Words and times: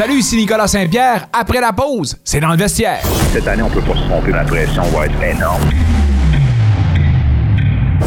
Salut, 0.00 0.20
ici 0.20 0.38
Nicolas 0.38 0.66
Saint-Pierre. 0.66 1.26
Après 1.30 1.60
la 1.60 1.74
pause, 1.74 2.16
c'est 2.24 2.40
dans 2.40 2.48
le 2.48 2.56
vestiaire. 2.56 3.02
Cette 3.34 3.46
année, 3.46 3.62
on 3.62 3.68
peut 3.68 3.82
pas 3.82 3.94
se 3.94 4.08
tromper. 4.08 4.32
La 4.32 4.44
pression 4.44 4.82
va 4.84 5.04
être 5.04 5.22
énorme. 5.22 5.60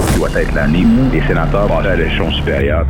Il 0.09 0.17
doit 0.17 0.31
être 0.35 0.55
l'année 0.55 0.83
où 0.83 1.11
les 1.11 1.21
sénateurs 1.27 1.67
passent 1.67 1.85
à 1.85 1.95
l'échelon 1.95 2.31
supérieur. 2.31 2.87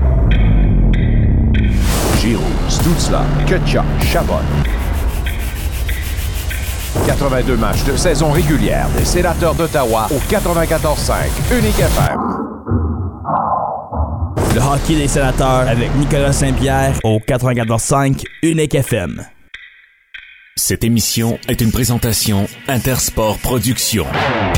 Giroud, 2.22 2.46
Stutzla, 2.70 3.26
Ketchup, 3.46 3.84
Chabot. 4.04 4.36
82 7.06 7.58
matchs 7.58 7.84
de 7.84 7.98
saison 7.98 8.32
régulière 8.32 8.88
des 8.98 9.04
sénateurs 9.04 9.54
d'Ottawa 9.54 10.08
au 10.12 10.34
94.5 10.34 11.58
Unique 11.60 11.78
FM. 11.78 12.53
Le 14.56 14.62
hockey 14.62 14.96
des 14.96 15.08
sénateurs 15.08 15.68
avec 15.68 15.96
Nicolas 15.96 16.32
Saint-Pierre 16.32 17.00
au 17.04 17.18
94.5 17.18 18.24
Unique 18.44 18.76
FM. 18.76 19.26
Cette 20.56 20.84
émission 20.84 21.40
est 21.48 21.62
une 21.62 21.72
présentation 21.72 22.48
Intersport 22.68 23.40
Productions. 23.40 24.06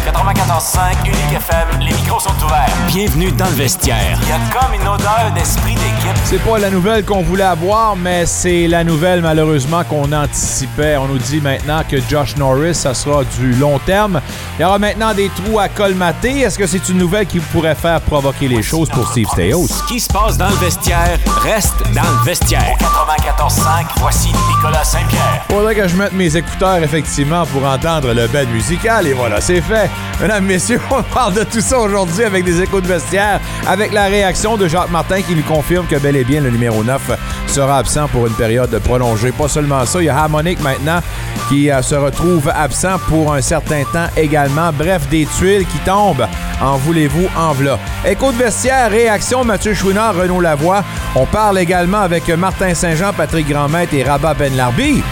94.5 0.06 1.06
Unique 1.06 1.16
FM, 1.38 1.80
les 1.80 1.94
micros 1.94 2.20
sont 2.20 2.36
ouverts. 2.46 2.70
Bienvenue 2.88 3.32
dans 3.32 3.46
le 3.46 3.52
vestiaire. 3.54 4.20
Il 4.24 4.28
y 4.28 4.32
a 4.34 4.60
comme 4.60 4.74
une 4.74 4.86
odeur 4.86 5.32
d'esprit 5.34 5.74
d'équipe. 5.76 6.18
C'est 6.26 6.44
pas 6.44 6.60
la 6.60 6.70
nouvelle 6.70 7.06
qu'on 7.06 7.22
voulait 7.22 7.44
avoir, 7.44 7.96
mais 7.96 8.26
c'est 8.26 8.68
la 8.68 8.84
nouvelle 8.84 9.22
malheureusement 9.22 9.86
qu'on 9.86 10.12
anticipait. 10.12 10.98
On 10.98 11.08
nous 11.08 11.18
dit 11.18 11.40
maintenant 11.40 11.82
que 11.90 11.96
Josh 12.10 12.36
Norris, 12.36 12.76
ça 12.76 12.94
sera 12.94 13.24
du 13.24 13.54
long 13.54 13.80
terme. 13.80 14.20
Il 14.60 14.64
y 14.64 14.66
aura 14.66 14.78
maintenant 14.80 15.14
des 15.14 15.30
trous 15.30 15.60
à 15.60 15.70
colmater. 15.70 16.42
Est-ce 16.42 16.58
que 16.60 16.68
c'est 16.68 16.90
une 16.90 16.98
nouvelle 16.98 17.26
qui 17.26 17.40
pourrait 17.40 17.74
faire 17.74 18.02
provoquer 18.02 18.50
les 18.50 18.64
choses 18.64 18.90
pour 18.90 19.08
Steve 19.08 19.30
Stéos? 19.30 19.68
Ce 19.70 19.84
qui 19.88 20.02
se 20.02 20.12
passe 20.12 20.38
dans 20.38 20.50
le 20.50 20.56
vestiaire 20.56 21.18
reste 21.42 21.82
dans 21.94 22.02
le 22.02 22.26
vestiaire. 22.26 22.76
94.5, 22.80 23.86
voici 24.02 24.28
Nicolas 24.58 24.84
Saint-Pierre. 24.84 25.46
Je 25.88 25.96
mette 25.98 26.14
mes 26.14 26.36
écouteurs 26.36 26.78
effectivement 26.78 27.46
pour 27.46 27.64
entendre 27.64 28.12
le 28.12 28.28
bed 28.28 28.50
musical 28.50 29.06
et 29.06 29.14
voilà, 29.14 29.40
c'est 29.40 29.62
fait. 29.62 29.90
Mesdames, 30.20 30.46
messieurs, 30.46 30.82
on 30.92 31.04
parle 31.04 31.34
de 31.36 31.44
tout 31.44 31.62
ça 31.62 31.80
aujourd'hui 31.80 32.24
avec 32.24 32.44
des 32.44 32.62
échos 32.62 32.82
de 32.82 32.88
vestiaire, 32.88 33.40
avec 33.68 33.94
la 33.94 34.06
réaction 34.06 34.58
de 34.58 34.68
Jacques 34.68 34.90
Martin 34.90 35.22
qui 35.22 35.36
nous 35.36 35.44
confirme 35.44 35.86
que 35.86 35.98
bel 35.98 36.16
et 36.16 36.24
bien 36.24 36.42
le 36.42 36.50
numéro 36.50 36.84
9 36.84 37.12
sera 37.48 37.78
absent 37.78 38.08
pour 38.08 38.26
une 38.26 38.34
période 38.34 38.76
prolongée. 38.80 39.32
Pas 39.32 39.48
seulement 39.48 39.86
ça, 39.86 40.02
il 40.02 40.06
y 40.06 40.10
a 40.10 40.18
Harmonic 40.18 40.60
maintenant 40.62 41.02
qui 41.50 41.70
euh, 41.70 41.82
se 41.84 41.94
retrouve 41.94 42.50
absent 42.50 42.98
pour 43.08 43.34
un 43.34 43.42
certain 43.42 43.84
temps 43.84 44.08
également. 44.18 44.72
Bref, 44.74 45.08
des 45.10 45.28
tuiles 45.38 45.68
qui 45.68 45.78
tombent. 45.80 46.28
En 46.62 46.78
voulez-vous, 46.78 47.28
en 47.38 47.52
v'là. 47.52 47.78
Écho 48.06 48.32
de 48.32 48.38
vestiaire, 48.38 48.90
réaction 48.90 49.44
Mathieu 49.44 49.74
Chouinard, 49.76 50.16
Renaud 50.16 50.42
Lavoie. 50.42 50.84
On 51.16 51.26
parle 51.26 51.60
également 51.60 52.00
avec 52.00 52.28
Martin 52.30 52.74
Saint-Jean, 52.74 53.14
Patrick 53.14 53.48
Grandmaître 53.48 53.94
et 53.94 54.04
Rabat 54.04 54.34
Benlarbi. 54.34 55.04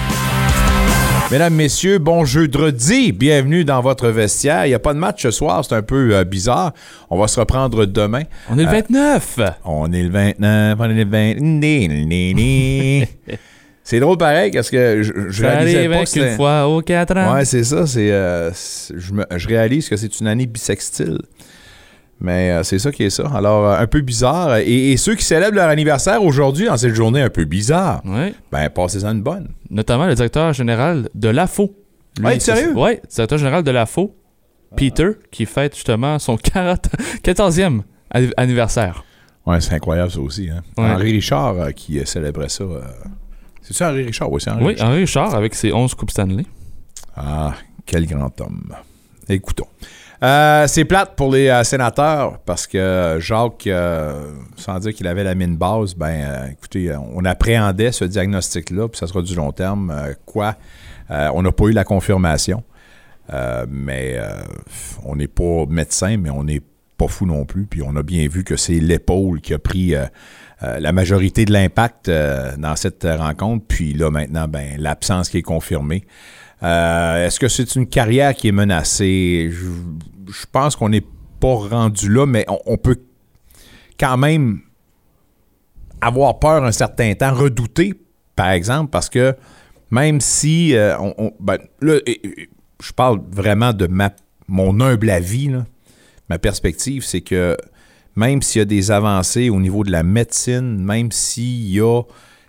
Mesdames, 1.33 1.55
Messieurs, 1.55 1.97
bon 1.97 2.25
jeudi. 2.25 3.11
Bienvenue 3.11 3.65
dans 3.65 3.81
votre 3.81 4.07
vestiaire. 4.09 4.67
Il 4.67 4.69
n'y 4.69 4.75
a 4.75 4.79
pas 4.79 4.93
de 4.93 4.99
match 4.99 5.23
ce 5.23 5.31
soir, 5.31 5.65
c'est 5.65 5.73
un 5.73 5.81
peu 5.81 6.13
euh, 6.13 6.23
bizarre. 6.23 6.73
On 7.09 7.17
va 7.17 7.27
se 7.27 7.39
reprendre 7.39 7.87
demain. 7.87 8.21
On 8.51 8.59
est 8.59 8.65
le 8.65 8.69
29. 8.69 9.39
On 9.65 9.91
est 9.91 10.03
le 10.03 10.09
29, 10.09 10.77
on 10.79 10.89
est 10.91 10.93
le 10.93 11.05
20. 11.09 11.33
c'est 13.83 13.99
drôle 13.99 14.19
pareil, 14.19 14.51
parce 14.51 14.69
que 14.69 15.01
je, 15.01 15.11
je 15.29 15.43
réalisais 15.43 15.89
pas 15.89 15.95
avec 15.95 16.11
que 16.11 16.19
une 16.19 16.35
fois 16.35 16.67
aux 16.67 16.83
4 16.83 17.17
ans. 17.17 17.33
Ouais, 17.33 17.45
c'est 17.45 17.63
ça. 17.63 17.87
C'est, 17.87 18.11
euh, 18.11 18.51
je, 18.95 19.13
me- 19.13 19.25
je 19.35 19.47
réalise 19.47 19.89
que 19.89 19.97
c'est 19.97 20.19
une 20.19 20.27
année 20.27 20.45
bisextile. 20.45 21.17
Mais 22.23 22.51
euh, 22.51 22.63
c'est 22.63 22.79
ça 22.79 22.91
qui 22.91 23.03
est 23.03 23.09
ça. 23.09 23.29
Alors, 23.35 23.65
euh, 23.67 23.77
un 23.77 23.85
peu 23.85 23.99
bizarre. 24.01 24.55
Et, 24.57 24.91
et 24.93 24.97
ceux 24.97 25.13
qui 25.15 25.23
célèbrent 25.25 25.55
leur 25.57 25.67
anniversaire 25.69 26.23
aujourd'hui, 26.23 26.65
dans 26.67 26.77
cette 26.77 26.95
journée 26.95 27.21
un 27.21 27.29
peu 27.29 27.43
bizarre, 27.45 28.01
ben, 28.51 28.69
passez-en 28.69 29.11
une 29.11 29.21
bonne. 29.21 29.49
Notamment 29.69 30.05
le 30.07 30.15
directeur 30.15 30.53
général 30.53 31.09
de 31.13 31.29
l'AFO. 31.29 31.75
C'est- 32.17 32.39
sérieux? 32.39 32.73
Ouais, 32.77 33.01
directeur 33.13 33.37
général 33.37 33.63
de 33.63 33.71
l'AFO, 33.71 34.15
Peter, 34.77 35.09
qui 35.31 35.45
fête 35.45 35.75
justement 35.75 36.17
son 36.17 36.37
40 36.37 36.87
14e 37.23 37.81
anni- 38.11 38.31
anniversaire. 38.37 39.03
Ouais, 39.45 39.59
c'est 39.59 39.73
incroyable 39.73 40.09
ça 40.11 40.19
aussi. 40.21 40.49
Hein? 40.49 40.61
Henri 40.77 41.11
Richard 41.11 41.59
euh, 41.59 41.71
qui 41.71 41.99
célébrait 42.05 42.47
ça. 42.49 42.63
C'est 43.61 43.73
ça, 43.73 43.89
Henri 43.89 44.03
Richard? 44.05 44.31
Oui, 44.31 44.39
c'est 44.41 44.49
Henri 44.51 44.63
Oui, 44.63 44.71
Richard. 44.73 44.87
Henri 44.89 44.99
Richard 44.99 45.35
avec 45.35 45.55
ses 45.55 45.73
11 45.73 45.93
Coupes 45.95 46.11
Stanley. 46.11 46.45
Ah, 47.17 47.53
quel 47.85 48.05
grand 48.05 48.39
homme. 48.39 48.73
Écoutons. 49.27 49.67
Euh, 50.23 50.67
c'est 50.67 50.85
plate 50.85 51.17
pour 51.17 51.33
les 51.33 51.49
euh, 51.49 51.65
sénateurs 51.65 52.39
parce 52.39 52.65
que 52.65 53.17
Jacques, 53.19 53.67
euh, 53.67 54.31
sans 54.55 54.79
dire 54.79 54.93
qu'il 54.93 55.05
avait 55.07 55.25
la 55.25 55.35
mine 55.35 55.57
basse, 55.57 55.95
ben 55.95 56.49
écoutez, 56.49 56.95
on 56.95 57.25
appréhendait 57.25 57.91
ce 57.91 58.05
diagnostic-là, 58.05 58.87
puis 58.87 58.97
ça 58.97 59.07
sera 59.07 59.21
du 59.21 59.35
long 59.35 59.51
terme. 59.51 59.93
Quoi? 60.25 60.55
On 61.09 61.41
n'a 61.41 61.51
pas 61.51 61.65
eu 61.65 61.71
la 61.71 61.83
confirmation. 61.83 62.63
Mais 63.69 64.17
on 65.03 65.15
n'est 65.15 65.27
pas 65.27 65.65
médecin, 65.67 66.17
mais 66.17 66.29
on 66.29 66.43
n'est 66.45 66.61
pas 66.97 67.07
fou 67.07 67.25
non 67.25 67.45
plus. 67.45 67.65
Puis 67.65 67.81
on 67.83 67.95
a 67.97 68.03
bien 68.03 68.27
vu 68.27 68.43
que 68.43 68.55
c'est 68.55 68.79
l'épaule 68.79 69.41
qui 69.41 69.53
a 69.53 69.59
pris 69.59 69.93
la 70.61 70.91
majorité 70.91 71.45
de 71.45 71.51
l'impact 71.51 72.09
dans 72.09 72.75
cette 72.75 73.03
rencontre. 73.03 73.65
Puis 73.67 73.93
là, 73.93 74.09
maintenant, 74.09 74.47
ben, 74.47 74.77
l'absence 74.77 75.29
qui 75.29 75.39
est 75.39 75.43
confirmée. 75.43 76.05
Est-ce 76.61 77.39
que 77.39 77.49
c'est 77.49 77.75
une 77.75 77.87
carrière 77.87 78.33
qui 78.33 78.47
est 78.47 78.53
menacée? 78.53 79.51
Je 80.33 80.45
pense 80.51 80.75
qu'on 80.75 80.89
n'est 80.89 81.05
pas 81.39 81.55
rendu 81.55 82.09
là, 82.09 82.25
mais 82.25 82.45
on, 82.65 82.77
peut 82.77 82.99
quand 83.99 84.17
même 84.17 84.61
avoir 86.01 86.39
peur 86.39 86.63
un 86.63 86.71
certain 86.71 87.13
temps, 87.13 87.33
redouter, 87.33 87.93
par 88.35 88.49
exemple, 88.49 88.89
parce 88.89 89.09
que 89.09 89.35
même 89.91 90.21
si 90.21 90.75
euh, 90.75 90.97
on, 90.99 91.31
ben, 91.39 91.57
là, 91.81 91.99
je 92.81 92.91
parle 92.93 93.21
vraiment 93.31 93.73
de 93.73 93.87
ma, 93.87 94.11
mon 94.47 94.79
humble 94.81 95.09
avis, 95.09 95.51
ma 96.29 96.39
perspective, 96.39 97.03
c'est 97.03 97.21
que 97.21 97.55
même 98.15 98.41
s'il 98.41 98.59
y 98.59 98.61
a 98.61 98.65
des 98.65 98.91
avancées 98.91 99.49
au 99.49 99.59
niveau 99.59 99.83
de 99.83 99.91
la 99.91 100.03
médecine, 100.03 100.83
même 100.83 101.11
s'il 101.11 101.69
y 101.69 101.81
a 101.81 102.01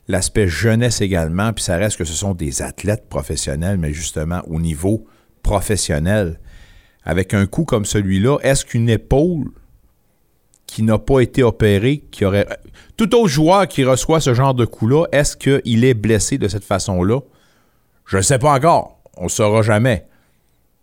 l'aspect 0.08 0.48
jeunesse 0.48 1.00
également, 1.00 1.52
puis 1.52 1.64
ça 1.64 1.76
reste 1.76 1.96
que 1.96 2.04
ce 2.04 2.12
sont 2.12 2.34
des 2.34 2.62
athlètes 2.62 3.08
professionnels, 3.08 3.78
mais 3.78 3.92
justement 3.92 4.42
au 4.46 4.60
niveau 4.60 5.06
professionnel, 5.42 6.38
avec 7.04 7.34
un 7.34 7.46
coup 7.46 7.64
comme 7.64 7.84
celui-là, 7.84 8.38
est-ce 8.42 8.64
qu'une 8.64 8.88
épaule 8.88 9.50
qui 10.66 10.82
n'a 10.82 10.98
pas 10.98 11.20
été 11.20 11.42
opérée, 11.42 12.04
qui 12.10 12.24
aurait... 12.24 12.46
Tout 12.96 13.14
autre 13.14 13.28
joueur 13.28 13.68
qui 13.68 13.84
reçoit 13.84 14.20
ce 14.20 14.34
genre 14.34 14.54
de 14.54 14.64
coup-là, 14.64 15.06
est-ce 15.12 15.36
qu'il 15.36 15.84
est 15.84 15.94
blessé 15.94 16.38
de 16.38 16.48
cette 16.48 16.64
façon-là? 16.64 17.20
Je 18.06 18.16
ne 18.16 18.22
sais 18.22 18.38
pas 18.38 18.54
encore. 18.54 18.98
On 19.16 19.24
ne 19.24 19.28
saura 19.28 19.62
jamais. 19.62 20.06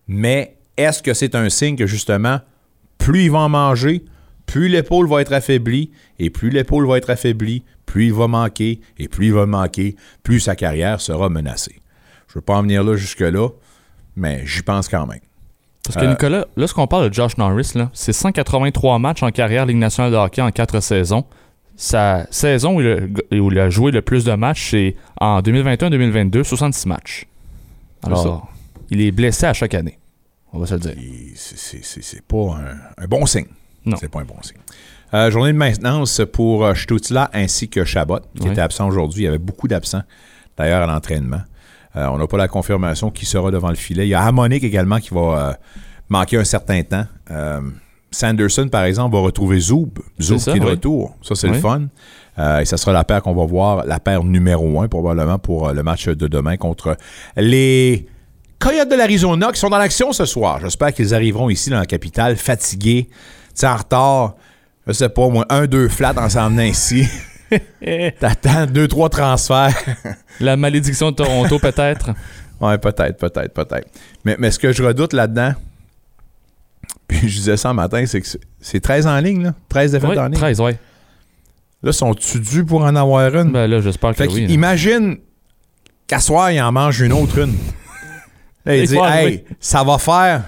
Mais 0.08 0.58
est-ce 0.78 1.04
que 1.04 1.14
c'est 1.14 1.36
un 1.36 1.50
signe 1.50 1.76
que 1.76 1.88
justement, 1.88 2.40
plus 2.98 3.26
il 3.26 3.32
va 3.32 3.40
en 3.40 3.50
manger, 3.50 4.06
plus 4.46 4.68
l'épaule 4.68 5.08
va 5.08 5.22
être 5.22 5.34
affaiblie, 5.34 5.92
et 6.20 6.30
plus 6.30 6.50
l'épaule 6.50 6.88
va 6.88 6.98
être 6.98 7.10
affaiblie, 7.10 7.64
plus 7.86 8.08
il 8.08 8.14
va 8.14 8.28
manquer, 8.28 8.82
et 8.98 9.08
plus 9.08 9.28
il 9.28 9.34
va 9.34 9.46
manquer, 9.46 9.96
plus 10.24 10.40
sa 10.40 10.56
carrière 10.56 11.02
sera 11.02 11.30
menacée. 11.30 11.82
Je 12.28 12.34
ne 12.34 12.36
veux 12.36 12.42
pas 12.42 12.56
en 12.56 12.62
venir 12.62 12.84
là 12.84 12.96
jusque-là, 12.96 13.50
mais 14.16 14.44
j'y 14.46 14.62
pense 14.62 14.88
quand 14.88 15.08
même. 15.08 15.20
Parce 15.94 16.04
que 16.06 16.10
Euh, 16.10 16.12
Nicolas, 16.14 16.46
là, 16.56 16.68
ce 16.68 16.74
qu'on 16.74 16.88
parle 16.88 17.10
de 17.10 17.14
Josh 17.14 17.38
Norris, 17.38 17.74
c'est 17.94 18.14
183 18.14 19.00
matchs 19.00 19.24
en 19.24 19.32
carrière 19.32 19.66
Ligue 19.66 19.78
nationale 19.78 20.12
de 20.12 20.18
hockey 20.18 20.42
en 20.42 20.52
4 20.52 20.80
saisons. 20.80 21.26
Sa 21.76 22.28
saison 22.32 22.76
où 22.76 22.82
il 22.82 22.88
a, 23.32 23.40
où 23.42 23.52
il 23.52 23.60
a 23.60 23.70
joué 23.70 23.92
le 23.92 24.02
plus 24.02 24.24
de 24.26 24.34
matchs, 24.34 24.70
c'est 24.72 24.96
en 25.20 25.42
2021-2022, 25.42 26.44
66 26.44 26.88
matchs. 26.88 27.26
Alors, 28.04 28.52
il 28.90 29.02
est 29.02 29.12
blessé 29.12 29.46
à 29.48 29.54
chaque 29.54 29.74
année. 29.74 29.98
On 30.54 30.60
va 30.60 30.66
se 30.68 30.74
le 30.76 30.80
dire. 30.82 30.94
C'est- 31.36 32.22
pas 32.28 32.58
un, 32.58 33.04
un 33.04 33.08
bon 33.08 33.26
signe. 33.26 33.46
Non. 33.86 33.98
C'est 34.00 34.10
pas 34.10 34.20
un 34.20 34.26
bon 34.26 34.36
signe. 34.42 34.58
Euh, 35.14 35.32
journée 35.32 35.54
de 35.54 35.58
maintenance 35.58 36.22
pour 36.32 36.66
euh, 36.66 36.74
Stutzla 36.76 37.30
ainsi 37.34 37.68
que 37.70 37.84
Chabot, 37.84 38.20
qui 38.40 38.48
était 38.48 38.62
absent 38.62 38.88
aujourd'hui. 38.88 39.24
Il 39.24 39.26
y 39.26 39.28
avait 39.28 39.38
beaucoup 39.38 39.68
d'absents, 39.68 40.04
d'ailleurs, 40.58 40.88
à 40.88 40.94
l'entraînement. 40.94 41.42
Euh, 41.96 42.08
on 42.08 42.18
n'a 42.18 42.28
pas 42.28 42.38
la 42.38 42.48
confirmation 42.48 43.10
qui 43.12 43.26
sera 43.26 43.52
devant 43.52 43.70
le 43.70 43.76
filet. 43.76 44.06
Il 44.06 44.10
y 44.10 44.14
a 44.14 44.22
Harmonic 44.22 44.64
également 44.64 45.00
qui 45.00 45.14
va 45.14 45.20
euh, 45.50 45.54
manquer 46.10 46.38
un 46.38 46.44
certain 46.44 46.82
temps. 46.84 47.06
Euh, 47.30 47.60
Sanderson, 48.12 48.68
par 48.70 48.84
exemple, 48.84 49.16
va 49.16 49.22
retrouver 49.22 49.60
Zoub. 49.60 50.00
Zoub 50.22 50.38
ça, 50.38 50.52
qui 50.52 50.58
est 50.58 50.62
de 50.62 50.66
oui. 50.66 50.72
retour. 50.72 51.16
Ça, 51.22 51.36
c'est 51.36 51.48
Oui. 51.48 51.54
le 51.56 51.60
fun. 51.60 51.84
Euh, 52.40 52.60
et 52.60 52.66
ça 52.66 52.78
sera 52.78 52.94
la 52.94 53.04
paire 53.04 53.22
qu'on 53.22 53.34
va 53.36 53.46
voir, 53.46 53.86
la 53.86 54.00
paire 54.00 54.24
numéro 54.24 54.82
un, 54.82 54.88
probablement, 54.88 55.38
pour 55.38 55.68
euh, 55.70 55.74
le 55.74 55.84
match 55.84 56.08
de 56.08 56.28
demain 56.28 56.56
contre 56.58 56.96
les 57.36 58.08
Coyotes 58.60 58.90
de 58.90 58.96
l'Arizona 58.96 59.52
qui 59.52 59.60
sont 59.60 59.70
dans 59.70 59.78
l'action 59.78 60.14
ce 60.14 60.26
soir. 60.26 60.60
J'espère 60.62 60.94
qu'ils 60.94 61.14
arriveront 61.14 61.50
ici 61.50 61.70
dans 61.70 61.80
la 61.80 61.86
capitale, 61.86 62.38
fatigués, 62.38 63.10
en 63.64 63.76
retard. 63.76 64.36
Je 64.88 64.94
sais 64.94 65.10
pas, 65.10 65.28
moi, 65.30 65.46
un, 65.50 65.68
deux 65.68 65.90
flats 65.90 66.14
en 66.18 66.30
s'en 66.30 66.50
venant 66.50 66.64
ici. 66.64 67.06
T'attends 68.20 68.66
deux, 68.66 68.88
trois 68.88 69.10
transferts. 69.10 69.76
La 70.40 70.56
malédiction 70.58 71.12
de 71.12 71.16
Toronto, 71.18 71.60
peut-être? 71.60 72.12
ouais, 72.62 72.78
peut-être, 72.78 73.18
peut-être, 73.18 73.54
peut-être. 73.54 73.88
Mais, 74.26 74.36
mais 74.40 74.52
ce 74.52 74.60
que 74.60 74.72
je 74.72 74.84
redoute 74.84 75.14
là-dedans, 75.14 75.54
puis 77.08 77.20
je 77.30 77.38
disais 77.38 77.58
ça 77.58 77.70
un 77.70 77.74
matin, 77.74 78.04
c'est 78.06 78.22
que 78.22 78.28
c'est- 78.28 78.40
c'est 78.60 78.80
13 78.80 79.08
en 79.08 79.18
ligne, 79.20 79.44
là. 79.44 79.54
13 79.70 79.92
défaites 79.92 80.10
Oui, 80.10 80.18
en 80.20 80.26
ligne. 80.26 80.36
13, 80.36 80.62
ouais. 80.62 80.78
Là, 81.84 81.92
sont-tu 81.92 82.40
dus 82.40 82.64
pour 82.64 82.84
en 82.84 82.96
avoir 82.96 83.36
une? 83.36 83.52
Ben 83.52 83.68
là, 83.68 83.82
j'espère 83.82 84.12
que 84.12 84.18
Fait 84.18 84.28
oui. 84.28 84.46
imagine 84.50 85.18
qu'à 86.08 86.20
soir, 86.20 86.52
il 86.52 86.62
en 86.62 86.72
mange 86.72 87.02
une 87.02 87.12
autre 87.14 87.40
une. 87.40 87.56
Là, 88.66 88.76
il 88.76 88.84
Il 88.84 88.88
dit, 88.88 88.98
hey, 88.98 89.44
ça 89.60 89.84
va 89.84 89.98
faire. 89.98 90.44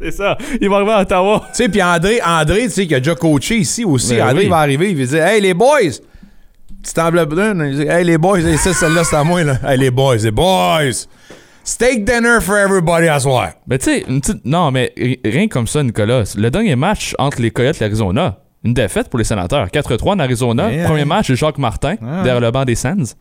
C'est 0.00 0.10
ça. 0.10 0.36
Il 0.60 0.68
va 0.70 0.76
arriver 0.76 0.92
à 0.92 1.00
Ottawa. 1.02 1.42
Tu 1.48 1.54
sais, 1.54 1.68
puis 1.68 1.82
André, 1.82 2.20
André, 2.24 2.62
tu 2.64 2.70
sais, 2.70 2.86
qui 2.86 2.94
a 2.94 2.98
déjà 2.98 3.14
coaché 3.14 3.58
ici 3.58 3.84
aussi, 3.84 4.16
Ben 4.16 4.28
André 4.30 4.44
oui. 4.44 4.48
va 4.48 4.56
arriver, 4.58 4.90
il 4.90 4.96
va 4.96 5.04
dire, 5.04 5.24
hey, 5.26 5.40
les 5.42 5.54
boys! 5.54 6.00
Petite 6.84 6.98
enveloppe 6.98 7.30
brune, 7.30 7.64
il 7.70 7.76
dit, 7.78 7.86
hey, 7.88 8.04
les 8.04 8.18
boys, 8.18 8.40
hey, 8.40 8.58
ça, 8.58 8.72
celle-là, 8.74 9.04
c'est 9.04 9.16
à 9.16 9.24
moi, 9.24 9.42
là. 9.42 9.56
Hey, 9.66 9.78
les 9.78 9.90
boys, 9.90 10.16
les 10.16 10.30
boys! 10.30 11.06
Steak 11.64 12.04
dinner 12.04 12.40
for 12.42 12.58
everybody 12.58 13.08
à 13.08 13.18
soir. 13.18 13.52
Mais 13.66 13.78
tu 13.78 13.86
sais, 13.86 14.04
une 14.06 14.20
petite- 14.20 14.44
non, 14.44 14.70
mais 14.70 14.92
ri- 14.96 15.18
rien 15.24 15.48
comme 15.48 15.66
ça, 15.66 15.82
Nicolas. 15.82 16.34
Le 16.36 16.50
dernier 16.50 16.76
match 16.76 17.14
entre 17.18 17.40
les 17.40 17.50
Coyotes 17.50 17.76
et 17.80 17.84
l'Arizona, 17.84 18.36
une 18.64 18.74
défaite 18.74 19.08
pour 19.08 19.18
les 19.18 19.24
sénateurs. 19.24 19.68
4-3 19.70 20.12
en 20.12 20.18
Arizona. 20.18 20.68
Premier 20.84 21.06
match 21.06 21.30
de 21.30 21.34
Jacques 21.34 21.56
Martin, 21.56 21.96
Ah. 22.02 22.22
derrière 22.22 22.40
le 22.40 22.50
banc 22.50 22.66
des 22.66 22.74
Sands. 22.74 23.14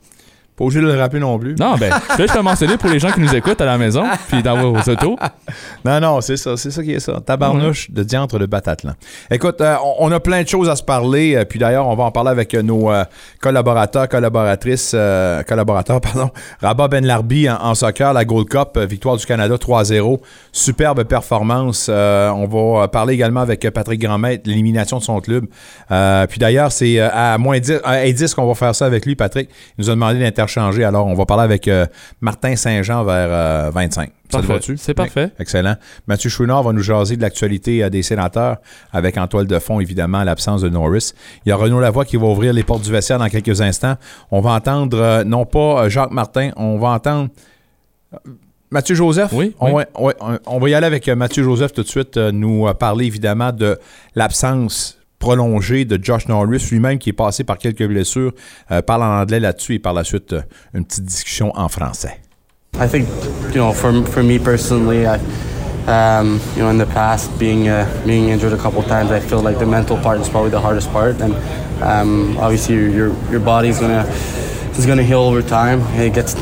Pas 0.55 0.65
obligé 0.65 0.81
de 0.81 0.85
le 0.85 1.00
rappeler 1.00 1.19
non 1.19 1.39
plus. 1.39 1.55
Non, 1.55 1.75
ben, 1.77 1.91
je 2.11 2.17
vais 2.17 2.27
juste 2.27 2.41
mentionner 2.41 2.77
pour 2.77 2.89
les 2.89 3.00
gens 3.00 3.11
qui 3.11 3.19
nous 3.19 3.33
écoutent 3.35 3.59
à 3.61 3.65
la 3.65 3.79
maison, 3.79 4.03
puis 4.27 4.44
dans 4.44 4.55
vos 4.57 4.77
autos. 4.91 5.17
Non, 5.83 6.00
non, 6.00 6.21
c'est 6.21 6.38
ça, 6.38 6.55
c'est 6.57 6.69
ça 6.69 6.83
qui 6.83 6.94
est 6.94 7.00
ça. 7.00 7.19
Tabarnouche 7.25 7.89
de 7.89 8.03
diantre 8.03 8.38
de 8.38 8.45
Batatlan. 8.45 8.94
Écoute, 9.31 9.61
euh, 9.61 9.75
on, 9.83 10.07
on 10.07 10.11
a 10.11 10.19
plein 10.19 10.44
de 10.44 10.47
choses 10.47 10.69
à 10.69 10.75
se 10.75 10.83
parler, 10.83 11.35
euh, 11.35 11.45
puis 11.45 11.57
d'ailleurs, 11.57 11.88
on 11.88 11.95
va 11.95 12.03
en 12.03 12.11
parler 12.11 12.29
avec 12.29 12.53
euh, 12.53 12.61
nos 12.61 12.91
collaborateurs, 13.41 14.07
collaboratrices, 14.07 14.95
collaborateurs, 15.47 16.01
pardon. 16.01 16.29
Rabat 16.61 16.88
Ben 16.88 17.05
Larbi 17.05 17.50
en, 17.50 17.55
en 17.55 17.73
soccer, 17.75 18.13
la 18.13 18.23
Gold 18.23 18.47
Cup, 18.47 18.77
victoire 18.77 19.17
du 19.17 19.25
Canada 19.25 19.55
3-0. 19.55 20.19
Superbe 20.51 21.03
performance. 21.03 21.89
On 21.89 22.47
va 22.47 22.88
parler 22.88 23.15
également 23.15 23.41
avec 23.41 23.67
Patrick 23.71 24.00
Grandmaître, 24.00 24.44
l'élimination 24.45 24.97
de 25.00 25.03
son 25.03 25.19
club. 25.19 25.45
Puis 26.29 26.39
d'ailleurs, 26.39 26.71
c'est 26.71 27.00
à 27.00 27.38
moins 27.38 27.59
10, 27.59 27.79
à 27.83 28.11
10 28.11 28.33
qu'on 28.35 28.47
va 28.47 28.53
faire 28.55 28.75
ça 28.75 28.85
avec 28.85 29.05
lui, 29.05 29.15
Patrick. 29.15 29.50
Il 29.77 29.83
nous 29.83 29.89
a 29.89 29.94
demandé 29.94 30.19
d'interchanger, 30.43 30.83
alors 30.83 31.07
on 31.07 31.13
va 31.13 31.25
parler 31.25 31.43
avec 31.43 31.67
euh, 31.67 31.85
Martin 32.21 32.55
Saint-Jean 32.55 33.03
vers 33.03 33.27
euh, 33.29 33.71
25. 33.73 34.09
Ça 34.09 34.11
te 34.41 34.47
Parfait. 34.47 34.53
va-tu? 34.53 34.77
C'est 34.77 34.93
parfait. 34.93 35.29
Excellent. 35.39 35.75
Mathieu 36.07 36.29
Chouinard 36.29 36.63
va 36.63 36.73
nous 36.73 36.81
jaser 36.81 37.17
de 37.17 37.21
l'actualité 37.21 37.83
euh, 37.83 37.89
des 37.89 38.01
sénateurs 38.03 38.57
avec 38.91 39.17
en 39.17 39.27
toile 39.27 39.47
de 39.47 39.59
fond, 39.59 39.79
évidemment, 39.79 40.23
l'absence 40.23 40.61
de 40.61 40.69
Norris. 40.69 41.13
Il 41.45 41.49
y 41.49 41.51
a 41.51 41.55
Renaud 41.55 41.79
Lavoie 41.79 42.05
qui 42.05 42.17
va 42.17 42.25
ouvrir 42.27 42.51
les 42.53 42.63
portes 42.63 42.81
du 42.83 42.91
vestiaire 42.91 43.19
dans 43.19 43.29
quelques 43.29 43.61
instants. 43.61 43.95
On 44.31 44.41
va 44.41 44.51
entendre, 44.51 44.97
euh, 44.99 45.23
non 45.23 45.45
pas 45.45 45.87
Jacques 45.89 46.11
Martin, 46.11 46.51
on 46.57 46.77
va 46.79 46.89
entendre 46.89 47.29
Mathieu 48.71 48.95
Joseph? 48.95 49.31
Oui, 49.33 49.55
On, 49.59 49.73
oui. 49.75 49.83
va- 49.93 50.39
on- 50.47 50.67
y 50.67 50.73
aller 50.73 50.87
avec 50.87 51.07
Mathieu 51.09 51.43
Joseph 51.43 51.73
tout 51.73 51.83
de 51.83 51.87
suite, 51.87 52.17
nous 52.17 52.71
parler 52.73 53.05
évidemment 53.05 53.51
de 53.51 53.77
l'absence 54.15 54.97
prolongée 55.23 55.85
de 55.85 55.97
Josh 56.03 56.27
Norris, 56.27 56.67
lui-même 56.69 56.97
qui 56.97 57.11
est 57.11 57.13
passé 57.13 57.45
par 57.45 57.57
quelques 57.57 57.87
blessures, 57.87 58.33
euh, 58.71 58.81
parle 58.81 59.03
en 59.03 59.21
anglais 59.21 59.39
là-dessus 59.39 59.75
et 59.75 59.79
par 59.79 59.93
la 59.93 60.03
suite 60.03 60.33
euh, 60.33 60.41
une 60.73 60.83
petite 60.83 61.05
discussion 61.05 61.53
en 61.55 61.69
français. 61.69 62.19
I 62.75 62.87
think, 62.87 63.07
you 63.53 63.61
know, 63.61 63.71
for 63.71 63.93
for 64.07 64.21
me 64.21 64.37
personally, 64.37 65.05
I, 65.05 65.19
um, 65.87 66.41
you 66.57 66.63
know, 66.63 66.69
in 66.69 66.77
the 66.77 66.91
past, 66.93 67.29
being 67.39 67.69
uh, 67.69 67.85
being 68.05 68.29
injured 68.29 68.51
a 68.51 68.57
couple 68.57 68.83
times, 68.83 69.11
I 69.11 69.21
feel 69.21 69.41
like 69.41 69.59
the 69.59 69.65
mental 69.65 69.97
part 69.97 70.19
is 70.19 70.27
probably 70.27 70.51
the 70.51 70.59
hardest 70.59 70.91
part, 70.91 71.21
and 71.21 71.33
um, 71.81 72.35
obviously 72.37 72.75
your 72.75 73.13
your, 73.31 73.39
body's 73.39 73.79
gonna 73.79 74.05
is 74.77 74.85
gonna 74.85 75.03
heal 75.03 75.21
over 75.21 75.41
time. 75.41 75.81
It 75.99 76.13
gets 76.13 76.33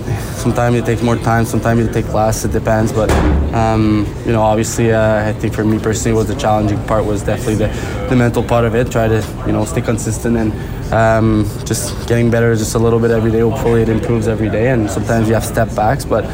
sometimes 0.41 0.75
it 0.77 0.85
takes 0.85 1.01
more 1.01 1.17
time, 1.17 1.45
sometimes 1.45 1.85
it 1.85 1.93
takes 1.93 2.13
less. 2.13 2.45
It 2.45 2.51
depends, 2.51 2.91
but 2.91 3.11
um, 3.53 4.05
you 4.25 4.31
know, 4.31 4.41
obviously, 4.41 4.91
uh, 4.91 5.29
I 5.29 5.33
think 5.33 5.53
for 5.53 5.63
me 5.63 5.79
personally, 5.79 6.15
was 6.15 6.27
the 6.27 6.35
challenging 6.35 6.81
part 6.85 7.05
was 7.05 7.23
definitely 7.23 7.55
the 7.55 7.67
the 8.09 8.15
mental 8.15 8.43
part 8.43 8.65
of 8.65 8.75
it. 8.75 8.91
Try 8.91 9.07
to 9.07 9.23
you 9.45 9.51
know 9.51 9.65
stay 9.65 9.81
consistent 9.81 10.37
and 10.37 10.51
um, 10.91 11.45
just 11.65 12.07
getting 12.07 12.29
better 12.29 12.55
just 12.55 12.75
a 12.75 12.79
little 12.79 12.99
bit 12.99 13.11
every 13.11 13.31
day. 13.31 13.39
Hopefully, 13.39 13.81
it 13.81 13.89
improves 13.89 14.27
every 14.27 14.49
day, 14.49 14.69
and 14.69 14.89
sometimes 14.89 15.27
you 15.27 15.33
have 15.33 15.45
step 15.45 15.73
backs, 15.75 16.05
but. 16.05 16.25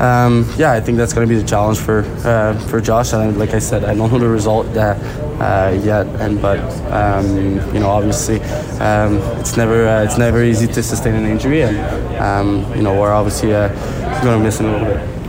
Um, 0.00 0.50
yeah, 0.56 0.72
I 0.72 0.80
think 0.80 0.96
that's 0.96 1.12
going 1.12 1.28
to 1.28 1.34
be 1.34 1.38
the 1.38 1.46
challenge 1.46 1.78
for 1.78 2.04
uh, 2.24 2.58
for 2.68 2.80
Josh. 2.80 3.12
And 3.12 3.38
like 3.38 3.50
I 3.50 3.58
said, 3.58 3.84
I 3.84 3.94
don't 3.94 4.10
know 4.10 4.18
the 4.18 4.28
result 4.28 4.66
uh, 4.74 4.96
uh, 5.38 5.78
yet, 5.84 6.06
and 6.22 6.40
but 6.40 6.58
um, 6.90 7.56
you 7.74 7.80
know, 7.80 7.90
obviously, 7.90 8.40
um, 8.80 9.18
it's 9.38 9.58
never 9.58 9.86
uh, 9.86 10.02
it's 10.02 10.16
never 10.16 10.42
easy 10.42 10.66
to 10.68 10.82
sustain 10.82 11.14
an 11.14 11.26
injury, 11.26 11.64
and 11.64 11.76
um, 12.16 12.74
you 12.74 12.82
know, 12.82 12.98
we're 12.98 13.12
obviously 13.12 13.54
uh, 13.54 13.68
going 14.22 14.38
to 14.38 14.42
miss 14.42 14.58
him 14.58 14.66
a 14.66 14.72
little 14.72 14.94
bit. 14.94 15.19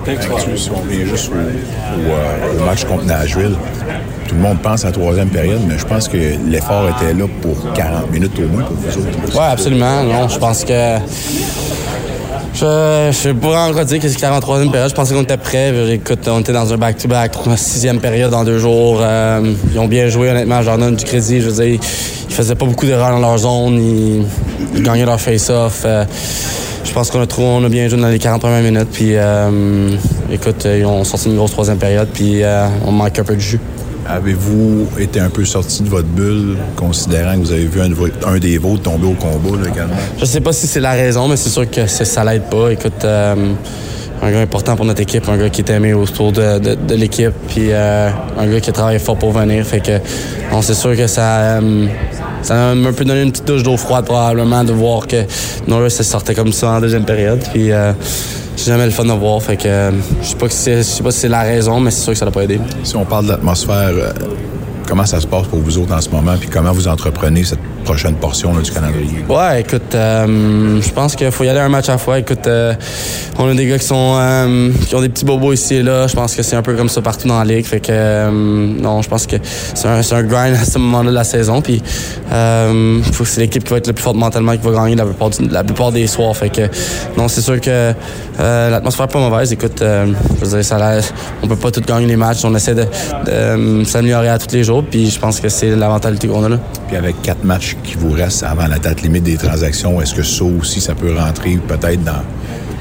Si 0.55 0.69
on 0.71 0.81
revient 0.81 1.05
juste 1.05 1.31
au, 1.31 1.35
au, 1.35 2.13
euh, 2.13 2.59
au 2.61 2.65
match 2.65 2.83
contre 2.85 3.05
Nashville, 3.05 3.55
tout 4.27 4.35
le 4.35 4.41
monde 4.41 4.59
pense 4.61 4.83
à 4.83 4.87
la 4.87 4.93
troisième 4.93 5.29
période, 5.29 5.61
mais 5.67 5.77
je 5.77 5.85
pense 5.85 6.07
que 6.07 6.17
l'effort 6.47 6.85
était 6.89 7.13
là 7.13 7.25
pour 7.41 7.71
40 7.73 8.11
minutes 8.11 8.39
au 8.39 8.47
moins 8.47 8.63
pour 8.63 8.75
vous 8.75 8.97
autres. 8.97 9.37
Ouais, 9.37 9.51
absolument. 9.51 10.03
Non, 10.03 10.27
je 10.27 10.39
pense 10.39 10.63
que. 10.63 10.97
Je 12.53 13.07
ne 13.07 13.11
sais 13.11 13.33
pas 13.33 13.69
encore 13.69 13.85
dire 13.85 13.99
qu'est-ce 13.99 14.15
qu'il 14.15 14.23
y 14.23 14.25
a 14.25 14.33
en 14.35 14.39
troisième 14.39 14.71
période. 14.71 14.89
Je 14.89 14.95
pensais 14.95 15.13
qu'on 15.13 15.21
était 15.23 15.37
prêts. 15.37 15.93
Écoute, 15.93 16.27
on 16.27 16.39
était 16.41 16.51
dans 16.53 16.71
un 16.73 16.77
back-to-back, 16.77 17.33
sixième 17.55 17.99
période 17.99 18.33
en 18.33 18.43
deux 18.43 18.59
jours. 18.59 18.99
Euh, 19.01 19.53
ils 19.71 19.79
ont 19.79 19.87
bien 19.87 20.09
joué, 20.09 20.29
honnêtement. 20.29 20.61
Je 20.61 20.67
leur 20.67 20.77
donne 20.77 20.95
du 20.95 21.05
crédit. 21.05 21.41
Je 21.41 21.49
veux 21.49 21.63
dire, 21.63 21.79
ils 22.29 22.33
faisaient 22.33 22.55
pas 22.55 22.65
beaucoup 22.65 22.85
d'erreurs 22.85 23.11
dans 23.11 23.19
leur 23.19 23.37
zone. 23.37 23.79
Ils, 23.79 24.25
ils 24.75 24.83
gagnaient 24.83 25.05
leur 25.05 25.19
face-off. 25.19 25.83
Euh, 25.85 26.03
je 26.83 26.91
pense 26.93 27.09
qu'on 27.11 27.21
a, 27.21 27.27
trouvé, 27.27 27.47
on 27.47 27.63
a 27.63 27.69
bien 27.69 27.87
joué 27.87 27.99
dans 28.01 28.07
les 28.09 28.19
40 28.19 28.41
premières 28.41 28.61
minutes. 28.63 28.89
Puis, 28.91 29.15
euh, 29.15 29.89
écoute, 30.31 30.65
ils 30.65 30.85
ont 30.85 31.03
sorti 31.03 31.29
une 31.29 31.35
grosse 31.37 31.51
troisième 31.51 31.77
période. 31.77 32.07
Puis, 32.13 32.43
euh, 32.43 32.67
on 32.85 32.91
manque 32.91 33.17
un 33.19 33.23
peu 33.23 33.35
de 33.35 33.39
jus. 33.41 33.59
Avez-vous 34.07 34.87
été 34.99 35.19
un 35.19 35.29
peu 35.29 35.45
sorti 35.45 35.83
de 35.83 35.89
votre 35.89 36.07
bulle, 36.07 36.57
considérant 36.75 37.33
que 37.35 37.39
vous 37.45 37.51
avez 37.51 37.65
vu 37.65 37.81
un, 37.81 37.89
de 37.89 37.93
vos- 37.93 38.07
un 38.27 38.39
des 38.39 38.57
vôtres 38.57 38.81
tomber 38.83 39.07
au 39.07 39.13
combat 39.13 39.61
là, 39.63 39.69
également? 39.73 39.93
Je 40.19 40.25
sais 40.25 40.41
pas 40.41 40.51
si 40.53 40.67
c'est 40.67 40.79
la 40.79 40.91
raison, 40.93 41.27
mais 41.27 41.37
c'est 41.37 41.49
sûr 41.49 41.69
que 41.69 41.85
ça 41.87 42.23
l'aide 42.23 42.43
pas. 42.49 42.71
Écoute, 42.71 43.05
euh, 43.05 43.35
un 44.23 44.31
gars 44.31 44.39
important 44.41 44.75
pour 44.75 44.85
notre 44.85 45.01
équipe, 45.01 45.29
un 45.29 45.37
gars 45.37 45.49
qui 45.49 45.61
est 45.61 45.69
aimé 45.69 45.93
autour 45.93 46.31
de, 46.31 46.59
de- 46.59 46.75
de 46.75 46.95
l'équipe, 46.95 47.31
puis 47.47 47.67
euh, 47.69 48.09
un 48.37 48.47
gars 48.47 48.59
qui 48.59 48.69
a 48.71 48.73
travaillé 48.73 48.99
fort 48.99 49.17
pour 49.17 49.31
venir. 49.31 49.65
Fait 49.65 49.79
que, 49.79 49.99
bon, 50.51 50.61
c'est 50.61 50.73
sûr 50.73 50.95
que 50.97 51.07
ça, 51.07 51.21
euh, 51.61 51.85
ça 52.41 52.73
m'a 52.75 52.89
un 52.89 52.93
peu 52.93 53.05
donné 53.05 53.21
une 53.23 53.31
petite 53.31 53.45
douche 53.47 53.63
d'eau 53.63 53.77
froide 53.77 54.05
probablement 54.05 54.63
de 54.63 54.73
voir 54.73 55.07
que 55.07 55.23
Norris 55.67 55.91
se 55.91 56.03
sortait 56.03 56.33
comme 56.35 56.51
ça 56.53 56.69
en 56.71 56.79
deuxième 56.81 57.05
période. 57.05 57.39
Puis 57.53 57.71
euh, 57.71 57.93
c'est 58.55 58.71
jamais 58.71 58.85
le 58.85 58.91
fun 58.91 59.05
de 59.05 59.11
voir. 59.13 59.41
Fait 59.41 59.57
que 59.57 59.67
euh, 59.67 59.91
je 60.21 60.27
sais 60.27 60.35
pas 60.35 60.49
si 60.49 60.57
c'est- 60.57 60.77
je 60.77 60.81
sais 60.83 61.03
pas 61.03 61.11
si 61.11 61.19
c'est 61.19 61.29
la 61.29 61.41
raison, 61.41 61.79
mais 61.79 61.91
c'est 61.91 62.01
sûr 62.01 62.13
que 62.13 62.19
ça 62.19 62.25
l'a 62.25 62.31
pas 62.31 62.43
aidé. 62.43 62.59
Si 62.83 62.95
on 62.95 63.05
parle 63.05 63.25
de 63.25 63.29
l'atmosphère, 63.31 63.91
euh, 63.93 64.11
comment 64.87 65.05
ça 65.05 65.19
se 65.19 65.27
passe 65.27 65.47
pour 65.47 65.59
vous 65.59 65.77
autres 65.77 65.93
en 65.93 66.01
ce 66.01 66.09
moment, 66.09 66.33
puis 66.39 66.49
comment 66.49 66.71
vous 66.71 66.87
entreprenez 66.87 67.43
cette 67.43 67.59
prochaine 67.83 68.15
portion 68.15 68.53
là, 68.55 68.61
du 68.61 68.71
calendrier? 68.71 69.23
Ouais, 69.29 69.61
écoute, 69.61 69.93
euh, 69.95 70.81
je 70.81 70.89
pense 70.91 71.15
qu'il 71.15 71.31
faut 71.31 71.43
y 71.43 71.49
aller 71.49 71.59
un 71.59 71.69
match 71.69 71.89
à 71.89 71.93
la 71.93 71.97
fois. 71.97 72.19
Écoute, 72.19 72.47
euh, 72.47 72.73
on 73.37 73.47
a 73.49 73.53
des 73.53 73.67
gars 73.67 73.77
qui 73.79 73.85
sont 73.85 74.15
euh, 74.19 74.69
qui 74.87 74.95
ont 74.95 75.01
des 75.01 75.09
petits 75.09 75.25
bobos 75.25 75.53
ici 75.53 75.75
et 75.75 75.83
là. 75.83 76.07
Je 76.07 76.13
pense 76.15 76.35
que 76.35 76.43
c'est 76.43 76.55
un 76.55 76.61
peu 76.61 76.73
comme 76.75 76.89
ça 76.89 77.01
partout 77.01 77.27
dans 77.27 77.39
la 77.39 77.45
ligue. 77.45 77.65
Fait 77.65 77.79
que 77.79 78.29
non, 78.29 79.01
je 79.01 79.09
pense 79.09 79.25
que 79.27 79.35
c'est 79.73 79.87
un, 79.87 79.99
un 79.99 80.23
grind 80.23 80.55
à 80.55 80.65
ce 80.65 80.77
moment-là 80.77 81.09
de 81.09 81.15
la 81.15 81.23
saison. 81.23 81.61
Puis 81.61 81.81
faut 82.29 83.23
que 83.23 83.29
c'est 83.29 83.41
l'équipe 83.41 83.63
qui 83.63 83.69
va 83.71 83.77
être 83.77 83.87
le 83.87 83.93
plus 83.93 84.03
forte 84.03 84.15
mentalement 84.17 84.51
qui 84.57 84.63
va 84.67 84.71
gagner 84.71 84.95
la 84.95 85.05
plupart, 85.05 85.29
du- 85.29 85.47
la 85.47 85.63
plupart 85.63 85.91
des 85.91 86.07
soirs. 86.07 86.35
Fait 86.35 86.49
que 86.49 86.61
non, 87.17 87.27
c'est 87.27 87.41
sûr 87.41 87.59
que 87.59 87.93
l'atmosphère 88.39 89.05
est 89.05 89.11
pas 89.13 89.19
mauvaise. 89.19 89.51
Écoute, 89.51 89.79
je 89.81 90.45
veux 90.45 90.57
dire, 90.57 90.65
ça 90.65 90.77
a- 90.77 91.01
on 91.43 91.47
peut 91.47 91.55
pas 91.55 91.71
tout 91.71 91.81
gagner 91.81 92.07
les 92.07 92.15
matchs. 92.15 92.39
On 92.43 92.55
essaie 92.55 92.75
de, 92.75 92.85
de, 93.25 93.83
s'améliorer 93.85 94.29
à 94.29 94.37
tous 94.37 94.53
les 94.55 94.63
jours. 94.63 94.83
Puis 94.89 95.09
je 95.09 95.19
pense 95.19 95.39
que 95.39 95.49
c'est 95.49 95.75
la 95.75 95.87
mentalité 95.87 96.27
qu'on 96.27 96.43
a 96.43 96.49
là. 96.49 96.57
Puis 96.87 96.97
avec 96.97 97.21
quatre 97.21 97.43
matchs 97.43 97.70
qui 97.83 97.95
vous 97.95 98.11
restent 98.11 98.43
avant 98.43 98.67
la 98.67 98.79
date 98.79 99.01
limite 99.01 99.23
des 99.23 99.37
transactions, 99.37 100.01
est-ce 100.01 100.15
que 100.15 100.23
ça 100.23 100.43
aussi, 100.43 100.81
ça 100.81 100.95
peut 100.95 101.15
rentrer 101.15 101.57
peut-être 101.67 102.03
dans, 102.03 102.23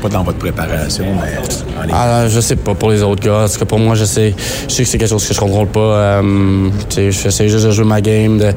pas 0.01 0.09
dans 0.09 0.23
votre 0.23 0.39
préparation, 0.39 1.05
mais 1.21 1.87
les... 1.87 1.93
Ah, 1.95 2.27
je 2.29 2.41
sais 2.41 2.57
pas 2.57 2.75
pour 2.75 2.91
les 2.91 3.03
autres 3.03 3.23
gars. 3.23 3.41
Parce 3.41 3.57
que 3.57 3.65
pour 3.65 3.79
moi, 3.79 3.95
je 3.95 4.05
sais, 4.05 4.35
je 4.69 4.75
sais 4.75 4.83
que 4.83 4.89
c'est 4.89 4.99
quelque 4.99 5.09
chose 5.09 5.27
que 5.27 5.35
je 5.35 5.41
contrôle 5.41 5.69
pas. 5.69 5.81
Euh, 5.81 6.69
j'essaie 6.91 7.49
juste 7.49 7.67
de 7.67 7.71
jouer 7.71 7.85
ma 7.85 8.01
game. 8.01 8.39
De, 8.39 8.53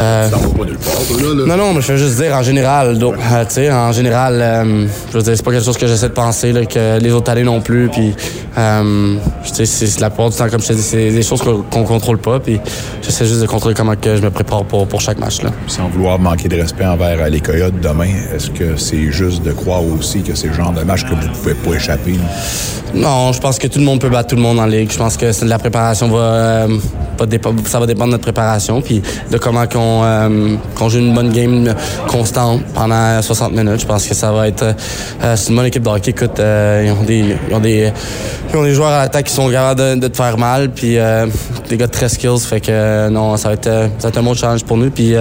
euh, 0.00 0.30
Ça 0.30 0.36
va 0.36 0.48
pas 0.48 0.64
nulle 0.64 0.78
part, 0.78 1.16
là, 1.16 1.34
là. 1.34 1.46
non, 1.46 1.56
non, 1.56 1.74
mais 1.74 1.80
je 1.80 1.92
veux 1.92 1.98
juste 1.98 2.16
dire 2.20 2.34
en 2.34 2.42
général. 2.42 2.98
donc, 2.98 3.14
euh, 3.14 3.44
tu 3.44 3.54
sais, 3.54 3.72
en 3.72 3.92
général, 3.92 4.40
euh, 4.40 4.86
je 5.12 5.16
veux 5.16 5.22
dire, 5.22 5.36
c'est 5.36 5.44
pas 5.44 5.52
quelque 5.52 5.64
chose 5.64 5.78
que 5.78 5.86
j'essaie 5.86 6.08
de 6.08 6.14
penser, 6.14 6.52
là, 6.52 6.64
que 6.64 6.98
les 6.98 7.12
autres 7.12 7.30
années 7.30 7.44
non 7.44 7.60
plus. 7.60 7.88
Puis, 7.88 8.14
tu 8.16 9.52
sais, 9.52 9.66
c'est 9.66 10.00
la 10.00 10.10
plupart 10.10 10.30
du 10.30 10.36
temps, 10.36 10.48
comme 10.48 10.60
je 10.60 10.68
te 10.68 10.72
dis, 10.72 10.82
c'est 10.82 11.10
des 11.10 11.22
choses 11.22 11.42
qu'on 11.42 11.84
contrôle 11.84 12.18
pas. 12.18 12.40
Puis, 12.40 12.58
j'essaie 13.02 13.26
juste 13.26 13.40
de 13.40 13.46
contrôler 13.46 13.74
comment 13.74 13.94
que 13.96 14.16
je 14.16 14.22
me 14.22 14.30
prépare 14.30 14.64
pour, 14.64 14.86
pour 14.86 15.00
chaque 15.00 15.18
match. 15.18 15.42
Là. 15.42 15.50
Sans 15.66 15.88
vouloir 15.88 16.18
manquer 16.18 16.48
de 16.48 16.56
respect 16.56 16.86
envers 16.86 17.28
les 17.28 17.40
Coyotes 17.40 17.78
demain, 17.80 18.10
est-ce 18.34 18.50
que 18.50 18.76
c'est 18.76 19.12
juste 19.12 19.42
de 19.42 19.52
croire 19.52 19.82
aussi 19.84 20.22
que 20.22 20.34
c'est 20.34 20.52
genre 20.54 20.72
de 20.72 20.82
match 20.82 21.04
que 21.04 21.10
vous 21.10 21.28
pouvez 21.42 21.54
pas 21.54 21.74
échapper? 21.74 22.14
Non, 22.94 23.32
je 23.32 23.40
pense 23.40 23.58
que 23.58 23.66
tout 23.66 23.80
le 23.80 23.84
monde 23.84 24.00
peut 24.00 24.08
battre 24.08 24.28
tout 24.30 24.36
le 24.36 24.42
monde 24.42 24.60
en 24.60 24.66
ligue. 24.66 24.90
Je 24.92 24.98
pense 24.98 25.16
que 25.16 25.32
c'est- 25.32 25.44
la 25.44 25.58
préparation 25.58 26.08
va, 26.08 26.18
euh, 26.18 26.68
ça 27.66 27.80
va 27.80 27.86
dépendre 27.86 28.06
de 28.06 28.12
notre 28.12 28.22
préparation, 28.22 28.80
puis 28.80 29.02
de 29.32 29.36
comment 29.38 29.66
qu'on 29.66 30.02
euh, 30.04 30.54
qu'on 30.76 30.88
joue 30.88 30.98
une 31.00 31.12
bonne 31.12 31.32
game 31.32 31.74
constante 32.06 32.62
pendant 32.72 33.20
60 33.20 33.52
minutes. 33.52 33.80
Je 33.80 33.86
pense 33.86 34.06
que 34.06 34.14
ça 34.14 34.30
va 34.30 34.46
être 34.46 34.62
euh, 34.62 35.34
c'est 35.36 35.50
une 35.50 35.56
bonne 35.56 35.66
équipe 35.66 35.82
de 35.82 35.88
hockey. 35.88 36.10
Écoute, 36.12 36.38
euh, 36.38 36.84
ils 36.86 36.92
ont 36.92 37.02
des 37.02 37.36
ils 37.48 37.54
ont 37.54 37.58
des 37.60 37.92
ils 38.52 38.56
ont 38.56 38.62
des 38.62 38.74
joueurs 38.74 38.90
à 38.92 38.98
l'attaque 39.02 39.26
qui 39.26 39.32
sont 39.34 39.50
capables 39.50 39.80
de, 39.80 40.00
de 40.00 40.06
te 40.08 40.16
faire 40.16 40.38
mal, 40.38 40.70
puis 40.70 40.96
euh, 40.96 41.26
des 41.68 41.76
gars 41.76 41.86
de 41.88 41.92
très 41.92 42.08
skills. 42.08 42.38
Fait 42.48 42.60
que 42.60 42.66
euh, 42.70 43.10
non, 43.10 43.36
ça 43.36 43.48
va 43.48 43.54
être 43.54 43.64
ça 43.98 44.04
va 44.04 44.08
être 44.10 44.18
un 44.18 44.22
bon 44.22 44.34
challenge 44.34 44.62
pour 44.64 44.76
nous, 44.76 44.90
puis 44.90 45.14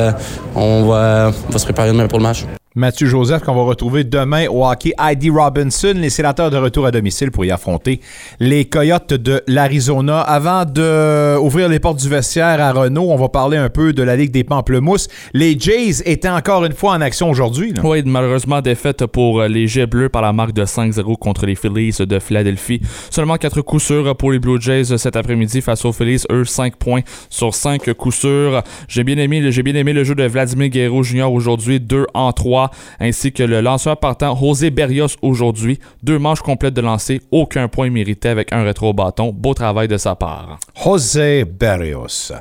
on 0.56 0.86
va, 0.86 1.32
on 1.50 1.52
va 1.52 1.58
se 1.60 1.64
préparer 1.66 1.88
demain 1.90 2.08
pour 2.08 2.20
le 2.20 2.24
match. 2.24 2.46
Mathieu 2.76 3.06
Joseph 3.06 3.44
qu'on 3.44 3.54
va 3.54 3.62
retrouver 3.62 4.04
demain 4.04 4.48
au 4.48 4.66
hockey. 4.66 4.94
Heidi 5.00 5.30
Robinson, 5.30 5.94
les 5.96 6.10
sénateurs 6.10 6.50
de 6.50 6.58
retour 6.58 6.88
à 6.88 6.92
domicile 6.92 7.30
pour 7.30 7.46
y 7.46 7.52
affronter 7.52 8.00
les 8.40 8.66
Coyotes 8.66 9.14
de 9.14 9.44
l'Arizona. 9.46 10.22
Avant 10.22 10.66
d'ouvrir 10.66 11.70
les 11.70 11.78
portes 11.78 12.00
du 12.00 12.10
vestiaire 12.10 12.60
à 12.60 12.72
Renault, 12.72 13.12
on 13.12 13.16
va 13.16 13.30
parler 13.30 13.58
un 13.58 13.70
peu 13.70 13.94
de 13.94 14.02
la 14.02 14.16
Ligue 14.16 14.32
des 14.32 14.44
Pamplemousses. 14.44 15.08
Les 15.36 15.56
Jays 15.60 16.02
étaient 16.06 16.30
encore 16.30 16.66
une 16.66 16.74
fois 16.74 16.94
en 16.94 17.02
action 17.02 17.30
aujourd'hui. 17.30 17.76
Oui, 17.84 18.02
malheureusement 18.08 18.60
défaite 18.60 19.06
pour 19.06 19.44
les 19.44 19.68
Jets 19.68 19.86
bleus 19.86 20.10
par 20.10 20.24
la 20.24 20.34
marque 20.34 20.54
de 20.54 20.66
5-0 20.66 21.16
contre 21.20 21.46
les 21.46 21.54
Phillies 21.54 21.96
de 22.00 22.18
Philadelphie. 22.18 22.82
Seulement 23.12 23.38
4 23.38 23.62
coups 23.62 23.84
sûrs 23.84 24.16
pour 24.18 24.32
les 24.32 24.40
Blue 24.40 24.60
Jays 24.60 24.98
cet 24.98 25.16
après-midi 25.16 25.62
face 25.62 25.86
aux 25.86 25.94
Phillies. 25.94 26.24
Eux, 26.32 26.44
5 26.44 26.76
points 26.78 27.02
sur 27.30 27.54
5 27.54 27.94
coups 27.94 28.16
sûrs. 28.16 28.64
J'ai 28.88 29.04
bien 29.04 29.20
aimé, 29.20 29.52
j'ai 29.52 29.62
bien 29.62 29.76
aimé 29.76 29.94
le 29.94 30.04
jeu 30.04 30.16
de 30.16 30.24
Vladimir 30.24 30.70
Guerrero 30.70 31.04
Jr. 31.04 31.32
aujourd'hui, 31.32 31.80
2 31.80 32.08
en 32.16 32.32
3 32.32 32.63
ainsi 33.00 33.32
que 33.32 33.44
le 33.44 33.62
lanceur 33.62 33.98
partant 33.98 34.36
José 34.36 34.70
Berrios 34.70 35.18
aujourd'hui. 35.22 35.80
Deux 36.02 36.20
manches 36.20 36.42
complètes 36.42 36.74
de 36.74 36.82
lancer, 36.82 37.22
aucun 37.32 37.68
point 37.68 37.90
mérité 37.90 38.30
avec 38.30 38.54
un 38.54 38.64
rétro 38.64 38.94
bâton. 38.94 39.32
Beau 39.34 39.54
travail 39.54 39.88
de 39.88 39.98
sa 39.98 40.16
part. 40.16 40.60
José 40.84 41.46
Berrios. 41.46 42.32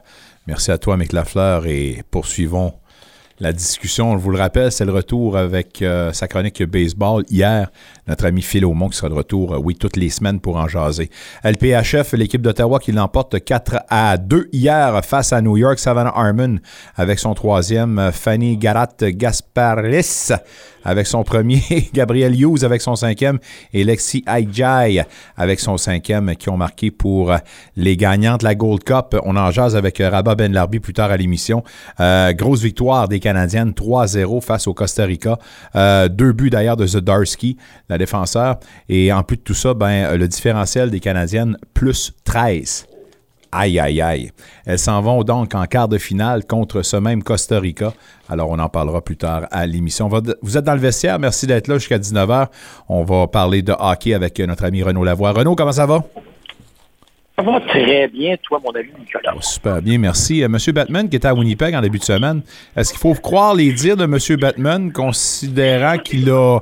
Merci 0.47 0.73
à 0.73 0.79
toi, 0.79 0.97
Mick 0.97 1.12
Lafleur, 1.12 1.67
et 1.67 2.02
poursuivons 2.11 2.73
la 3.43 3.52
discussion. 3.52 4.17
Je 4.17 4.23
vous 4.23 4.31
le 4.31 4.38
rappelle, 4.38 4.71
c'est 4.71 4.85
le 4.85 4.93
retour 4.93 5.37
avec 5.37 5.83
euh, 5.83 6.12
sa 6.12 6.29
chronique 6.29 6.62
baseball 6.62 7.25
hier. 7.29 7.71
Notre 8.09 8.26
ami 8.26 8.42
Phil 8.42 8.64
Aumont 8.64 8.88
qui 8.88 8.97
sera 8.97 9.09
de 9.09 9.14
retour, 9.14 9.54
euh, 9.54 9.59
oui, 9.59 9.76
toutes 9.76 9.97
les 9.97 10.11
semaines 10.11 10.40
pour 10.40 10.56
en 10.56 10.66
jaser. 10.66 11.09
LPHF, 11.44 12.14
l'équipe 12.14 12.42
d'Ottawa 12.42 12.80
qui 12.80 12.90
l'emporte 12.90 13.44
4 13.44 13.85
à 13.88 14.16
2 14.16 14.49
hier 14.52 15.04
face 15.04 15.32
à 15.32 15.40
New 15.40 15.56
York. 15.56 15.78
Savannah 15.78 16.12
Harmon 16.12 16.59
avec 16.97 17.21
son 17.21 17.35
troisième. 17.35 18.00
Euh, 18.00 18.11
Fanny 18.11 18.56
Garat 18.56 18.88
Gasparis 19.00 20.30
avec 20.85 21.06
son 21.06 21.23
premier. 21.23 21.62
Gabriel 21.94 22.35
Hughes 22.35 22.64
avec 22.64 22.82
son 22.82 22.97
cinquième. 22.97 23.38
Et 23.73 23.85
Lexi 23.85 24.25
Aijay 24.26 25.06
avec 25.37 25.61
son 25.61 25.76
cinquième 25.76 26.35
qui 26.35 26.49
ont 26.49 26.56
marqué 26.56 26.90
pour 26.90 27.32
les 27.76 27.97
gagnantes 27.97 28.40
de 28.40 28.47
la 28.47 28.56
Gold 28.56 28.82
Cup. 28.82 29.16
On 29.23 29.37
en 29.37 29.52
jase 29.52 29.76
avec 29.76 29.99
Rabat 29.99 30.35
Ben 30.35 30.52
Larbi 30.52 30.80
plus 30.80 30.92
tard 30.92 31.12
à 31.12 31.16
l'émission. 31.16 31.62
grosse 32.00 32.62
victoire 32.62 33.06
des 33.06 33.21
Canadiennes 33.21 33.71
3-0 33.71 34.40
face 34.40 34.66
au 34.66 34.75
Costa 34.75 35.04
Rica. 35.04 35.38
deux 36.11 36.32
buts 36.32 36.50
d'ailleurs 36.50 36.76
de 36.76 36.87
Zdarsky 36.87 37.56
la 37.92 37.99
défenseur. 37.99 38.56
Et 38.88 39.12
en 39.12 39.22
plus 39.22 39.37
de 39.37 39.42
tout 39.42 39.54
ça, 39.54 39.75
ben, 39.75 40.16
le 40.16 40.28
différentiel 40.28 40.90
des 40.90 41.00
Canadiennes, 41.00 41.56
plus 41.75 42.12
13. 42.25 42.87
Aïe, 43.54 43.78
aïe, 43.78 44.00
aïe. 44.00 44.30
Elles 44.64 44.78
s'en 44.78 45.02
vont 45.02 45.22
donc 45.25 45.54
en 45.54 45.66
quart 45.66 45.87
de 45.87 45.99
finale 45.99 46.46
contre 46.46 46.80
ce 46.80 46.96
même 46.96 47.22
Costa 47.22 47.61
Rica. 47.61 47.92
Alors, 48.30 48.49
on 48.49 48.58
en 48.58 48.70
parlera 48.70 49.02
plus 49.02 49.18
tard 49.18 49.46
à 49.50 49.66
l'émission. 49.66 50.08
Vous 50.40 50.56
êtes 50.56 50.64
dans 50.64 50.72
le 50.72 50.80
vestiaire. 50.80 51.18
Merci 51.18 51.46
d'être 51.46 51.68
là 51.68 51.75
jusqu'à 51.75 51.99
19h. 51.99 52.46
On 52.88 53.04
va 53.04 53.26
parler 53.26 53.61
de 53.61 53.75
hockey 53.78 54.14
avec 54.14 54.38
notre 54.40 54.64
ami 54.64 54.82
Renaud 54.82 55.04
Lavoie. 55.04 55.32
Renaud, 55.32 55.54
comment 55.54 55.72
ça 55.72 55.84
va? 55.84 56.02
Ça 57.37 57.42
va 57.42 57.61
très 57.61 58.08
bien, 58.08 58.37
toi, 58.42 58.61
mon 58.64 58.70
ami 58.72 58.90
Nicolas. 58.99 59.34
super 59.40 59.82
bien, 59.82 59.99
merci. 59.99 60.42
Euh, 60.42 60.49
Monsieur 60.49 60.72
Batman, 60.72 61.08
qui 61.08 61.16
était 61.16 61.28
à 61.28 61.34
Winnipeg 61.34 61.75
en 61.75 61.80
début 61.80 61.99
de 61.99 62.04
semaine, 62.04 62.42
est-ce 62.76 62.90
qu'il 62.90 63.00
faut 63.00 63.14
croire 63.14 63.54
les 63.54 63.72
dires 63.72 63.96
de 63.96 64.04
Monsieur 64.04 64.37
Batman, 64.37 64.92
considérant 64.92 65.96
qu'il 65.99 66.30
a 66.30 66.61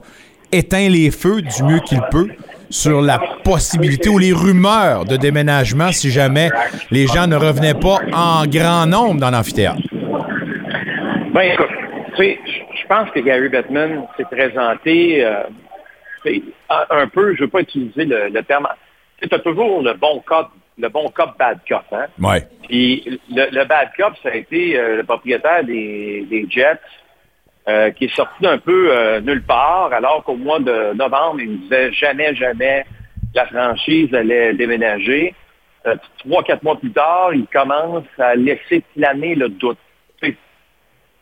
éteint 0.53 0.89
les 0.89 1.11
feux 1.11 1.43
du 1.43 1.63
mieux 1.63 1.81
qu'il 1.81 2.01
peut 2.11 2.29
sur 2.71 3.01
la 3.03 3.19
possibilité 3.45 4.09
ou 4.09 4.19
les 4.19 4.33
rumeurs 4.33 5.05
de 5.05 5.17
déménagement 5.17 5.91
si 5.93 6.11
jamais 6.11 6.51
les 6.91 7.07
gens 7.07 7.27
ne 7.27 7.37
revenaient 7.37 7.75
pas 7.75 7.99
en 8.13 8.47
grand 8.47 8.87
nombre 8.87 9.21
dans 9.21 9.31
l'amphithéâtre? 9.31 9.83
Ben 11.33 11.43
écoute, 11.43 11.69
tu 12.17 12.23
sais, 12.23 12.39
je 12.81 12.87
pense 12.87 13.11
que 13.11 13.21
Gary 13.21 13.49
Bettman 13.49 14.07
s'est 14.17 14.25
présenté 14.25 15.25
euh, 15.25 15.43
un 16.91 17.07
peu, 17.09 17.35
je 17.35 17.41
ne 17.41 17.47
veux 17.47 17.51
pas 17.51 17.61
utiliser 17.61 18.05
le, 18.05 18.43
terme, 18.43 18.69
tu 19.21 19.29
as 19.33 19.39
toujours 19.39 19.83
le 19.83 19.95
bon 19.95 20.23
cop, 20.27 20.49
le 20.79 20.89
bon 20.89 21.09
cop, 21.09 21.37
bad 21.39 21.59
cop, 21.69 21.85
hein? 21.93 22.07
Ouais. 22.21 22.47
Puis 22.69 23.21
le, 23.31 23.65
bad 23.65 23.91
cop, 23.97 24.15
ça 24.23 24.31
a 24.31 24.35
été 24.35 24.79
euh, 24.79 24.97
le 24.97 25.05
propriétaire 25.05 25.65
des, 25.65 26.27
des 26.29 26.47
Jets 26.49 26.81
euh, 27.69 27.91
qui 27.91 28.07
est 28.07 28.17
sorti 28.17 28.43
d'un 28.43 28.57
peu 28.57 28.89
euh, 28.91 29.21
nulle 29.21 29.43
part, 29.43 29.93
alors 29.93 30.25
qu'au 30.25 30.35
mois 30.35 30.61
de 30.61 30.95
novembre, 30.95 31.43
il 31.43 31.61
disait 31.61 31.93
jamais, 31.93 32.35
jamais 32.35 32.87
la 33.35 33.47
franchise 33.47 34.13
allait 34.15 34.55
déménager. 34.55 35.35
Euh, 35.87 35.95
trois, 36.21 36.43
quatre 36.43 36.63
mois 36.63 36.81
plus 36.81 36.91
tard, 36.91 37.35
il 37.35 37.47
commence 37.49 38.07
à 38.19 38.35
laisser 38.35 38.83
planer 38.97 39.35
le 39.35 39.51
doute. 39.51 39.77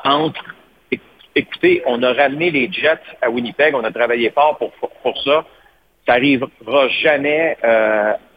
Entre, 0.04 0.45
écoutez, 1.35 1.83
on 1.87 2.04
a 2.04 2.12
ramené 2.12 2.52
les 2.52 2.71
Jets 2.73 3.02
à 3.21 3.30
Winnipeg, 3.30 3.75
on 3.75 3.83
a 3.83 3.90
travaillé 3.90 4.30
fort 4.30 4.57
pour, 4.59 4.71
pour, 5.02 5.21
ça. 5.25 5.45
Ça 6.07 6.14
n'arrivera 6.14 6.88
jamais 7.02 7.57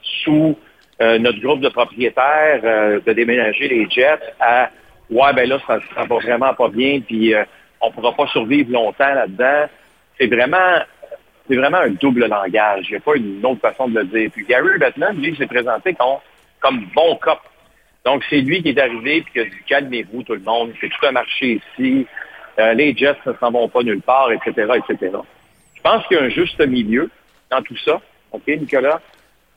sous 0.01 0.58
notre 1.00 1.39
groupe 1.39 1.62
de 1.62 1.70
propriétaires 1.70 2.63
de 3.05 3.13
déménager 3.13 3.67
les 3.67 3.88
Jets 3.91 4.34
à 4.39 4.72
Ouais, 5.12 5.34
ben 5.34 5.48
là, 5.48 5.60
ça, 5.67 5.77
ça 5.93 6.05
va 6.05 6.15
vraiment 6.15 6.53
pas 6.53 6.70
bien, 6.70 7.01
puis 7.01 7.36
on 7.81 7.88
ne 7.88 7.93
pourra 7.93 8.13
pas 8.13 8.27
survivre 8.27 8.71
longtemps 8.71 9.13
là-dedans. 9.13 9.65
C'est 10.17 10.27
vraiment, 10.27 10.79
c'est 11.47 11.55
vraiment 11.55 11.79
un 11.79 11.89
double 11.89 12.27
langage. 12.27 12.85
Il 12.88 12.91
n'y 12.91 12.97
a 12.97 13.00
pas 13.00 13.15
une 13.15 13.45
autre 13.45 13.61
façon 13.61 13.88
de 13.88 14.00
le 14.00 14.05
dire. 14.05 14.29
Puis 14.31 14.45
Gary 14.45 14.77
Bettman, 14.77 15.17
lui, 15.17 15.35
s'est 15.35 15.47
présenté 15.47 15.93
comme, 15.93 16.17
comme 16.59 16.85
bon 16.95 17.15
cop. 17.15 17.39
Donc, 18.05 18.23
c'est 18.29 18.41
lui 18.41 18.63
qui 18.63 18.69
est 18.69 18.79
arrivé 18.79 19.21
puis 19.21 19.33
qui 19.33 19.39
a 19.39 19.45
dit 19.45 19.63
calmez-vous 19.67 20.23
tout 20.23 20.33
le 20.33 20.41
monde, 20.41 20.73
c'est 20.79 20.89
tout 20.89 21.05
un 21.05 21.11
marché 21.11 21.61
ici. 21.77 22.07
Euh, 22.59 22.73
les 22.73 22.95
Jets 22.95 23.17
ne 23.25 23.33
s'en 23.33 23.51
vont 23.51 23.69
pas 23.69 23.83
nulle 23.83 24.01
part, 24.01 24.31
etc., 24.31 24.73
etc. 24.77 25.17
Je 25.75 25.81
pense 25.81 26.05
qu'il 26.07 26.17
y 26.17 26.19
a 26.19 26.23
un 26.23 26.29
juste 26.29 26.59
milieu 26.65 27.09
dans 27.50 27.61
tout 27.61 27.77
ça. 27.77 28.00
OK, 28.31 28.47
Nicolas? 28.47 29.00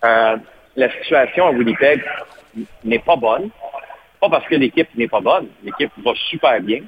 Euh, 0.04 0.36
la 0.76 0.90
situation 1.00 1.46
à 1.46 1.50
Winnipeg 1.50 2.02
n'est 2.84 2.98
pas 2.98 3.16
bonne. 3.16 3.50
Pas 4.20 4.28
parce 4.28 4.46
que 4.46 4.54
l'équipe 4.54 4.88
n'est 4.94 5.08
pas 5.08 5.20
bonne. 5.20 5.48
L'équipe 5.62 5.90
va 6.04 6.12
super 6.30 6.60
bien 6.60 6.80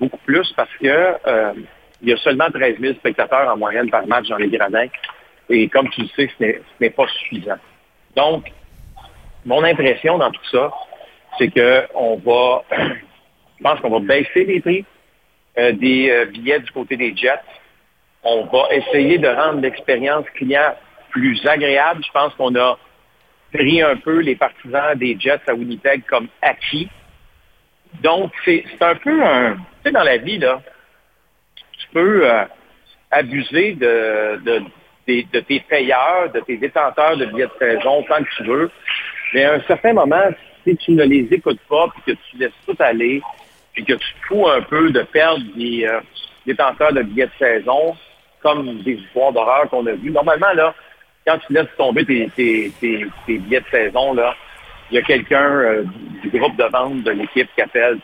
beaucoup 0.00 0.18
plus 0.18 0.52
parce 0.56 0.74
que 0.80 0.86
euh, 0.86 1.52
il 2.02 2.08
y 2.08 2.12
a 2.12 2.16
seulement 2.18 2.50
13 2.50 2.78
000 2.80 2.94
spectateurs 2.94 3.48
en 3.52 3.56
moyenne 3.56 3.90
par 3.90 4.06
match 4.06 4.28
dans 4.28 4.36
les 4.36 4.48
gradins. 4.48 4.88
Et 5.48 5.68
comme 5.68 5.88
tu 5.90 6.02
le 6.02 6.08
sais, 6.08 6.30
ce 6.38 6.60
n'est 6.80 6.90
pas 6.90 7.06
suffisant. 7.08 7.58
Donc, 8.16 8.50
mon 9.44 9.62
impression 9.64 10.18
dans 10.18 10.30
tout 10.30 10.44
ça, 10.50 10.72
c'est 11.38 11.48
qu'on 11.48 12.16
va, 12.16 12.64
je 13.58 13.62
pense 13.62 13.80
qu'on 13.80 13.90
va 13.90 14.00
baisser 14.00 14.44
les 14.44 14.60
prix 14.60 14.84
euh, 15.58 15.72
des 15.72 16.10
euh, 16.10 16.26
billets 16.26 16.60
du 16.60 16.70
côté 16.72 16.96
des 16.96 17.14
Jets. 17.16 17.40
On 18.22 18.44
va 18.46 18.68
essayer 18.74 19.18
de 19.18 19.28
rendre 19.28 19.60
l'expérience 19.60 20.24
client 20.34 20.74
plus 21.10 21.44
agréable. 21.46 22.02
Je 22.04 22.12
pense 22.12 22.34
qu'on 22.34 22.54
a 22.56 22.78
pris 23.52 23.82
un 23.82 23.96
peu 23.96 24.20
les 24.20 24.34
partisans 24.34 24.96
des 24.96 25.16
Jets 25.18 25.42
à 25.46 25.54
Winnipeg 25.54 26.04
comme 26.06 26.28
acquis. 26.42 26.88
Donc, 28.02 28.32
c'est 28.44 28.64
un 28.80 28.96
peu 28.96 29.22
un, 29.22 29.56
sais, 29.84 29.92
dans 29.92 30.02
la 30.02 30.16
vie, 30.16 30.38
là, 30.38 30.60
tu 31.78 31.86
peux 31.92 32.30
euh, 32.30 32.44
abuser 33.10 33.72
de, 33.72 34.40
de, 34.44 35.40
tes 35.40 35.60
payeurs, 35.60 36.30
de 36.32 36.40
tes 36.40 36.56
détenteurs 36.56 37.16
de 37.16 37.26
billets 37.26 37.46
de 37.46 37.58
saison 37.58 38.02
tant 38.04 38.22
que 38.22 38.28
tu 38.36 38.44
veux. 38.44 38.70
Mais 39.32 39.44
à 39.44 39.54
un 39.54 39.60
certain 39.62 39.92
moment, 39.92 40.28
si 40.64 40.76
tu 40.76 40.92
ne 40.92 41.04
les 41.04 41.28
écoutes 41.30 41.60
pas, 41.68 41.88
puis 41.88 42.14
que 42.14 42.20
tu 42.30 42.38
laisses 42.38 42.52
tout 42.66 42.76
aller, 42.78 43.22
puis 43.72 43.84
que 43.84 43.94
tu 43.94 44.06
fous 44.26 44.48
un 44.48 44.62
peu 44.62 44.90
de 44.90 45.02
perdre 45.02 45.44
des 45.56 45.86
euh, 45.86 46.00
détenteurs 46.46 46.92
de 46.92 47.02
billets 47.02 47.26
de 47.26 47.32
saison, 47.38 47.96
comme 48.40 48.82
des 48.82 48.92
histoires 48.92 49.32
d'horreur 49.32 49.68
qu'on 49.70 49.86
a 49.86 49.92
vues. 49.92 50.10
Normalement, 50.10 50.52
là, 50.54 50.74
quand 51.26 51.38
tu 51.46 51.52
laisses 51.52 51.74
tomber 51.76 52.04
tes, 52.04 52.30
tes, 52.36 53.06
billets 53.26 53.60
de 53.60 53.66
saison, 53.70 54.14
là, 54.14 54.34
il 54.90 54.96
y 54.96 54.98
a 54.98 55.02
quelqu'un 55.02 55.50
euh, 55.50 55.84
du 56.22 56.28
groupe 56.28 56.56
de 56.56 56.64
vente 56.64 57.02
de 57.02 57.10
l'équipe 57.10 57.48
qui 57.54 57.62
appelle, 57.62 57.98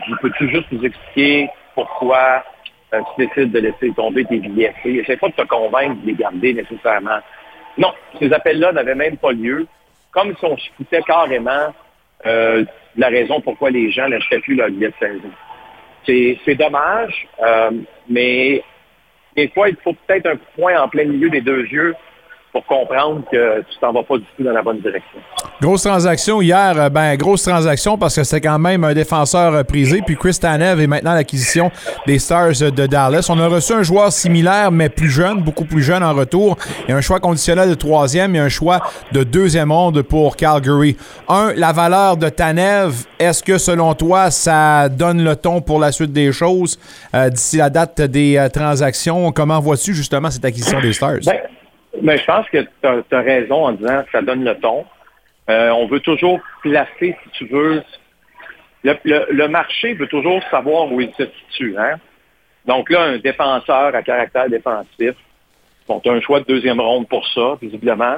qui 0.00 0.12
peux-tu 0.20 0.48
juste 0.50 0.70
nous 0.72 0.84
expliquer 0.84 1.48
pourquoi 1.74 2.44
euh, 2.92 3.00
tu 3.16 3.26
décides 3.26 3.52
de 3.52 3.60
laisser 3.60 3.92
tomber 3.94 4.24
tes 4.24 4.38
billets? 4.38 4.74
Essaye 4.84 5.16
pas 5.16 5.28
de 5.28 5.34
te 5.34 5.42
convaincre 5.42 6.00
de 6.02 6.06
les 6.06 6.14
garder 6.14 6.54
nécessairement. 6.54 7.18
Non, 7.76 7.92
ces 8.18 8.32
appels-là 8.32 8.72
n'avaient 8.72 8.94
même 8.94 9.16
pas 9.16 9.32
lieu, 9.32 9.66
comme 10.12 10.34
si 10.36 10.44
on 10.44 10.56
se 10.56 11.02
carrément 11.02 11.74
euh, 12.26 12.64
la 12.96 13.08
raison 13.08 13.40
pourquoi 13.40 13.70
les 13.70 13.90
gens 13.90 14.08
n'achetaient 14.08 14.40
plus 14.40 14.54
leurs 14.54 14.70
billets 14.70 14.88
de 14.88 14.94
saison. 14.98 16.36
C'est 16.46 16.54
dommage, 16.54 17.26
euh, 17.42 17.70
mais 18.08 18.62
des 19.36 19.48
fois, 19.48 19.68
il 19.68 19.76
faut 19.76 19.94
peut-être 20.06 20.26
un 20.26 20.36
point 20.54 20.80
en 20.80 20.88
plein 20.88 21.04
milieu 21.04 21.30
des 21.30 21.40
deux 21.40 21.66
yeux 21.66 21.94
pour 22.54 22.64
comprendre 22.66 23.22
que 23.32 23.62
tu 23.62 23.78
t'en 23.80 23.92
vas 23.92 24.04
pas 24.04 24.16
du 24.16 24.24
tout 24.36 24.44
dans 24.44 24.52
la 24.52 24.62
bonne 24.62 24.78
direction. 24.78 25.18
Grosse 25.60 25.82
transaction 25.82 26.40
hier, 26.40 26.74
euh, 26.78 26.88
ben 26.88 27.16
grosse 27.16 27.42
transaction 27.42 27.98
parce 27.98 28.14
que 28.14 28.22
c'est 28.22 28.40
quand 28.40 28.60
même 28.60 28.84
un 28.84 28.94
défenseur 28.94 29.54
euh, 29.54 29.62
prisé. 29.64 30.02
Puis 30.06 30.16
Chris 30.16 30.38
Tanev 30.40 30.80
est 30.80 30.86
maintenant 30.86 31.14
l'acquisition 31.14 31.72
des 32.06 32.20
Stars 32.20 32.60
de 32.60 32.86
Dallas. 32.86 33.26
On 33.28 33.40
a 33.40 33.48
reçu 33.48 33.72
un 33.72 33.82
joueur 33.82 34.12
similaire 34.12 34.70
mais 34.70 34.88
plus 34.88 35.10
jeune, 35.10 35.42
beaucoup 35.42 35.64
plus 35.64 35.82
jeune 35.82 36.04
en 36.04 36.14
retour. 36.14 36.56
Il 36.86 36.92
y 36.92 36.94
a 36.94 36.96
un 36.96 37.00
choix 37.00 37.18
conditionnel 37.18 37.68
de 37.68 37.74
troisième 37.74 38.36
et 38.36 38.38
un 38.38 38.48
choix 38.48 38.78
de 39.10 39.24
deuxième 39.24 39.72
ronde 39.72 40.02
pour 40.02 40.36
Calgary. 40.36 40.96
Un, 41.28 41.52
la 41.56 41.72
valeur 41.72 42.16
de 42.16 42.28
Tanev, 42.28 43.04
est-ce 43.18 43.42
que 43.42 43.58
selon 43.58 43.94
toi 43.94 44.30
ça 44.30 44.88
donne 44.88 45.24
le 45.24 45.34
ton 45.34 45.60
pour 45.60 45.80
la 45.80 45.90
suite 45.90 46.12
des 46.12 46.30
choses 46.30 46.78
euh, 47.16 47.30
d'ici 47.30 47.56
la 47.56 47.68
date 47.68 48.00
des 48.00 48.46
transactions? 48.52 49.32
Comment 49.32 49.58
vois-tu 49.58 49.92
justement 49.92 50.30
cette 50.30 50.44
acquisition 50.44 50.80
des 50.80 50.92
Stars? 50.92 51.18
Ben, 51.26 51.40
mais 52.02 52.18
je 52.18 52.24
pense 52.24 52.48
que 52.48 52.58
tu 52.58 53.14
as, 53.14 53.20
raison 53.20 53.66
en 53.66 53.72
disant 53.72 54.02
que 54.02 54.10
ça 54.10 54.22
donne 54.22 54.44
le 54.44 54.58
ton. 54.58 54.84
Euh, 55.50 55.70
on 55.70 55.86
veut 55.86 56.00
toujours 56.00 56.40
placer, 56.62 57.16
si 57.22 57.30
tu 57.32 57.46
veux. 57.46 57.82
Le, 58.82 59.46
marché 59.46 59.94
veut 59.94 60.08
toujours 60.08 60.42
savoir 60.50 60.90
où 60.92 61.00
il 61.00 61.12
se 61.14 61.24
situe. 61.48 61.74
Hein? 61.78 61.98
Donc 62.66 62.90
là, 62.90 63.02
un 63.02 63.18
défenseur 63.18 63.94
à 63.94 64.02
caractère 64.02 64.48
défensif, 64.48 65.14
bon, 65.88 66.00
tu 66.00 66.10
as 66.10 66.12
un 66.12 66.20
choix 66.20 66.40
de 66.40 66.46
deuxième 66.46 66.80
ronde 66.80 67.08
pour 67.08 67.26
ça, 67.28 67.56
visiblement. 67.60 68.16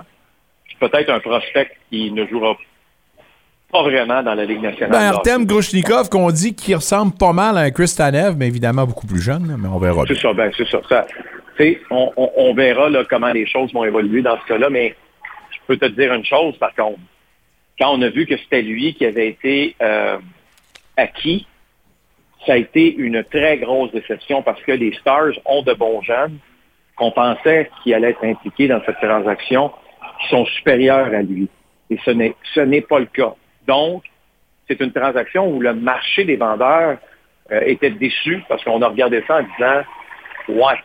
Peut-être 0.81 1.11
un 1.11 1.21
prospect 1.21 1.71
qui 1.91 2.11
ne 2.11 2.27
jouera 2.27 2.57
pas 3.73 3.83
vraiment 3.83 4.23
dans 4.23 4.35
la 4.35 4.45
Ligue 4.45 4.63
nationale. 4.63 4.91
Ben, 4.91 5.15
Artem 5.15 5.47
Grushnikov, 5.47 6.09
qu'on 6.09 6.31
dit 6.31 6.55
qu'il 6.55 6.75
ressemble 6.75 7.13
pas 7.17 7.33
mal 7.33 7.57
à 7.57 7.63
un 7.63 7.71
Chris 7.71 7.95
Tanev, 7.97 8.37
mais 8.37 8.47
évidemment 8.47 8.87
beaucoup 8.87 9.07
plus 9.07 9.21
jeune, 9.21 9.57
mais 9.59 9.69
on 9.69 9.79
verra. 9.79 10.03
C'est 10.07 10.19
ça, 10.19 10.33
ben, 10.33 10.51
c'est 10.57 10.69
ça. 10.69 10.81
ça 10.89 11.07
on, 11.91 12.13
on, 12.17 12.55
verra 12.55 12.89
comment 13.09 13.33
les 13.33 13.47
choses 13.47 13.73
vont 13.73 13.85
évoluer 13.85 14.23
dans 14.23 14.39
ce 14.41 14.47
cas-là, 14.47 14.71
mais 14.71 14.95
je 15.51 15.59
peux 15.67 15.77
te 15.77 15.87
dire 15.87 16.13
une 16.13 16.25
chose 16.25 16.57
par 16.59 16.75
contre. 16.75 16.99
Quand 17.79 17.93
on 17.93 18.03
a 18.03 18.09
vu 18.09 18.27
que 18.27 18.37
c'était 18.37 18.63
lui 18.63 18.95
qui 18.95 19.05
avait 19.05 19.29
été 19.29 19.77
euh, 19.83 20.19
acquis, 20.97 21.47
ça 22.47 22.55
a 22.55 22.57
été 22.57 22.95
une 22.95 23.23
très 23.25 23.59
grosse 23.59 23.93
déception 23.93 24.43
parce 24.43 24.63
que 24.63 24.73
les 24.73 24.93
Stars 24.95 25.33
ont 25.45 25.63
de 25.63 25.75
bons 25.75 26.01
jeunes 26.03 26.39
qu'on 26.97 27.11
pensait 27.11 27.71
qu'ils 27.83 27.95
allaient 27.95 28.11
être 28.11 28.25
impliqués 28.25 28.69
dans 28.69 28.81
cette 28.87 28.99
transaction 28.99 29.71
qui 30.21 30.29
sont 30.29 30.47
supérieurs 30.47 31.13
à 31.13 31.23
lui. 31.23 31.49
Et 31.91 31.99
ce 32.05 32.11
n'est, 32.11 32.35
ce 32.55 32.61
n'est 32.61 32.81
pas 32.81 32.99
le 32.99 33.07
cas. 33.07 33.35
Donc, 33.67 34.05
c'est 34.67 34.81
une 34.81 34.93
transaction 34.93 35.49
où 35.49 35.61
le 35.61 35.75
marché 35.75 36.25
des 36.25 36.37
vendeurs 36.37 36.99
euh, 37.53 37.61
était 37.67 37.91
déçu 37.91 38.43
parce 38.49 38.65
qu'on 38.65 38.81
a 38.83 38.89
regardé 38.89 39.23
ça 39.27 39.39
en 39.39 39.43
disant, 39.43 39.83
ouais, 40.49 40.79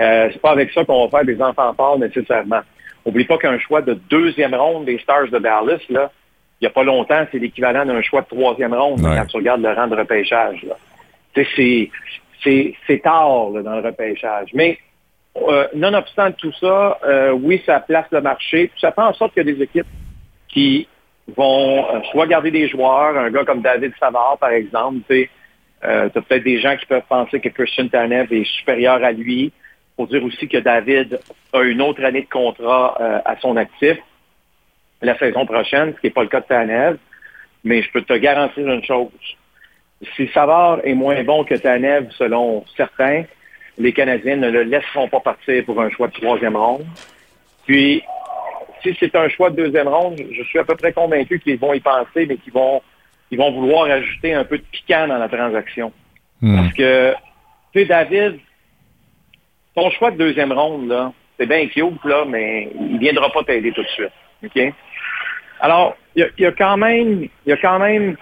euh, 0.00 0.28
c'est 0.32 0.40
pas 0.40 0.50
avec 0.50 0.72
ça 0.72 0.84
qu'on 0.84 1.06
va 1.06 1.18
faire 1.18 1.26
des 1.26 1.40
enfants 1.40 1.72
forts 1.74 1.98
nécessairement. 1.98 2.60
N'oublie 3.06 3.24
pas 3.24 3.38
qu'un 3.38 3.58
choix 3.58 3.82
de 3.82 3.94
deuxième 4.08 4.54
ronde 4.54 4.86
des 4.86 4.98
Stars 4.98 5.28
de 5.28 5.38
Dallas, 5.38 5.80
là, 5.90 6.10
il 6.60 6.64
n'y 6.64 6.68
a 6.68 6.70
pas 6.70 6.84
longtemps, 6.84 7.26
c'est 7.30 7.38
l'équivalent 7.38 7.84
d'un 7.84 8.00
choix 8.02 8.22
de 8.22 8.26
troisième 8.26 8.74
ronde 8.74 9.02
quand 9.02 9.26
tu 9.26 9.36
regardes 9.36 9.62
le 9.62 9.72
rang 9.72 9.86
de 9.86 9.96
repêchage. 9.96 10.64
C'est 11.34 13.02
tard 13.02 13.50
dans 13.50 13.76
le 13.76 13.82
repêchage. 13.82 14.48
Mais 14.54 14.78
euh, 15.36 15.66
nonobstant 15.74 16.32
tout 16.32 16.52
ça, 16.60 16.98
euh, 17.04 17.32
oui, 17.32 17.60
ça 17.66 17.80
place 17.80 18.06
le 18.12 18.20
marché. 18.20 18.70
ça 18.80 18.92
fait 18.92 19.02
en 19.02 19.12
sorte 19.14 19.34
qu'il 19.34 19.46
y 19.46 19.50
a 19.50 19.52
des 19.52 19.62
équipes 19.62 19.86
qui 20.48 20.86
vont 21.36 21.84
euh, 21.84 22.00
soit 22.12 22.26
garder 22.26 22.52
des 22.52 22.68
joueurs, 22.68 23.18
un 23.18 23.30
gars 23.30 23.44
comme 23.44 23.60
David 23.60 23.92
Savard, 23.98 24.38
par 24.38 24.50
exemple. 24.50 24.98
Tu 25.08 25.28
as 25.82 26.08
peut-être 26.08 26.44
des 26.44 26.60
gens 26.60 26.76
qui 26.76 26.86
peuvent 26.86 27.02
penser 27.08 27.40
que 27.40 27.48
Christian 27.50 27.88
Tanev 27.88 28.32
est 28.32 28.46
supérieur 28.58 29.04
à 29.04 29.12
lui 29.12 29.52
faut 29.96 30.06
dire 30.06 30.24
aussi 30.24 30.48
que 30.48 30.58
David 30.58 31.20
a 31.52 31.62
une 31.62 31.80
autre 31.80 32.04
année 32.04 32.22
de 32.22 32.28
contrat 32.28 32.96
euh, 33.00 33.20
à 33.24 33.36
son 33.40 33.56
actif 33.56 33.98
la 35.02 35.18
saison 35.18 35.46
prochaine, 35.46 35.92
ce 35.94 36.00
qui 36.00 36.06
n'est 36.06 36.12
pas 36.12 36.22
le 36.22 36.28
cas 36.28 36.40
de 36.40 36.46
Tanev. 36.46 36.96
Mais 37.62 37.82
je 37.82 37.90
peux 37.92 38.02
te 38.02 38.14
garantir 38.14 38.66
une 38.68 38.84
chose. 38.84 39.08
Si 40.16 40.28
Savard 40.28 40.80
est 40.84 40.94
moins 40.94 41.22
bon 41.24 41.44
que 41.44 41.54
Tanev, 41.54 42.10
selon 42.12 42.64
certains, 42.76 43.24
les 43.78 43.92
Canadiens 43.92 44.36
ne 44.36 44.50
le 44.50 44.62
laisseront 44.62 45.08
pas 45.08 45.20
partir 45.20 45.64
pour 45.64 45.80
un 45.80 45.90
choix 45.90 46.08
de 46.08 46.12
troisième 46.12 46.56
ronde. 46.56 46.84
Puis, 47.66 48.02
si 48.82 48.96
c'est 49.00 49.14
un 49.16 49.28
choix 49.28 49.50
de 49.50 49.56
deuxième 49.56 49.88
ronde, 49.88 50.20
je 50.30 50.42
suis 50.44 50.58
à 50.58 50.64
peu 50.64 50.74
près 50.74 50.92
convaincu 50.92 51.40
qu'ils 51.40 51.58
vont 51.58 51.72
y 51.72 51.80
penser, 51.80 52.26
mais 52.26 52.36
qu'ils 52.36 52.52
vont, 52.52 52.82
ils 53.30 53.38
vont 53.38 53.50
vouloir 53.52 53.84
ajouter 53.84 54.34
un 54.34 54.44
peu 54.44 54.58
de 54.58 54.64
piquant 54.70 55.08
dans 55.08 55.18
la 55.18 55.28
transaction. 55.28 55.92
Hmm. 56.42 56.56
Parce 56.56 56.74
que, 56.74 57.14
tu 57.72 57.80
sais, 57.80 57.84
David, 57.86 58.38
ton 59.74 59.90
choix 59.90 60.10
de 60.10 60.16
deuxième 60.16 60.52
ronde, 60.52 60.88
là, 60.88 61.12
c'est 61.38 61.46
bien 61.46 61.66
cute, 61.66 62.04
là, 62.04 62.24
mais 62.26 62.70
il 62.74 62.94
ne 62.94 62.98
viendra 62.98 63.30
pas 63.30 63.42
t'aider 63.42 63.72
tout 63.72 63.82
de 63.82 63.88
suite. 63.88 64.74
Alors, 65.60 65.96
il 66.14 66.28
y, 66.38 66.46
a, 66.46 66.52
quand 66.52 66.76
même, 66.76 67.28
y 67.46 67.52
a 67.52 67.56
quand 67.56 67.78
même 67.78 68.16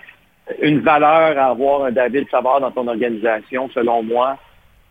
une 0.60 0.80
valeur 0.80 1.38
à 1.38 1.50
avoir 1.50 1.84
un 1.84 1.92
David 1.92 2.28
Savard 2.30 2.60
dans 2.60 2.70
ton 2.70 2.86
organisation, 2.88 3.68
selon 3.74 4.02
moi. 4.02 4.38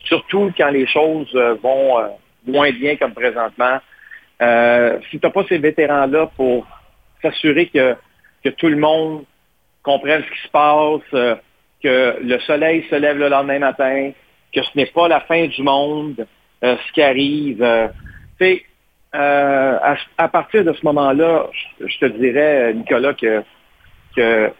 Surtout 0.03 0.51
quand 0.57 0.69
les 0.69 0.87
choses 0.87 1.29
euh, 1.35 1.55
vont 1.61 1.99
euh, 1.99 2.07
moins 2.45 2.71
bien 2.71 2.95
comme 2.95 3.13
présentement. 3.13 3.79
Euh, 4.41 4.99
si 5.09 5.19
tu 5.19 5.25
n'as 5.25 5.31
pas 5.31 5.45
ces 5.47 5.59
vétérans-là 5.59 6.31
pour 6.35 6.65
s'assurer 7.21 7.67
que, 7.67 7.95
que 8.43 8.49
tout 8.49 8.67
le 8.67 8.77
monde 8.77 9.23
comprenne 9.83 10.23
ce 10.23 10.31
qui 10.31 10.41
se 10.41 10.49
passe, 10.49 11.39
que 11.83 12.17
le 12.21 12.39
soleil 12.41 12.85
se 12.89 12.95
lève 12.95 13.17
le 13.17 13.29
lendemain 13.29 13.59
matin, 13.59 14.11
que 14.53 14.61
ce 14.63 14.69
n'est 14.75 14.87
pas 14.87 15.07
la 15.07 15.21
fin 15.21 15.45
du 15.47 15.61
monde, 15.61 16.25
ce 16.61 16.91
qui 16.93 17.01
arrive. 17.01 17.63
Euh, 17.63 17.87
euh, 19.13 19.95
à, 20.17 20.27
partir 20.29 20.63
de 20.63 20.73
ce 20.73 20.85
moment-là, 20.85 21.47
je, 21.79 21.97
te 21.99 22.05
dirais, 22.05 22.73
Nicolas, 22.73 23.13
que, 23.13 24.51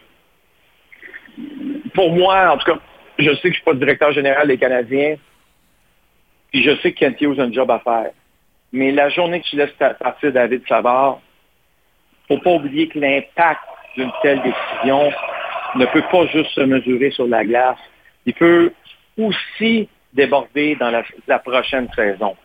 pour 1.94 2.12
moi, 2.12 2.52
en 2.54 2.58
tout 2.58 2.72
cas, 2.72 2.80
je 3.18 3.34
sais 3.36 3.36
que 3.36 3.42
je 3.44 3.48
ne 3.48 3.54
suis 3.54 3.64
pas 3.64 3.72
le 3.72 3.80
directeur 3.80 4.12
général 4.12 4.48
des 4.48 4.58
Canadiens, 4.58 5.16
puis 6.52 6.64
je 6.64 6.76
sais 6.78 6.92
que 6.92 7.00
Kent 7.00 7.40
a 7.40 7.44
un 7.44 7.54
job 7.54 7.72
à 7.72 7.80
faire. 7.80 8.12
Mais 8.74 8.92
la 8.92 9.10
journée 9.10 9.42
que 9.42 9.48
tu 9.48 9.56
laisses 9.56 9.72
partir 10.00 10.32
David 10.32 10.64
Savard, 10.68 11.20
il 12.30 12.34
ne 12.34 12.38
faut 12.38 12.44
pas 12.44 12.52
oublier 12.52 12.88
que 12.88 13.00
l'impact 13.00 13.62
d'une 13.96 14.12
telle 14.22 14.42
décision 14.42 15.12
ne 15.76 15.86
peut 15.86 16.04
pas 16.12 16.26
juste 16.28 16.52
se 16.52 16.62
mesurer 16.62 17.12
sur 17.12 17.28
la 17.28 17.44
glace. 17.44 17.80
Il 18.26 18.34
peut 18.34 18.74
aussi 19.18 19.90
déborder 20.14 20.76
dans 20.76 20.92
la, 20.92 21.40
prochaine 21.40 21.88
saison. 21.96 22.36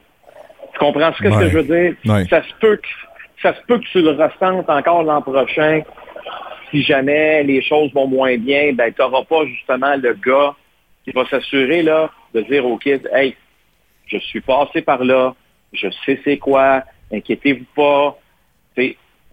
Tu 0.72 0.78
comprends 0.78 1.12
ce 1.12 1.22
que, 1.22 1.30
je 1.30 1.56
veux 1.56 1.62
dire? 1.62 2.26
Ça, 2.28 2.42
se 2.42 2.54
peut 2.60 2.76
que, 2.76 2.88
ça 3.42 3.54
se 3.54 3.60
peut 3.66 3.78
que 3.78 3.84
tu 3.84 4.02
le 4.02 4.10
ressentes 4.10 4.68
encore 4.68 5.02
l'an 5.02 5.22
prochain. 5.22 5.82
Si 6.70 6.82
jamais 6.82 7.42
les 7.44 7.62
choses 7.62 7.92
vont 7.92 8.06
moins 8.06 8.36
bien, 8.36 8.72
ben, 8.72 8.92
tu 8.92 9.00
n'auras 9.00 9.24
pas 9.24 9.44
justement 9.46 9.96
le 9.96 10.14
gars 10.14 10.54
qui 11.04 11.12
va 11.12 11.24
s'assurer 11.26 11.82
là, 11.82 12.10
de 12.34 12.42
dire 12.42 12.66
aux 12.66 12.76
kids, 12.78 13.06
hey, 13.12 13.36
je 14.06 14.18
suis 14.18 14.40
passé 14.40 14.82
par 14.82 15.04
là, 15.04 15.34
je 15.72 15.88
sais 16.04 16.20
c'est 16.24 16.38
quoi, 16.38 16.82
inquiétez-vous 17.12 17.66
pas, 17.74 18.18
on 18.76 18.82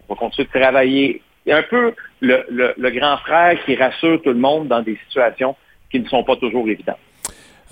va 0.08 0.16
continuer 0.16 0.48
de 0.52 0.60
travailler. 0.60 1.22
Il 1.44 1.50
y 1.50 1.52
a 1.52 1.58
un 1.58 1.62
peu 1.62 1.94
le, 2.20 2.74
le 2.76 2.90
grand 2.90 3.16
frère 3.18 3.62
qui 3.64 3.74
rassure 3.76 4.22
tout 4.22 4.30
le 4.30 4.38
monde 4.38 4.68
dans 4.68 4.82
des 4.82 4.98
situations 5.08 5.56
qui 5.90 6.00
ne 6.00 6.08
sont 6.08 6.24
pas 6.24 6.36
toujours 6.36 6.68
évidentes. 6.68 6.98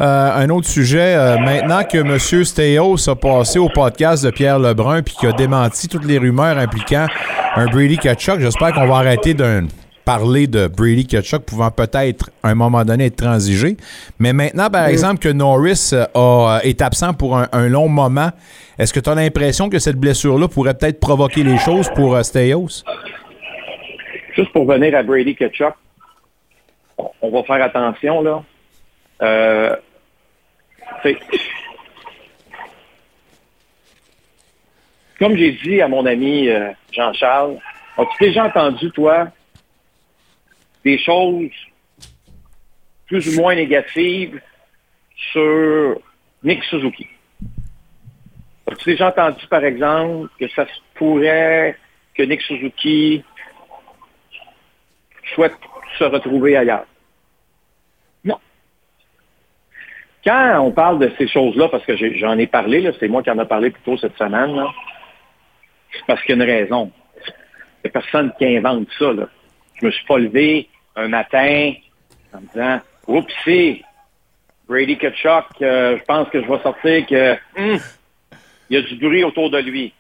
Euh, 0.01 0.31
un 0.35 0.49
autre 0.49 0.67
sujet, 0.67 1.15
euh, 1.17 1.39
maintenant 1.39 1.85
que 1.85 1.99
M. 1.99 2.45
Steyos 2.45 3.11
a 3.11 3.15
passé 3.15 3.59
au 3.59 3.69
podcast 3.69 4.25
de 4.25 4.31
Pierre 4.31 4.59
Lebrun 4.59 5.03
puis 5.03 5.15
qu'il 5.15 5.29
a 5.29 5.33
démenti 5.33 5.87
toutes 5.87 6.07
les 6.07 6.17
rumeurs 6.17 6.57
impliquant 6.57 7.07
un 7.57 7.67
Brady 7.67 7.99
Kachuk, 7.99 8.41
j'espère 8.41 8.73
qu'on 8.73 8.87
va 8.87 8.97
arrêter 8.97 9.35
de 9.35 9.65
parler 10.07 10.47
de 10.47 10.67
Brady 10.67 11.07
Kachuk 11.07 11.43
pouvant 11.43 11.71
peut-être 11.71 12.31
à 12.43 12.49
un 12.49 12.55
moment 12.55 12.85
donné 12.87 13.07
être 13.07 13.17
transigé. 13.17 13.77
Mais 14.19 14.33
maintenant, 14.33 14.71
par 14.71 14.87
exemple, 14.87 15.19
que 15.19 15.29
Norris 15.29 15.91
euh, 15.93 16.59
est 16.61 16.81
absent 16.81 17.13
pour 17.13 17.37
un, 17.37 17.69
long 17.69 17.89
moment, 17.89 18.31
est-ce 18.79 18.95
que 18.95 19.01
tu 19.01 19.11
as 19.11 19.15
l'impression 19.15 19.69
que 19.69 19.79
cette 19.79 19.97
blessure-là 19.97 20.49
pourrait 20.49 20.75
peut-être 20.75 21.01
provoquer 21.01 21.45
les 21.45 21.59
choses 21.59 21.91
pour 21.95 22.19
Steyos? 22.25 22.83
Juste 24.35 24.53
pour 24.55 24.65
venir 24.65 24.97
à 24.97 25.03
Brady 25.03 25.37
Kachuk, 25.37 25.75
on 27.21 27.31
va 27.31 27.43
faire 27.43 27.63
attention, 27.63 28.23
là. 28.23 28.43
Euh, 29.23 29.77
comme 35.19 35.37
j'ai 35.37 35.53
dit 35.53 35.81
à 35.81 35.87
mon 35.87 36.05
ami 36.07 36.49
euh, 36.49 36.73
Jean-Charles, 36.91 37.59
as-tu 37.97 38.25
déjà 38.25 38.47
entendu, 38.47 38.91
toi, 38.91 39.29
des 40.85 40.99
choses 40.99 41.51
plus 43.07 43.29
ou 43.29 43.41
moins 43.41 43.55
négatives 43.55 44.41
sur 45.33 46.01
Nick 46.43 46.65
Suzuki? 46.65 47.07
As-tu 48.67 48.91
déjà 48.91 49.09
entendu, 49.09 49.47
par 49.47 49.65
exemple, 49.65 50.31
que 50.41 50.49
ça 50.49 50.67
se 50.67 50.81
pourrait 50.95 51.79
que 52.15 52.25
Nick 52.25 52.43
Suzuki 52.43 53.23
souhaite 55.35 55.55
se 55.99 56.05
retrouver 56.05 56.57
ailleurs? 56.57 56.87
Quand 60.25 60.61
on 60.61 60.71
parle 60.71 60.99
de 60.99 61.11
ces 61.19 61.27
choses-là, 61.29 61.69
parce 61.69 61.85
que 61.85 61.97
j'en 62.17 62.39
ai 62.39 62.47
parlé, 62.47 62.91
c'est 63.01 63.09
moi 63.09 63.23
qui 63.23 63.31
en 63.31 63.39
ai 63.39 63.47
parlé 63.47 63.71
plus 63.71 63.83
tôt 63.83 63.97
cette 63.97 64.17
semaine, 64.17 64.55
c'est 65.93 66.05
parce 66.07 66.23
qu'il 66.23 66.37
y 66.37 66.41
a 66.41 66.45
une 66.45 66.51
raison. 66.51 66.91
Il 67.85 67.87
n'y 67.87 67.91
a 67.91 67.93
personne 68.01 68.33
qui 68.39 68.57
invente 68.57 68.87
ça. 68.99 69.13
Là. 69.13 69.29
Je 69.81 69.87
me 69.87 69.91
suis 69.91 70.07
pas 70.07 70.19
levé 70.19 70.69
un 70.97 71.09
matin 71.09 71.73
en 72.33 72.41
me 72.41 72.47
disant 72.53 72.81
Oupsie, 73.09 73.83
Brady 74.69 74.97
Kachuk, 74.97 75.45
euh, 75.61 75.99
je 75.99 76.05
pense 76.05 76.29
que 76.29 76.41
je 76.43 76.47
vais 76.49 76.63
sortir 76.63 77.07
que 77.07 77.33
hum, 77.59 77.79
il 78.71 78.77
y 78.77 78.77
a 78.77 78.83
du 78.83 78.95
bruit 78.97 79.25
autour 79.25 79.51
de 79.51 79.59
lui. 79.59 79.93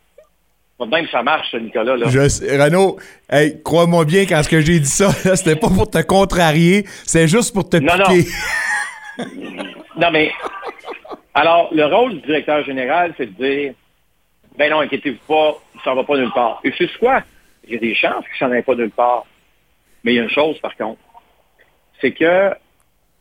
Même 0.90 1.06
ça 1.12 1.22
marche, 1.22 1.54
Nicolas. 1.54 1.96
Là. 1.96 2.06
Je 2.08 2.28
sais- 2.28 2.60
Renaud, 2.60 2.98
hey, 3.30 3.62
crois-moi 3.62 4.04
bien, 4.04 4.24
quand 4.26 4.42
ce 4.42 4.48
que 4.48 4.60
j'ai 4.60 4.80
dit 4.80 4.88
ça, 4.88 5.12
c'était 5.36 5.54
pas 5.54 5.68
pour 5.68 5.88
te 5.88 6.02
contrarier, 6.02 6.84
c'est 7.04 7.28
juste 7.28 7.54
pour 7.54 7.68
te 7.68 7.76
non. 7.76 7.92
piquer. 7.92 8.28
Non, 9.18 9.24
mais 9.96 10.32
alors, 11.34 11.68
le 11.72 11.84
rôle 11.86 12.14
du 12.14 12.20
directeur 12.20 12.62
général, 12.64 13.14
c'est 13.16 13.26
de 13.26 13.44
dire 13.44 13.74
Ben 14.58 14.70
non, 14.70 14.80
inquiétez-vous 14.80 15.24
pas, 15.26 15.56
il 15.74 15.80
s'en 15.80 15.94
va 15.94 16.04
pas 16.04 16.16
nulle 16.16 16.32
part. 16.32 16.60
Et 16.64 16.72
c'est 16.76 16.88
quoi? 16.98 17.22
Il 17.64 17.74
y 17.74 17.76
a 17.76 17.80
des 17.80 17.94
chances 17.94 18.24
qu'il 18.26 18.36
s'en 18.38 18.50
aille 18.50 18.62
pas 18.62 18.74
nulle 18.74 18.90
part. 18.90 19.24
Mais 20.04 20.12
il 20.12 20.16
y 20.16 20.20
a 20.20 20.24
une 20.24 20.30
chose, 20.30 20.58
par 20.58 20.76
contre, 20.76 21.00
c'est 22.00 22.12
que 22.12 22.50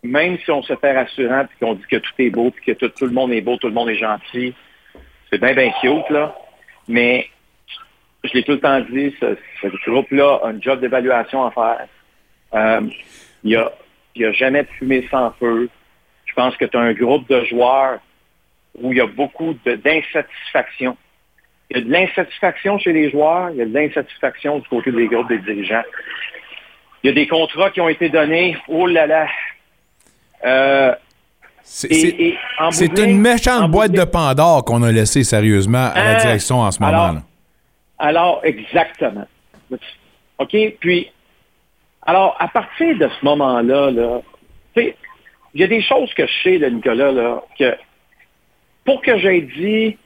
même 0.04 0.38
si 0.40 0.50
on 0.52 0.64
se 0.64 0.76
fait 0.76 0.98
rassurant 0.98 1.46
puis 1.46 1.58
qu'on 1.60 1.76
dit 1.76 1.86
que 1.90 1.98
tout 1.98 2.14
est 2.18 2.32
beau, 2.32 2.50
puis 2.50 2.66
que 2.66 2.72
tout, 2.72 2.90
tout 2.90 3.06
le 3.06 3.12
monde 3.12 3.32
est 3.32 3.42
beau, 3.42 3.58
tout 3.58 3.68
le 3.68 3.74
monde 3.74 3.90
est 3.90 3.96
gentil, 3.96 4.54
c'est 5.30 5.40
bien, 5.40 5.54
bien 5.54 5.72
cute, 5.80 6.10
là. 6.10 6.36
Mais 6.88 7.30
je 8.24 8.34
l'ai 8.34 8.44
tout 8.44 8.54
le 8.54 8.60
temps 8.60 8.80
dit, 8.80 9.16
ce, 9.20 9.90
groupe-là 9.90 10.42
a 10.44 10.48
un 10.50 10.60
job 10.60 10.82
d'évaluation 10.82 11.46
à 11.46 11.52
faire. 11.52 11.88
Euh, 12.56 12.90
il 13.44 13.50
n'y 14.16 14.22
y 14.22 14.26
a 14.26 14.32
jamais 14.34 14.64
de 14.64 14.70
fumée 14.70 15.08
sans 15.10 15.32
feu. 15.40 15.70
Je 16.32 16.36
pense 16.36 16.56
que 16.56 16.66
tu 16.66 16.78
as 16.78 16.80
un 16.80 16.94
groupe 16.94 17.28
de 17.30 17.44
joueurs 17.46 18.00
où 18.82 18.94
il 18.94 18.98
y 18.98 19.02
a 19.02 19.06
beaucoup 19.06 19.54
d'insatisfaction. 19.66 20.96
Il 21.70 21.78
y 21.78 21.82
a 21.82 21.84
de 21.84 21.92
l'insatisfaction 21.92 22.80
chez 22.80 22.94
les 22.94 23.12
joueurs, 23.12 23.50
il 23.52 23.58
y 23.58 23.62
a 23.62 23.66
de 23.66 23.74
l'insatisfaction 23.74 24.60
du 24.60 24.68
côté 24.70 24.92
des 24.92 25.08
groupes 25.08 25.28
des 25.28 25.40
dirigeants. 25.40 25.84
Il 27.04 27.08
y 27.08 27.10
a 27.10 27.14
des 27.14 27.28
contrats 27.28 27.70
qui 27.72 27.82
ont 27.82 27.90
été 27.90 28.08
donnés. 28.10 28.58
Oh 28.70 28.88
là 28.88 29.06
là. 29.08 29.28
Euh, 30.46 30.96
C'est 31.64 32.98
une 32.98 33.20
méchante 33.20 33.70
boîte 33.70 33.92
de 33.92 34.04
Pandore 34.06 34.64
qu'on 34.64 34.84
a 34.84 34.92
laissée 34.92 35.24
sérieusement 35.24 35.92
à 35.94 36.04
la 36.04 36.12
Ah, 36.12 36.16
direction 36.16 36.60
en 36.62 36.72
ce 36.72 36.82
moment. 36.82 36.94
alors- 36.94 37.14
là. 37.16 37.22
Alors, 38.00 38.42
exactement. 38.44 39.28
OK? 40.40 40.56
Puis, 40.80 41.12
alors, 42.06 42.36
à 42.40 42.48
partir 42.48 42.98
de 42.98 43.08
ce 43.08 43.26
moment-là, 43.26 43.92
là, 43.92 44.22
tu 44.76 44.82
sais, 44.84 44.96
il 45.54 45.62
y 45.62 45.64
a 45.64 45.68
des 45.68 45.82
choses 45.82 46.14
que 46.14 46.26
je 46.26 46.44
sais, 46.44 46.58
là, 46.58 46.70
Nicolas, 46.70 47.12
là, 47.12 47.44
que 47.58 47.76
pour 48.86 49.02
que 49.02 49.18
j'ai 49.20 49.42
dit 49.42 49.98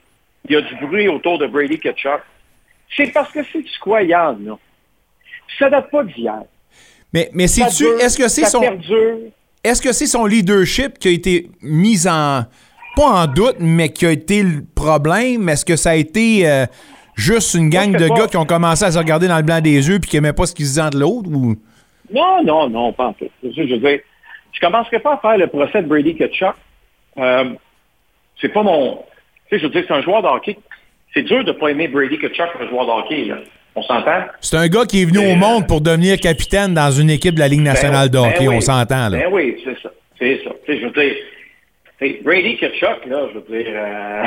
il 0.48 0.52
y 0.52 0.56
a 0.56 0.62
du 0.62 0.76
bruit 0.86 1.08
autour 1.08 1.38
de 1.40 1.48
Brady 1.48 1.80
Ketchup, 1.80 2.22
c'est 2.96 3.12
parce 3.12 3.32
que 3.32 3.40
c'est 3.52 3.62
du 3.62 3.80
quoi, 3.82 4.04
là. 4.04 4.36
Ça 5.58 5.70
date 5.70 5.90
pas 5.90 6.04
d'hier. 6.04 6.44
Mais, 7.14 7.30
mais 7.34 7.46
dure, 7.46 8.00
est-ce 8.00 8.18
que 8.18 8.28
c'est 8.28 8.46
son, 8.46 8.62
est-ce 9.64 9.82
que 9.82 9.94
c'est 9.94 10.06
son 10.06 10.26
leadership 10.26 11.00
qui 11.00 11.08
a 11.08 11.12
été 11.12 11.50
mis 11.62 12.08
en, 12.08 12.44
pas 12.96 13.06
en 13.06 13.28
doute, 13.28 13.58
mais 13.60 13.90
qui 13.90 14.06
a 14.06 14.12
été 14.12 14.44
le 14.44 14.64
problème? 14.76 15.48
Est-ce 15.50 15.66
que 15.66 15.76
ça 15.76 15.92
a 15.92 15.96
été 15.96 16.48
euh, 16.48 16.66
juste 17.16 17.54
une 17.54 17.70
gang 17.70 17.92
de 17.92 18.08
gars 18.08 18.28
qui 18.28 18.38
ont 18.38 18.46
commencé 18.46 18.84
à 18.84 18.92
se 18.92 18.98
regarder 18.98 19.28
dans 19.28 19.38
le 19.38 19.44
blanc 19.44 19.62
des 19.62 19.88
yeux 19.88 20.00
puis 20.00 20.10
qui 20.10 20.18
n'aimaient 20.18 20.34
pas 20.34 20.46
ce 20.46 20.54
qu'ils 20.54 20.66
disaient 20.66 20.90
de 20.92 21.00
l'autre? 21.00 21.30
Ou... 21.30 21.56
Non, 22.14 22.44
non, 22.44 22.70
non, 22.70 22.94
pas 22.94 23.08
en 23.08 23.14
tout. 23.14 23.26
C'est 23.42 23.50
ça 23.50 23.62
que 23.62 23.68
Je 23.68 23.74
veux 23.76 23.80
dire, 23.80 24.00
je 24.56 24.60
commencerai 24.66 25.00
pas 25.00 25.14
à 25.14 25.18
faire 25.18 25.38
le 25.38 25.48
procès 25.48 25.82
de 25.82 25.88
Brady 25.88 26.16
Ketchup. 26.16 26.56
Euh, 27.18 27.46
c'est 28.42 28.50
pas 28.50 28.64
mon... 28.64 29.04
Tu 29.50 29.56
sais, 29.56 29.60
je 29.60 29.64
veux 29.68 29.70
dire, 29.72 29.84
c'est 29.88 29.94
un 29.94 30.02
joueur 30.02 30.22
de 30.24 30.28
hockey. 30.28 30.58
C'est 31.14 31.22
dur 31.24 31.44
de 31.44 31.52
pas 31.52 31.70
aimer 31.70 31.88
Brady 31.88 32.18
Ketchup 32.18 32.48
comme 32.54 32.68
un 32.68 32.70
joueur 32.70 32.86
de 32.86 32.92
hockey, 32.92 33.26
là. 33.26 33.38
On 33.78 33.82
s'entend? 33.84 34.24
C'est 34.40 34.56
un 34.56 34.68
gars 34.70 34.86
qui 34.86 35.02
est 35.02 35.06
venu 35.06 35.20
au 35.20 35.36
monde 35.36 35.68
pour 35.68 35.82
devenir 35.82 36.18
capitaine 36.20 36.74
dans 36.74 36.92
une 36.92 37.10
équipe 37.10 37.36
de 37.36 37.40
la 37.42 37.50
Ligue 37.50 37.62
nationale 37.62 38.10
de 38.10 38.18
Ben- 38.18 38.28
hockey, 38.30 38.46
ben 38.46 38.50
oui. 38.50 38.56
on 38.58 38.62
s'entend. 38.62 39.10
Là. 39.10 39.18
Ben 39.18 39.28
oui, 39.32 39.62
c'est 39.66 39.78
ça. 39.82 39.90
C'est 40.18 40.42
ça. 40.46 40.52
Tu 40.66 40.74
sais, 40.74 40.80
je 40.80 40.86
veux 40.86 40.92
dire, 40.92 42.22
Brady 42.24 42.56
Ketchup, 42.58 43.06
là, 43.08 43.28
je 43.34 43.40
veux 43.40 43.64
dire, 43.64 43.74
euh, 43.76 44.24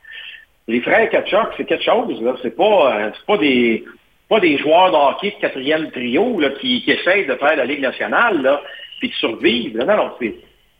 les 0.68 0.80
frères 0.80 1.10
Ketchup, 1.10 1.48
c'est 1.58 1.64
quelque 1.66 1.84
chose, 1.84 2.20
là. 2.22 2.34
C'est 2.42 2.56
pas, 2.56 2.96
euh, 2.96 3.10
c'est 3.14 3.26
pas 3.26 3.36
des, 3.36 3.84
pas 4.28 4.40
des 4.40 4.56
joueurs 4.58 4.90
de 4.90 4.96
hockey 4.96 5.34
de 5.36 5.40
quatrième 5.42 5.90
trio, 5.90 6.40
là, 6.40 6.48
qui, 6.60 6.82
qui 6.82 6.90
essayent 6.90 7.26
de 7.26 7.34
faire 7.34 7.56
la 7.56 7.64
Ligue 7.66 7.80
nationale, 7.82 8.40
là, 8.42 8.62
puis 8.98 9.08
de 9.08 9.14
survivre. 9.14 9.78
là. 9.78 9.84
Non, 9.96 10.04
non, 10.04 10.12
c'est, 10.18 10.34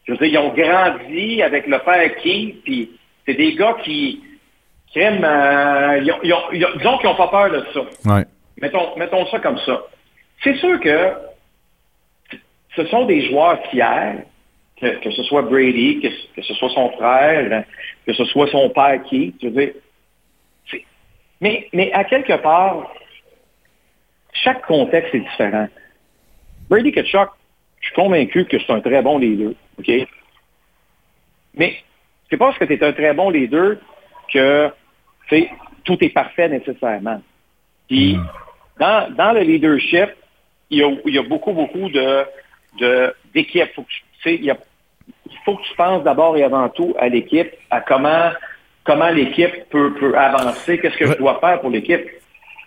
je 0.07 0.12
veux 0.12 0.18
dire, 0.18 0.26
ils 0.28 0.38
ont 0.38 0.52
grandi 0.54 1.42
avec 1.42 1.66
le 1.66 1.78
père 1.78 2.14
Keith, 2.16 2.62
puis 2.64 2.90
c'est 3.26 3.35
des 3.35 3.54
gars 3.54 3.76
qui, 3.85 4.22
qui 4.88 4.98
aiment, 5.00 5.24
euh, 5.24 5.98
ils 6.02 6.11
ont- 6.12 6.20
ils 6.22 6.33
ont- 6.33 6.52
ils 6.52 6.64
ont- 6.64 6.76
disons 6.76 6.98
qu'ils 6.98 7.09
n'ont 7.11 7.16
pas 7.16 7.28
peur 7.28 7.50
de 7.50 7.64
ça. 7.72 8.14
Ouais. 8.14 8.24
Mettons, 8.61 8.96
mettons 8.96 9.26
ça 9.26 9.38
comme 9.38 9.59
ça. 9.59 9.83
C'est 10.42 10.57
sûr 10.57 10.81
que 10.81 11.12
ce 12.76 12.87
sont 12.87 13.04
des 13.07 13.28
joueurs 13.28 13.61
fiers, 13.70 14.24
que, 14.81 14.98
que 15.00 15.11
ce 15.11 15.22
soit 15.24 15.42
Brady, 15.42 16.00
que, 16.00 16.09
que 16.35 16.42
ce 16.42 16.54
soit 16.54 16.70
son 16.70 16.90
frère, 16.92 17.64
que 18.07 18.12
ce 18.12 18.24
soit 18.26 18.46
son 18.50 18.70
père 18.70 19.02
qui, 19.04 19.35
je 19.42 19.48
veux 19.48 19.66
dire. 19.66 19.74
Mais, 21.40 21.68
mais 21.72 21.92
à 21.92 22.02
quelque 22.04 22.33
part, 22.42 22.92
chaque 24.33 24.64
contexte 24.66 25.14
est 25.14 25.20
différent. 25.20 25.68
Brady 26.68 26.90
Ketchuk, 26.92 27.28
je 27.80 27.86
suis 27.86 27.94
convaincu 27.94 28.44
que 28.44 28.58
c'est 28.58 28.72
un 28.72 28.80
très 28.80 29.02
bon 29.02 29.18
leader, 29.18 29.52
OK? 29.78 29.90
Mais 31.54 31.76
c'est 32.28 32.36
pas 32.36 32.46
parce 32.46 32.58
que 32.58 32.64
tu 32.64 32.74
es 32.74 32.84
un 32.84 32.92
très 32.92 33.14
bon 33.14 33.30
leader 33.30 33.76
que 34.32 34.70
tout 35.84 36.04
est 36.04 36.10
parfait 36.10 36.48
nécessairement. 36.48 37.22
Puis, 37.88 38.18
dans, 38.78 39.10
dans 39.14 39.32
le 39.32 39.40
leadership, 39.40 40.10
il 40.70 40.78
y 40.78 40.82
a, 40.82 40.90
il 41.06 41.14
y 41.14 41.18
a 41.18 41.22
beaucoup, 41.22 41.52
beaucoup 41.52 41.88
de, 41.88 42.24
d'équipes. 43.34 43.70
Il, 44.26 44.54
faut 45.44 45.56
que 45.56 45.62
tu 45.62 45.74
penses 45.76 46.04
d'abord 46.04 46.36
et 46.36 46.42
avant 46.42 46.68
tout 46.68 46.94
à 46.98 47.08
l'équipe, 47.08 47.50
à 47.70 47.80
comment, 47.80 48.30
comment 48.84 49.08
l'équipe 49.08 49.68
peut, 49.70 49.94
peut 49.94 50.16
avancer, 50.16 50.78
qu'est-ce 50.78 50.96
que 50.96 51.06
je 51.06 51.14
dois 51.14 51.40
faire 51.40 51.60
pour 51.60 51.70
l'équipe. 51.70 52.06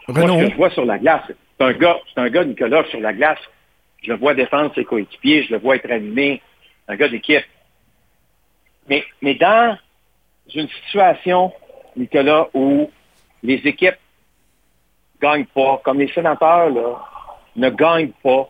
Moi, 0.07 0.27
ce 0.27 0.45
que 0.45 0.51
je 0.51 0.55
vois 0.55 0.71
sur 0.71 0.85
la 0.85 0.97
glace, 0.97 1.23
c'est 1.27 1.65
un 1.65 1.73
gars, 1.73 1.99
c'est 2.13 2.21
un 2.21 2.29
gars, 2.29 2.43
Nicolas, 2.43 2.83
sur 2.85 2.99
la 2.99 3.13
glace. 3.13 3.39
Je 4.01 4.11
le 4.11 4.17
vois 4.17 4.33
défendre 4.33 4.73
ses 4.73 4.85
coéquipiers, 4.85 5.43
je 5.43 5.53
le 5.53 5.59
vois 5.59 5.75
être 5.75 5.91
animé, 5.91 6.41
un 6.87 6.95
gars 6.95 7.07
d'équipe. 7.07 7.45
Mais, 8.89 9.05
mais 9.21 9.35
dans 9.35 9.77
une 10.53 10.67
situation, 10.67 11.53
Nicolas, 11.95 12.47
où 12.53 12.89
les 13.43 13.61
équipes 13.65 13.97
gagnent 15.21 15.45
pas, 15.45 15.81
comme 15.83 15.99
les 15.99 16.11
sénateurs 16.13 16.69
là, 16.69 17.03
ne 17.55 17.69
gagnent 17.69 18.13
pas, 18.23 18.49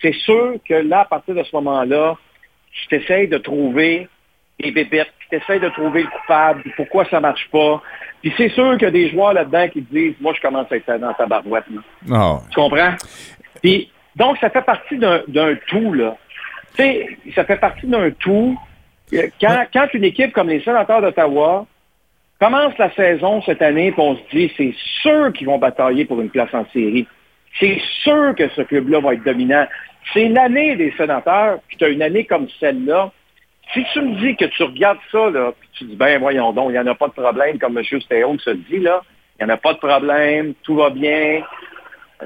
c'est 0.00 0.14
sûr 0.14 0.54
que 0.66 0.74
là, 0.74 1.00
à 1.00 1.04
partir 1.04 1.34
de 1.34 1.42
ce 1.42 1.54
moment-là, 1.56 2.16
tu 2.70 2.88
t'essayes 2.88 3.28
de 3.28 3.38
trouver 3.38 4.08
les 4.60 4.70
bébêtes, 4.70 5.12
puis 5.18 5.28
tu 5.30 5.36
essaies 5.36 5.60
de 5.60 5.68
trouver 5.70 6.02
le 6.02 6.08
coupable, 6.08 6.62
puis 6.62 6.72
pourquoi 6.76 7.04
ça 7.06 7.20
marche 7.20 7.48
pas. 7.50 7.82
Puis 8.22 8.32
c'est 8.36 8.50
sûr 8.50 8.72
qu'il 8.72 8.82
y 8.82 8.86
a 8.86 8.90
des 8.90 9.10
joueurs 9.10 9.32
là-dedans 9.32 9.68
qui 9.68 9.82
te 9.82 9.92
disent, 9.92 10.14
moi, 10.20 10.32
je 10.34 10.40
commence 10.40 10.70
à 10.70 10.76
être 10.76 10.98
dans 10.98 11.12
ta 11.14 11.26
barouette. 11.26 11.64
là. 11.70 11.80
Ah. 12.12 12.40
Tu 12.50 12.54
comprends? 12.54 12.94
Puis, 13.62 13.90
donc, 14.16 14.38
ça 14.38 14.50
fait 14.50 14.62
partie 14.62 14.96
d'un 14.96 15.54
tout, 15.66 15.92
là. 15.92 16.16
Tu 16.76 16.82
sais, 16.82 17.18
ça 17.34 17.44
fait 17.44 17.56
partie 17.56 17.86
d'un 17.86 18.10
tout. 18.10 18.58
Euh, 19.12 19.28
Quand, 19.40 19.64
quand 19.72 19.86
une 19.94 20.04
équipe 20.04 20.32
comme 20.32 20.48
les 20.48 20.60
sénateurs 20.62 21.02
d'Ottawa 21.02 21.66
commence 22.40 22.76
la 22.78 22.92
saison 22.94 23.42
cette 23.42 23.62
année, 23.62 23.92
puis 23.92 24.00
on 24.00 24.16
se 24.16 24.22
dit, 24.32 24.52
c'est 24.56 24.74
sûr 25.02 25.32
qu'ils 25.32 25.46
vont 25.46 25.58
batailler 25.58 26.04
pour 26.04 26.20
une 26.20 26.30
place 26.30 26.52
en 26.52 26.66
série. 26.72 27.06
C'est 27.60 27.80
sûr 28.02 28.34
que 28.36 28.48
ce 28.48 28.62
club-là 28.62 29.00
va 29.00 29.14
être 29.14 29.24
dominant. 29.24 29.66
C'est 30.12 30.28
l'année 30.28 30.76
des 30.76 30.92
sénateurs, 30.96 31.60
puis 31.68 31.76
tu 31.76 31.84
as 31.84 31.88
une 31.88 32.02
année 32.02 32.24
comme 32.24 32.48
celle-là. 32.60 33.12
Si 33.72 33.84
tu 33.92 34.00
me 34.02 34.20
dis 34.20 34.36
que 34.36 34.44
tu 34.44 34.62
regardes 34.62 34.98
ça, 35.10 35.30
là, 35.30 35.52
puis 35.58 35.68
tu 35.72 35.84
dis, 35.84 35.96
ben 35.96 36.18
voyons 36.20 36.52
donc, 36.52 36.70
il 36.70 36.72
n'y 36.72 36.78
en 36.78 36.86
a 36.86 36.94
pas 36.94 37.08
de 37.08 37.12
problème, 37.12 37.58
comme 37.58 37.78
M. 37.78 38.00
Stéon 38.00 38.38
se 38.38 38.50
dit, 38.50 38.78
là, 38.80 39.02
il 39.38 39.46
n'y 39.46 39.50
en 39.50 39.54
a 39.54 39.56
pas 39.56 39.72
de 39.72 39.78
problème, 39.78 40.54
tout 40.62 40.76
va 40.76 40.90
bien. 40.90 41.42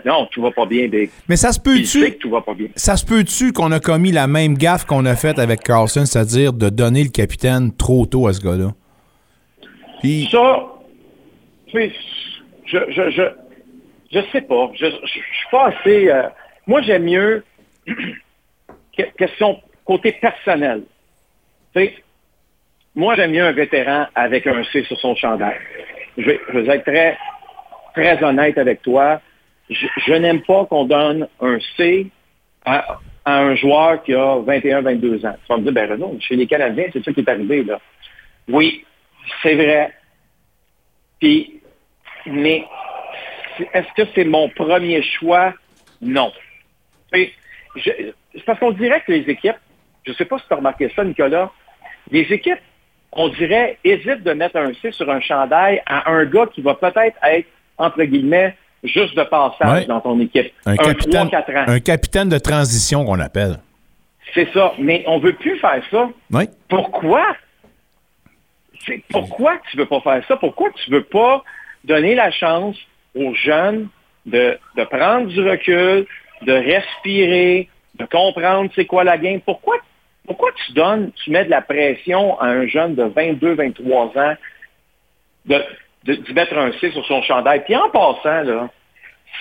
Non, 0.05 0.27
tout 0.31 0.43
va 0.43 0.51
pas 0.51 0.67
bien, 0.67 0.87
Big. 0.87 1.11
Mais 1.29 1.37
ça 1.37 1.51
se 1.53 1.59
peut-tu? 1.59 2.01
Ça 2.77 2.97
se 2.97 3.05
peut-tu 3.05 3.53
qu'on 3.53 3.73
a 3.73 3.81
commis 3.81 4.13
la 4.13 4.27
même 4.27 4.57
gaffe 4.57 4.85
qu'on 4.85 5.05
a 5.07 5.17
faite 5.17 5.39
avec 5.39 5.61
Carlson, 5.63 6.05
c'est-à-dire 6.05 6.53
de 6.53 6.69
donner 6.69 7.03
le 7.03 7.11
capitaine 7.11 7.75
trop 7.75 8.07
tôt 8.07 8.27
à 8.29 8.33
ce 8.33 8.41
gars-là? 8.41 8.71
Puis, 10.01 10.29
Ça, 10.31 10.67
je, 11.75 11.81
je, 12.67 13.11
je, 13.11 13.23
je 14.13 14.21
sais 14.31 14.43
pas. 14.43 14.71
Je, 14.75 14.87
suis 15.07 15.23
pas 15.51 15.69
assez. 15.69 16.09
euh, 16.11 16.23
moi, 16.67 16.83
j'aime 16.83 17.05
mieux 17.05 17.45
que- 17.87 19.03
question 19.17 19.61
côté 19.85 20.13
personnel. 20.13 20.83
Moi, 22.95 23.15
j'aime 23.17 23.31
mieux 23.31 23.45
un 23.45 23.53
vétéran 23.53 24.07
avec 24.15 24.47
un 24.47 24.63
C 24.73 24.85
sur 24.85 24.99
son 24.99 25.15
chandail. 25.15 25.57
Je 26.17 26.25
vais, 26.25 26.41
je 26.53 26.59
vais 26.59 26.77
être 26.77 26.85
très, 26.85 27.17
très 27.95 28.23
honnête 28.25 28.59
avec 28.59 28.83
toi. 28.83 29.21
Je, 29.71 30.13
n'aime 30.15 30.43
pas 30.43 30.65
qu'on 30.67 30.85
donne 30.85 31.29
un 31.41 31.59
C 31.77 32.07
à, 32.65 32.99
un 33.27 33.55
joueur 33.57 34.03
qui 34.03 34.15
a 34.15 34.39
21, 34.39 34.83
22 34.83 35.27
ans. 35.27 35.37
Tu 35.43 35.49
vas 35.49 35.59
me 35.59 35.63
dire, 35.63 35.73
ben 35.73 35.91
Renaud, 35.91 36.17
chez 36.21 36.37
les 36.37 36.47
Canadiens, 36.47 36.87
c'est 36.93 37.05
ça 37.05 37.13
qui 37.13 37.21
est 37.21 37.29
arrivé, 37.29 37.63
là. 37.63 37.79
Oui, 38.49 38.85
c'est 39.43 39.55
vrai. 39.55 39.93
Puis, 41.21 41.61
mais 42.27 42.65
est-ce 43.75 43.93
que 43.95 44.09
c'est 44.15 44.25
mon 44.25 44.49
premier 44.49 45.03
choix? 45.03 45.53
Non. 46.01 46.33
C'est 47.13 47.33
parce 48.47 48.59
qu'on 48.59 48.73
dirait 48.73 49.03
que 49.03 49.13
les 49.13 49.29
équipes, 49.31 49.57
je 50.05 50.13
ne 50.13 50.17
sais 50.17 50.25
pas 50.25 50.39
si 50.39 50.47
tu 50.47 50.55
as 50.55 50.57
remarqué 50.57 50.91
ça, 50.95 51.05
Nicolas, 51.05 51.51
les 52.11 52.33
équipes, 52.33 52.61
on 53.13 53.29
dirait, 53.29 53.79
hésitent 53.85 54.23
de 54.23 54.33
mettre 54.33 54.57
un 54.57 54.73
C 54.75 54.93
sur 54.93 55.11
un 55.11 55.21
chandail 55.21 55.83
à 55.87 56.11
un 56.11 56.25
gars 56.25 56.47
qui 56.47 56.63
va 56.63 56.75
peut-être 56.75 57.17
être, 57.23 57.49
entre 57.77 58.03
guillemets, 58.05 58.57
juste 58.85 59.17
de 59.17 59.25
passage 59.25 59.87
dans 59.87 60.01
ton 60.01 60.19
équipe. 60.21 60.53
Un, 60.67 60.77
capitaine, 60.77 61.31
un 61.67 61.81
capitaine 61.81 62.29
de 62.29 62.39
transition 62.39 63.05
qu'on 63.05 63.21
appelle. 63.21 63.59
C'est 64.35 64.49
ça. 64.53 64.73
Mais 64.79 65.05
on 65.07 65.19
ne 65.19 65.23
veut 65.23 65.33
plus 65.35 65.59
faire 65.59 65.83
ça. 65.91 66.09
Pourquoi? 66.69 67.25
pourquoi 69.11 69.59
tu 69.71 69.77
ne 69.77 69.83
veux 69.83 69.89
pas 69.89 70.01
faire 70.01 70.23
ça? 70.27 70.37
Pourquoi 70.37 70.71
tu 70.77 70.91
ne 70.91 70.97
veux 70.97 71.05
pas 71.05 71.43
donner 71.85 72.15
la 72.15 72.31
chance 72.31 72.77
aux 73.15 73.35
jeunes 73.35 73.89
de, 74.27 74.59
prendre 74.91 75.27
du 75.27 75.41
recul, 75.41 76.07
de 76.43 76.53
respirer, 76.53 77.69
de 77.97 78.05
comprendre 78.05 78.71
c'est 78.75 78.87
quoi 78.87 79.05
la 79.05 79.19
game? 79.19 79.41
Pourquoi, 79.41 79.77
pourquoi 80.27 80.51
tu 80.65 80.73
donnes, 80.73 81.11
tu 81.25 81.31
mets 81.31 81.45
de 81.45 81.51
la 81.51 81.63
pression 81.63 82.39
à 82.41 82.47
un 82.47 82.67
jeune 82.67 82.95
de 82.95 83.05
22, 83.05 83.55
23 83.55 84.07
ans 84.17 84.35
de, 85.47 85.63
de, 86.09 86.33
mettre 86.33 86.57
un 86.57 86.73
C 86.73 86.91
sur 86.91 87.05
son 87.07 87.23
chandail? 87.23 87.63
Puis 87.65 87.77
en 87.77 87.91
passant, 87.91 88.43
là, 88.43 88.69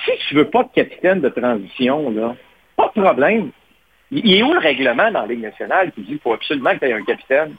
si 0.06 0.12
tu 0.28 0.36
veux 0.36 0.50
pas 0.50 0.64
de 0.64 0.70
capitaine 0.74 1.22
de 1.22 1.30
transition, 1.30 2.10
là, 2.12 2.36
pas 2.76 2.92
de 2.96 3.02
problème. 3.02 3.52
Il 4.12 4.34
est 4.34 4.44
où 4.44 4.54
le 4.54 4.60
règlement 4.60 5.12
dans 5.12 5.22
la 5.22 5.28
Ligue 5.28 5.42
nationale 5.42 5.92
qui 5.92 6.02
dit 6.02 6.08
qu'il 6.08 6.20
faut 6.20 6.34
absolument 6.34 6.74
que 6.74 6.80
tu 6.80 6.86
aies 6.86 6.94
un 6.94 7.04
capitaine? 7.04 7.56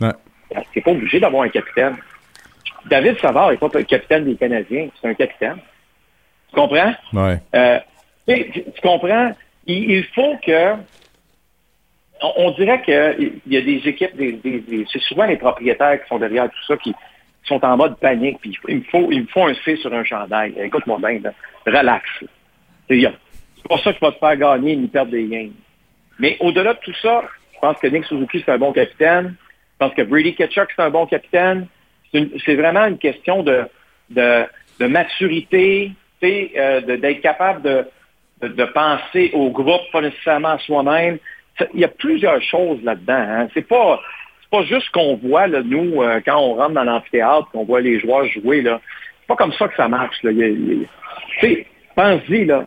Ouais. 0.00 0.62
Tu 0.72 0.80
pas 0.80 0.90
obligé 0.90 1.20
d'avoir 1.20 1.44
un 1.44 1.48
capitaine. 1.48 1.96
David 2.86 3.18
Savard 3.20 3.50
n'est 3.50 3.56
pas 3.56 3.68
le 3.72 3.82
capitaine 3.82 4.24
des 4.24 4.36
Canadiens, 4.36 4.88
c'est 5.00 5.08
un 5.08 5.14
capitaine. 5.14 5.58
Tu 6.48 6.54
comprends? 6.54 6.94
Oui. 7.12 7.32
Euh, 7.54 7.78
tu, 8.28 8.64
comprends? 8.82 9.32
Il, 9.66 10.04
faut 10.14 10.36
que. 10.44 10.74
On, 12.20 12.50
dirait 12.52 12.80
qu'il 12.82 13.40
y 13.46 13.56
a 13.56 13.60
des 13.60 13.82
équipes, 13.84 14.12
c'est 14.92 15.02
souvent 15.02 15.26
les 15.26 15.36
propriétaires 15.36 16.00
qui 16.02 16.08
sont 16.08 16.18
derrière 16.18 16.48
tout 16.48 16.64
ça 16.66 16.76
qui 16.76 16.94
sont 17.46 17.64
en 17.64 17.76
mode 17.76 17.98
panique. 17.98 18.38
Puis 18.40 18.58
il 18.68 18.78
me 18.78 18.82
faut, 18.82 19.10
il 19.10 19.26
faut 19.28 19.46
un 19.46 19.54
C 19.64 19.76
sur 19.76 19.92
un 19.92 20.04
chandail. 20.04 20.54
Écoute-moi 20.58 20.98
bien, 20.98 21.20
relax. 21.66 22.04
C'est 22.88 23.68
pas 23.68 23.78
ça 23.78 23.92
que 23.92 23.98
je 24.00 24.06
vais 24.06 24.12
te 24.12 24.18
faire 24.18 24.36
gagner 24.36 24.76
ni 24.76 24.86
perdre 24.88 25.12
des 25.12 25.24
gains. 25.24 25.50
Mais 26.18 26.36
au-delà 26.40 26.74
de 26.74 26.80
tout 26.80 26.94
ça, 27.02 27.22
je 27.54 27.58
pense 27.60 27.78
que 27.78 27.86
Nick 27.86 28.04
Suzuki, 28.04 28.42
c'est 28.44 28.52
un 28.52 28.58
bon 28.58 28.72
capitaine. 28.72 29.34
Je 29.72 29.86
pense 29.86 29.94
que 29.94 30.02
Brady 30.02 30.34
Ketchuk, 30.34 30.68
c'est 30.74 30.82
un 30.82 30.90
bon 30.90 31.06
capitaine. 31.06 31.66
C'est 32.12 32.54
vraiment 32.54 32.86
une 32.86 32.98
question 32.98 33.42
de, 33.42 33.64
de, 34.10 34.44
de 34.80 34.86
maturité, 34.86 35.92
euh, 36.22 36.80
d'être 36.80 37.20
capable 37.20 37.62
de, 37.62 37.84
de, 38.42 38.64
penser 38.64 39.30
au 39.34 39.50
groupe, 39.50 39.82
pas 39.92 40.00
nécessairement 40.00 40.50
à 40.50 40.58
soi-même. 40.58 41.18
Il 41.74 41.80
y 41.80 41.84
a 41.84 41.88
plusieurs 41.88 42.42
choses 42.42 42.82
là-dedans. 42.82 43.14
Hein. 43.14 43.48
C'est 43.54 43.66
pas 43.66 44.00
pas 44.50 44.62
juste 44.64 44.90
qu'on 44.90 45.16
voit, 45.16 45.48
nous, 45.48 46.02
euh, 46.02 46.20
quand 46.24 46.38
on 46.38 46.54
rentre 46.54 46.74
dans 46.74 46.84
l'amphithéâtre, 46.84 47.48
qu'on 47.52 47.64
voit 47.64 47.80
les 47.80 48.00
joueurs 48.00 48.24
jouer. 48.26 48.62
Là. 48.62 48.80
C'est 49.20 49.26
pas 49.26 49.36
comme 49.36 49.52
ça 49.52 49.68
que 49.68 49.76
ça 49.76 49.88
marche. 49.88 50.22
Là. 50.22 50.32
Pense-y, 51.94 52.44
là. 52.44 52.66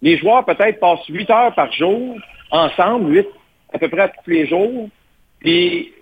Les 0.00 0.18
joueurs 0.18 0.44
peut-être 0.44 0.80
passent 0.80 1.06
8 1.08 1.30
heures 1.30 1.54
par 1.54 1.72
jour 1.72 2.16
ensemble, 2.50 3.14
8 3.14 3.28
à 3.72 3.78
peu 3.78 3.88
près 3.88 4.08
tous 4.08 4.30
les 4.30 4.46
jours. 4.46 4.88
Puis 5.40 5.92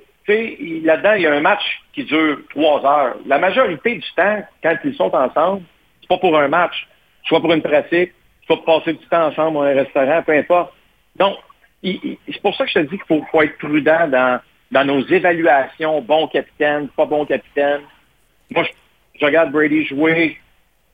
là-dedans, 0.84 1.12
il 1.14 1.22
y 1.22 1.26
a 1.26 1.32
un 1.32 1.40
match 1.40 1.62
qui 1.92 2.04
dure 2.04 2.38
trois 2.50 2.84
heures. 2.84 3.16
La 3.26 3.38
majorité 3.38 3.96
du 3.96 4.12
temps, 4.16 4.42
quand 4.62 4.76
ils 4.84 4.94
sont 4.94 5.14
ensemble, 5.14 5.62
c'est 6.00 6.08
pas 6.08 6.18
pour 6.18 6.38
un 6.38 6.48
match, 6.48 6.88
soit 7.24 7.40
pour 7.40 7.52
une 7.52 7.62
pratique, 7.62 8.12
soit 8.46 8.56
pour 8.56 8.64
passer 8.64 8.92
du 8.94 9.06
temps 9.06 9.26
ensemble 9.26 9.54
dans 9.54 9.62
un 9.62 9.74
restaurant, 9.74 10.22
peu 10.22 10.32
importe. 10.32 10.72
Donc, 11.16 11.36
c'est 11.82 12.42
pour 12.42 12.54
ça 12.56 12.64
que 12.64 12.70
je 12.70 12.78
te 12.80 12.84
dis 12.86 12.98
qu'il 12.98 13.24
faut, 13.30 13.42
être 13.42 13.58
prudent 13.58 14.08
dans, 14.08 14.40
dans 14.70 14.84
nos 14.84 15.04
évaluations, 15.06 16.00
bon 16.00 16.28
capitaine, 16.28 16.88
pas 16.88 17.06
bon 17.06 17.26
capitaine. 17.26 17.80
Moi, 18.50 18.64
je, 19.18 19.24
regarde 19.24 19.52
Brady 19.52 19.84
jouer, 19.86 20.38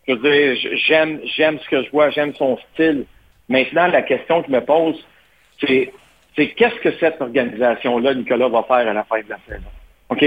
je 0.08 0.14
veux 0.14 0.30
dire, 0.30 0.78
j'aime, 0.86 1.20
j'aime 1.36 1.58
ce 1.58 1.68
que 1.68 1.82
je 1.82 1.90
vois, 1.90 2.10
j'aime 2.10 2.34
son 2.34 2.58
style. 2.72 3.04
Maintenant, 3.48 3.86
la 3.88 4.02
question 4.02 4.42
que 4.42 4.48
je 4.48 4.52
me 4.52 4.60
pose, 4.60 5.04
c'est 5.60 5.92
c'est 6.36 6.48
qu'est-ce 6.48 6.76
que 6.80 6.92
cette 6.98 7.20
organisation-là, 7.20 8.14
Nicolas, 8.14 8.48
va 8.48 8.62
faire 8.64 8.88
à 8.88 8.92
la 8.92 9.04
fin 9.04 9.20
de 9.20 9.30
la 9.30 9.38
saison? 9.48 9.70
OK? 10.10 10.24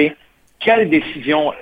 Quelle 0.59 0.89
décision 0.89 1.53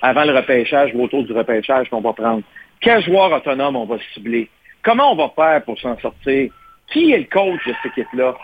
avant 0.00 0.24
le 0.24 0.34
repêchage 0.34 0.90
ou 0.94 1.04
autour 1.04 1.22
du 1.22 1.32
repêchage 1.32 1.88
qu'on 1.90 2.00
va 2.00 2.14
prendre? 2.14 2.42
Quel 2.80 3.02
joueur 3.02 3.30
autonome 3.30 3.76
on 3.76 3.84
va 3.84 3.96
cibler? 4.14 4.48
Comment 4.82 5.12
on 5.12 5.16
va 5.16 5.32
faire 5.36 5.62
pour 5.64 5.78
s'en 5.78 5.98
sortir? 5.98 6.50
Qui 6.92 7.12
est 7.12 7.18
le 7.18 7.24
coach 7.24 7.60
de 7.66 7.74
cette 7.82 7.92
équipe-là? 7.92 8.34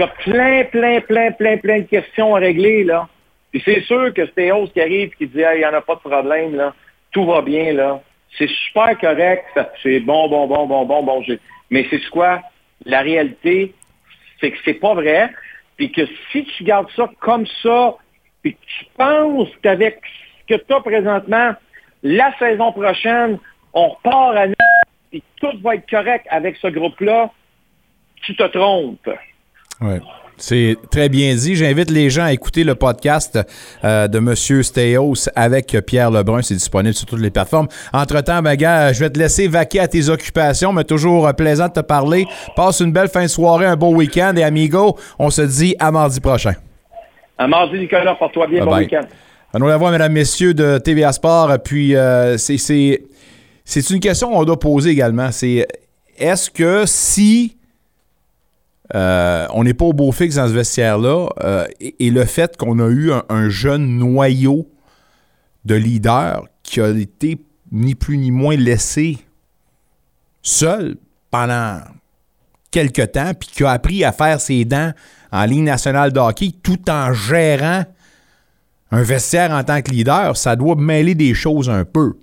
Tu 0.00 0.04
as 0.04 0.08
plein, 0.24 0.64
plein, 0.64 1.00
plein, 1.02 1.30
plein, 1.32 1.58
plein 1.58 1.78
de 1.80 1.86
questions 1.86 2.34
à 2.34 2.38
régler, 2.38 2.84
là. 2.84 3.06
Puis 3.50 3.60
c'est 3.66 3.82
sûr 3.82 4.14
que 4.14 4.24
c'est 4.24 4.34
Théos 4.34 4.68
qui 4.68 4.80
arrive 4.80 5.08
et 5.08 5.10
qui 5.10 5.26
dit, 5.26 5.42
il 5.42 5.58
n'y 5.58 5.66
en 5.66 5.74
a 5.74 5.82
pas 5.82 5.96
de 5.96 6.00
problème, 6.00 6.56
là. 6.56 6.74
Tout 7.10 7.26
va 7.26 7.42
bien, 7.42 7.74
là. 7.74 8.00
C'est 8.38 8.48
super 8.48 8.98
correct. 8.98 9.44
C'est 9.82 10.00
bon, 10.00 10.26
bon, 10.30 10.46
bon, 10.46 10.66
bon, 10.66 10.86
bon, 10.86 11.02
bon. 11.02 11.22
Mais 11.68 11.86
c'est 11.90 12.00
quoi? 12.08 12.40
La 12.86 13.02
réalité, 13.02 13.74
c'est 14.40 14.50
que 14.52 14.56
c'est 14.64 14.80
pas 14.80 14.94
vrai, 14.94 15.28
puis 15.76 15.92
que 15.92 16.06
si 16.32 16.46
tu 16.46 16.64
gardes 16.64 16.90
ça 16.96 17.10
comme 17.20 17.44
ça, 17.62 17.96
puis 18.42 18.56
tu 18.56 18.86
penses 18.96 19.50
qu'avec 19.62 20.00
ce 20.48 20.54
que 20.54 20.62
tu 20.62 20.72
as 20.72 20.80
présentement, 20.80 21.52
la 22.02 22.34
saison 22.38 22.72
prochaine, 22.72 23.38
on 23.74 23.90
repart 23.90 24.34
à 24.34 24.46
et 25.12 25.22
tout 25.36 25.58
va 25.62 25.74
être 25.74 25.90
correct 25.90 26.26
avec 26.30 26.56
ce 26.56 26.68
groupe-là, 26.68 27.30
tu 28.22 28.34
te 28.34 28.44
trompes. 28.44 29.10
Oui. 29.80 30.00
C'est 30.40 30.76
très 30.90 31.10
bien 31.10 31.34
dit. 31.34 31.54
J'invite 31.54 31.90
les 31.90 32.08
gens 32.08 32.24
à 32.24 32.32
écouter 32.32 32.64
le 32.64 32.74
podcast 32.74 33.38
euh, 33.84 34.08
de 34.08 34.18
Monsieur 34.20 34.62
Steos 34.62 35.28
avec 35.36 35.76
Pierre 35.86 36.10
Lebrun. 36.10 36.40
C'est 36.40 36.54
disponible 36.54 36.94
sur 36.94 37.06
toutes 37.06 37.20
les 37.20 37.30
plateformes. 37.30 37.68
Entre-temps, 37.92 38.40
ben, 38.40 38.54
gars, 38.56 38.92
je 38.94 39.00
vais 39.00 39.10
te 39.10 39.18
laisser 39.18 39.48
vaquer 39.48 39.80
à 39.80 39.88
tes 39.88 40.08
occupations, 40.08 40.72
mais 40.72 40.84
toujours 40.84 41.28
euh, 41.28 41.32
plaisant 41.34 41.68
de 41.68 41.74
te 41.74 41.80
parler. 41.80 42.26
Passe 42.56 42.80
une 42.80 42.90
belle 42.90 43.08
fin 43.08 43.22
de 43.22 43.28
soirée, 43.28 43.66
un 43.66 43.76
beau 43.76 43.94
week-end 43.94 44.34
et 44.36 44.42
amigo, 44.42 44.96
on 45.18 45.28
se 45.28 45.42
dit 45.42 45.76
à 45.78 45.90
mardi 45.90 46.20
prochain. 46.20 46.54
À 47.36 47.46
mardi, 47.46 47.78
Nicolas, 47.78 48.14
porte-toi 48.14 48.46
bien, 48.46 48.64
bon 48.64 48.78
week-end. 48.78 49.06
Nous 49.58 49.66
la 49.66 49.76
voir, 49.76 49.92
mesdames, 49.92 50.12
messieurs 50.12 50.54
de 50.54 50.78
TVA 50.78 51.12
Sport. 51.12 51.58
Puis, 51.62 51.94
euh, 51.94 52.38
c'est 52.38 53.90
une 53.90 54.00
question 54.00 54.30
qu'on 54.30 54.44
doit 54.44 54.58
poser 54.58 54.90
également. 54.90 55.30
C'est 55.32 55.66
est-ce 56.16 56.50
que 56.50 56.84
si 56.86 57.58
euh, 58.94 59.46
on 59.52 59.64
n'est 59.64 59.74
pas 59.74 59.84
au 59.84 59.92
beau 59.92 60.10
fixe 60.12 60.36
dans 60.36 60.48
ce 60.48 60.52
vestiaire-là. 60.52 61.28
Euh, 61.42 61.66
et, 61.80 62.10
le 62.10 62.24
fait 62.24 62.56
qu'on 62.56 62.78
a 62.80 62.88
eu 62.88 63.12
un, 63.28 63.48
jeune 63.48 63.98
noyau 63.98 64.68
de 65.64 65.74
leader 65.74 66.46
qui 66.62 66.80
a 66.80 66.88
été 66.90 67.38
ni 67.70 67.94
plus 67.94 68.18
ni 68.18 68.30
moins 68.30 68.56
laissé 68.56 69.18
seul 70.42 70.96
pendant 71.30 71.80
quelques 72.70 73.12
temps, 73.12 73.32
puis 73.38 73.48
qui 73.52 73.64
a 73.64 73.70
appris 73.70 74.04
à 74.04 74.12
faire 74.12 74.40
ses 74.40 74.64
dents 74.64 74.92
en 75.30 75.44
ligne 75.44 75.64
nationale 75.64 76.12
de 76.12 76.18
hockey 76.18 76.52
tout 76.62 76.90
en 76.90 77.12
gérant 77.12 77.84
un 78.92 79.02
vestiaire 79.02 79.52
en 79.52 79.62
tant 79.62 79.82
que 79.82 79.90
leader, 79.92 80.36
ça 80.36 80.56
doit 80.56 80.74
mêler 80.74 81.14
des 81.14 81.34
choses 81.34 81.70
un 81.70 81.84
peu. 81.84 82.14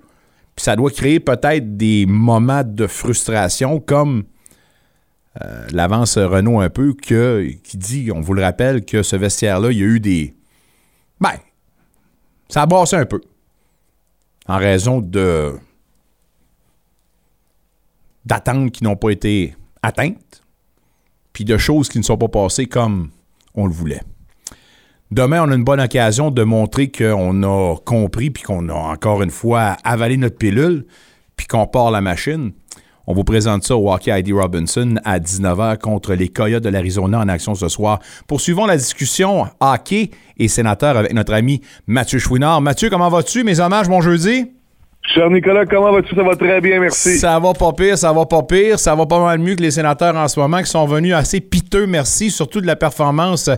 Puis 0.55 0.63
ça 0.65 0.75
doit 0.75 0.91
créer 0.91 1.19
peut-être 1.21 1.77
des 1.77 2.05
moments 2.05 2.63
de 2.65 2.87
frustration 2.87 3.79
comme 3.79 4.23
l'avance 5.71 6.17
Renault 6.17 6.59
un 6.59 6.69
peu, 6.69 6.93
qui 6.93 7.77
dit, 7.77 8.11
on 8.13 8.21
vous 8.21 8.33
le 8.33 8.41
rappelle, 8.41 8.85
que 8.85 9.03
ce 9.03 9.15
vestiaire-là, 9.15 9.71
il 9.71 9.77
y 9.77 9.81
a 9.81 9.85
eu 9.85 9.99
des. 9.99 10.35
Ben, 11.19 11.33
ça 12.49 12.63
a 12.63 12.65
brassé 12.65 12.95
un 12.95 13.05
peu. 13.05 13.21
En 14.47 14.57
raison 14.57 15.01
de. 15.01 15.53
d'attentes 18.25 18.71
qui 18.71 18.83
n'ont 18.83 18.95
pas 18.95 19.09
été 19.09 19.55
atteintes, 19.81 20.43
puis 21.33 21.45
de 21.45 21.57
choses 21.57 21.89
qui 21.89 21.97
ne 21.97 22.03
sont 22.03 22.17
pas 22.17 22.29
passées 22.29 22.65
comme 22.65 23.09
on 23.53 23.67
le 23.67 23.73
voulait. 23.73 24.01
Demain, 25.09 25.43
on 25.43 25.51
a 25.51 25.55
une 25.55 25.63
bonne 25.63 25.79
occasion 25.79 26.31
de 26.31 26.43
montrer 26.43 26.91
qu'on 26.91 27.43
a 27.43 27.75
compris, 27.85 28.29
puis 28.29 28.43
qu'on 28.43 28.67
a 28.69 28.73
encore 28.73 29.23
une 29.23 29.31
fois 29.31 29.77
avalé 29.83 30.17
notre 30.17 30.37
pilule, 30.37 30.85
puis 31.37 31.47
qu'on 31.47 31.65
part 31.65 31.91
la 31.91 32.01
machine. 32.01 32.51
On 33.09 33.13
vous 33.13 33.23
présente 33.23 33.63
ça 33.63 33.77
au 33.77 33.89
Hockey 33.89 34.11
ID 34.11 34.33
Robinson 34.33 34.95
à 35.05 35.17
19h 35.19 35.77
contre 35.77 36.13
les 36.13 36.27
Coyotes 36.27 36.61
de 36.61 36.67
l'Arizona 36.67 37.19
en 37.19 37.29
action 37.29 37.55
ce 37.55 37.69
soir. 37.69 37.99
Poursuivons 38.27 38.65
la 38.65 38.75
discussion 38.75 39.45
hockey 39.61 40.11
et 40.37 40.49
sénateur 40.49 40.97
avec 40.97 41.13
notre 41.13 41.33
ami 41.33 41.61
Mathieu 41.87 42.19
Chouinard. 42.19 42.59
Mathieu, 42.59 42.89
comment 42.89 43.07
vas-tu? 43.07 43.45
Mes 43.45 43.61
hommages, 43.61 43.87
bon 43.87 44.01
jeudi. 44.01 44.51
Cher 45.03 45.29
Nicolas, 45.29 45.65
comment 45.65 45.93
vas-tu? 45.93 46.13
Ça 46.15 46.23
va 46.23 46.35
très 46.35 46.59
bien, 46.59 46.81
merci. 46.81 47.17
Ça 47.17 47.39
va 47.39 47.53
pas 47.53 47.71
pire, 47.71 47.97
ça 47.97 48.11
va 48.11 48.25
pas 48.25 48.43
pire. 48.43 48.77
Ça 48.77 48.93
va 48.93 49.05
pas 49.05 49.23
mal 49.23 49.39
mieux 49.39 49.55
que 49.55 49.63
les 49.63 49.71
sénateurs 49.71 50.17
en 50.17 50.27
ce 50.27 50.37
moment 50.37 50.59
qui 50.59 50.69
sont 50.69 50.85
venus 50.85 51.13
assez 51.13 51.39
piteux, 51.39 51.87
merci, 51.87 52.29
surtout 52.29 52.59
de 52.59 52.67
la 52.67 52.75
performance 52.75 53.49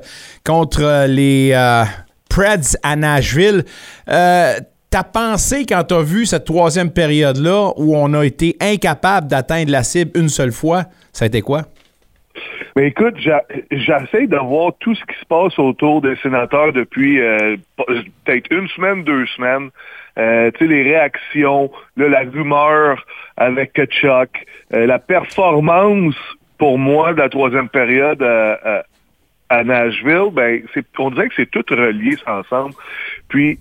contre 0.46 1.08
les 1.08 1.54
euh, 1.56 1.86
Preds 2.30 2.78
à 2.84 2.96
Nashville. 2.96 3.66
Euh, 4.10 4.54
ta 4.90 5.04
pensée 5.04 5.66
quand 5.68 5.84
tu 5.84 5.94
as 5.94 6.02
vu 6.02 6.26
cette 6.26 6.46
troisième 6.46 6.92
période-là 6.92 7.72
où 7.78 7.96
on 7.96 8.14
a 8.14 8.26
été 8.26 8.56
incapable 8.60 9.28
d'atteindre 9.28 9.72
la 9.72 9.84
cible 9.84 10.12
une 10.16 10.30
seule 10.30 10.52
fois, 10.52 10.86
ça 11.14 11.26
a 11.26 11.28
été 11.28 11.42
quoi? 11.42 11.64
Mais 12.76 12.88
écoute, 12.88 13.16
j'essaie 13.72 14.28
de 14.28 14.38
voir 14.38 14.72
tout 14.80 14.96
ce 14.96 15.04
qui 15.06 15.20
se 15.20 15.26
passe 15.26 15.58
autour 15.60 16.02
des 16.02 16.16
sénateurs 16.18 16.72
depuis 16.72 17.20
euh, 17.20 17.58
peut-être 17.76 18.48
une 18.52 18.68
semaine, 18.70 19.04
deux 19.04 19.26
semaines. 19.28 19.70
Euh, 20.18 20.50
tu 20.52 20.60
sais, 20.60 20.72
les 20.72 20.84
réactions, 20.84 21.72
la 21.98 22.22
rumeur 22.22 23.06
avec 23.38 23.80
Chuck, 23.90 24.30
euh, 24.74 24.86
la 24.86 25.00
performance 25.00 26.16
pour 26.58 26.78
moi 26.78 27.14
de 27.14 27.20
la 27.20 27.30
troisième 27.30 27.70
période 27.70 28.22
à, 28.22 28.84
à 29.50 29.64
Nashville, 29.64 30.30
ben, 30.32 30.62
on 31.00 31.12
dirait 31.12 31.30
que 31.30 31.36
c'est 31.36 31.52
tout 31.52 31.66
relié 31.70 32.18
ensemble. 32.28 32.76
Puis, 33.30 33.60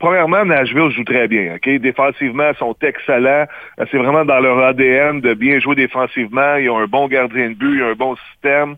premièrement, 0.00 0.44
Nashville 0.44 0.90
joue 0.90 1.04
très 1.04 1.28
bien. 1.28 1.54
Ok, 1.54 1.68
Défensivement, 1.78 2.50
ils 2.50 2.58
sont 2.58 2.76
excellents. 2.82 3.46
Euh, 3.78 3.86
c'est 3.90 3.98
vraiment 3.98 4.24
dans 4.24 4.40
leur 4.40 4.58
ADN 4.58 5.20
de 5.20 5.34
bien 5.34 5.60
jouer 5.60 5.76
défensivement. 5.76 6.56
Ils 6.56 6.68
ont 6.70 6.78
un 6.78 6.86
bon 6.86 7.06
gardien 7.06 7.50
de 7.50 7.54
but, 7.54 7.76
ils 7.76 7.82
ont 7.84 7.90
un 7.90 7.94
bon 7.94 8.16
système. 8.32 8.76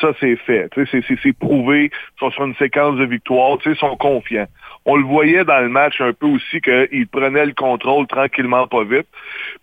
Ça, 0.00 0.08
c'est 0.18 0.36
fait. 0.36 0.70
C'est 0.74 1.38
prouvé. 1.38 1.84
Ils 1.84 2.18
sont 2.18 2.30
sur 2.30 2.44
une 2.44 2.54
séquence 2.56 2.96
de 2.96 3.04
victoires. 3.04 3.58
Ils 3.64 3.76
sont 3.76 3.94
confiants. 3.96 4.48
On 4.86 4.96
le 4.96 5.04
voyait 5.04 5.44
dans 5.44 5.60
le 5.60 5.68
match 5.68 6.00
un 6.00 6.12
peu 6.12 6.26
aussi 6.26 6.60
qu'ils 6.60 7.06
prenaient 7.06 7.46
le 7.46 7.52
contrôle 7.52 8.06
tranquillement, 8.06 8.66
pas 8.66 8.84
vite. 8.84 9.06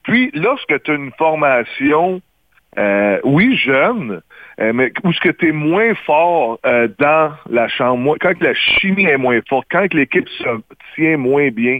Puis, 0.04 0.32
lorsque 0.34 0.82
tu 0.84 0.92
as 0.92 0.94
une 0.94 1.12
formation, 1.18 2.22
euh, 2.78 3.20
oui, 3.24 3.58
jeune, 3.58 4.22
euh, 4.62 4.74
mais 4.74 4.92
où 5.04 5.12
ce 5.12 5.20
que 5.20 5.30
tu 5.30 5.50
es 5.50 5.52
moins 5.52 5.96
fort 6.06 6.60
euh, 6.66 6.88
dans 7.00 7.34
la 7.50 7.68
chambre, 7.68 8.18
quand 8.22 8.40
la 8.42 8.54
chimie 8.54 9.06
est 9.06 9.18
moins 9.18 9.40
forte, 9.48 9.68
quand 9.72 9.92
l'équipe 9.94 10.28
se 10.30 10.62
tient 10.96 11.18
moins 11.18 11.50
bien, 11.50 11.80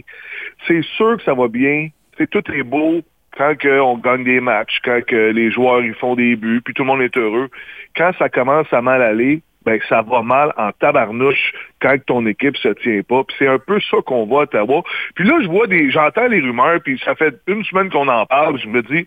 c'est 0.66 0.82
sûr 0.82 1.16
que 1.16 1.22
ça 1.22 1.34
va 1.34 1.48
bien. 1.48 1.88
C'est 2.18 2.28
tout 2.28 2.42
est 2.52 2.64
beau 2.64 3.02
quand 3.36 3.54
on 3.64 3.96
gagne 3.98 4.24
des 4.24 4.40
matchs, 4.40 4.80
quand 4.84 5.00
que 5.06 5.30
les 5.30 5.50
joueurs 5.50 5.82
ils 5.82 5.94
font 5.94 6.16
des 6.16 6.36
buts, 6.36 6.60
puis 6.64 6.74
tout 6.74 6.82
le 6.82 6.88
monde 6.88 7.02
est 7.02 7.16
heureux. 7.16 7.48
Quand 7.96 8.10
ça 8.18 8.28
commence 8.28 8.70
à 8.72 8.82
mal 8.82 9.00
aller, 9.00 9.42
ben 9.64 9.78
ça 9.88 10.02
va 10.02 10.22
mal 10.22 10.52
en 10.56 10.72
tabarnouche 10.72 11.52
quand 11.80 11.96
ton 12.06 12.26
équipe 12.26 12.56
se 12.56 12.68
tient 12.68 13.02
pas. 13.02 13.22
Puis 13.24 13.36
c'est 13.38 13.46
un 13.46 13.58
peu 13.58 13.78
ça 13.80 13.98
qu'on 14.04 14.26
voit 14.26 14.40
à 14.40 14.44
Ottawa. 14.44 14.82
Puis 15.14 15.24
là, 15.24 15.38
je 15.42 15.48
vois 15.48 15.66
des. 15.66 15.90
j'entends 15.90 16.26
les 16.26 16.40
rumeurs, 16.40 16.80
puis 16.82 17.00
ça 17.04 17.14
fait 17.14 17.34
une 17.46 17.62
semaine 17.64 17.90
qu'on 17.90 18.08
en 18.08 18.26
parle, 18.26 18.58
je 18.58 18.66
me 18.66 18.82
dis 18.82 19.06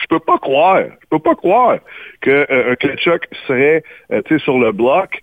je 0.00 0.06
peux 0.06 0.20
pas 0.20 0.38
croire, 0.38 0.82
je 0.82 1.06
peux 1.10 1.18
pas 1.18 1.34
croire 1.34 1.78
que 2.20 2.46
euh, 2.50 2.74
serait 3.46 3.82
euh, 4.12 4.38
sur 4.38 4.58
le 4.58 4.72
bloc. 4.72 5.22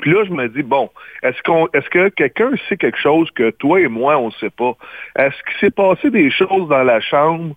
Puis 0.00 0.12
là, 0.12 0.24
je 0.24 0.30
me 0.30 0.48
dis, 0.48 0.62
bon, 0.62 0.88
est-ce 1.22 1.42
qu'on 1.42 1.68
est-ce 1.74 1.88
que 1.90 2.08
quelqu'un 2.10 2.52
sait 2.68 2.76
quelque 2.76 2.98
chose 2.98 3.30
que 3.32 3.50
toi 3.50 3.80
et 3.80 3.88
moi, 3.88 4.18
on 4.18 4.26
ne 4.26 4.32
sait 4.32 4.50
pas? 4.50 4.72
Est-ce 5.16 5.36
qu'il 5.44 5.60
s'est 5.60 5.70
passé 5.70 6.10
des 6.10 6.30
choses 6.30 6.68
dans 6.68 6.84
la 6.84 7.00
chambre 7.00 7.54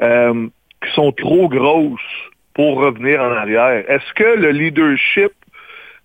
euh, 0.00 0.48
qui 0.82 0.92
sont 0.92 1.12
trop 1.12 1.48
grosses 1.48 2.00
pour 2.54 2.78
revenir 2.78 3.20
en 3.20 3.30
arrière? 3.32 3.84
Est-ce 3.88 4.12
que 4.14 4.24
le 4.24 4.50
leadership 4.50 5.32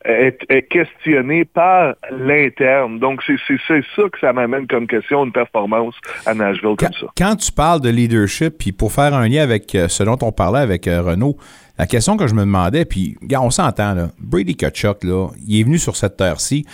est, 0.06 0.70
questionné 0.70 1.46
par 1.46 1.96
l'interne. 2.12 3.00
Donc, 3.00 3.22
c'est 3.26 3.38
ça 3.68 4.04
que 4.10 4.20
ça 4.20 4.34
m'amène 4.34 4.68
comme 4.68 4.88
question, 4.88 5.26
une 5.26 5.32
performance 5.32 5.96
à 6.26 6.34
Nashville 6.34 6.76
comme 6.78 6.94
ça. 6.94 7.08
Quand 7.18 7.36
tu 7.36 7.52
parles 7.52 7.82
de 7.82 7.90
leadership, 7.90 8.58
puis 8.58 8.72
pour 8.72 8.92
faire 8.92 9.14
un 9.14 9.28
lien 9.28 9.44
avec 9.44 9.74
euh, 9.76 9.88
ce 9.88 10.04
dont 10.04 10.18
on 10.22 10.32
parlait 10.32 10.60
avec 10.60 10.88
euh, 10.88 11.02
Renault, 11.02 11.38
la 11.78 11.88
question 11.88 12.18
que 12.18 12.28
je 12.28 12.34
me 12.34 12.42
demandais, 12.42 12.86
puis, 12.86 13.18
on 13.40 13.50
s'entend, 13.50 13.94
là, 13.94 14.10
Brady 14.20 14.56
Kachuk, 14.56 15.04
là, 15.04 15.30
il 15.48 15.60
est 15.60 15.64
venu 15.64 15.78
sur 15.78 15.96
cette 15.96 16.18
terre-ci, 16.18 16.66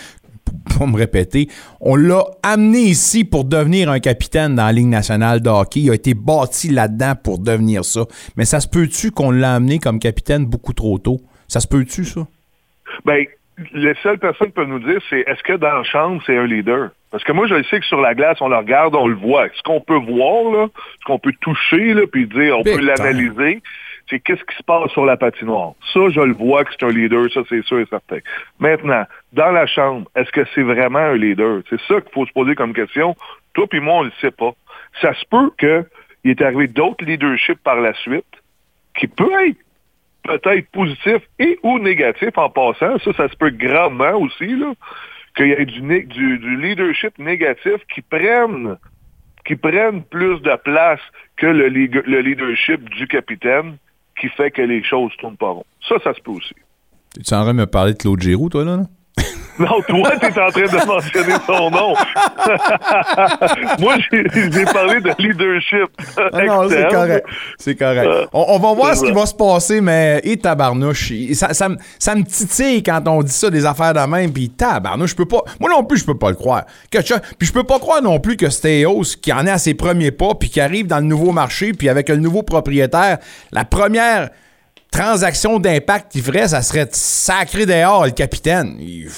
pour 0.70 0.86
me 0.86 0.96
répéter, 0.96 1.48
on 1.80 1.96
l'a 1.96 2.24
amené 2.42 2.80
ici 2.80 3.24
pour 3.24 3.44
devenir 3.44 3.90
un 3.90 4.00
capitaine 4.00 4.54
dans 4.54 4.64
la 4.64 4.72
Ligue 4.72 4.86
nationale 4.86 5.40
de 5.40 5.50
hockey. 5.50 5.80
Il 5.80 5.90
a 5.90 5.94
été 5.94 6.14
bâti 6.14 6.70
là-dedans 6.70 7.14
pour 7.22 7.38
devenir 7.38 7.84
ça. 7.84 8.06
Mais 8.36 8.46
ça 8.46 8.60
se 8.60 8.68
peut-tu 8.68 9.10
qu'on 9.10 9.30
l'a 9.30 9.54
amené 9.54 9.78
comme 9.78 9.98
capitaine 9.98 10.46
beaucoup 10.46 10.72
trop 10.72 10.98
tôt? 10.98 11.20
Ça 11.48 11.60
se 11.60 11.66
peut-tu, 11.66 12.04
ça? 12.04 12.26
Ben, 13.04 13.26
les 13.72 13.94
seules 14.02 14.18
personnes 14.18 14.48
qui 14.48 14.54
peuvent 14.54 14.68
nous 14.68 14.78
dire, 14.78 15.00
c'est 15.10 15.20
est-ce 15.20 15.42
que 15.42 15.54
dans 15.54 15.72
la 15.72 15.82
chambre, 15.84 16.22
c'est 16.26 16.36
un 16.36 16.46
leader? 16.46 16.90
Parce 17.10 17.24
que 17.24 17.32
moi, 17.32 17.46
je 17.46 17.62
sais 17.64 17.80
que 17.80 17.86
sur 17.86 18.00
la 18.00 18.14
glace, 18.14 18.40
on 18.40 18.48
le 18.48 18.56
regarde, 18.56 18.94
on 18.94 19.08
le 19.08 19.16
voit. 19.16 19.48
Ce 19.54 19.62
qu'on 19.62 19.80
peut 19.80 19.96
voir, 19.96 20.52
là, 20.52 20.68
ce 21.00 21.04
qu'on 21.04 21.18
peut 21.18 21.32
toucher, 21.40 21.94
là, 21.94 22.02
puis 22.10 22.26
dire, 22.26 22.58
on 22.58 22.62
peut 22.62 22.80
l'analyser, 22.80 23.62
c'est 24.08 24.20
qu'est-ce 24.20 24.44
qui 24.44 24.56
se 24.56 24.62
passe 24.62 24.90
sur 24.92 25.04
la 25.04 25.16
patinoire. 25.16 25.72
Ça, 25.92 26.00
je 26.10 26.20
le 26.20 26.32
vois 26.32 26.64
que 26.64 26.70
c'est 26.72 26.86
un 26.86 26.90
leader, 26.90 27.30
ça, 27.32 27.40
c'est 27.48 27.64
sûr 27.64 27.80
et 27.80 27.86
certain. 27.86 28.18
Maintenant, 28.58 29.04
dans 29.32 29.50
la 29.50 29.66
chambre, 29.66 30.08
est-ce 30.14 30.30
que 30.30 30.44
c'est 30.54 30.62
vraiment 30.62 30.98
un 30.98 31.16
leader? 31.16 31.62
C'est 31.68 31.80
ça 31.82 32.00
qu'il 32.00 32.12
faut 32.12 32.26
se 32.26 32.32
poser 32.32 32.54
comme 32.54 32.72
question. 32.72 33.16
Toi 33.54 33.66
puis 33.68 33.80
moi, 33.80 33.94
on 33.94 34.04
ne 34.04 34.08
le 34.08 34.12
sait 34.20 34.30
pas. 34.30 34.52
Ça 35.00 35.12
se 35.14 35.24
peut 35.30 35.50
qu'il 35.58 36.30
est 36.30 36.42
arrivé 36.42 36.68
d'autres 36.68 37.04
leaderships 37.04 37.62
par 37.62 37.80
la 37.80 37.92
suite 37.94 38.24
qui 38.98 39.06
peut 39.06 39.30
être 39.46 39.58
peut-être 40.24 40.68
positif 40.70 41.18
et 41.38 41.58
ou 41.62 41.78
négatif 41.78 42.36
en 42.36 42.50
passant. 42.50 42.98
Ça, 42.98 43.12
ça 43.14 43.28
se 43.28 43.36
peut 43.36 43.50
gravement 43.50 44.14
aussi, 44.18 44.56
là, 44.56 44.72
qu'il 45.36 45.48
y 45.48 45.52
ait 45.52 45.64
du, 45.64 46.38
du, 46.38 46.56
leadership 46.56 47.18
négatif 47.18 47.76
qui 47.94 48.02
prenne 48.02 48.76
qui 49.46 49.56
prennent 49.56 50.02
plus 50.02 50.40
de 50.42 50.56
place 50.62 51.00
que 51.36 51.46
le, 51.46 51.68
le 51.68 52.20
leadership 52.20 52.88
du 52.90 53.06
capitaine 53.06 53.78
qui 54.20 54.28
fait 54.28 54.50
que 54.50 54.60
les 54.60 54.82
choses 54.82 55.12
tournent 55.18 55.38
pas 55.38 55.50
rond. 55.50 55.64
Ça, 55.88 55.94
ça 56.04 56.12
se 56.12 56.20
peut 56.20 56.32
aussi. 56.32 56.54
Tu 57.14 57.20
es 57.20 57.36
en 57.36 57.42
train 57.42 57.54
de 57.54 57.60
me 57.60 57.66
parler 57.66 57.94
de 57.94 57.98
Claude 57.98 58.20
Giroux, 58.20 58.50
toi, 58.50 58.64
là? 58.64 58.82
Non, 59.68 59.82
toi, 59.88 60.10
tu 60.20 60.26
es 60.26 60.40
en 60.40 60.50
train 60.50 60.62
de 60.62 60.86
mentionner 60.86 61.34
son 61.46 61.70
nom. 61.70 61.94
Moi, 63.80 63.96
j'ai 64.12 64.64
parlé 64.64 65.00
de 65.00 65.12
leadership. 65.18 65.88
Ah 66.16 66.44
non, 66.44 66.68
c'est 66.68 66.88
correct. 66.88 67.26
C'est 67.58 67.74
correct. 67.74 68.06
Euh, 68.06 68.26
on, 68.32 68.58
va 68.58 68.72
voir 68.74 68.96
ce 68.96 69.04
qui 69.04 69.12
va 69.12 69.26
se 69.26 69.34
passer, 69.34 69.80
mais 69.80 70.20
et 70.22 70.36
tabarnouche. 70.36 71.12
Ça, 71.32 71.52
ça, 71.54 71.68
ça, 71.98 72.14
me 72.14 72.22
titille 72.22 72.82
quand 72.84 73.02
on 73.08 73.22
dit 73.22 73.32
ça, 73.32 73.50
des 73.50 73.66
affaires 73.66 73.94
de 73.94 74.00
même, 74.00 74.32
puis 74.32 74.48
tabarnouche, 74.50 75.10
je 75.10 75.16
peux 75.16 75.26
pas. 75.26 75.42
Moi 75.58 75.70
non 75.70 75.84
plus, 75.84 75.98
je 75.98 76.04
peux 76.04 76.18
pas 76.18 76.30
le 76.30 76.36
croire. 76.36 76.64
Que, 76.90 76.98
puis 76.98 77.48
je 77.48 77.52
peux 77.52 77.64
pas 77.64 77.78
croire 77.80 78.00
non 78.00 78.20
plus 78.20 78.36
que 78.36 78.50
Steos, 78.50 79.16
qui 79.20 79.32
en 79.32 79.44
est 79.46 79.50
à 79.50 79.58
ses 79.58 79.74
premiers 79.74 80.12
pas, 80.12 80.34
puis 80.34 80.50
qui 80.50 80.60
arrive 80.60 80.86
dans 80.86 80.98
le 80.98 81.06
nouveau 81.06 81.32
marché, 81.32 81.72
puis 81.72 81.88
avec 81.88 82.08
le 82.08 82.16
nouveau 82.16 82.42
propriétaire, 82.42 83.18
la 83.50 83.64
première 83.64 84.30
transaction 84.90 85.58
d'impact 85.58 86.12
qu'il 86.12 86.22
ferait, 86.22 86.48
ça 86.48 86.62
serait 86.62 86.88
sacré 86.90 87.66
dehors, 87.66 88.04
le 88.04 88.12
capitaine. 88.12 88.76
Il 88.78 89.08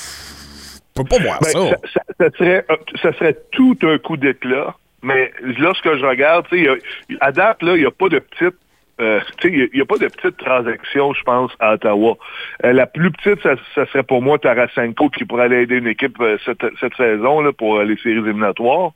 peux 0.95 1.05
pas 1.05 1.23
voir 1.23 1.39
ben, 1.41 1.51
ça. 1.51 1.77
Ça, 2.19 2.31
serait, 2.37 2.65
euh, 2.71 2.77
ça 3.03 3.13
serait 3.15 3.37
tout 3.53 3.79
un 3.83 3.99
coup 3.99 4.17
d'éclat. 4.17 4.75
Mais 5.03 5.33
lorsque 5.59 5.97
je 5.97 6.05
regarde, 6.05 6.47
à 7.21 7.33
date, 7.33 7.59
il 7.63 7.75
n'y 7.75 7.87
a 7.87 7.91
pas 7.91 8.09
de 8.09 8.19
petite 8.19 8.57
euh, 9.01 9.21
il 9.45 9.71
n'y 9.73 9.81
a, 9.81 9.87
pas 9.87 9.97
de 9.97 10.09
petite 10.09 10.37
transaction, 10.37 11.15
je 11.15 11.23
pense, 11.23 11.51
à 11.59 11.73
Ottawa. 11.73 12.19
Euh, 12.67 12.75
la 12.75 12.87
plus 12.87 13.11
petite, 13.11 13.43
ça, 13.43 13.87
serait 13.87 14.03
pour 14.03 14.21
moi 14.21 14.39
Tarasenko 14.39 15.09
qui 15.09 15.25
pourrait 15.25 15.45
aller 15.45 15.63
aider 15.63 15.77
une 15.77 15.87
équipe 15.87 16.23
cette, 16.45 16.67
cette, 16.79 16.95
saison 16.97 17.41
là, 17.41 17.51
pour 17.51 17.81
les 17.81 17.97
séries 17.97 18.19
éliminatoires. 18.19 18.91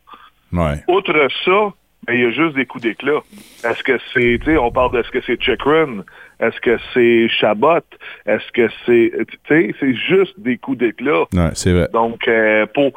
Ouais. 0.52 0.84
Outre 0.88 1.26
ça, 1.46 1.72
ben, 2.06 2.14
il 2.14 2.20
y 2.20 2.26
a 2.26 2.30
juste 2.30 2.54
des 2.54 2.66
coups 2.66 2.84
d'éclat. 2.84 3.20
Est-ce 3.64 3.82
que 3.82 3.98
c'est, 4.12 4.38
tu 4.40 4.44
sais, 4.44 4.56
on 4.56 4.70
parle 4.70 4.92
de 4.92 5.02
ce 5.02 5.10
que 5.10 5.20
c'est 5.22 5.40
Chikrin? 5.40 6.04
Est-ce 6.40 6.60
que 6.60 6.78
c'est 6.92 7.28
Chabot? 7.28 7.80
Est-ce 8.26 8.50
que 8.52 8.68
c'est, 8.84 9.12
tu 9.26 9.38
sais, 9.48 9.74
c'est 9.80 9.94
juste 9.94 10.38
des 10.38 10.58
coups 10.58 10.78
d'éclat. 10.78 11.24
Ouais, 11.32 11.50
c'est 11.54 11.72
vrai. 11.72 11.88
Donc, 11.92 12.26
euh, 12.28 12.66
pour, 12.74 12.92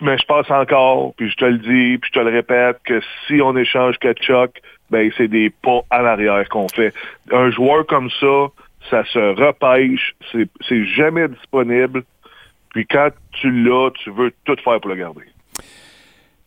mais 0.00 0.18
je 0.18 0.24
pense 0.26 0.50
encore, 0.50 1.14
puis 1.16 1.30
je 1.30 1.36
te 1.36 1.44
le 1.44 1.58
dis, 1.58 1.98
puis 1.98 2.10
je 2.12 2.18
te 2.18 2.24
le 2.24 2.30
répète, 2.30 2.78
que 2.84 3.00
si 3.26 3.40
on 3.42 3.56
échange 3.56 3.98
Kachuk, 3.98 4.60
ben 4.90 5.10
c'est 5.16 5.28
des 5.28 5.50
pas 5.50 5.80
à 5.90 6.02
l'arrière 6.02 6.48
qu'on 6.48 6.68
fait. 6.68 6.92
Un 7.32 7.50
joueur 7.50 7.86
comme 7.86 8.10
ça, 8.10 8.48
ça 8.90 9.04
se 9.04 9.18
repêche, 9.18 10.14
c'est 10.32 10.84
jamais 10.84 11.28
disponible. 11.28 12.04
Puis 12.70 12.86
quand 12.86 13.10
tu 13.32 13.50
l'as, 13.50 13.90
tu 14.02 14.10
veux 14.10 14.32
tout 14.44 14.56
faire 14.64 14.80
pour 14.80 14.90
le 14.90 14.96
garder. 14.96 15.24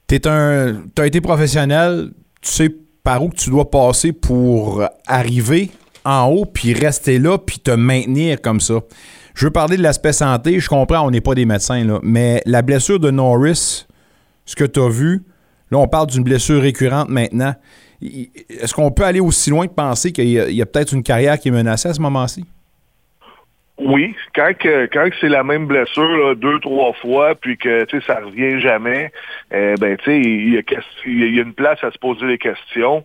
T'es 0.08 0.28
un, 0.28 0.84
t'as 0.94 1.08
été 1.08 1.22
professionnel, 1.22 2.12
tu 2.42 2.52
sais 2.52 2.70
par 3.04 3.24
où 3.24 3.30
tu 3.30 3.50
dois 3.50 3.70
passer 3.70 4.14
pour 4.14 4.84
arriver 5.08 5.72
en 6.06 6.26
haut, 6.28 6.46
puis 6.46 6.74
rester 6.74 7.20
là, 7.20 7.38
puis 7.38 7.60
te 7.60 7.72
maintenir 7.72 8.42
comme 8.42 8.60
ça. 8.60 8.76
Je 9.36 9.46
veux 9.46 9.52
parler 9.52 9.78
de 9.78 9.84
l'aspect 9.84 10.14
santé. 10.14 10.60
Je 10.60 10.70
comprends, 10.70 11.06
on 11.06 11.12
n'est 11.12 11.22
pas 11.22 11.36
des 11.36 11.46
médecins, 11.46 11.84
là, 11.84 12.00
mais 12.04 12.42
la 12.46 12.62
blessure 12.62 13.00
de 13.00 13.12
Norris, 13.12 13.86
ce 14.46 14.56
que 14.56 14.64
tu 14.64 14.80
as 14.80 14.90
vu, 14.90 15.24
là, 15.72 15.80
on 15.80 15.88
parle 15.88 16.08
d'une 16.08 16.24
blessure 16.24 16.62
récurrente 16.62 17.10
maintenant. 17.10 17.54
Est-ce 18.02 18.74
qu'on 18.74 18.92
peut 18.92 19.04
aller 19.04 19.22
aussi 19.22 19.50
loin 19.50 19.68
que 19.68 19.74
penser 19.74 20.12
qu'il 20.12 20.30
y 20.30 20.62
a 20.62 20.66
peut-être 20.66 20.94
une 20.94 21.04
carrière 21.04 21.40
qui 21.40 21.48
est 21.48 21.52
menacée 21.52 21.90
à 21.90 21.94
ce 21.94 22.02
moment-ci? 22.02 22.46
Oui, 23.86 24.16
quand 24.34 24.52
quand 24.62 25.10
c'est 25.20 25.30
la 25.30 25.44
même 25.44 25.66
blessure 25.66 26.36
deux 26.36 26.60
trois 26.60 26.94
fois 26.94 27.36
puis 27.36 27.58
que 27.58 27.84
tu 27.86 28.00
sais 28.00 28.06
ça 28.06 28.20
revient 28.20 28.60
jamais, 28.60 29.12
euh, 29.54 29.76
ben 29.80 29.98
tu 29.98 30.06
sais 30.06 30.20
il 30.20 30.54
y, 30.54 31.40
a, 31.40 31.42
une 31.42 31.54
place 31.54 31.84
à 31.84 31.92
se 31.92 31.98
poser 31.98 32.28
des 32.28 32.38
questions. 32.38 33.04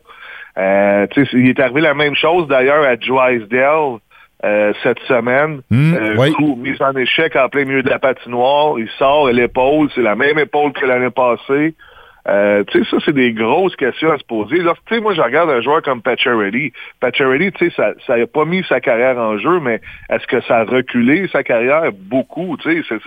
Euh, 0.57 1.07
tu 1.09 1.27
sais 1.27 1.37
il 1.37 1.49
est 1.49 1.61
arrivé 1.61 1.81
la 1.81 1.95
même 1.95 2.15
chose 2.15 2.47
d'ailleurs 2.49 2.85
à 2.85 2.97
Drysdale 2.97 3.99
euh, 4.45 4.73
cette 4.85 5.01
semaine. 5.01 5.63
Oui. 5.71 6.33
coup, 6.33 6.57
mise 6.57 6.81
en 6.81 6.95
échec 6.95 7.35
en 7.35 7.49
plein 7.49 7.65
milieu 7.65 7.83
de 7.83 7.91
la 7.91 7.99
patinoire. 7.99 8.79
Il 8.79 8.89
sort 8.99 9.29
l'épaule, 9.31 9.89
c'est 9.95 10.03
la 10.03 10.15
même 10.15 10.39
épaule 10.39 10.73
que 10.73 10.87
l'année 10.87 11.11
passée. 11.11 11.75
Euh, 12.29 12.63
tu 12.65 12.85
sais, 12.85 12.91
ça, 12.91 12.99
c'est 13.05 13.15
des 13.15 13.33
grosses 13.33 13.75
questions 13.77 14.11
à 14.13 14.19
se 14.19 14.25
poser. 14.25 14.59
Là, 14.59 14.75
tu 14.87 14.95
sais, 14.95 15.01
moi, 15.01 15.15
je 15.15 15.23
regarde 15.23 15.49
un 15.49 15.63
joueur 15.63 15.81
comme 15.83 16.03
Pacioretty. 16.03 16.73
Pacioretty, 17.01 17.53
tu 17.53 17.71
sais, 17.71 17.95
ça 18.07 18.17
n'a 18.19 18.27
pas 18.27 18.45
mis 18.45 18.63
sa 18.65 18.81
carrière 18.81 19.17
en 19.17 19.39
jeu, 19.39 19.61
mais 19.61 19.81
est-ce 20.11 20.27
que 20.27 20.41
ça 20.43 20.59
a 20.59 20.65
reculé 20.65 21.27
sa 21.29 21.43
carrière? 21.43 21.91
Beaucoup, 21.93 22.57
tu 22.59 22.85
sais. 22.85 22.99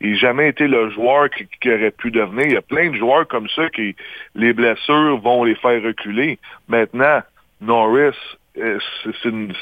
Il 0.00 0.12
n'a 0.12 0.16
jamais 0.18 0.48
été 0.50 0.68
le 0.68 0.88
joueur 0.90 1.30
qui, 1.30 1.48
qui 1.60 1.68
aurait 1.72 1.90
pu 1.90 2.10
devenir. 2.12 2.46
Il 2.46 2.52
y 2.52 2.56
a 2.56 2.62
plein 2.62 2.90
de 2.90 2.96
joueurs 2.96 3.26
comme 3.26 3.48
ça 3.48 3.68
qui, 3.70 3.96
les 4.36 4.52
blessures 4.52 5.18
vont 5.18 5.42
les 5.44 5.56
faire 5.56 5.82
reculer. 5.82 6.38
Maintenant, 6.68 7.22
Norris, 7.60 8.16
euh, 8.58 8.78
c'est 9.04 9.28
une- 9.28 9.52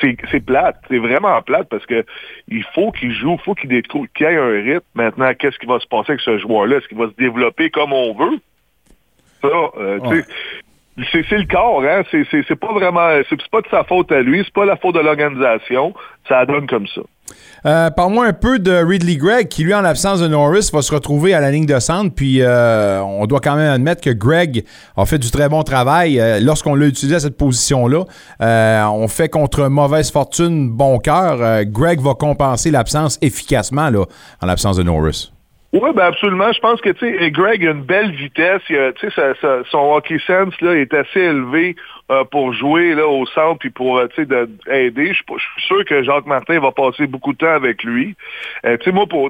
c'est 0.00 0.44
plate, 0.44 0.76
c'est 0.88 0.98
vraiment 0.98 1.40
plate 1.42 1.68
parce 1.68 1.86
que 1.86 2.04
il 2.48 2.64
faut 2.74 2.90
qu'il 2.92 3.12
joue, 3.12 3.34
il 3.34 3.44
faut 3.44 3.54
qu'il 3.54 3.72
ait 3.72 3.82
un 4.36 4.62
rythme. 4.62 4.86
Maintenant, 4.94 5.32
qu'est-ce 5.34 5.58
qui 5.58 5.66
va 5.66 5.78
se 5.80 5.86
passer 5.86 6.12
avec 6.12 6.20
ce 6.20 6.38
joueur-là? 6.38 6.76
Est-ce 6.76 6.88
qu'il 6.88 6.98
va 6.98 7.06
se 7.08 7.14
développer 7.16 7.70
comme 7.70 7.92
on 7.92 8.14
veut? 8.14 8.38
Ça, 9.42 9.48
euh, 9.78 10.22
c'est 11.12 11.30
le 11.30 11.46
corps, 11.46 11.82
hein? 11.84 12.02
C'est- 12.10 12.54
pas 12.56 12.72
vraiment, 12.72 13.08
c'est 13.28 13.50
pas 13.50 13.60
de 13.60 13.68
sa 13.68 13.84
faute 13.84 14.10
à 14.10 14.20
lui, 14.20 14.42
c'est 14.44 14.52
pas 14.52 14.64
la 14.64 14.76
faute 14.76 14.96
de 14.96 15.00
l'organisation. 15.00 15.94
Ça 16.26 16.44
donne 16.44 16.66
comme 16.66 16.86
ça. 16.88 17.02
Euh, 17.66 17.90
Parle-moi 17.90 18.26
un 18.26 18.32
peu 18.32 18.58
de 18.58 18.72
Ridley 18.72 19.16
Gregg, 19.16 19.48
qui 19.48 19.64
lui, 19.64 19.74
en 19.74 19.80
l'absence 19.80 20.20
de 20.20 20.28
Norris, 20.28 20.70
va 20.72 20.82
se 20.82 20.94
retrouver 20.94 21.34
à 21.34 21.40
la 21.40 21.50
ligne 21.50 21.66
de 21.66 21.78
centre. 21.80 22.14
Puis 22.14 22.40
euh, 22.40 23.02
on 23.02 23.26
doit 23.26 23.40
quand 23.40 23.56
même 23.56 23.70
admettre 23.70 24.00
que 24.00 24.10
Gregg 24.10 24.64
a 24.96 25.06
fait 25.06 25.18
du 25.18 25.30
très 25.30 25.48
bon 25.48 25.62
travail. 25.62 26.20
Euh, 26.20 26.40
Lorsqu'on 26.40 26.74
l'a 26.74 26.86
utilisé 26.86 27.16
à 27.16 27.20
cette 27.20 27.36
position-là, 27.36 28.04
on 28.90 29.08
fait 29.08 29.28
contre 29.28 29.68
mauvaise 29.68 30.10
fortune 30.10 30.70
bon 30.70 30.98
cœur. 30.98 31.64
Gregg 31.64 32.00
va 32.00 32.14
compenser 32.14 32.70
l'absence 32.70 33.18
efficacement 33.22 33.90
là, 33.90 34.04
en 34.40 34.46
l'absence 34.46 34.76
de 34.76 34.82
Norris. 34.82 35.32
Oui, 35.74 35.90
ben 35.94 36.04
absolument. 36.06 36.50
Je 36.50 36.60
pense 36.60 36.80
que 36.80 36.88
tu 36.88 37.00
sais, 37.18 37.30
Greg 37.30 37.66
a 37.66 37.72
une 37.72 37.82
belle 37.82 38.10
vitesse. 38.12 38.62
Tu 38.66 38.74
sais, 38.74 39.10
sa- 39.14 39.34
sa- 39.34 39.64
son 39.64 39.92
hockey 39.92 40.18
sense 40.26 40.58
là 40.62 40.72
est 40.74 40.94
assez 40.94 41.20
élevé 41.20 41.76
euh, 42.10 42.24
pour 42.24 42.54
jouer 42.54 42.94
là 42.94 43.06
au 43.06 43.26
centre 43.26 43.58
puis 43.58 43.68
pour 43.68 43.98
euh, 43.98 44.06
tu 44.08 44.14
sais 44.22 44.24
de- 44.24 44.48
aider. 44.70 45.08
Je 45.12 45.16
suis 45.22 45.66
sûr 45.66 45.84
que 45.84 46.02
Jacques 46.02 46.24
Martin 46.24 46.58
va 46.58 46.72
passer 46.72 47.06
beaucoup 47.06 47.34
de 47.34 47.38
temps 47.38 47.52
avec 47.52 47.84
lui. 47.84 48.16
Euh, 48.64 48.78
tu 48.78 48.84
sais, 48.84 48.92
moi 48.92 49.06
pour 49.06 49.28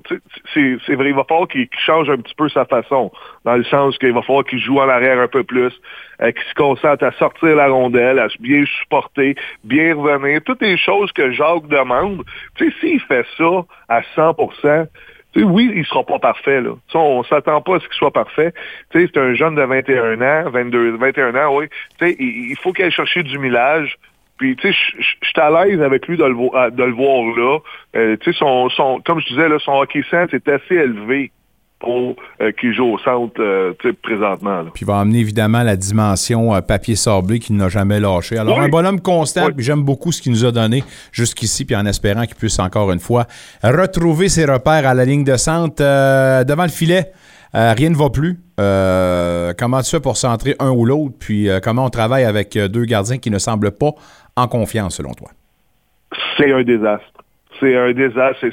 c'est 0.55 0.77
c'est 0.87 0.95
vrai, 0.95 1.09
il 1.09 1.15
va 1.17 1.25
falloir 1.25 1.49
qu'il 1.49 1.67
change 1.85 2.09
un 2.09 2.19
petit 2.19 2.37
peu 2.37 2.49
sa 2.49 2.65
façon, 2.67 3.11
dans 3.45 3.57
le 3.57 3.65
sens 3.65 3.99
qu'il 3.99 4.13
va 4.13 4.23
falloir 4.23 4.45
qu'il 4.45 4.61
joue 4.61 4.79
en 4.79 4.89
arrière 4.89 5.19
un 5.19 5.27
peu 5.27 5.43
plus, 5.43 5.73
qu'il 6.21 6.43
se 6.49 6.55
concentre 6.55 7.03
à 7.03 7.11
sortir 7.19 7.57
la 7.57 7.67
rondelle, 7.67 8.21
à 8.21 8.29
bien 8.39 8.65
supporter, 8.81 9.35
bien 9.65 9.93
revenir, 9.97 10.41
toutes 10.45 10.63
les 10.63 10.77
choses 10.77 11.11
que 11.11 11.33
Jacques 11.33 11.67
demande. 11.67 12.23
Tu 12.57 12.71
sais, 12.71 12.77
s'il 12.79 13.01
fait 13.01 13.27
ça 13.37 13.65
à 13.89 14.03
100%, 14.15 14.37
tu 14.55 14.61
sais, 14.63 14.89
oui, 15.37 15.71
il 15.75 15.85
sera 15.87 16.05
pas 16.05 16.19
parfait. 16.19 16.61
Là. 16.61 16.71
Ça, 16.93 16.99
on 16.99 17.23
s'attend 17.25 17.61
pas 17.61 17.77
à 17.77 17.81
ce 17.81 17.87
qu'il 17.87 17.97
soit 17.97 18.13
parfait. 18.13 18.53
C'est 18.93 19.17
un 19.17 19.35
jeune 19.35 19.55
de 19.55 19.63
21 19.63 20.21
ans, 20.21 20.51
22, 20.51 20.97
21 20.97 21.35
ans, 21.35 21.57
oui. 21.57 21.67
Il, 22.01 22.57
faut 22.63 22.73
qu'il 22.73 22.85
aille 22.85 22.91
chercher 22.91 23.23
du 23.23 23.39
millage. 23.39 23.97
Puis, 24.39 24.55
tu 24.57 24.73
sais, 24.73 24.79
je- 24.99 25.03
suis 25.03 25.41
à 25.41 25.51
l'aise 25.51 25.83
avec 25.83 26.07
lui 26.07 26.17
de 26.17 26.25
le, 26.25 26.31
le 26.33 26.93
voir 26.93 27.37
là. 27.37 27.59
Euh, 27.97 28.17
tu 28.21 28.33
sais, 28.33 28.39
son, 28.39 28.69
son, 28.71 29.01
comme 29.01 29.21
je 29.21 29.27
disais, 29.29 29.49
là, 29.49 29.59
son 29.59 29.73
hockey 29.73 30.03
sense 30.11 30.33
est 30.33 30.49
assez 30.49 30.75
élevé 30.77 31.33
pour 31.81 32.17
euh, 32.41 32.51
qu'il 32.53 32.73
joue 32.75 32.85
au 32.95 32.99
centre, 32.99 33.41
euh, 33.41 33.73
présentement. 34.03 34.63
Là. 34.63 34.71
Puis 34.75 34.83
il 34.83 34.87
va 34.87 34.99
amener 34.99 35.21
évidemment 35.21 35.63
la 35.63 35.77
dimension 35.77 36.55
euh, 36.55 36.61
papier 36.61 36.97
sablé 36.97 37.39
qu'il 37.39 37.57
n'a 37.57 37.69
jamais 37.69 38.01
lâché. 38.01 38.37
Alors, 38.37 38.59
Oui. 38.59 38.65
un 38.65 38.69
bonhomme 38.69 39.01
constant, 39.01 39.47
Oui. 39.47 39.53
puis 39.55 39.65
j'aime 39.65 39.83
beaucoup 39.83 40.11
ce 40.11 40.21
qu'il 40.21 40.33
nous 40.33 40.45
a 40.45 40.51
donné 40.51 40.83
jusqu'ici, 41.13 41.65
puis 41.65 41.77
en 41.77 41.87
espérant 41.87 42.25
qu'il 42.27 42.35
puisse 42.35 42.59
encore 42.59 42.91
une 42.91 42.99
fois 42.99 43.27
retrouver 43.63 44.29
ses 44.29 44.45
repères 44.45 44.87
à 44.89 44.95
la 44.95 45.05
ligne 45.05 45.25
de 45.25 45.37
centre 45.37 45.77
euh, 45.83 46.43
devant 46.45 46.65
le 46.65 46.69
filet. 46.71 47.13
rien 47.55 47.91
ne 47.91 47.97
va 47.97 48.11
plus. 48.11 48.41
Euh, 48.61 49.53
comment 49.57 49.81
tu 49.81 49.91
fais 49.91 50.01
pour 50.01 50.17
centrer 50.17 50.57
un 50.59 50.71
ou 50.71 50.85
l'autre? 50.85 51.15
Puis 51.21 51.49
euh, 51.49 51.61
comment 51.63 51.85
on 51.85 51.91
travaille 51.91 52.25
avec 52.25 52.59
deux 52.59 52.85
gardiens 52.87 53.19
qui 53.19 53.31
ne 53.31 53.39
semblent 53.39 53.71
pas 53.71 53.93
en 54.37 54.49
confiance, 54.49 54.97
selon 54.97 55.15
toi? 55.15 55.29
c'est 56.37 56.53
un 56.53 56.63
désastre. 56.63 57.07
C'est 57.61 57.77
un 57.77 57.93
désastre. 57.93 58.47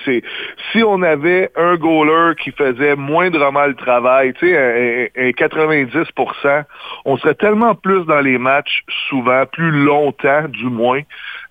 Si 0.71 0.83
on 0.83 1.01
avait 1.03 1.51
un 1.55 1.75
goaler 1.75 2.33
qui 2.41 2.51
faisait 2.51 2.95
moindrement 2.95 3.65
le 3.67 3.75
travail, 3.75 4.33
tu 4.33 4.47
sais, 4.49 4.57
un, 4.57 5.23
un- 5.23 5.27
un 5.27 5.31
90%, 5.31 6.63
on 7.05 7.17
serait 7.17 7.35
tellement 7.35 7.75
plus 7.75 8.03
dans 8.05 8.19
les 8.21 8.37
matchs 8.37 8.83
souvent, 9.09 9.45
plus 9.45 9.71
longtemps 9.71 10.47
du 10.47 10.65
moins. 10.65 11.01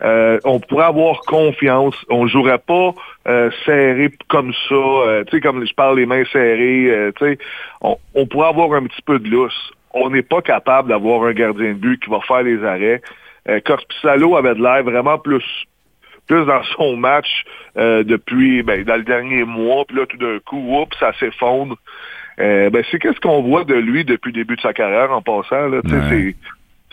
Euh, 0.03 0.39
on 0.45 0.59
pourrait 0.61 0.87
avoir 0.87 1.21
confiance. 1.21 1.95
On 2.11 2.27
jouerait 2.27 2.59
pas 2.59 2.91
euh, 3.29 3.51
serré 3.65 4.11
comme 4.29 4.53
ça. 4.69 4.75
euh, 4.75 5.25
tu 5.25 5.37
sais, 5.37 5.41
comme 5.41 5.65
je 5.67 5.75
parle 5.75 5.97
les 5.99 6.07
mains 6.07 6.25
serrées. 6.33 7.13
tu 7.19 7.25
sais, 7.25 7.39
on, 7.81 7.97
on 8.15 8.27
pourrait 8.27 8.49
avoir 8.49 8.73
un 8.75 8.85
petit 8.85 9.03
peu 9.03 9.19
de 9.19 9.29
lousse. 9.29 9.71
On 9.93 10.11
n'est 10.11 10.23
pas 10.23 10.43
capable 10.43 10.89
d'avoir 10.89 11.23
un 11.23 11.33
gardien 11.33 11.69
de 11.69 11.79
but 11.79 12.03
qui 12.03 12.11
va 12.11 12.21
faire 12.21 12.43
les 12.43 12.63
arrêts. 12.65 13.01
Euh, 13.49 13.61
Corpissalo 13.65 14.37
avait 14.37 14.55
de 14.55 14.63
l'air 14.63 14.83
vraiment 14.83 15.19
plus 15.19 15.45
plus 16.27 16.45
dans 16.47 16.63
son 16.77 16.97
match 16.97 17.45
euh, 17.77 18.03
depuis 18.05 18.63
ben, 18.63 18.83
dans 18.85 18.97
le 18.97 19.03
dernier 19.03 19.45
mois, 19.45 19.85
puis 19.87 19.97
là 19.97 20.07
tout 20.07 20.17
d'un 20.17 20.39
coup, 20.41 20.81
oups, 20.81 20.97
ça 20.99 21.13
s'effondre. 21.19 21.77
Euh, 22.41 22.71
ben, 22.71 22.83
c'est 22.91 22.99
qu'est-ce 22.99 23.21
qu'on 23.21 23.43
voit 23.43 23.65
de 23.65 23.75
lui 23.75 24.05
depuis 24.05 24.29
le 24.33 24.35
début 24.41 24.57
de 24.57 24.61
sa 24.61 24.73
carrière 24.73 25.13
en 25.13 25.23
passant. 25.23 25.69
Là, 25.69 25.81
Ouais. 25.85 26.01
c'est 26.09 26.35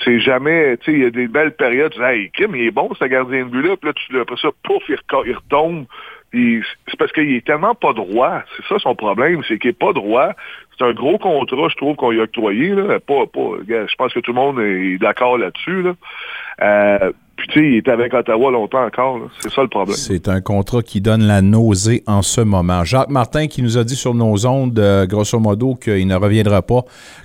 c'est 0.04 0.20
jamais, 0.20 0.78
tu 0.78 0.86
sais, 0.86 0.98
il 0.98 1.04
y 1.04 1.06
a 1.06 1.12
des 1.12 1.28
belles 1.28 1.56
périodes, 1.56 1.92
tu 1.92 2.00
dis, 2.00 2.06
hey, 2.06 2.32
Kim, 2.32 2.56
il 2.56 2.64
est 2.64 2.72
bon, 2.72 2.90
ce 2.98 3.06
gardien 3.06 3.46
de 3.46 3.50
but-là, 3.52 3.78
puis 3.78 3.88
là, 3.90 3.94
tu, 3.94 4.20
après 4.20 4.36
ça, 4.38 4.50
pouf, 4.64 4.82
il, 4.90 4.98
il 5.28 5.36
retombe. 5.36 5.86
C'est 6.34 6.98
parce 6.98 7.12
qu'il 7.12 7.36
est 7.36 7.46
tellement 7.46 7.76
pas 7.76 7.94
droit. 7.94 8.42
C'est 8.56 8.66
ça 8.66 8.80
son 8.80 8.96
problème, 8.96 9.42
c'est 9.48 9.60
qu'il 9.60 9.70
est 9.72 9.78
pas 9.78 9.94
droit. 9.94 10.30
C'est 10.78 10.86
un 10.86 10.94
gros 10.94 11.18
contrat, 11.18 11.68
je 11.70 11.76
trouve, 11.76 11.96
qu'on 11.98 12.12
lui 12.12 12.20
a 12.20 12.24
octroyé. 12.24 12.70
Là. 12.70 13.00
Pas, 13.00 13.26
pas, 13.32 13.58
je 13.68 13.96
pense 13.96 14.14
que 14.14 14.22
tout 14.22 14.32
le 14.32 14.40
monde 14.40 14.60
est 14.60 14.98
d'accord 14.98 15.38
là-dessus. 15.38 15.84
Là. 15.84 15.94
Euh, 16.62 17.12
puis 17.42 17.48
tu 17.48 17.60
sais, 17.60 17.68
il 17.68 17.76
est 17.78 17.88
avec 17.90 18.14
Ottawa 18.14 18.52
longtemps 18.52 18.86
encore. 18.86 19.20
C'est 19.40 19.52
ça 19.52 19.64
le 19.64 19.68
problème. 19.68 19.96
C'est 19.96 20.28
un 20.28 20.42
contrat 20.42 20.84
qui 20.84 21.02
donne 21.02 21.24
la 21.24 21.42
nausée 21.42 22.04
en 22.06 22.22
ce 22.22 22.42
moment. 22.42 22.84
Jacques 22.84 23.10
Martin 23.10 23.48
qui 23.48 23.64
nous 23.64 23.80
a 23.80 23.84
dit 23.84 23.96
sur 23.96 24.14
nos 24.14 24.46
ondes, 24.46 24.78
euh, 24.78 25.08
grosso 25.08 25.40
modo, 25.40 25.74
qu'il 25.74 26.06
ne 26.06 26.16
reviendra 26.16 26.62
pas 26.62 26.82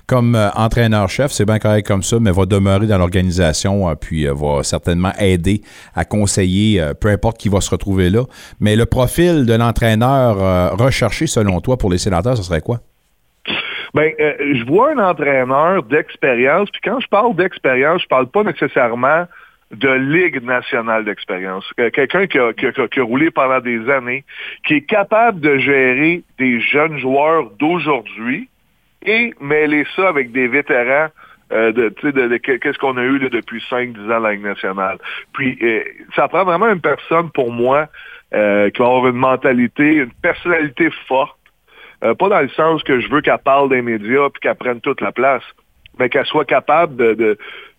comme 0.07 0.33
euh, 0.33 0.49
entraîneur-chef. 0.55 1.31
C'est 1.31 1.45
bien 1.45 1.59
correct 1.59 1.85
comme 1.85 2.01
ça, 2.01 2.17
mais 2.19 2.31
va 2.31 2.47
demeurer 2.47 2.87
dans 2.87 2.97
l'organisation, 2.97 3.87
euh, 3.87 3.93
puis 3.93 4.27
euh, 4.27 4.33
va 4.33 4.63
certainement 4.63 5.11
aider 5.19 5.61
à 5.93 6.03
conseiller, 6.03 6.81
peu 6.99 7.09
importe 7.09 7.37
qui 7.37 7.49
va 7.49 7.61
se 7.61 7.69
retrouver 7.69 8.09
là. 8.09 8.23
Mais 8.59 8.75
le 8.75 8.87
profil 8.87 9.45
de 9.45 9.53
l'entraîneur 9.53 10.77
recherché, 10.79 11.27
selon 11.27 11.61
toi, 11.61 11.77
pour 11.77 11.91
les 11.91 11.99
sénateurs, 11.99 12.37
ce 12.37 12.43
serait 12.43 12.61
quoi? 12.61 12.79
Ben, 13.93 14.11
euh, 14.19 14.33
je 14.53 14.63
vois 14.65 14.91
un 14.91 14.99
entraîneur 14.99 15.83
d'expérience, 15.83 16.69
puis 16.71 16.81
quand 16.83 16.99
je 16.99 17.07
parle 17.07 17.35
d'expérience, 17.35 18.01
je 18.03 18.07
parle 18.07 18.27
pas 18.27 18.43
nécessairement 18.43 19.25
de 19.71 19.89
Ligue 19.89 20.41
nationale 20.43 21.03
d'expérience. 21.05 21.69
Que- 21.77 21.89
Quelqu'un 21.89 22.25
qui 22.27 22.39
a, 22.39 22.53
qui, 22.53 22.67
a, 22.67 22.71
qui 22.87 22.99
a 22.99 23.03
roulé 23.03 23.31
pendant 23.31 23.59
des 23.59 23.89
années, 23.89 24.23
qui 24.65 24.75
est 24.75 24.81
capable 24.81 25.39
de 25.41 25.57
gérer 25.57 26.23
des 26.39 26.59
jeunes 26.61 26.97
joueurs 26.99 27.49
d'aujourd'hui 27.59 28.47
et 29.05 29.33
mêler 29.41 29.85
ça 29.95 30.07
avec 30.09 30.31
des 30.31 30.47
vétérans 30.47 31.07
euh, 31.53 31.71
de, 31.71 31.93
sais, 32.01 32.11
de, 32.11 32.27
de- 32.27 32.37
qu'est-ce 32.37 32.77
qu'on 32.77 32.97
a 32.97 33.03
eu 33.03 33.19
là, 33.19 33.29
depuis 33.29 33.63
5-10 33.69 34.11
ans 34.11 34.19
la 34.19 34.31
Ligue 34.33 34.43
nationale. 34.43 34.97
Puis, 35.33 35.57
euh, 35.61 35.81
ça 36.15 36.27
prend 36.27 36.43
vraiment 36.43 36.67
une 36.69 36.81
personne, 36.81 37.29
pour 37.31 37.51
moi, 37.53 37.87
euh, 38.33 38.69
qui 38.69 38.79
va 38.81 38.85
avoir 38.87 39.07
une 39.07 39.15
mentalité, 39.15 39.95
une 39.95 40.11
personnalité 40.21 40.89
forte, 41.07 41.37
euh, 42.03 42.13
pas 42.15 42.27
dans 42.29 42.41
le 42.41 42.49
sens 42.49 42.83
que 42.83 42.99
je 42.99 43.09
veux 43.09 43.21
qu'elle 43.21 43.37
parle 43.37 43.69
des 43.69 43.81
médias 43.81 44.29
puis 44.29 44.41
qu'elle 44.41 44.55
prenne 44.55 44.81
toute 44.81 44.99
la 44.99 45.13
place, 45.13 45.43
mais 45.99 46.09
qu'elle 46.09 46.25
soit 46.25 46.43
capable 46.45 46.95
de, 46.97 47.37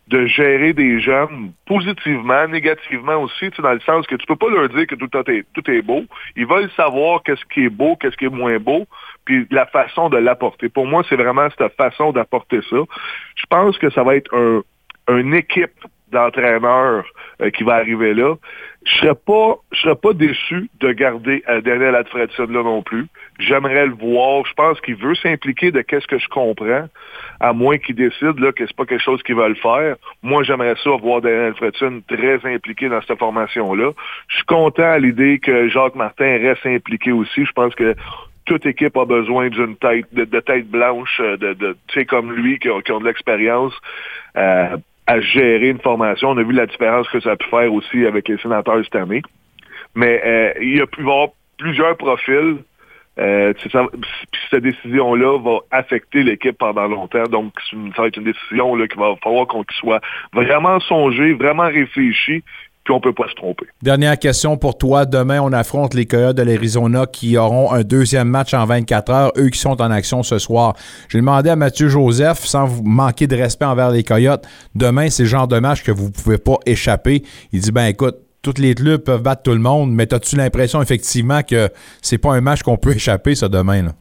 de, 0.09 0.27
gérer 0.27 0.73
des 0.73 1.01
jeunes 1.01 1.53
positivement, 1.67 2.47
négativement 2.49 3.17
aussi, 3.17 3.51
dans 3.59 3.73
le 3.73 3.81
sens 3.81 4.07
que 4.07 4.17
tu 4.17 4.27
peux 4.27 4.37
pas 4.37 4.49
leur 4.49 4.69
dire 4.69 4.87
que 4.87 4.95
tout 4.95 5.11
est, 5.31 5.45
tout 5.53 5.71
est 5.71 5.83
beau. 5.83 6.05
Ils 6.37 6.47
veulent 6.47 6.71
savoir 6.77 7.23
qu'est-ce 7.23 7.45
qui 7.53 7.65
est 7.65 7.71
beau, 7.71 7.97
qu'est-ce 7.97 8.17
qui 8.17 8.27
est 8.27 8.31
moins 8.31 8.59
beau, 8.59 8.87
puis 9.25 9.47
la 9.51 9.67
façon 9.67 10.09
de 10.09 10.17
l'apporter. 10.17 10.69
Pour 10.69 10.87
moi, 10.87 11.03
c'est 11.09 11.17
vraiment 11.17 11.49
cette 11.57 11.75
façon 11.77 12.13
d'apporter 12.13 12.61
ça. 12.71 12.77
Je 13.37 13.45
pense 13.49 13.79
que 13.79 13.91
ça 13.91 14.03
va 14.03 14.17
être 14.17 14.35
un, 14.35 14.63
une 15.09 15.35
équipe 15.35 15.79
d'entraîneurs 16.11 17.05
euh, 17.43 17.51
qui 17.51 17.65
va 17.65 17.75
arriver 17.75 18.15
là. 18.15 18.35
Je 18.85 18.93
serais 18.99 19.15
pas, 19.15 19.57
je 19.73 19.81
serais 19.81 19.97
pas 19.97 20.13
déçu 20.13 20.71
de 20.81 20.93
garder 20.93 21.43
euh, 21.49 21.61
Daniel 21.61 21.95
Adfredson 21.95 22.47
là 22.47 22.63
non 22.63 22.83
plus. 22.83 23.07
J'aimerais 23.39 23.87
le 23.87 23.95
voir. 23.95 24.45
Je 24.47 24.53
pense 24.55 24.81
qu'il 24.81 24.97
veut 24.97 25.15
s'impliquer 25.15 25.71
de 25.71 25.81
qu'est-ce 25.83 26.07
que 26.07 26.19
je 26.19 26.29
comprends, 26.29 26.89
à 27.41 27.53
moins 27.53 27.79
qu'il 27.79 27.95
décide 27.95 28.39
là 28.39 28.53
que 28.53 28.67
c'est 28.67 28.77
pas 28.77 28.85
quelque 28.85 29.03
chose 29.03 29.23
qu'il 29.23 29.37
veut 29.37 29.49
le 29.49 29.55
faire. 29.55 29.97
Moi, 30.23 30.43
j'aimerais 30.43 30.75
ça 30.83 30.91
voir 30.91 31.21
Daniel 31.21 31.51
Adfredson 31.51 32.03
très 32.09 32.45
impliqué 32.45 32.89
dans 32.89 33.01
cette 33.03 33.19
formation-là. 33.19 33.93
Je 34.29 34.37
suis 34.37 34.47
content 34.47 34.91
à 34.91 34.99
l'idée 34.99 35.39
que 35.39 35.69
Jacques 35.69 35.95
Martin 35.95 36.39
reste 36.39 36.67
impliqué 36.67 37.13
aussi. 37.13 37.45
Je 37.45 37.53
pense 37.53 37.75
que 37.75 37.95
toute 38.45 38.67
équipe 38.67 38.97
a 38.97 39.05
besoin 39.05 39.49
d'une 39.49 39.77
tête, 39.77 40.07
de, 40.13 40.25
de 40.25 40.41
tête 40.41 40.69
blanche, 40.69 41.21
euh, 41.21 41.37
de, 41.37 41.53
de 41.53 41.77
tu 41.89 42.01
sais, 42.01 42.07
comme 42.07 42.33
lui, 42.33 42.59
qui 42.59 42.71
ont, 42.71 42.81
qui 42.81 42.93
ont 42.93 43.01
de 43.01 43.07
l'expérience. 43.07 43.75
Euh, 44.37 44.77
à 45.09 45.21
gérer 45.21 45.71
une 45.71 45.81
formation. 45.81 46.29
On 46.31 46.37
a 46.37 46.43
vu 46.43 46.53
la 46.53 46.67
différence 46.67 47.09
que 47.09 47.19
ça 47.21 47.31
a 47.31 47.37
pu 47.37 47.49
faire 47.49 47.73
aussi 47.73 48.05
avec 48.05 48.29
les 48.29 48.37
sénateurs 48.37 48.85
cette 48.85 48.95
année. 48.95 49.23
Mais 49.95 50.21
euh, 50.23 50.53
il 50.61 50.83
a 50.83 50.87
pu 50.87 51.01
avoir 51.01 51.29
plusieurs 51.57 51.97
profils. 51.97 52.59
Euh, 53.19 53.53
ça, 53.73 53.87
cette 54.51 54.63
décision-là 54.63 55.39
va 55.39 55.59
affecter 55.71 56.23
l'équipe 56.23 56.57
pendant 56.57 56.87
longtemps. 56.87 57.25
Donc, 57.25 57.53
ça 57.71 58.03
va 58.03 58.09
être 58.09 58.17
une 58.17 58.25
décision 58.25 58.75
qu'il 58.75 58.99
va 58.99 59.15
falloir 59.23 59.47
qu'on 59.47 59.65
soit 59.81 60.01
vraiment 60.33 60.79
songé, 60.81 61.33
vraiment 61.33 61.67
réfléchi, 61.67 62.45
puis 62.85 62.95
on 62.95 63.01
peut 63.01 63.13
pas 63.13 63.29
se 63.29 63.35
tromper. 63.35 63.67
Dernière 63.83 64.19
question 64.19 64.57
pour 64.57 64.79
toi. 64.79 65.05
Demain, 65.05 65.41
on 65.41 65.53
affronte 65.53 65.95
les 65.95 66.07
Coyotes 66.07 66.37
de 66.37 66.43
l'Arizona 66.43 67.07
qui 67.07 67.37
auront 67.37 67.73
un 67.73 67.83
deuxième 67.83 68.29
match 68.29 68.55
en 68.55 68.65
24 68.65 69.13
heures, 69.13 69.33
eux 69.37 69.49
qui 69.49 69.59
sont 69.59 69.83
en 69.83 69.91
action 69.91 70.23
ce 70.23 70.39
soir. 70.39 70.75
J'ai 71.09 71.19
demandé 71.19 71.51
à 71.51 71.57
Mathieu 71.57 71.89
Joseph, 71.89 72.39
sans 72.39 72.67
vous 72.67 72.85
manquer 72.85 73.27
de 73.27 73.37
respect 73.37 73.67
envers 73.67 73.91
les 73.91 74.05
Coyotes, 74.05 74.47
demain, 74.75 75.11
c'est 75.11 75.25
le 75.25 75.29
genre 75.29 75.49
de 75.49 75.59
match 75.59 75.83
que 75.83 75.91
vous 75.91 76.11
pouvez 76.11 76.39
pas 76.39 76.57
échapper. 76.67 77.23
Il 77.53 77.61
dit, 77.61 77.73
ben 77.73 77.87
écoute, 77.87 78.17
toutes 78.43 78.59
les 78.59 78.75
clubs 78.75 79.03
peuvent 79.03 79.23
battre 79.23 79.43
tout 79.43 79.53
le 79.53 79.59
monde, 79.59 79.93
mais 79.93 80.13
as-tu 80.13 80.37
l'impression 80.37 80.81
effectivement 80.81 81.43
que 81.43 81.69
c'est 82.03 82.19
pas 82.19 82.33
un 82.33 82.41
match 82.41 82.63
qu'on 82.63 82.77
peut 82.77 82.93
échapper, 82.97 83.35
ça, 83.35 83.49
demain? 83.49 83.83
Là? 83.83 83.93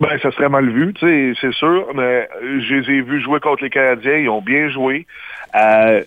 Ben, 0.00 0.18
ça 0.20 0.30
serait 0.32 0.48
mal 0.48 0.68
vu, 0.68 0.92
c'est 1.00 1.52
sûr, 1.52 1.86
mais 1.94 2.28
je 2.42 2.74
les 2.74 2.98
ai 2.98 3.02
vus 3.02 3.22
jouer 3.22 3.40
contre 3.40 3.62
les 3.62 3.70
Canadiens, 3.70 4.16
ils 4.16 4.28
ont 4.28 4.42
bien 4.42 4.68
joué. 4.68 5.06
Euh, 5.54 6.02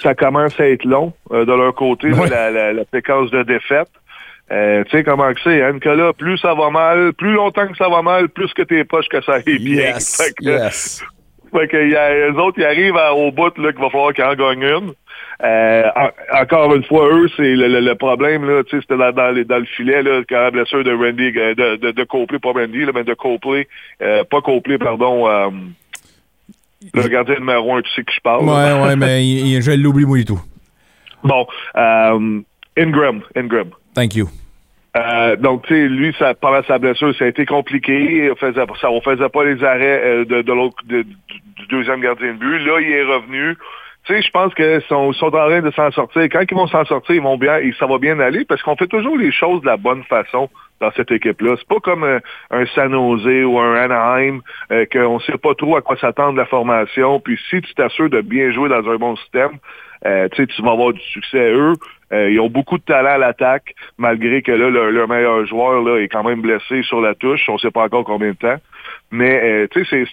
ça 0.00 0.14
commence 0.14 0.58
à 0.60 0.68
être 0.68 0.84
long 0.84 1.12
euh, 1.32 1.44
de 1.44 1.52
leur 1.52 1.74
côté, 1.74 2.10
la, 2.10 2.50
la, 2.50 2.72
la, 2.72 2.82
séquence 2.92 3.30
de 3.30 3.42
défaite. 3.42 3.88
Euh, 4.50 4.84
tu 4.84 4.90
sais 4.90 5.02
comment 5.02 5.32
que 5.32 5.40
c'est, 5.42 5.62
hein, 5.62 5.72
Nicolas, 5.72 6.12
plus 6.12 6.36
ça 6.38 6.54
va 6.54 6.70
mal, 6.70 7.14
plus 7.14 7.32
longtemps 7.32 7.66
que 7.66 7.76
ça 7.76 7.88
va 7.88 8.02
mal, 8.02 8.28
plus 8.28 8.52
que 8.52 8.62
t'es 8.62 8.84
poche 8.84 9.08
que 9.08 9.22
ça 9.22 9.34
aille 9.34 9.58
bien. 9.58 9.94
Yes, 9.94 10.22
fait 10.22 10.34
que, 10.34 10.44
yes. 10.44 11.02
Fait 11.52 11.68
que 11.68 11.88
y 11.88 11.96
a, 11.96 12.30
les 12.30 12.36
autres, 12.36 12.58
ils 12.58 12.64
arrivent 12.64 12.96
à, 12.96 13.14
au 13.14 13.32
bout 13.32 13.50
qu'il 13.50 13.64
va 13.64 13.90
falloir 13.90 14.12
qu'ils 14.12 14.24
en 14.24 14.34
gagnent 14.34 14.62
une. 14.62 14.92
Euh, 15.42 15.90
en, 15.96 16.40
encore 16.40 16.74
une 16.74 16.84
fois, 16.84 17.08
eux, 17.12 17.28
c'est 17.36 17.42
le, 17.42 17.66
le, 17.66 17.80
le, 17.80 17.94
problème, 17.96 18.48
là, 18.48 18.62
tu 18.62 18.76
sais, 18.76 18.82
c'était 18.82 18.96
dans, 18.96 19.10
dans, 19.10 19.34
dans, 19.44 19.58
le 19.58 19.64
filet, 19.64 20.02
là, 20.02 20.22
quand 20.28 20.40
la 20.40 20.50
blessure 20.52 20.84
de 20.84 20.92
Randy, 20.92 21.32
de, 21.32 21.76
de, 21.76 21.90
de 21.90 22.04
Copley, 22.04 22.38
pas 22.38 22.52
Randy, 22.52 22.84
là, 22.84 22.92
mais 22.94 23.02
de 23.02 23.14
Copley, 23.14 23.66
euh, 24.02 24.22
pas 24.22 24.40
Copley, 24.40 24.78
pardon, 24.78 25.28
euh, 25.28 25.50
le 26.94 27.08
gardien 27.08 27.36
numéro 27.36 27.74
un, 27.74 27.82
tu 27.82 27.90
sais 27.90 28.04
que 28.04 28.12
je 28.12 28.20
parle. 28.20 28.44
Ouais, 28.44 28.86
ouais, 28.86 28.96
mais 28.96 29.26
il, 29.26 29.60
je 29.60 29.72
l'oublie, 29.72 30.04
moi, 30.04 30.20
et 30.20 30.24
tout. 30.24 30.40
Bon, 31.24 31.46
euh, 31.76 32.40
Ingram, 32.76 33.22
Ingram. 33.34 33.70
Thank 33.94 34.14
you. 34.14 34.28
Euh, 34.96 35.36
donc, 35.36 35.66
tu 35.66 35.74
sais, 35.74 35.88
lui, 35.88 36.14
ça, 36.18 36.34
pendant 36.34 36.62
sa 36.64 36.78
blessure, 36.78 37.14
ça 37.16 37.24
a 37.24 37.28
été 37.28 37.46
compliqué. 37.46 38.30
On 38.30 38.36
faisait, 38.36 38.64
ça, 38.80 38.90
on 38.90 39.00
faisait 39.00 39.28
pas 39.28 39.44
les 39.44 39.64
arrêts 39.64 40.02
euh, 40.04 40.24
de, 40.24 40.42
de 40.42 40.52
l'autre, 40.52 40.76
de, 40.84 41.02
du 41.02 41.66
deuxième 41.70 42.00
gardien 42.00 42.34
de 42.34 42.38
but. 42.38 42.58
Là, 42.58 42.80
il 42.80 42.90
est 42.90 43.04
revenu. 43.04 43.56
Tu 44.04 44.14
sais, 44.14 44.22
je 44.22 44.30
pense 44.30 44.52
qu'ils 44.54 44.82
sont, 44.88 45.12
sont 45.12 45.26
en 45.26 45.48
train 45.48 45.60
de 45.60 45.70
s'en 45.70 45.90
sortir. 45.92 46.22
Quand 46.24 46.42
ils 46.50 46.56
vont 46.56 46.66
s'en 46.66 46.84
sortir, 46.84 47.14
ils 47.14 47.22
vont 47.22 47.38
bien, 47.38 47.58
et 47.58 47.72
ça 47.78 47.86
va 47.86 47.98
bien 47.98 48.18
aller 48.18 48.44
parce 48.44 48.60
qu'on 48.62 48.74
fait 48.74 48.88
toujours 48.88 49.16
les 49.16 49.30
choses 49.30 49.60
de 49.60 49.66
la 49.66 49.76
bonne 49.76 50.02
façon 50.04 50.50
dans 50.80 50.90
cette 50.92 51.12
équipe-là. 51.12 51.54
C'est 51.56 51.68
pas 51.68 51.80
comme 51.80 52.02
un, 52.02 52.18
un 52.50 52.66
San 52.74 52.90
Jose 52.90 53.44
ou 53.44 53.58
un 53.60 53.74
Anaheim 53.76 54.40
euh, 54.72 54.84
qu'on 54.92 55.20
sait 55.20 55.38
pas 55.38 55.54
trop 55.54 55.76
à 55.76 55.82
quoi 55.82 55.96
s'attendre 55.96 56.32
de 56.32 56.38
la 56.38 56.46
formation. 56.46 57.20
Puis 57.20 57.38
si 57.48 57.60
tu 57.60 57.74
t'assures 57.74 58.10
de 58.10 58.20
bien 58.20 58.50
jouer 58.50 58.68
dans 58.68 58.88
un 58.90 58.96
bon 58.96 59.14
système, 59.16 59.58
euh, 60.04 60.28
tu 60.34 60.62
vas 60.62 60.72
avoir 60.72 60.92
du 60.92 61.00
succès. 61.00 61.52
Eux, 61.52 61.74
euh, 62.12 62.30
ils 62.30 62.40
ont 62.40 62.48
beaucoup 62.48 62.78
de 62.78 62.82
talent 62.82 63.10
à 63.10 63.18
l'attaque, 63.18 63.74
malgré 63.98 64.42
que 64.42 64.52
là, 64.52 64.68
leur, 64.68 64.90
leur, 64.90 65.08
meilleur 65.08 65.46
joueur 65.46 65.82
là, 65.82 65.98
est 65.98 66.08
quand 66.08 66.24
même 66.24 66.40
blessé 66.42 66.82
sur 66.82 67.00
la 67.00 67.14
touche. 67.14 67.48
On 67.48 67.58
sait 67.58 67.70
pas 67.70 67.84
encore 67.84 68.04
combien 68.04 68.30
de 68.30 68.36
temps. 68.36 68.56
Mais 69.10 69.40
euh, 69.42 69.66
tu 69.70 69.84
sais, 69.84 70.04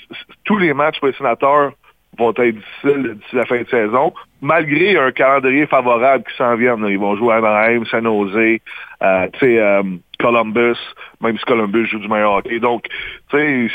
tous 0.46 0.58
les 0.58 0.74
matchs 0.74 1.00
pour 1.00 1.08
les 1.08 1.14
sénateurs 1.16 1.72
vont 2.20 2.32
être 2.32 2.55
difficiles 2.55 3.15
d'ici 3.15 3.36
la 3.36 3.45
fin 3.45 3.61
de 3.61 3.67
saison, 3.70 4.13
malgré 4.41 4.97
un 4.97 5.11
calendrier 5.11 5.65
favorable 5.65 6.24
qui 6.30 6.36
s'en 6.38 6.55
vient. 6.55 6.78
Ils 6.88 6.99
vont 6.99 7.15
jouer 7.15 7.34
à 7.34 7.38
Anaheim, 7.38 7.86
San 7.89 8.03
Jose, 8.03 8.59
euh, 9.01 9.28
euh, 9.43 9.84
Columbus, 10.20 10.78
même 11.22 11.38
si 11.38 11.45
Columbus 11.45 11.88
joue 11.88 11.99
du 11.99 12.07
meilleur 12.07 12.34
hockey. 12.34 12.59
Donc, 12.59 12.86
il 13.34 13.70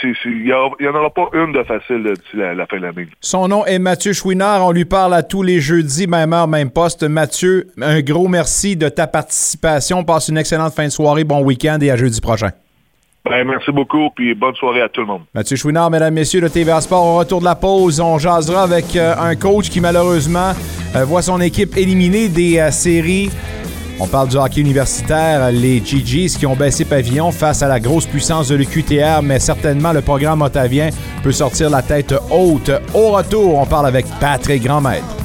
n'y 0.44 0.52
en 0.52 0.94
aura 0.94 1.10
pas 1.10 1.28
une 1.32 1.52
de 1.52 1.62
facile 1.62 2.04
d'ici 2.04 2.36
la, 2.36 2.54
la, 2.54 2.66
fin 2.66 2.76
de 2.76 2.82
l'année. 2.82 3.08
Son 3.20 3.48
nom 3.48 3.64
est 3.64 3.78
Mathieu 3.78 4.12
Chouinard. 4.12 4.66
On 4.66 4.72
lui 4.72 4.84
parle 4.84 5.14
à 5.14 5.22
tous 5.22 5.42
les 5.42 5.60
jeudis, 5.60 6.06
même 6.06 6.32
heure, 6.32 6.48
même 6.48 6.70
poste. 6.70 7.02
Mathieu, 7.02 7.68
un 7.80 8.00
gros 8.02 8.28
merci 8.28 8.76
de 8.76 8.88
ta 8.88 9.06
participation. 9.06 10.04
Passe 10.04 10.28
une 10.28 10.38
excellente 10.38 10.74
fin 10.74 10.84
de 10.84 10.90
soirée, 10.90 11.24
bon 11.24 11.42
week-end 11.42 11.78
et 11.80 11.90
à 11.90 11.96
jeudi 11.96 12.20
prochain. 12.20 12.50
Ben, 13.24 13.42
merci 13.46 13.72
beaucoup, 13.72 14.10
puis 14.14 14.34
bonne 14.34 14.54
soirée 14.54 14.82
à 14.82 14.88
tout 14.90 15.00
le 15.00 15.06
monde. 15.06 15.22
Mathieu 15.34 15.56
Chouinard, 15.56 15.90
mesdames, 15.90 16.12
messieurs, 16.12 16.42
de 16.42 16.48
TVA 16.48 16.82
Sport, 16.82 17.06
au 17.06 17.18
retour 17.18 17.40
de 17.40 17.46
la 17.46 17.54
pause, 17.54 17.98
on 17.98 18.18
jasera 18.18 18.64
avec 18.64 18.94
euh, 18.96 19.14
un 19.18 19.34
coach 19.34 19.70
qui, 19.70 19.80
malheureusement, 19.80 20.52
euh, 20.94 21.04
voit 21.06 21.22
son 21.22 21.40
équipe 21.40 21.74
éliminée 21.74 22.28
des 22.28 22.58
euh, 22.58 22.70
séries. 22.70 23.30
On 23.98 24.06
parle 24.06 24.28
du 24.28 24.36
hockey 24.36 24.60
universitaire, 24.60 25.50
les 25.52 25.80
GGs 25.80 26.36
qui 26.38 26.44
ont 26.44 26.56
baissé 26.56 26.84
pavillon 26.84 27.30
face 27.30 27.62
à 27.62 27.68
la 27.68 27.80
grosse 27.80 28.06
puissance 28.06 28.48
de 28.48 28.56
l'UQTR, 28.56 29.22
mais 29.22 29.38
certainement 29.38 29.92
le 29.92 30.02
programme 30.02 30.42
otavien 30.42 30.90
peut 31.22 31.32
sortir 31.32 31.70
la 31.70 31.80
tête 31.80 32.12
haute. 32.30 32.70
Au 32.92 33.12
retour, 33.12 33.56
on 33.56 33.64
parle 33.64 33.86
avec 33.86 34.04
Patrick 34.20 34.62
Grandmaître. 34.64 35.16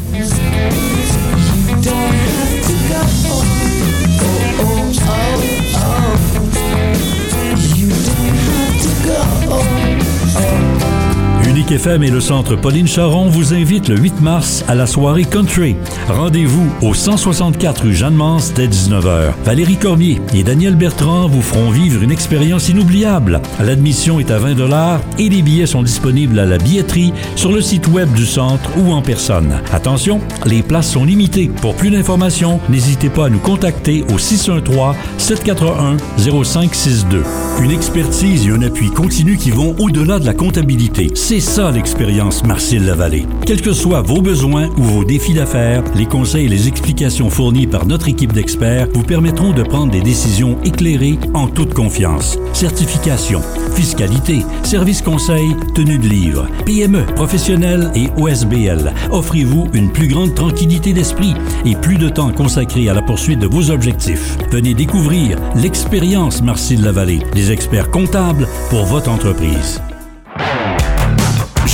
FM 11.71 12.01
et 12.03 12.09
le 12.09 12.19
centre 12.19 12.55
Pauline 12.55 12.87
Charon 12.87 13.27
vous 13.27 13.53
invitent 13.53 13.89
le 13.89 13.97
8 13.97 14.21
mars 14.21 14.65
à 14.67 14.73
la 14.73 14.87
soirée 14.87 15.25
country. 15.25 15.75
Rendez-vous 16.07 16.67
au 16.81 16.95
164 16.95 17.83
rue 17.83 17.93
Jeanne-Mance 17.93 18.53
dès 18.55 18.67
19h. 18.67 19.33
Valérie 19.43 19.77
Cormier 19.77 20.19
et 20.33 20.43
Daniel 20.43 20.75
Bertrand 20.75 21.27
vous 21.27 21.43
feront 21.43 21.69
vivre 21.69 22.01
une 22.01 22.11
expérience 22.11 22.69
inoubliable. 22.69 23.41
L'admission 23.59 24.19
est 24.19 24.31
à 24.31 24.39
20 24.39 24.99
et 25.19 25.29
les 25.29 25.41
billets 25.43 25.67
sont 25.67 25.83
disponibles 25.83 26.39
à 26.39 26.45
la 26.45 26.57
billetterie 26.57 27.13
sur 27.35 27.51
le 27.51 27.61
site 27.61 27.87
web 27.87 28.11
du 28.13 28.25
centre 28.25 28.71
ou 28.77 28.91
en 28.91 29.03
personne. 29.03 29.53
Attention, 29.71 30.21
les 30.45 30.63
places 30.63 30.91
sont 30.91 31.05
limitées. 31.05 31.51
Pour 31.61 31.75
plus 31.75 31.91
d'informations, 31.91 32.59
n'hésitez 32.69 33.09
pas 33.09 33.27
à 33.27 33.29
nous 33.29 33.39
contacter 33.39 34.03
au 34.11 34.17
613 34.17 34.95
741 35.17 35.97
0562. 36.17 37.23
Une 37.61 37.71
expertise 37.71 38.47
et 38.47 38.51
un 38.51 38.61
appui 38.63 38.89
continu 38.89 39.37
qui 39.37 39.51
vont 39.51 39.75
au-delà 39.77 40.17
de 40.17 40.25
la 40.25 40.33
comptabilité. 40.33 41.11
C'est 41.13 41.39
l'expérience 41.67 42.45
Marcille 42.45 42.85
Lavallée. 42.85 43.25
Quels 43.45 43.61
que 43.61 43.73
soient 43.73 44.01
vos 44.01 44.21
besoins 44.21 44.69
ou 44.77 44.83
vos 44.83 45.03
défis 45.03 45.33
d'affaires, 45.33 45.83
les 45.93 46.05
conseils 46.05 46.45
et 46.45 46.49
les 46.49 46.69
explications 46.69 47.29
fournis 47.29 47.67
par 47.67 47.85
notre 47.85 48.07
équipe 48.07 48.31
d'experts 48.31 48.87
vous 48.93 49.03
permettront 49.03 49.51
de 49.51 49.63
prendre 49.63 49.91
des 49.91 50.01
décisions 50.01 50.57
éclairées 50.63 51.19
en 51.33 51.47
toute 51.47 51.73
confiance. 51.73 52.39
Certification, 52.53 53.41
fiscalité, 53.75 54.39
service 54.63 55.01
conseil, 55.01 55.53
tenue 55.75 55.97
de 55.97 56.07
livre, 56.07 56.47
PME, 56.65 57.05
professionnel 57.15 57.91
et 57.93 58.09
OSBL. 58.17 58.93
Offrez-vous 59.11 59.67
une 59.73 59.91
plus 59.91 60.07
grande 60.07 60.35
tranquillité 60.35 60.93
d'esprit 60.93 61.33
et 61.65 61.75
plus 61.75 61.97
de 61.97 62.07
temps 62.07 62.31
consacré 62.31 62.87
à 62.87 62.93
la 62.93 63.01
poursuite 63.01 63.39
de 63.39 63.47
vos 63.47 63.69
objectifs. 63.69 64.37
Venez 64.51 64.73
découvrir 64.73 65.37
l'expérience 65.55 66.41
Marcille 66.41 66.81
Lavallée, 66.81 67.19
des 67.33 67.51
experts 67.51 67.91
comptables 67.91 68.47
pour 68.69 68.85
votre 68.85 69.09
entreprise. 69.09 69.81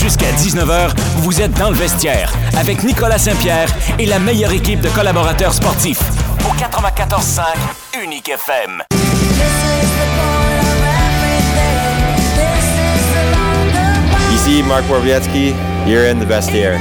Jusqu'à 0.06 0.32
19h, 0.34 0.91
vous 1.16 1.41
êtes 1.41 1.58
dans 1.58 1.72
le 1.72 1.76
vestiaire 1.76 2.32
avec 2.56 2.84
Nicolas 2.84 3.18
Saint-Pierre 3.18 3.68
et 3.97 4.06
la 4.06 4.20
meilleure 4.20 4.51
équipe 4.51 4.80
de 4.80 4.89
collaborateurs 4.89 5.51
sportifs. 5.51 5.99
Au 6.47 6.53
94.5 6.53 7.41
Unique 8.03 8.30
FM. 8.30 8.84
Ici 14.36 14.62
Mark 14.68 14.84
Borvietsky, 14.86 15.56
you're 15.88 16.08
in 16.08 16.20
the 16.20 16.28
vestiaire. 16.28 16.80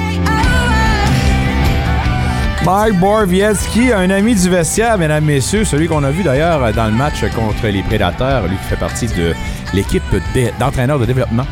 Mark 2.62 2.92
Borvietsky, 3.00 3.90
un 3.90 4.10
ami 4.10 4.34
du 4.34 4.50
vestiaire, 4.50 4.98
mesdames, 4.98 5.24
messieurs, 5.24 5.64
celui 5.64 5.88
qu'on 5.88 6.04
a 6.04 6.10
vu 6.10 6.24
d'ailleurs 6.24 6.74
dans 6.74 6.86
le 6.86 6.92
match 6.92 7.24
contre 7.34 7.68
les 7.68 7.82
Prédateurs, 7.82 8.48
lui 8.48 8.58
qui 8.58 8.64
fait 8.64 8.76
partie 8.76 9.06
de 9.06 9.34
l'équipe 9.72 10.04
d'entraîneurs 10.60 10.98
de 10.98 11.06
développement 11.06 11.46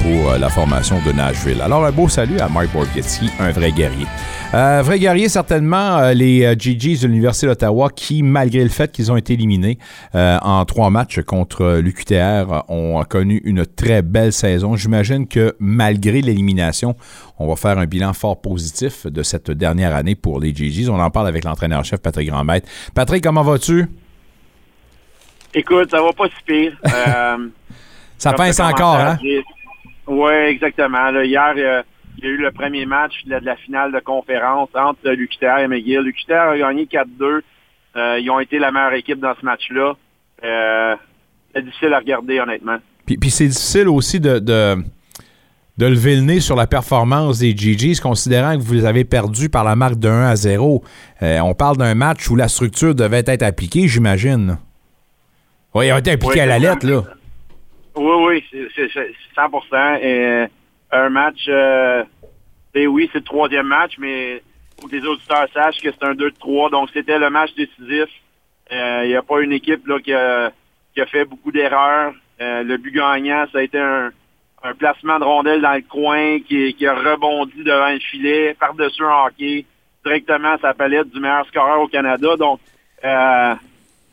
pour 0.00 0.32
la 0.38 0.48
formation 0.48 0.96
de 1.06 1.12
Nashville. 1.12 1.60
Alors, 1.60 1.84
un 1.84 1.92
beau 1.92 2.08
salut 2.08 2.38
à 2.38 2.48
Mark 2.48 2.72
Borvietsky, 2.72 3.30
un 3.38 3.50
vrai 3.50 3.72
guerrier. 3.72 4.06
Euh, 4.54 4.82
vrai 4.84 5.00
guerrier, 5.00 5.28
certainement, 5.28 5.98
euh, 5.98 6.12
les 6.12 6.44
euh, 6.44 6.54
GGs 6.56 7.00
de 7.02 7.08
l'Université 7.08 7.48
d'Ottawa 7.48 7.90
qui, 7.90 8.22
malgré 8.22 8.62
le 8.62 8.68
fait 8.68 8.92
qu'ils 8.92 9.10
ont 9.10 9.16
été 9.16 9.32
éliminés 9.32 9.78
euh, 10.14 10.38
en 10.42 10.64
trois 10.64 10.90
matchs 10.90 11.22
contre 11.22 11.80
l'UQTR, 11.82 12.62
ont 12.68 13.02
connu 13.02 13.42
une 13.44 13.66
très 13.66 14.02
belle 14.02 14.32
saison. 14.32 14.76
J'imagine 14.76 15.26
que 15.26 15.56
malgré 15.58 16.20
l'élimination, 16.20 16.94
on 17.40 17.48
va 17.48 17.56
faire 17.56 17.78
un 17.78 17.86
bilan 17.86 18.12
fort 18.12 18.40
positif 18.40 19.08
de 19.08 19.24
cette 19.24 19.50
dernière 19.50 19.92
année 19.92 20.14
pour 20.14 20.38
les 20.38 20.54
GGs. 20.54 20.88
On 20.88 21.00
en 21.00 21.10
parle 21.10 21.26
avec 21.26 21.42
l'entraîneur-chef 21.42 22.00
Patrick 22.00 22.28
Grandmaître. 22.28 22.68
Patrick, 22.94 23.24
comment 23.24 23.42
vas-tu? 23.42 23.88
Écoute, 25.52 25.90
ça 25.90 26.00
va 26.00 26.12
pas 26.12 26.26
si 26.28 26.44
pire. 26.46 26.78
Ça 28.24 28.32
pince 28.32 28.58
encore, 28.58 28.96
hein? 28.96 29.18
Oui, 30.06 30.32
exactement. 30.32 31.10
Là, 31.10 31.24
hier, 31.26 31.52
euh, 31.58 31.82
il 32.16 32.24
y 32.24 32.26
a 32.26 32.30
eu 32.30 32.38
le 32.38 32.52
premier 32.52 32.86
match 32.86 33.12
de 33.26 33.36
la, 33.36 33.56
finale 33.56 33.92
de 33.92 34.00
conférence 34.00 34.70
entre 34.74 35.10
l'UQTR 35.10 35.58
et 35.58 35.68
McGill. 35.68 36.00
L'UQTR 36.00 36.32
a 36.32 36.56
gagné 36.56 36.86
4-2. 36.86 37.42
Euh, 37.96 38.18
ils 38.18 38.30
ont 38.30 38.40
été 38.40 38.58
la 38.58 38.72
meilleure 38.72 38.94
équipe 38.94 39.20
dans 39.20 39.34
ce 39.38 39.44
match-là. 39.44 39.92
Euh, 40.42 40.96
c'est 41.54 41.62
difficile 41.66 41.92
à 41.92 41.98
regarder, 41.98 42.40
honnêtement. 42.40 42.78
Puis, 43.04 43.18
puis 43.18 43.28
c'est 43.30 43.46
difficile 43.46 43.88
aussi 43.88 44.20
de, 44.20 44.38
de, 44.38 44.76
de, 45.76 45.86
lever 45.86 46.16
le 46.16 46.22
nez 46.22 46.40
sur 46.40 46.56
la 46.56 46.66
performance 46.66 47.40
des 47.40 47.54
GGs, 47.54 48.00
considérant 48.00 48.56
que 48.56 48.62
vous 48.62 48.72
les 48.72 48.86
avez 48.86 49.04
perdus 49.04 49.50
par 49.50 49.64
la 49.64 49.76
marque 49.76 49.98
de 49.98 50.08
1 50.08 50.28
à 50.28 50.36
0. 50.36 50.82
Euh, 51.22 51.40
on 51.40 51.52
parle 51.52 51.76
d'un 51.76 51.94
match 51.94 52.30
où 52.30 52.36
la 52.36 52.48
structure 52.48 52.94
devait 52.94 53.24
être 53.26 53.42
appliquée, 53.42 53.86
j'imagine. 53.86 54.56
Oui, 55.74 55.88
ils 55.88 55.92
ont 55.92 55.98
été 55.98 56.12
appliqués 56.12 56.40
à 56.40 56.46
la 56.46 56.58
lettre, 56.58 56.86
là. 56.86 57.02
Oui, 57.96 58.42
oui, 58.52 58.68
c'est 58.74 58.90
100 59.34 59.96
Et 60.02 60.46
un 60.90 61.08
match, 61.10 61.44
euh, 61.48 62.04
oui, 62.74 63.08
c'est 63.12 63.18
le 63.18 63.24
troisième 63.24 63.66
match, 63.66 63.92
mais 63.98 64.42
pour 64.76 64.90
que 64.90 64.96
les 64.96 65.06
auditeurs 65.06 65.46
sachent 65.52 65.80
que 65.80 65.90
c'est 65.92 66.04
un 66.04 66.14
2-3, 66.14 66.70
donc 66.70 66.90
c'était 66.92 67.18
le 67.18 67.30
match 67.30 67.54
décisif. 67.54 68.08
Euh, 68.72 69.02
il 69.04 69.08
n'y 69.08 69.16
a 69.16 69.22
pas 69.22 69.40
une 69.40 69.52
équipe 69.52 69.86
là, 69.86 70.00
qui, 70.00 70.12
a, 70.12 70.50
qui 70.94 71.00
a 71.00 71.06
fait 71.06 71.24
beaucoup 71.24 71.52
d'erreurs. 71.52 72.14
Euh, 72.40 72.62
le 72.64 72.76
but 72.78 72.92
gagnant, 72.92 73.46
ça 73.52 73.58
a 73.58 73.62
été 73.62 73.78
un, 73.78 74.10
un 74.64 74.74
placement 74.74 75.18
de 75.18 75.24
rondelle 75.24 75.60
dans 75.60 75.74
le 75.74 75.82
coin 75.82 76.40
qui, 76.40 76.74
qui 76.74 76.86
a 76.86 76.94
rebondi 76.94 77.62
devant 77.62 77.90
le 77.90 78.00
filet, 78.00 78.56
par-dessus 78.58 79.04
un 79.04 79.26
hockey, 79.26 79.66
directement 80.04 80.54
à 80.54 80.58
sa 80.58 80.74
palette 80.74 81.10
du 81.10 81.20
meilleur 81.20 81.46
scoreur 81.46 81.80
au 81.80 81.88
Canada. 81.88 82.36
Donc, 82.36 82.60
euh, 83.04 83.54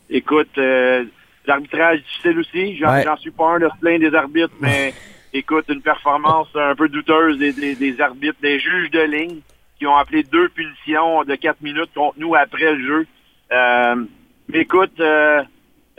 écoute, 0.10 0.56
euh, 0.58 1.06
l'arbitrage 1.46 2.00
difficile 2.00 2.40
aussi. 2.40 2.78
J'en 2.78 3.18
suis 3.18 3.32
pas 3.32 3.56
un 3.56 3.60
de 3.60 3.70
plaindre 3.80 4.10
des 4.10 4.16
arbitres, 4.16 4.54
mais 4.60 4.94
écoute, 5.34 5.66
une 5.70 5.82
performance 5.82 6.48
un 6.56 6.76
peu 6.76 6.90
douteuse 6.90 7.38
des, 7.38 7.76
des, 7.76 8.02
arbitres, 8.02 8.40
des 8.42 8.60
juges 8.60 8.92
de 8.92 9.02
ligne 9.02 9.40
qui 9.78 9.88
ont 9.88 9.96
appelé 9.96 10.24
deux 10.24 10.50
punitions 10.50 11.24
de 11.24 11.36
quatre 11.36 11.62
minutes 11.62 11.90
contre 11.96 12.20
nous 12.20 12.36
après 12.36 12.74
le 12.74 12.86
jeu. 12.86 13.08
Euh, 13.52 13.96
mais 14.48 14.60
écoute, 14.60 15.00
euh, 15.00 15.42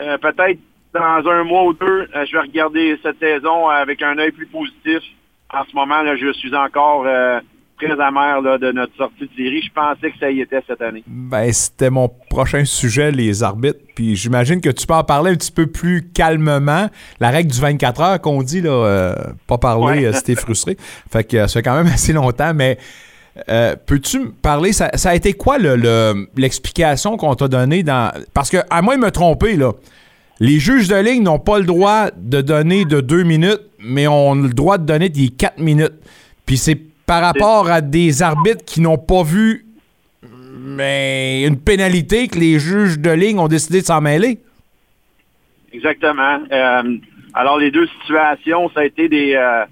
euh, 0.01 0.19
peut-être 0.19 0.59
dans 0.95 1.29
un 1.29 1.45
mois 1.45 1.65
ou 1.65 1.73
deux, 1.73 2.07
je 2.15 2.33
vais 2.33 2.41
regarder 2.41 2.99
cette 3.03 3.19
saison 3.19 3.69
avec 3.69 4.03
un 4.03 4.19
œil 4.19 4.31
plus 4.31 4.47
positif. 4.47 5.03
En 5.51 5.65
ce 5.65 5.75
moment, 5.75 6.03
là, 6.03 6.17
je 6.17 6.33
suis 6.33 6.55
encore 6.55 7.07
très 7.83 8.01
amer 8.01 8.43
de 8.43 8.73
notre 8.73 8.95
sortie 8.97 9.25
de 9.25 9.31
série. 9.37 9.63
Je 9.63 9.73
pensais 9.73 10.11
que 10.11 10.19
ça 10.19 10.31
y 10.31 10.41
était 10.41 10.63
cette 10.67 10.81
année. 10.81 11.03
Ben, 11.07 11.53
c'était 11.53 11.91
mon 11.91 12.09
prochain 12.31 12.65
sujet, 12.65 13.11
les 13.11 13.43
arbitres. 13.43 13.81
Puis 13.95 14.17
j'imagine 14.17 14.61
que 14.61 14.71
tu 14.71 14.87
peux 14.87 14.95
en 14.95 15.05
parler 15.05 15.33
un 15.33 15.35
petit 15.35 15.53
peu 15.53 15.67
plus 15.67 16.11
calmement. 16.15 16.89
La 17.21 17.31
règle 17.31 17.51
du 17.51 17.61
24 17.61 18.01
heures 18.01 18.21
qu'on 18.21 18.43
dit, 18.43 18.61
là, 18.61 18.71
euh, 18.71 19.15
pas 19.47 19.59
parler 19.59 20.05
euh, 20.05 20.13
si 20.13 20.25
t'es 20.25 20.35
frustré. 20.35 20.77
Fait 21.11 21.25
que 21.25 21.37
euh, 21.37 21.47
ça 21.47 21.55
fait 21.55 21.63
quand 21.63 21.77
même 21.77 21.87
assez 21.93 22.13
longtemps, 22.13 22.53
mais 22.55 22.79
peux-tu 23.87 24.19
me 24.21 24.31
parler, 24.31 24.75
ça, 24.75 24.91
a 25.05 25.15
été 25.15 25.33
quoi 25.33 25.57
l'explication 26.37 27.17
qu'on 27.17 27.35
t'a 27.35 27.49
donnée 27.49 27.83
dans. 27.83 28.13
Parce 28.35 28.51
que, 28.51 28.59
à 28.69 28.83
moins 28.83 28.97
de 28.97 29.01
me 29.01 29.11
tromper, 29.11 29.57
là, 29.57 29.73
les 30.39 30.59
juges 30.59 30.89
de 30.89 30.97
ligne 30.97 31.23
n'ont 31.23 31.39
pas 31.39 31.59
le 31.59 31.65
droit 31.65 32.11
de 32.15 32.43
donner 32.43 32.85
de 32.85 33.01
deux 33.01 33.23
minutes, 33.23 33.63
mais 33.79 34.07
ont 34.07 34.35
le 34.35 34.51
droit 34.51 34.77
de 34.77 34.85
donner 34.85 35.09
des 35.09 35.29
quatre 35.29 35.59
minutes. 35.59 35.95
Puis 36.45 36.59
c'est 36.59 36.79
par 37.13 37.21
rapport 37.21 37.69
à 37.69 37.83
des 37.83 38.23
arbitres 38.23 38.65
qui 38.65 38.81
n'ont 38.81 38.97
pas 38.97 39.23
vu 39.23 39.67
mais 40.23 41.45
une 41.47 41.61
pénalité 41.61 42.27
que 42.27 42.39
les 42.39 42.59
juges 42.59 42.99
de 42.99 43.11
ligne 43.11 43.39
ont 43.39 43.49
décidé 43.49 43.83
de 43.83 43.85
s'en 43.85 44.01
mêler. 44.01 44.39
Exactement. 45.75 46.41
Euh, 46.51 46.97
alors, 47.35 47.59
les 47.59 47.71
deux 47.71 47.87
situations, 48.01 48.71
ça 48.71 48.81
a 48.81 48.85
été 48.87 49.11
des... 49.11 49.35
Euh, 49.35 49.67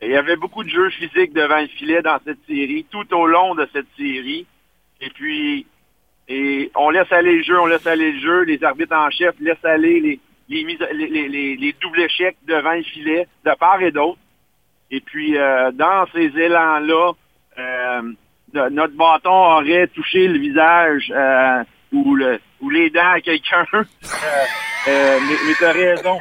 il 0.00 0.08
y 0.08 0.16
avait 0.16 0.36
beaucoup 0.36 0.64
de 0.64 0.70
juges 0.70 0.94
physiques 0.94 1.34
devant 1.34 1.60
le 1.60 1.66
filet 1.66 2.00
dans 2.00 2.18
cette 2.24 2.38
série, 2.46 2.86
tout 2.90 3.14
au 3.14 3.26
long 3.26 3.54
de 3.54 3.68
cette 3.74 3.88
série. 3.98 4.46
Et 5.02 5.10
puis, 5.10 5.66
et 6.28 6.70
on 6.74 6.88
laisse 6.88 7.12
aller 7.12 7.36
le 7.36 7.42
jeu, 7.42 7.60
on 7.60 7.66
laisse 7.66 7.86
aller 7.86 8.12
le 8.12 8.20
jeu. 8.20 8.44
Les 8.44 8.64
arbitres 8.64 8.96
en 8.96 9.10
chef 9.10 9.34
laissent 9.40 9.64
aller 9.64 10.00
les, 10.00 10.20
les, 10.48 11.28
les, 11.28 11.56
les 11.56 11.74
doubles 11.82 12.00
échecs 12.00 12.38
devant 12.46 12.72
le 12.72 12.82
filet, 12.82 13.28
de 13.44 13.50
part 13.58 13.82
et 13.82 13.90
d'autre. 13.90 14.18
Et 14.90 15.00
puis, 15.00 15.36
euh, 15.36 15.70
dans 15.72 16.06
ces 16.14 16.30
élans-là, 16.36 17.12
euh, 17.58 18.02
notre 18.70 18.94
bâton 18.94 19.30
aurait 19.30 19.86
touché 19.88 20.26
le 20.28 20.38
visage 20.38 21.12
euh, 21.14 21.62
ou, 21.92 22.14
le, 22.14 22.40
ou 22.60 22.70
les 22.70 22.88
dents 22.90 23.10
à 23.10 23.20
quelqu'un. 23.20 23.66
mais, 23.72 25.54
tu 25.58 25.64
as 25.64 25.72
raison. 25.72 26.20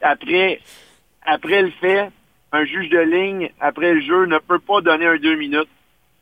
Après, 0.00 0.60
après 1.26 1.62
le 1.62 1.70
fait, 1.80 2.10
un 2.52 2.64
juge 2.64 2.88
de 2.90 3.00
ligne, 3.00 3.50
après 3.60 3.94
le 3.94 4.00
jeu, 4.02 4.26
ne 4.26 4.38
peut 4.38 4.60
pas 4.60 4.80
donner 4.80 5.06
un 5.06 5.16
deux 5.16 5.36
minutes. 5.36 5.68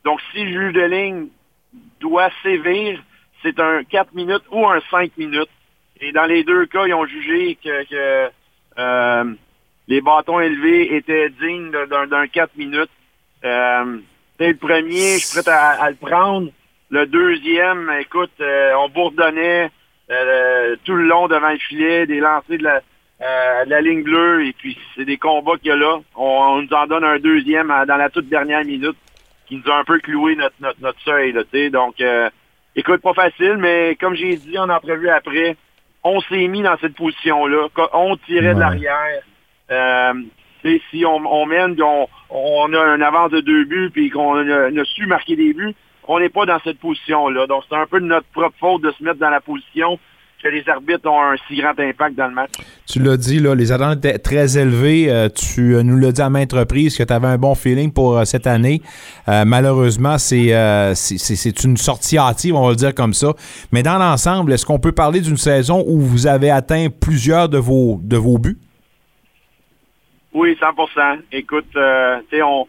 Donc, 0.04 0.20
si 0.32 0.44
le 0.44 0.52
juge 0.52 0.72
de 0.72 0.82
ligne 0.82 1.26
doit 2.00 2.30
sévir, 2.42 3.02
c'est 3.42 3.58
un 3.60 3.84
quatre 3.84 4.14
minutes 4.14 4.44
ou 4.50 4.66
un 4.66 4.80
cinq 4.90 5.10
minutes. 5.18 5.50
Et 6.00 6.12
dans 6.12 6.24
les 6.24 6.44
deux 6.44 6.64
cas, 6.66 6.86
ils 6.86 6.94
ont 6.94 7.04
jugé 7.04 7.58
que 7.62 8.30
les 9.90 10.00
bâtons 10.00 10.38
élevés 10.38 10.94
étaient 10.94 11.28
dignes 11.30 11.72
d'un 11.72 12.26
4 12.28 12.56
minutes. 12.56 12.90
Euh, 13.44 13.98
le 14.38 14.54
premier, 14.54 15.18
je 15.18 15.26
suis 15.26 15.42
prêt 15.42 15.52
à, 15.52 15.90
le 15.90 15.96
prendre. 15.96 16.48
Le 16.90 17.06
deuxième, 17.06 17.90
écoute, 18.00 18.30
euh, 18.40 18.72
on 18.78 18.88
bourdonnait 18.88 19.68
euh, 20.10 20.76
tout 20.84 20.94
le 20.94 21.04
long 21.04 21.26
devant 21.26 21.50
le 21.50 21.58
filet, 21.58 22.06
des 22.06 22.20
lancers 22.20 22.58
de 22.58 22.62
la, 22.62 22.80
euh, 23.20 23.64
la 23.66 23.80
ligne 23.80 24.04
bleue, 24.04 24.46
et 24.46 24.52
puis 24.52 24.78
c'est 24.94 25.04
des 25.04 25.18
combats 25.18 25.56
qu'il 25.56 25.68
y 25.68 25.72
a 25.72 25.76
là. 25.76 25.98
On, 26.14 26.62
nous 26.62 26.72
en 26.72 26.86
donne 26.86 27.04
un 27.04 27.18
deuxième 27.18 27.68
dans 27.68 27.96
la 27.96 28.10
toute 28.10 28.28
dernière 28.28 28.64
minute 28.64 28.96
qui 29.46 29.56
nous 29.56 29.72
a 29.72 29.78
un 29.78 29.84
peu 29.84 29.98
cloué 29.98 30.36
notre, 30.36 30.54
notre, 30.60 30.80
notre 30.80 31.00
seuil. 31.00 31.32
Là, 31.32 31.42
Donc, 31.70 31.96
écoute, 32.76 33.02
pas 33.02 33.14
facile, 33.14 33.56
mais 33.58 33.96
comme 34.00 34.14
j'ai 34.14 34.36
dit 34.36 34.56
en 34.56 34.68
entrevue 34.68 35.10
après, 35.10 35.56
on 36.04 36.20
s'est 36.22 36.46
mis 36.46 36.62
dans 36.62 36.78
cette 36.78 36.94
position-là. 36.94 37.68
On 37.92 38.16
tirait 38.16 38.54
de 38.54 38.60
l'arrière. 38.60 39.22
Euh, 39.70 40.12
si 40.90 41.04
on, 41.06 41.46
mène, 41.46 41.76
on, 41.82 42.06
on, 42.30 42.72
a 42.74 42.78
un 42.78 43.00
avance 43.00 43.30
de 43.30 43.40
deux 43.40 43.64
buts, 43.64 43.90
puis 43.92 44.10
qu'on 44.10 44.36
a, 44.36 44.84
su 44.84 45.06
marquer 45.06 45.36
des 45.36 45.54
buts, 45.54 45.74
on 46.06 46.20
n'est 46.20 46.28
pas 46.28 46.46
dans 46.46 46.58
cette 46.64 46.78
position-là. 46.78 47.46
Donc, 47.46 47.62
c'est 47.68 47.76
un 47.76 47.86
peu 47.86 48.00
de 48.00 48.06
notre 48.06 48.26
propre 48.32 48.56
faute 48.58 48.82
de 48.82 48.90
se 48.92 49.02
mettre 49.02 49.18
dans 49.18 49.30
la 49.30 49.40
position 49.40 49.98
que 50.42 50.48
les 50.48 50.66
arbitres 50.68 51.06
ont 51.06 51.20
un 51.22 51.34
si 51.46 51.56
grand 51.56 51.78
impact 51.78 52.16
dans 52.16 52.28
le 52.28 52.34
match. 52.34 52.52
Tu 52.86 52.98
l'as 52.98 53.18
dit, 53.18 53.38
là, 53.40 53.54
les 53.54 53.72
attentes 53.72 53.98
étaient 53.98 54.18
très 54.18 54.56
élevées. 54.56 55.10
Euh, 55.10 55.28
tu 55.28 55.74
euh, 55.74 55.82
nous 55.82 55.98
l'as 55.98 56.12
dit 56.12 56.22
à 56.22 56.30
maintes 56.30 56.52
reprises 56.54 56.96
que 56.96 57.02
tu 57.02 57.12
avais 57.12 57.26
un 57.26 57.36
bon 57.36 57.54
feeling 57.54 57.92
pour 57.92 58.16
euh, 58.16 58.24
cette 58.24 58.46
année. 58.46 58.80
malheureusement, 59.26 60.16
c'est 60.18 60.50
c'est 60.94 61.64
une 61.64 61.76
sortie 61.76 62.16
hâtive, 62.18 62.54
on 62.56 62.64
va 62.64 62.70
le 62.70 62.76
dire 62.76 62.94
comme 62.94 63.12
ça. 63.12 63.34
Mais 63.70 63.82
dans 63.82 63.98
l'ensemble, 63.98 64.52
est-ce 64.52 64.64
qu'on 64.64 64.78
peut 64.78 64.92
parler 64.92 65.20
d'une 65.20 65.36
saison 65.36 65.84
où 65.86 66.00
vous 66.00 66.26
avez 66.26 66.50
atteint 66.50 66.88
plusieurs 66.88 67.48
de 67.48 67.58
vos, 67.58 68.00
de 68.02 68.16
vos 68.16 68.38
buts? 68.38 68.58
Oui, 70.32 70.56
100% 70.60 71.22
Écoute, 71.32 71.66
euh, 71.76 72.20
on, 72.42 72.66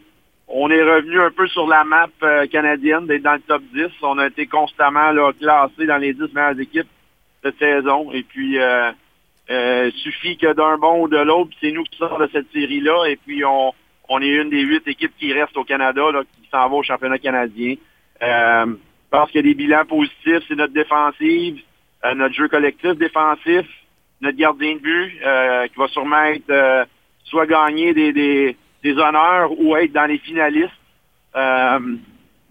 on 0.48 0.70
est 0.70 0.82
revenu 0.82 1.20
un 1.20 1.30
peu 1.30 1.46
sur 1.48 1.66
la 1.66 1.84
map 1.84 2.08
euh, 2.22 2.46
canadienne 2.46 3.06
d'être 3.06 3.22
dans 3.22 3.34
le 3.34 3.40
top 3.40 3.62
10. 3.72 3.86
On 4.02 4.18
a 4.18 4.26
été 4.26 4.46
constamment 4.46 5.12
là, 5.12 5.32
classé 5.32 5.86
dans 5.86 5.96
les 5.96 6.12
10 6.12 6.32
meilleures 6.34 6.60
équipes 6.60 6.88
cette 7.42 7.58
saison. 7.58 8.12
Et 8.12 8.22
puis, 8.22 8.58
euh, 8.58 8.90
euh, 9.50 9.90
suffit 10.02 10.36
que 10.36 10.52
d'un 10.52 10.76
bon 10.78 11.02
ou 11.02 11.08
de 11.08 11.16
l'autre, 11.16 11.50
c'est 11.60 11.72
nous 11.72 11.84
qui 11.84 11.98
sortons 11.98 12.18
de 12.18 12.28
cette 12.32 12.50
série-là. 12.52 13.06
Et 13.06 13.16
puis, 13.16 13.44
on, 13.44 13.72
on 14.08 14.20
est 14.20 14.28
une 14.28 14.50
des 14.50 14.62
huit 14.62 14.86
équipes 14.86 15.16
qui 15.18 15.32
restent 15.32 15.56
au 15.56 15.64
Canada, 15.64 16.10
là, 16.12 16.22
qui 16.22 16.48
s'en 16.50 16.68
va 16.68 16.74
au 16.74 16.82
championnat 16.82 17.18
canadien. 17.18 17.76
Euh, 18.22 18.66
parce 19.10 19.30
qu'il 19.30 19.44
y 19.44 19.44
a 19.44 19.48
des 19.48 19.54
bilans 19.54 19.84
positifs, 19.84 20.42
c'est 20.48 20.54
notre 20.54 20.72
défensive, 20.72 21.60
euh, 22.04 22.14
notre 22.14 22.34
jeu 22.34 22.48
collectif 22.48 22.92
défensif, 22.92 23.66
notre 24.20 24.36
gardien 24.36 24.74
de 24.74 24.80
but, 24.80 25.12
qui 25.70 25.78
va 25.78 25.88
sûrement 25.88 26.24
être 26.24 26.86
soit 27.24 27.46
gagner 27.46 27.94
des, 27.94 28.12
des, 28.12 28.56
des 28.82 28.92
honneurs 28.92 29.50
ou 29.58 29.76
être 29.76 29.92
dans 29.92 30.06
les 30.06 30.18
finalistes. 30.18 30.70
Euh, 31.34 31.78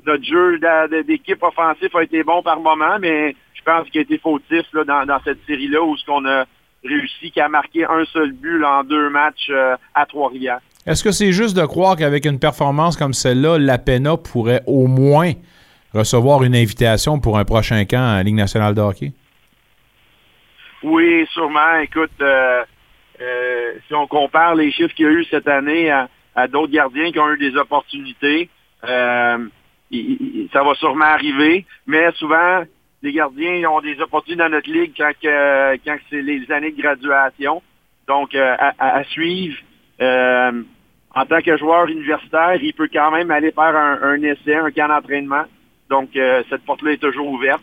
notre 0.05 0.24
jeu 0.24 0.59
d'équipe 1.03 1.43
offensif 1.43 1.95
a 1.95 2.03
été 2.03 2.24
bon 2.24 2.41
par 2.41 2.59
moment, 2.59 2.97
mais 2.99 3.36
je 3.53 3.61
pense 3.63 3.88
qu'il 3.89 3.99
a 3.99 4.01
été 4.01 4.17
fautif 4.17 4.65
là, 4.74 4.84
dans, 4.84 5.05
dans 5.05 5.19
cette 5.24 5.45
série-là 5.45 5.84
où 5.84 5.95
ce 5.95 6.05
qu'on 6.05 6.26
a 6.26 6.45
réussi 6.84 7.32
qu'à 7.32 7.47
marquer 7.47 7.86
un 7.86 8.05
seul 8.05 8.32
but 8.32 8.63
en 8.63 8.84
deux 8.84 9.09
matchs 9.09 9.49
euh, 9.51 9.76
à 9.93 10.05
Trois-Rivières. 10.07 10.61
Est-ce 10.88 11.03
que 11.03 11.11
c'est 11.11 11.32
juste 11.32 11.55
de 11.55 11.63
croire 11.63 11.95
qu'avec 11.95 12.26
une 12.26 12.39
performance 12.39 12.97
comme 12.97 13.13
celle-là, 13.13 13.59
la 13.59 13.78
PENA 13.78 14.17
pourrait 14.17 14.63
au 14.65 14.88
moins 14.88 15.34
recevoir 15.93 16.43
une 16.43 16.55
invitation 16.55 17.19
pour 17.19 17.38
un 17.38 17.45
prochain 17.45 17.86
camp 17.86 18.17
à 18.17 18.24
Ligue 18.24 18.36
nationale 18.36 18.74
de 18.74 18.82
hockey? 18.82 19.11
Oui, 20.82 21.28
sûrement. 21.32 21.78
Écoute, 21.84 22.09
euh, 22.22 22.63
euh, 23.22 23.74
si 23.88 23.93
on 23.93 24.07
compare 24.07 24.55
les 24.55 24.72
chiffres 24.72 24.93
qu'il 24.93 25.05
y 25.05 25.09
a 25.09 25.11
eu 25.11 25.24
cette 25.26 25.47
année 25.47 25.89
à, 25.89 26.47
d'autres 26.47 26.72
gardiens 26.72 27.11
qui 27.11 27.19
ont 27.19 27.32
eu 27.32 27.38
des 27.38 27.55
opportunités, 27.57 28.49
euh, 28.84 29.38
ça 30.53 30.63
va 30.63 30.74
sûrement 30.76 31.05
arriver, 31.05 31.65
mais 31.86 32.11
souvent, 32.13 32.63
les 33.01 33.11
gardiens 33.11 33.69
ont 33.69 33.82
des 33.82 33.99
opportunités 33.99 34.43
dans 34.43 34.49
notre 34.49 34.72
ligue 34.72 34.93
quand, 34.97 35.11
c'est 36.09 36.22
les 36.22 36.49
années 36.51 36.72
de 36.72 36.82
graduation. 36.82 37.61
Donc, 38.07 38.34
euh, 38.36 38.55
à, 38.57 39.03
suivre. 39.05 39.57
en 39.99 41.26
tant 41.28 41.41
que 41.41 41.57
joueur 41.57 41.88
universitaire, 41.88 42.55
il 42.61 42.74
peut 42.74 42.89
quand 42.91 43.11
même 43.11 43.32
aller 43.32 43.51
faire 43.51 43.76
un, 43.76 44.01
un 44.01 44.22
essai, 44.24 44.55
un 44.55 44.72
camp 44.72 44.88
d'entraînement. 44.88 45.45
Donc, 45.91 46.15
euh, 46.15 46.41
cette 46.49 46.63
porte-là 46.63 46.93
est 46.93 47.01
toujours 47.01 47.28
ouverte. 47.28 47.61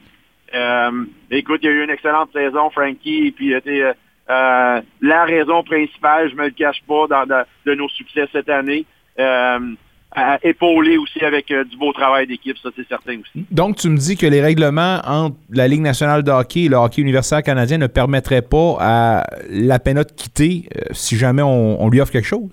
Euh, 0.54 1.04
écoute, 1.30 1.60
il 1.62 1.66
y 1.66 1.68
a 1.70 1.72
eu 1.72 1.84
une 1.84 1.90
excellente 1.90 2.30
saison, 2.32 2.68
Frankie, 2.68 3.28
et 3.28 3.32
puis 3.32 3.54
euh, 4.30 4.80
la 5.00 5.24
raison 5.24 5.62
principale, 5.62 6.30
je 6.30 6.34
me 6.36 6.44
le 6.44 6.50
cache 6.50 6.82
pas, 6.86 7.06
dans, 7.08 7.26
dans- 7.26 7.44
de 7.66 7.74
nos 7.74 7.88
succès 7.88 8.26
cette 8.32 8.48
année. 8.48 8.84
Euh, 9.18 9.58
à- 10.12 10.38
épaulé 10.42 10.96
aussi 10.96 11.22
avec 11.24 11.50
euh, 11.50 11.64
du 11.64 11.76
beau 11.76 11.92
travail 11.92 12.26
d'équipe, 12.26 12.56
ça 12.62 12.70
c'est 12.74 12.86
certain 12.88 13.18
aussi. 13.20 13.44
Donc, 13.50 13.76
tu 13.76 13.88
me 13.90 13.96
dis 13.98 14.16
que 14.16 14.26
les 14.26 14.40
règlements 14.40 15.00
entre 15.04 15.36
la 15.50 15.68
Ligue 15.68 15.82
nationale 15.82 16.22
de 16.22 16.30
hockey 16.30 16.62
et 16.64 16.68
le 16.68 16.76
hockey 16.76 17.02
universitaire 17.02 17.42
canadien 17.42 17.76
ne 17.78 17.86
permettraient 17.88 18.40
pas 18.42 18.76
à 18.80 19.24
la 19.50 19.78
PENA 19.78 20.04
de 20.04 20.12
quitter 20.12 20.68
euh, 20.76 20.80
si 20.92 21.16
jamais 21.16 21.42
on, 21.42 21.82
on 21.82 21.88
lui 21.90 22.00
offre 22.00 22.12
quelque 22.12 22.26
chose? 22.26 22.50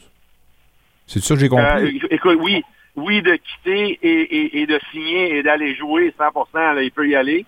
C'est 1.08 1.22
ça 1.24 1.36
que 1.36 1.40
j'ai 1.40 1.48
compris? 1.50 2.02
Écoute, 2.10 2.38
oui, 2.42 2.62
oui, 2.98 3.22
de 3.22 3.36
quitter 3.36 4.00
et, 4.02 4.22
et- 4.22 4.62
et 4.62 4.66
de 4.66 4.80
signer 4.92 5.38
et 5.38 5.44
d'aller 5.44 5.76
jouer 5.76 6.14
100%, 6.20 6.74
là, 6.74 6.82
il 6.82 6.92
peut 6.92 7.08
y 7.08 7.16
aller. 7.16 7.46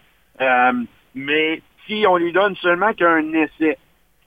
Mais 1.16 1.62
si 1.86 2.06
on 2.08 2.18
lui 2.18 2.32
donne 2.32 2.56
seulement 2.58 2.94
qu'un 2.94 3.24
essai, 3.34 3.78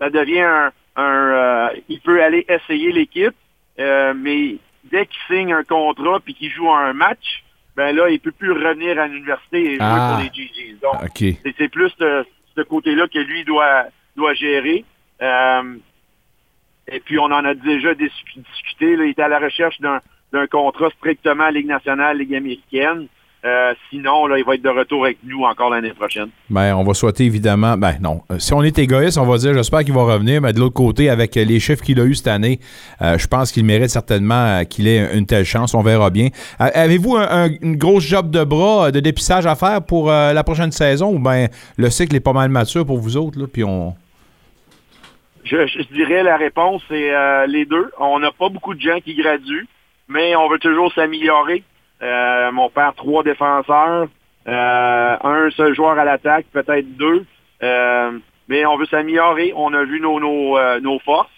ça 0.00 0.10
devient 0.10 0.40
un, 0.40 0.72
un, 0.96 1.02
euh, 1.04 1.68
il 1.88 2.00
peut 2.00 2.22
aller 2.22 2.44
essayer 2.48 2.90
l'équipe, 2.92 3.34
euh, 3.78 4.12
mais 4.16 4.56
dès 4.90 5.06
qu'il 5.06 5.20
signe 5.36 5.52
un 5.52 5.62
contrat 5.64 6.18
puis 6.20 6.34
qu'il 6.34 6.50
joue 6.50 6.70
un 6.70 6.92
match, 6.92 7.44
ben 7.76 7.94
là, 7.94 8.08
il 8.10 8.18
peut 8.18 8.32
plus 8.32 8.50
revenir 8.52 8.98
à 8.98 9.06
l'université 9.06 9.58
et 9.62 9.76
jouer 9.76 9.78
Ah. 9.80 10.12
pour 10.14 10.22
les 10.24 10.30
GGs. 10.32 10.80
Donc, 10.82 10.94
c'est- 11.56 11.68
plus 11.68 11.90
ce, 11.98 12.24
ce 12.56 12.62
côté-là 12.62 13.06
que 13.06 13.18
lui 13.20 13.44
doit, 13.44 13.84
doit 14.16 14.34
gérer. 14.34 14.84
Euh, 15.22 15.76
et 16.88 17.00
puis, 17.00 17.18
on 17.18 17.24
en 17.26 17.44
a 17.44 17.54
déjà 17.54 17.94
dis- 17.94 18.10
discuté. 18.36 18.96
Là, 18.96 19.04
il 19.04 19.10
est 19.10 19.18
à 19.20 19.28
la 19.28 19.38
recherche 19.38 19.80
d'un 19.80 20.00
d'un 20.32 20.46
contrat 20.46 20.90
strictement 20.90 21.48
Ligue 21.48 21.66
nationale, 21.66 22.16
Ligue 22.18 22.36
américaine. 22.36 23.08
Euh, 23.42 23.72
sinon, 23.88 24.26
là, 24.26 24.36
il 24.36 24.44
va 24.44 24.54
être 24.54 24.60
de 24.62 24.68
retour 24.68 25.04
avec 25.06 25.16
nous 25.24 25.44
encore 25.44 25.70
l'année 25.70 25.94
prochaine. 25.94 26.28
Ben, 26.50 26.74
on 26.76 26.84
va 26.84 26.92
souhaiter 26.92 27.24
évidemment. 27.24 27.74
Ben, 27.78 27.96
non. 27.98 28.20
Euh, 28.30 28.38
Si 28.38 28.52
on 28.52 28.62
est 28.62 28.78
égoïste, 28.78 29.16
on 29.16 29.24
va 29.24 29.38
dire 29.38 29.54
j'espère 29.54 29.82
qu'il 29.82 29.94
va 29.94 30.02
revenir, 30.02 30.42
mais 30.42 30.52
de 30.52 30.60
l'autre 30.60 30.74
côté, 30.74 31.08
avec 31.08 31.34
euh, 31.38 31.44
les 31.44 31.58
chiffres 31.58 31.82
qu'il 31.82 31.98
a 32.00 32.04
eu 32.04 32.14
cette 32.14 32.26
année, 32.28 32.60
euh, 33.00 33.16
je 33.16 33.26
pense 33.26 33.50
qu'il 33.50 33.64
mérite 33.64 33.88
certainement 33.88 34.62
qu'il 34.66 34.86
ait 34.86 35.16
une 35.16 35.24
telle 35.24 35.46
chance. 35.46 35.72
On 35.72 35.80
verra 35.80 36.10
bien. 36.10 36.28
Avez-vous 36.58 37.16
un- 37.16 37.46
un- 37.46 37.50
une 37.62 37.76
grosse 37.76 38.04
job 38.04 38.30
de 38.30 38.44
bras, 38.44 38.90
de 38.90 39.00
dépistage 39.00 39.46
à 39.46 39.54
faire 39.54 39.80
pour 39.80 40.10
euh, 40.10 40.34
la 40.34 40.44
prochaine 40.44 40.70
saison? 40.70 41.14
Ou 41.14 41.18
ben 41.18 41.48
le 41.78 41.88
cycle 41.88 42.14
est 42.16 42.20
pas 42.20 42.34
mal 42.34 42.50
mature 42.50 42.84
pour 42.84 42.98
vous 42.98 43.16
autres, 43.16 43.38
là, 43.40 43.46
puis 43.50 43.64
on. 43.64 43.94
Je, 45.44 45.56
je 45.66 45.94
dirais 45.94 46.22
la 46.22 46.36
réponse, 46.36 46.82
c'est 46.88 47.10
les 47.48 47.64
deux. 47.64 47.90
On 47.98 48.18
n'a 48.18 48.30
pas 48.32 48.50
beaucoup 48.50 48.74
de 48.74 48.80
gens 48.80 49.00
qui 49.02 49.14
graduent, 49.14 49.66
mais 50.08 50.36
on 50.36 50.48
veut 50.50 50.58
toujours 50.58 50.92
s'améliorer. 50.92 51.64
Euh, 52.02 52.50
on 52.56 52.70
perd 52.70 52.96
trois 52.96 53.22
défenseurs, 53.22 54.08
euh, 54.48 55.16
un 55.22 55.50
seul 55.50 55.74
joueur 55.74 55.98
à 55.98 56.04
l'attaque, 56.04 56.46
peut-être 56.52 56.96
deux. 56.96 57.24
Euh, 57.62 58.18
mais 58.48 58.64
on 58.66 58.76
veut 58.76 58.86
s'améliorer. 58.86 59.52
On 59.54 59.72
a 59.74 59.84
vu 59.84 60.00
nos, 60.00 60.18
nos, 60.18 60.56
euh, 60.58 60.80
nos 60.80 60.98
forces. 61.00 61.30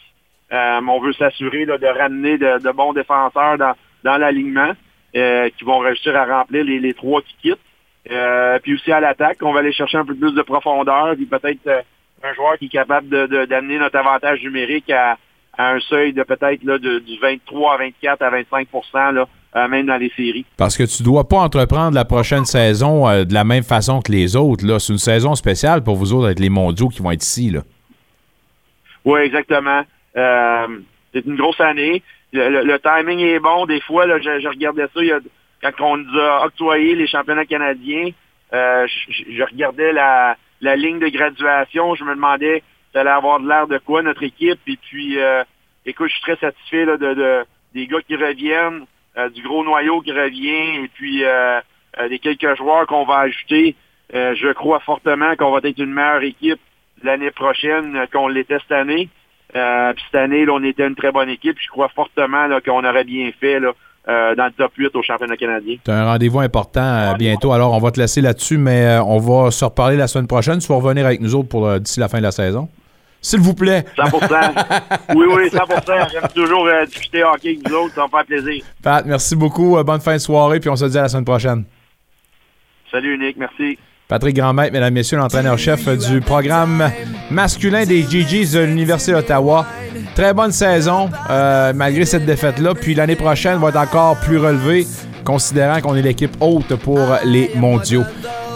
Euh, 0.53 0.81
on 0.87 1.01
veut 1.01 1.13
s'assurer 1.15 1.67
de 1.67 1.99
ramener 1.99 2.39
de, 2.39 2.59
de 2.63 2.71
bons 2.73 2.93
défenseurs 2.93 3.59
dans, 3.59 3.75
dans 4.05 4.19
l'alignement 4.19 4.73
euh, 5.17 5.49
qui 5.57 5.65
vont 5.65 5.79
réussir 5.79 6.15
à 6.17 6.25
remplir 6.27 6.65
les, 6.65 6.79
les 6.79 6.95
trois 6.95 7.23
qui 7.23 7.35
quittent. 7.43 8.61
Puis 8.63 8.75
aussi 8.75 8.93
à 8.93 9.01
l'attaque, 9.01 9.39
on 9.43 9.53
va 9.53 9.61
aller 9.61 9.73
chercher 9.73 9.99
un 9.99 10.05
peu 10.05 10.15
plus 10.15 10.33
de 10.35 10.43
profondeur, 10.43 11.15
puis 11.17 11.27
peut-être 11.27 11.85
un 12.23 12.35
joueur 12.35 12.57
qui 12.59 12.67
est 12.67 12.69
capable 12.69 13.09
de- 13.09 13.27
de- 13.27 13.45
d'amener 13.47 13.79
notre 13.79 13.97
avantage 13.97 14.43
numérique 14.43 14.91
à, 14.91 15.17
à 15.57 15.71
un 15.73 15.81
seuil 15.81 16.13
de 16.13 16.23
peut-être 16.23 16.61
du 16.65 17.19
23 17.21 17.75
à 17.75 17.77
24 17.79 18.23
à 18.23 18.31
25 18.31 18.69
là, 19.13 19.27
euh, 19.57 19.69
même 19.69 19.87
dans 19.87 19.97
les 19.97 20.11
séries. 20.17 20.45
Parce 20.57 20.77
que 20.77 20.85
tu 20.85 21.03
dois 21.03 21.29
pas 21.29 21.39
entreprendre 21.39 21.95
la 21.95 22.05
prochaine 22.05 22.45
saison 22.45 23.09
euh, 23.09 23.25
de 23.25 23.35
la 23.35 23.45
même 23.45 23.63
façon 23.65 24.01
que 24.01 24.11
les 24.13 24.37
autres. 24.37 24.67
Là. 24.67 24.79
C'est 24.79 24.93
une 24.93 24.99
saison 24.99 25.35
spéciale 25.35 25.83
pour 25.85 25.97
vous 25.97 26.13
autres 26.13 26.27
avec 26.27 26.39
les 26.41 26.49
mondiaux 26.51 26.89
qui 26.89 27.03
vont 27.03 27.11
être 27.11 27.23
ici. 27.23 27.51
Là. 27.51 27.61
Oui, 29.05 29.21
exactement. 29.21 29.83
Euh, 30.17 30.67
c'est 31.13 31.25
une 31.27 31.37
grosse 31.37 31.61
année. 31.61 32.03
Le, 32.33 32.49
le- 32.49 32.63
le 32.65 32.79
timing 32.79 33.19
est 33.21 33.41
bon. 33.41 33.67
Des 33.67 33.81
fois, 33.81 34.07
là, 34.07 34.19
je, 34.19 34.41
je 34.41 34.49
regardais 34.49 34.83
ça 34.85 35.01
il 35.01 35.07
y 35.09 35.13
a- 35.13 35.21
quand 35.63 35.85
on 35.85 35.97
nous 35.99 36.19
a 36.19 36.47
octroyé 36.47 36.95
les 36.95 37.07
championnats 37.07 37.45
canadiens. 37.47 38.11
euh, 38.55 38.87
je, 39.09 39.23
je- 39.37 39.43
regardais 39.45 39.93
la, 39.93 40.37
la 40.61 40.77
ligne 40.77 40.99
de 40.99 41.09
graduation. 41.09 41.95
Je 41.95 42.05
me 42.05 42.15
demandais 42.15 42.63
ça 42.93 43.01
allait 43.01 43.11
avoir 43.11 43.41
de 43.41 43.49
l'air 43.49 43.67
de 43.67 43.79
quoi 43.79 44.03
notre 44.03 44.23
équipe. 44.23 44.61
Et 44.67 44.77
puis, 44.77 45.19
euh, 45.19 45.43
écoute, 45.87 46.09
je 46.09 46.13
suis 46.15 46.23
très 46.23 46.37
satisfait 46.37 46.85
là, 46.85 46.97
de, 46.97 47.15
de- 47.15 47.45
des 47.75 47.87
gars 47.87 48.01
qui 48.07 48.15
reviennent, 48.17 48.85
du 49.35 49.43
gros 49.43 49.65
noyau 49.65 50.01
qui 50.01 50.13
revient, 50.13 50.85
et 50.85 50.91
puis 50.95 51.25
euh, 51.25 51.61
euh, 51.99 52.09
des 52.09 52.19
quelques 52.19 52.57
joueurs 52.57 52.87
qu'on 52.87 53.05
va 53.05 53.19
ajouter. 53.19 53.77
Euh, 54.15 54.35
je 54.35 54.53
crois 54.53 54.81
fortement 54.81 55.37
qu'on 55.37 55.51
va 55.51 55.61
être 55.65 55.79
une 55.79 55.93
meilleure 55.93 56.23
équipe 56.23 56.61
l'année 57.03 57.31
prochaine 57.31 57.97
euh, 57.97 58.07
qu'on 58.13 58.29
l'était 58.29 58.59
cette 58.61 58.73
année. 58.73 59.09
Euh, 59.55 59.93
puis 59.93 60.03
cette 60.11 60.21
année, 60.21 60.45
là, 60.47 60.53
on 60.55 60.65
était 60.65 60.87
une 60.87 60.95
très 60.95 61.13
bonne 61.13 61.29
équipe. 61.29 61.57
Je 61.61 61.69
crois 61.69 61.89
fortement 61.89 62.49
qu'on 62.65 62.85
aurait 62.85 63.05
bien 63.05 63.31
fait 63.39 63.61
là, 63.61 63.73
euh, 64.09 64.35
dans 64.35 64.47
le 64.47 64.53
top 64.53 64.73
8 64.77 64.97
au 64.97 65.03
championnat 65.03 65.37
canadien. 65.37 65.77
Tu 65.85 65.91
as 65.91 65.95
un 65.95 66.05
rendez-vous 66.05 66.41
important 66.41 66.81
euh, 66.81 67.15
bientôt. 67.15 67.53
Alors, 67.53 67.73
on 67.73 67.79
va 67.79 67.91
te 67.91 68.01
laisser 68.01 68.21
là-dessus, 68.21 68.57
mais 68.57 68.87
euh, 68.87 69.03
on 69.05 69.19
va 69.19 69.51
se 69.51 69.65
reparler 69.65 69.97
la 69.97 70.07
semaine 70.07 70.27
prochaine. 70.27 70.59
Tu 70.59 70.69
vas 70.69 70.77
revenir 70.77 71.05
avec 71.05 71.21
nous 71.21 71.35
autres 71.35 71.49
pour 71.49 71.67
euh, 71.67 71.79
d'ici 71.79 72.01
la 72.01 72.09
fin 72.09 72.19
de 72.19 72.23
la 72.23 72.33
saison. 72.33 72.69
S'il 73.25 73.39
vous 73.39 73.55
plaît. 73.55 73.85
100% 73.97 74.51
Oui, 75.15 75.27
oui, 75.31 75.49
100 75.49 75.59
J'aime 76.13 76.29
toujours 76.35 76.67
euh, 76.67 76.85
discuter 76.85 77.23
hockey 77.23 77.51
avec 77.51 77.69
vous 77.69 77.75
autres. 77.77 77.95
Ça 77.95 78.03
me 78.03 78.19
fait 78.19 78.27
plaisir. 78.27 78.65
Pat, 78.83 79.07
merci 79.07 79.37
beaucoup. 79.37 79.79
Euh, 79.79 79.85
bonne 79.85 80.01
fin 80.01 80.15
de 80.15 80.19
soirée, 80.19 80.59
puis 80.59 80.69
on 80.69 80.77
se 80.77 80.87
dit 80.87 80.99
à 80.99 81.03
la 81.03 81.09
semaine 81.09 81.25
prochaine. 81.25 81.65
Salut, 82.91 83.17
Nick. 83.17 83.37
Merci. 83.37 83.79
Patrick 84.09 84.37
Grandmaître, 84.37 84.73
mesdames, 84.73 84.93
messieurs, 84.93 85.17
l'entraîneur-chef 85.19 85.89
du 86.11 86.21
programme 86.21 86.91
masculin 87.31 87.87
des 87.87 88.03
GGs 88.03 88.53
de 88.55 88.65
l'Université 88.65 89.13
d'Ottawa. 89.13 89.67
Très 90.17 90.35
bonne 90.35 90.53
saison, 90.53 91.09
euh, 91.31 91.73
malgré 91.75 92.05
cette 92.05 92.27
défaite-là. 92.27 92.75
Puis 92.75 92.95
l'année 92.95 93.17
prochaine 93.17 93.59
va 93.59 93.69
être 93.69 93.77
encore 93.77 94.19
plus 94.21 94.37
relevée, 94.37 94.85
considérant 95.25 95.81
qu'on 95.81 95.95
est 95.95 96.03
l'équipe 96.03 96.37
haute 96.41 96.75
pour 96.77 96.99
les 97.25 97.53
mondiaux. 97.55 98.03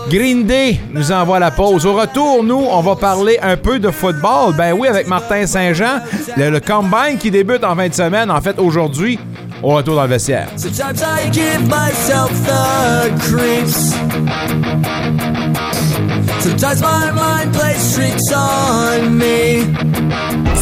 Green 0.08 0.44
Day 0.44 0.78
nous 0.92 1.10
envoie 1.10 1.40
la 1.40 1.50
pause. 1.50 1.84
Au 1.84 1.94
retour, 1.94 2.44
nous, 2.44 2.64
on 2.70 2.80
va 2.80 2.94
parler 2.94 3.38
un 3.42 3.56
peu 3.56 3.80
de 3.80 3.90
football. 3.90 4.54
Ben 4.56 4.72
oui, 4.72 4.86
avec 4.86 5.08
Martin 5.08 5.46
Saint-Jean, 5.46 5.98
le, 6.36 6.50
le 6.50 6.60
qui 7.18 7.30
débute 7.30 7.64
en 7.64 7.74
fin 7.74 7.88
de 7.88 7.94
semaine, 7.94 8.30
en 8.30 8.40
fait 8.40 8.56
aujourd'hui, 8.58 9.18
au 9.66 9.74
retour 9.74 9.96
dans 9.96 10.02
le 10.04 10.08
vestiaire. 10.08 10.48
Sometimes 10.56 11.02
I 11.02 11.28
give 11.32 11.60
myself 11.68 12.30
the 12.46 13.10
creeps. 13.18 13.94
Sometimes 16.40 16.80
my 16.80 17.10
mind 17.12 17.52
plays 17.52 17.92
tricks 17.94 18.32
on 18.32 19.10
me. 19.10 19.64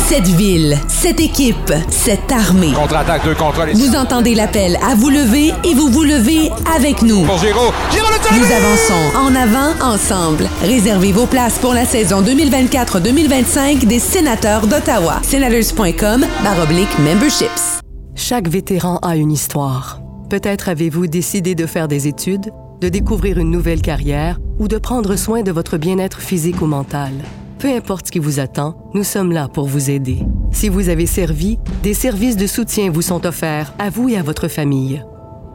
Cette 0.09 0.27
ville, 0.27 0.79
cette 0.89 1.21
équipe, 1.21 1.73
cette 1.91 2.31
armée. 2.33 2.73
Contre-attaque, 2.73 3.25
deux 3.25 3.35
contre 3.35 3.61
un. 3.61 3.67
les- 3.67 3.73
Vous 3.75 3.95
entendez 3.97 4.35
l'appel 4.35 4.79
à 4.89 4.95
vous 4.95 5.11
lever 5.11 5.53
et 5.65 5.75
vous 5.75 5.89
vous 5.91 6.05
levez 6.05 6.51
avec 6.75 7.03
nous. 7.03 7.25
Pour 7.25 7.39
Giro. 7.39 7.73
Giro 7.93 8.07
le 8.09 8.39
Nous 8.39 8.45
avançons 8.53 9.19
en 9.19 9.35
avant 9.35 9.93
ensemble. 9.93 10.49
Réservez 10.63 11.13
vos 11.13 11.27
places 11.27 11.59
pour 11.59 11.75
la 11.75 11.85
saison 11.85 12.23
2024-2025 12.23 13.87
des 13.87 13.99
sénateurs 13.99 14.67
d'Ottawa. 14.67 15.21
Senators.com 15.23 16.25
baroblique 16.43 16.99
memberships. 16.99 17.84
Chaque 18.15 18.49
vétéran 18.49 18.99
a 19.03 19.17
une 19.17 19.33
histoire. 19.33 20.01
Peut-être 20.31 20.69
avez-vous 20.69 21.07
décidé 21.07 21.55
de 21.55 21.67
faire 21.67 21.89
des 21.89 22.07
études, 22.07 22.53
de 22.81 22.89
découvrir 22.89 23.39
une 23.39 23.51
nouvelle 23.51 23.83
carrière 23.83 24.39
ou 24.59 24.69
de 24.69 24.79
prendre 24.79 25.17
soin 25.17 25.43
de 25.43 25.53
votre 25.53 25.77
bien-être 25.77 26.21
physique 26.21 26.63
ou 26.63 26.67
mental. 26.67 27.13
Peu 27.59 27.69
importe 27.69 28.07
ce 28.07 28.13
qui 28.13 28.19
vous 28.19 28.41
attend, 28.41 28.77
nous 28.95 29.05
sommes 29.05 29.33
là 29.33 29.49
pour 29.49 29.67
vous 29.67 29.91
aider. 29.91 30.19
Si 30.53 30.69
vous 30.69 30.89
avez 30.89 31.07
servi, 31.07 31.59
des 31.83 31.95
services 31.95 32.37
de 32.37 32.47
soutien 32.47 32.91
vous 32.91 33.03
sont 33.03 33.27
offerts 33.27 33.75
à 33.79 33.91
vous 33.91 34.09
et 34.09 34.17
à 34.17 34.23
votre 34.23 34.49
famille. 34.49 35.05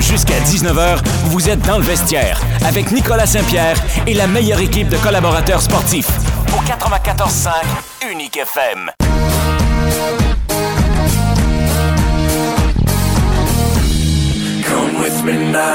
Jusqu'à 0.00 0.38
19h, 0.40 0.98
vous 1.26 1.48
êtes 1.48 1.62
dans 1.62 1.78
le 1.78 1.84
vestiaire 1.84 2.40
avec 2.64 2.90
Nicolas 2.92 3.26
Saint-Pierre 3.26 3.76
et 4.06 4.14
la 4.14 4.26
meilleure 4.26 4.60
équipe 4.60 4.88
de 4.88 4.96
collaborateurs 4.98 5.62
sportifs. 5.62 6.08
Au 6.48 6.60
94.5 6.62 7.50
Unique 8.12 8.36
FM. 8.36 8.90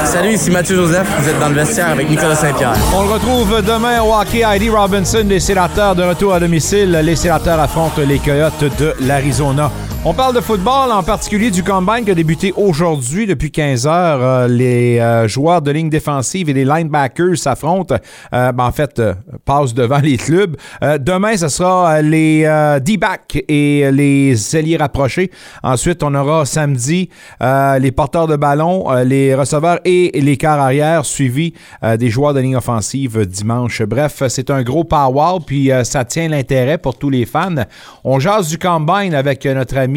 Salut, 0.03 0.33
ici 0.33 0.51
Mathieu 0.51 0.75
Joseph. 0.75 1.07
Vous 1.19 1.27
êtes 1.27 1.39
dans 1.39 1.49
le 1.49 1.55
vestiaire 1.55 1.89
avec 1.89 2.07
Nicolas 2.07 2.35
Saint-Pierre. 2.35 2.75
On 2.95 3.03
le 3.03 3.13
retrouve 3.13 3.61
demain 3.63 3.99
au 4.01 4.13
hockey. 4.13 4.43
Heidi 4.43 4.69
Robinson, 4.69 5.23
les 5.25 5.39
sénateurs 5.39 5.95
de 5.95 6.03
retour 6.03 6.35
à 6.35 6.39
domicile. 6.39 6.91
Les 7.03 7.15
sénateurs 7.15 7.59
affrontent 7.59 8.01
les 8.07 8.19
Coyotes 8.19 8.65
de 8.77 8.93
l'Arizona. 8.99 9.71
On 10.05 10.13
parle 10.13 10.33
de 10.33 10.39
football, 10.39 10.93
en 10.93 11.03
particulier 11.03 11.51
du 11.51 11.61
combine 11.61 12.05
qui 12.05 12.11
a 12.11 12.15
débuté 12.15 12.53
aujourd'hui 12.55 13.27
depuis 13.27 13.51
15 13.51 13.85
heures. 13.85 14.23
Euh, 14.23 14.47
les 14.47 14.97
euh, 14.97 15.27
joueurs 15.27 15.61
de 15.61 15.71
ligne 15.71 15.89
défensive 15.89 16.49
et 16.49 16.53
les 16.53 16.63
linebackers 16.63 17.37
s'affrontent. 17.37 17.95
Euh, 18.33 18.51
ben, 18.53 18.63
en 18.63 18.71
fait, 18.71 19.01
passent 19.43 19.73
devant 19.73 19.97
les 20.03 20.15
clubs. 20.15 20.55
Demain, 20.81 21.35
ce 21.35 21.49
sera 21.49 22.01
les 22.01 22.43
euh, 22.45 22.79
D-back 22.79 23.43
et 23.49 23.91
les 23.91 24.55
ailiers 24.55 24.77
rapprochés. 24.77 25.31
Ensuite, 25.63 26.01
on 26.01 26.15
aura 26.15 26.45
samedi 26.45 27.09
les 27.41 27.91
porteurs 27.91 28.27
de 28.27 28.37
ballon, 28.37 28.89
les 29.03 29.35
receveurs 29.35 29.79
et 29.83 30.11
les 30.13 30.37
quarts 30.37 30.61
arrière, 30.61 31.03
suivis 31.03 31.53
des 31.97 32.09
joueurs 32.09 32.33
de 32.33 32.39
ligne 32.39 32.55
offensive 32.55 33.25
dimanche. 33.25 33.81
Bref, 33.81 34.23
c'est 34.29 34.49
un 34.49 34.63
gros 34.63 34.85
power, 34.85 35.39
puis 35.45 35.71
ça 35.83 36.05
tient 36.05 36.29
l'intérêt 36.29 36.77
pour 36.77 36.97
tous 36.97 37.09
les 37.09 37.25
fans. 37.25 37.63
On 38.03 38.19
jase 38.19 38.47
du 38.47 38.57
combine 38.57 39.13
avec 39.13 39.45
notre 39.45 39.77
ami 39.77 39.88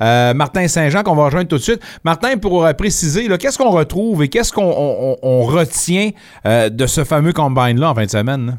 euh, 0.00 0.34
Martin 0.34 0.68
Saint-Jean 0.68 1.02
qu'on 1.02 1.14
va 1.14 1.24
rejoindre 1.24 1.48
tout 1.48 1.58
de 1.58 1.62
suite. 1.62 1.80
Martin, 2.04 2.36
pour 2.36 2.64
euh, 2.64 2.72
préciser, 2.72 3.28
qu'est-ce 3.38 3.58
qu'on 3.58 3.70
retrouve 3.70 4.22
et 4.22 4.28
qu'est-ce 4.28 4.52
qu'on 4.52 4.62
on- 4.76 5.16
on 5.22 5.42
retient 5.42 6.10
euh, 6.46 6.68
de 6.68 6.86
ce 6.86 7.04
fameux 7.04 7.32
combine-là 7.32 7.90
en 7.90 7.94
fin 7.94 8.04
de 8.04 8.10
semaine? 8.10 8.46
là? 8.46 8.52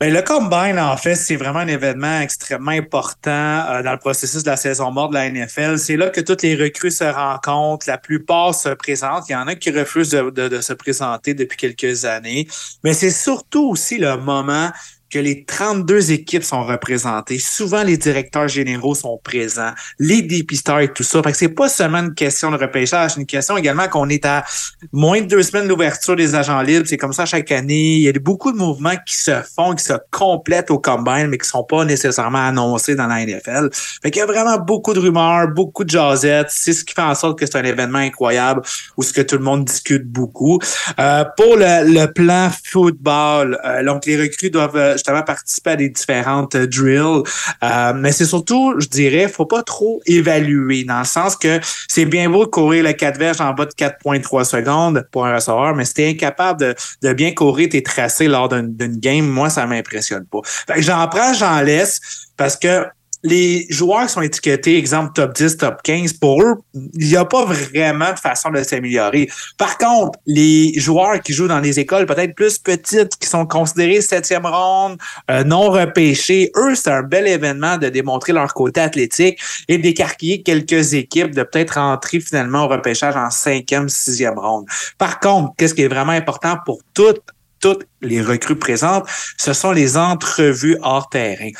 Ben, 0.00 0.14
le 0.14 0.22
Combine, 0.22 0.78
en 0.78 0.96
fait, 0.96 1.16
c'est 1.16 1.34
vraiment 1.34 1.58
un 1.58 1.66
événement 1.66 2.20
extrêmement 2.20 2.70
important 2.70 3.64
dans 3.82 3.90
le 3.90 3.98
processus 3.98 4.44
de 4.44 4.50
la 4.50 4.56
saison 4.56 4.92
morte 4.92 5.10
de 5.10 5.14
la 5.16 5.28
NFL. 5.28 5.76
C'est 5.76 5.96
là 5.96 6.08
que 6.10 6.20
toutes 6.20 6.42
les 6.42 6.54
recrues 6.54 6.92
se 6.92 7.02
rencontrent. 7.02 7.84
La 7.88 7.98
plupart 7.98 8.54
se 8.54 8.68
présentent. 8.68 9.24
Il 9.28 9.32
y 9.32 9.34
en 9.34 9.48
a 9.48 9.56
qui 9.56 9.72
refusent 9.72 10.10
de 10.10 10.60
se 10.60 10.72
présenter 10.72 11.34
depuis 11.34 11.56
quelques 11.56 12.04
années. 12.04 12.46
Mais 12.84 12.92
c'est 12.92 13.10
surtout 13.10 13.70
aussi 13.70 13.98
le 13.98 14.16
moment 14.18 14.70
que 15.10 15.18
les 15.18 15.44
32 15.44 16.12
équipes 16.12 16.44
sont 16.44 16.64
représentées. 16.64 17.38
Souvent, 17.38 17.82
les 17.82 17.96
directeurs 17.96 18.48
généraux 18.48 18.94
sont 18.94 19.18
présents, 19.22 19.72
les 19.98 20.22
dépisteurs 20.22 20.80
et 20.80 20.92
tout 20.92 21.02
ça. 21.02 21.22
Fait 21.22 21.32
que 21.32 21.38
c'est 21.38 21.48
pas 21.48 21.68
seulement 21.68 21.98
une 21.98 22.14
question 22.14 22.50
de 22.50 22.56
repêchage, 22.56 23.12
c'est 23.12 23.20
une 23.20 23.26
question 23.26 23.56
également 23.56 23.88
qu'on 23.88 24.08
est 24.08 24.24
à 24.26 24.44
moins 24.92 25.20
de 25.20 25.26
deux 25.26 25.42
semaines 25.42 25.68
d'ouverture 25.68 26.16
des 26.16 26.34
agents 26.34 26.60
libres. 26.60 26.86
C'est 26.86 26.96
comme 26.98 27.12
ça 27.12 27.24
chaque 27.26 27.50
année. 27.52 27.94
Il 27.96 28.02
y 28.02 28.08
a 28.08 28.12
beaucoup 28.12 28.52
de 28.52 28.58
mouvements 28.58 28.96
qui 29.06 29.16
se 29.16 29.42
font, 29.54 29.74
qui 29.74 29.84
se 29.84 29.94
complètent 30.10 30.70
au 30.70 30.78
combine, 30.78 31.28
mais 31.28 31.38
qui 31.38 31.48
sont 31.48 31.64
pas 31.64 31.84
nécessairement 31.84 32.46
annoncés 32.46 32.94
dans 32.94 33.06
la 33.06 33.24
NFL. 33.24 33.70
Fait 33.72 34.10
qu'il 34.10 34.20
y 34.20 34.22
a 34.22 34.26
vraiment 34.26 34.58
beaucoup 34.58 34.92
de 34.92 35.00
rumeurs, 35.00 35.48
beaucoup 35.48 35.84
de 35.84 35.90
jasettes. 35.90 36.48
C'est 36.50 36.72
ce 36.72 36.84
qui 36.84 36.94
fait 36.94 37.02
en 37.02 37.14
sorte 37.14 37.38
que 37.38 37.46
c'est 37.46 37.56
un 37.56 37.64
événement 37.64 37.98
incroyable 37.98 38.62
où 38.96 39.02
ce 39.02 39.12
que 39.12 39.22
tout 39.22 39.36
le 39.36 39.44
monde 39.44 39.64
discute 39.64 40.06
beaucoup. 40.06 40.58
Euh, 40.98 41.24
pour 41.36 41.56
le, 41.56 41.90
le 41.92 42.12
plan 42.12 42.50
football, 42.64 43.58
euh, 43.64 43.84
donc 43.84 44.04
les 44.06 44.20
recrues 44.20 44.50
doivent 44.50 44.76
euh, 44.76 44.97
justement 44.98 45.22
participer 45.22 45.70
à 45.70 45.76
des 45.76 45.88
différentes 45.88 46.54
euh, 46.54 46.66
drills. 46.66 47.22
Euh, 47.62 47.92
mais 47.94 48.12
c'est 48.12 48.26
surtout, 48.26 48.74
je 48.78 48.86
dirais, 48.88 49.28
faut 49.28 49.46
pas 49.46 49.62
trop 49.62 50.00
évaluer 50.06 50.84
dans 50.84 51.00
le 51.00 51.04
sens 51.04 51.36
que 51.36 51.60
c'est 51.88 52.04
bien 52.04 52.28
beau 52.28 52.44
de 52.44 52.50
courir 52.50 52.84
le 52.84 52.92
4 52.92 53.18
verges 53.18 53.40
en 53.40 53.52
bas 53.54 53.66
de 53.66 53.72
4.3 53.72 54.44
secondes 54.44 55.06
pour 55.10 55.26
un 55.26 55.34
receveur, 55.34 55.74
mais 55.74 55.84
si 55.84 55.94
t'es 55.94 56.08
incapable 56.10 56.60
de, 56.60 56.74
de 57.02 57.12
bien 57.12 57.32
courir 57.32 57.68
tes 57.70 57.82
tracés 57.82 58.28
lors 58.28 58.48
d'une 58.48 58.98
game, 58.98 59.26
moi, 59.26 59.50
ça 59.50 59.66
m'impressionne 59.66 60.26
pas. 60.26 60.40
J'en 60.78 61.06
prends, 61.08 61.32
j'en 61.34 61.60
laisse 61.60 62.00
parce 62.36 62.56
que 62.56 62.84
les 63.22 63.66
joueurs 63.70 64.06
qui 64.06 64.12
sont 64.12 64.22
étiquetés, 64.22 64.76
exemple 64.76 65.12
top 65.14 65.34
10, 65.34 65.56
top 65.56 65.82
15, 65.82 66.12
pour 66.14 66.42
eux, 66.42 66.54
il 66.74 67.08
n'y 67.08 67.16
a 67.16 67.24
pas 67.24 67.44
vraiment 67.44 68.12
de 68.12 68.18
façon 68.18 68.50
de 68.50 68.62
s'améliorer. 68.62 69.28
Par 69.56 69.76
contre, 69.78 70.18
les 70.26 70.72
joueurs 70.78 71.20
qui 71.20 71.32
jouent 71.32 71.48
dans 71.48 71.60
les 71.60 71.80
écoles 71.80 72.06
peut-être 72.06 72.34
plus 72.34 72.58
petites, 72.58 73.16
qui 73.16 73.28
sont 73.28 73.46
considérés 73.46 74.00
septième 74.00 74.46
ronde, 74.46 74.98
euh, 75.30 75.44
non 75.44 75.70
repêchés, 75.70 76.50
eux, 76.56 76.74
c'est 76.74 76.90
un 76.90 77.02
bel 77.02 77.26
événement 77.26 77.76
de 77.78 77.88
démontrer 77.88 78.32
leur 78.32 78.54
côté 78.54 78.80
athlétique 78.80 79.38
et 79.68 79.78
d'écarquiller 79.78 80.42
quelques 80.42 80.94
équipes 80.94 81.34
de 81.34 81.42
peut-être 81.42 81.74
rentrer 81.74 82.20
finalement 82.20 82.64
au 82.64 82.68
repêchage 82.68 83.16
en 83.16 83.30
cinquième, 83.30 83.88
sixième 83.88 84.38
ronde. 84.38 84.66
Par 84.96 85.20
contre, 85.20 85.52
qu'est-ce 85.56 85.74
qui 85.74 85.82
est 85.82 85.88
vraiment 85.88 86.12
important 86.12 86.56
pour 86.64 86.80
toutes 86.94 87.22
toutes 87.60 87.86
les 88.00 88.22
recrues 88.22 88.58
présentes, 88.58 89.08
ce 89.36 89.52
sont 89.52 89.72
les 89.72 89.96
entrevues 89.96 90.78
hors 90.82 91.08
terrain. 91.08 91.50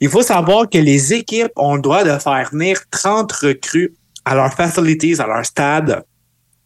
Il 0.00 0.08
faut 0.08 0.22
savoir 0.22 0.68
que 0.68 0.78
les 0.78 1.14
équipes 1.14 1.52
ont 1.56 1.76
le 1.76 1.82
droit 1.82 2.04
de 2.04 2.18
faire 2.18 2.48
venir 2.52 2.78
30 2.90 3.30
recrues 3.32 3.94
à 4.24 4.34
leurs 4.34 4.52
facilities, 4.52 5.20
à 5.20 5.26
leur 5.26 5.44
stade 5.44 6.04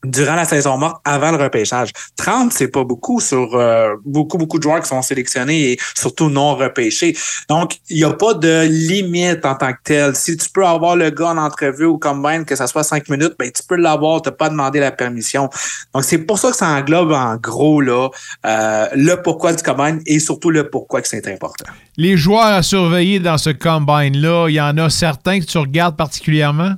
durant 0.05 0.35
la 0.35 0.45
saison 0.45 0.79
morte 0.79 1.01
avant 1.05 1.31
le 1.31 1.37
repêchage. 1.37 1.91
30, 2.17 2.53
c'est 2.53 2.69
pas 2.69 2.83
beaucoup 2.83 3.21
sur 3.21 3.55
euh, 3.55 3.95
beaucoup, 4.05 4.37
beaucoup 4.37 4.59
de 4.59 4.63
joueurs 4.63 4.81
qui 4.81 4.89
sont 4.89 5.03
sélectionnés 5.03 5.73
et 5.73 5.79
surtout 5.95 6.29
non 6.29 6.57
repêchés. 6.57 7.17
Donc, 7.49 7.79
il 7.89 7.99
n'y 7.99 8.05
a 8.05 8.13
pas 8.13 8.35
de 8.35 8.67
limite 8.67 9.45
en 9.45 9.55
tant 9.55 9.73
que 9.73 9.79
tel. 9.85 10.17
Si 10.17 10.37
tu 10.37 10.49
peux 10.51 10.67
avoir 10.67 10.97
le 10.97 11.11
gars 11.11 11.29
en 11.29 11.39
entrevue 11.39 11.85
ou 11.85 11.99
combine, 11.99 12.45
que 12.45 12.57
ça 12.57 12.67
soit 12.67 12.83
cinq 12.83 13.09
minutes, 13.09 13.35
ben 13.39 13.51
tu 13.53 13.63
peux 13.63 13.77
l'avoir, 13.77 14.23
tu 14.23 14.29
n'as 14.29 14.35
pas 14.35 14.49
demandé 14.49 14.81
la 14.81 14.91
permission. 14.91 15.49
Donc, 15.95 16.05
c'est 16.05 16.19
pour 16.19 16.39
ça 16.39 16.51
que 16.51 16.57
ça 16.57 16.69
englobe 16.69 17.13
en 17.13 17.37
gros 17.37 17.81
là 17.81 18.09
euh, 18.45 18.87
le 18.95 19.23
pourquoi 19.23 19.53
du 19.53 19.63
combine 19.63 20.01
et 20.07 20.19
surtout 20.19 20.51
le 20.51 20.69
pourquoi 20.69 21.01
que 21.01 21.09
c'est 21.09 21.29
important. 21.29 21.71
Les 21.97 22.17
joueurs 22.17 22.47
à 22.47 22.63
surveiller 22.63 23.21
dans 23.21 23.39
ce 23.39 23.51
combine-là, 23.51 24.49
il 24.49 24.55
y 24.55 24.61
en 24.61 24.77
a 24.79 24.91
certains 24.91 25.39
que 25.39 25.45
tu 25.45 25.59
regardes 25.59 25.97
particulièrement? 25.97 26.75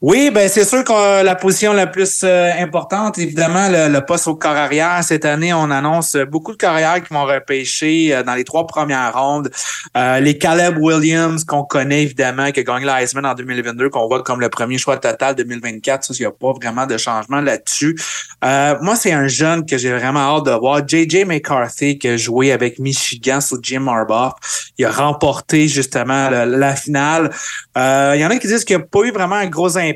Oui, 0.00 0.30
ben 0.30 0.48
c'est 0.48 0.64
sûr 0.64 0.84
que 0.84 1.24
la 1.24 1.34
position 1.34 1.72
la 1.72 1.88
plus 1.88 2.20
euh, 2.22 2.52
importante, 2.60 3.18
évidemment, 3.18 3.68
le, 3.68 3.98
poste 3.98 4.28
au 4.28 4.36
corps 4.36 4.52
arrière. 4.52 5.02
Cette 5.02 5.24
année, 5.24 5.52
on 5.52 5.72
annonce 5.72 6.16
beaucoup 6.30 6.52
de 6.52 6.56
carrières 6.56 7.02
qui 7.02 7.12
vont 7.12 7.24
repêcher 7.24 8.14
euh, 8.14 8.22
dans 8.22 8.34
les 8.34 8.44
trois 8.44 8.64
premières 8.64 9.12
rondes. 9.12 9.50
Euh, 9.96 10.20
les 10.20 10.38
Caleb 10.38 10.78
Williams, 10.78 11.42
qu'on 11.42 11.64
connaît 11.64 12.04
évidemment, 12.04 12.52
qui 12.52 12.60
a 12.60 12.62
gagné 12.62 12.86
l'Heisman 12.86 13.26
en 13.26 13.34
2022, 13.34 13.90
qu'on 13.90 14.06
voit 14.06 14.22
comme 14.22 14.40
le 14.40 14.48
premier 14.48 14.78
choix 14.78 14.98
total 14.98 15.34
2024. 15.34 16.04
Ça, 16.04 16.14
il 16.16 16.20
n'y 16.20 16.26
a 16.26 16.30
pas 16.30 16.52
vraiment 16.52 16.86
de 16.86 16.96
changement 16.96 17.40
là-dessus. 17.40 17.98
Moi, 18.40 18.94
c'est 18.94 19.12
un 19.12 19.26
jeune 19.26 19.66
que 19.66 19.76
j'ai 19.78 19.92
vraiment 19.92 20.36
hâte 20.36 20.46
de 20.46 20.52
voir. 20.52 20.86
JJ 20.86 21.24
McCarthy, 21.26 21.98
qui 21.98 22.06
a 22.06 22.16
joué 22.16 22.52
avec 22.52 22.78
Michigan 22.78 23.40
sous 23.40 23.58
Jim 23.60 23.88
Harbaugh. 23.88 24.32
Il 24.78 24.84
a 24.84 24.92
remporté 24.92 25.66
justement 25.66 26.30
la, 26.30 26.76
finale. 26.76 27.30
Il 27.74 28.20
y 28.20 28.24
en 28.24 28.30
a 28.30 28.36
qui 28.36 28.46
disent 28.46 28.64
qu'il 28.64 28.76
n'y 28.76 28.82
a 28.82 28.86
pas 28.86 29.00
eu 29.00 29.10
vraiment 29.10 29.34
un 29.34 29.48
gros 29.48 29.76
impact. 29.76 29.87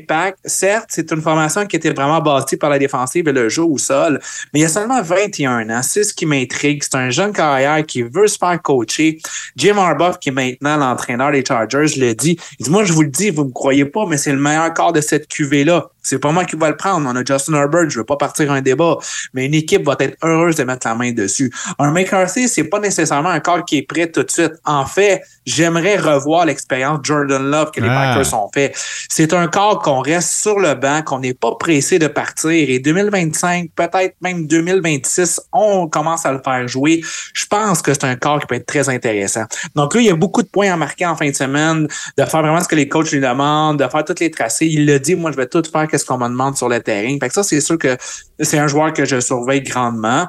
Certes, 0.45 0.89
c'est 0.89 1.11
une 1.11 1.21
formation 1.21 1.65
qui 1.65 1.75
était 1.75 1.91
vraiment 1.91 2.21
bâtie 2.21 2.57
par 2.57 2.69
la 2.69 2.79
défensive 2.79 3.27
et 3.27 3.31
le 3.31 3.49
jeu 3.49 3.63
au 3.63 3.77
sol, 3.77 4.19
mais 4.53 4.59
il 4.59 4.63
y 4.63 4.65
a 4.65 4.69
seulement 4.69 5.01
21 5.01 5.69
ans. 5.69 5.81
C'est 5.83 6.03
ce 6.03 6.13
qui 6.13 6.25
m'intrigue. 6.25 6.83
C'est 6.83 6.95
un 6.95 7.09
jeune 7.09 7.33
carrière 7.33 7.85
qui 7.85 8.01
veut 8.03 8.27
se 8.27 8.37
faire 8.37 8.61
coacher. 8.61 9.19
Jim 9.55 9.77
Harbaugh, 9.77 10.17
qui 10.19 10.29
est 10.29 10.31
maintenant 10.31 10.77
l'entraîneur 10.77 11.31
des 11.31 11.43
Chargers, 11.45 11.97
le 11.97 12.13
dit. 12.13 12.37
Il 12.59 12.65
dit, 12.65 12.71
moi, 12.71 12.83
je 12.83 12.93
vous 12.93 13.03
le 13.03 13.09
dis, 13.09 13.29
vous 13.29 13.45
me 13.45 13.51
croyez 13.51 13.85
pas, 13.85 14.05
mais 14.07 14.17
c'est 14.17 14.31
le 14.31 14.39
meilleur 14.39 14.73
corps 14.73 14.93
de 14.93 15.01
cette 15.01 15.27
cuvée-là. 15.27 15.92
C'est 16.03 16.19
pas 16.19 16.31
moi 16.31 16.45
qui 16.45 16.55
va 16.55 16.69
le 16.69 16.77
prendre. 16.77 17.09
On 17.09 17.15
a 17.15 17.23
Justin 17.25 17.53
Herbert, 17.53 17.89
je 17.89 17.99
veux 17.99 18.05
pas 18.05 18.17
partir 18.17 18.51
un 18.51 18.61
débat, 18.61 18.97
mais 19.33 19.45
une 19.45 19.53
équipe 19.53 19.85
va 19.85 19.95
être 19.99 20.17
heureuse 20.23 20.57
de 20.57 20.63
mettre 20.63 20.87
la 20.87 20.95
main 20.95 21.11
dessus. 21.11 21.51
Un 21.79 21.91
McCarthy, 21.91 22.47
c'est 22.49 22.65
pas 22.65 22.79
nécessairement 22.79 23.29
un 23.29 23.39
corps 23.39 23.63
qui 23.65 23.77
est 23.77 23.81
prêt 23.83 24.11
tout 24.11 24.23
de 24.23 24.29
suite. 24.29 24.53
En 24.65 24.85
fait, 24.85 25.21
j'aimerais 25.45 25.97
revoir 25.97 26.45
l'expérience 26.45 26.99
Jordan 27.03 27.49
Love 27.49 27.71
que 27.71 27.81
les 27.81 27.87
Ah. 27.89 28.15
Packers 28.17 28.33
ont 28.33 28.49
fait. 28.53 28.73
C'est 29.09 29.33
un 29.33 29.47
corps 29.47 29.79
qu'on 29.79 29.99
reste 30.01 30.31
sur 30.33 30.59
le 30.59 30.73
banc, 30.75 31.01
qu'on 31.03 31.19
n'est 31.19 31.33
pas 31.33 31.55
pressé 31.59 31.99
de 31.99 32.07
partir. 32.07 32.51
Et 32.51 32.79
2025, 32.79 33.69
peut-être 33.75 34.15
même 34.21 34.45
2026, 34.47 35.39
on 35.53 35.87
commence 35.87 36.25
à 36.25 36.31
le 36.33 36.41
faire 36.43 36.67
jouer. 36.67 37.01
Je 37.33 37.45
pense 37.45 37.81
que 37.81 37.93
c'est 37.93 38.03
un 38.05 38.15
corps 38.15 38.39
qui 38.41 38.47
peut 38.47 38.55
être 38.55 38.65
très 38.65 38.89
intéressant. 38.89 39.45
Donc 39.75 39.95
là, 39.95 40.01
il 40.01 40.07
y 40.07 40.09
a 40.09 40.15
beaucoup 40.15 40.41
de 40.43 40.47
points 40.47 40.71
à 40.71 40.75
marquer 40.77 41.05
en 41.05 41.15
fin 41.15 41.29
de 41.29 41.35
semaine, 41.35 41.87
de 42.17 42.25
faire 42.25 42.41
vraiment 42.41 42.59
ce 42.59 42.67
que 42.67 42.75
les 42.75 42.89
coachs 42.89 43.11
lui 43.11 43.19
demandent, 43.21 43.79
de 43.79 43.87
faire 43.87 44.03
tous 44.03 44.19
les 44.19 44.31
tracés. 44.31 44.65
Il 44.67 44.85
le 44.85 44.99
dit, 44.99 45.15
moi, 45.15 45.31
je 45.31 45.37
vais 45.37 45.47
tout 45.47 45.63
faire 45.71 45.87
qu'est-ce 45.93 46.05
qu'on 46.05 46.17
me 46.17 46.27
demande 46.27 46.57
sur 46.57 46.67
le 46.69 46.79
terrain. 46.81 47.15
Ça, 47.31 47.43
c'est 47.43 47.61
sûr 47.61 47.77
que 47.77 47.95
c'est 48.39 48.57
un 48.57 48.67
joueur 48.67 48.91
que 48.93 49.05
je 49.05 49.19
surveille 49.19 49.61
grandement. 49.61 50.25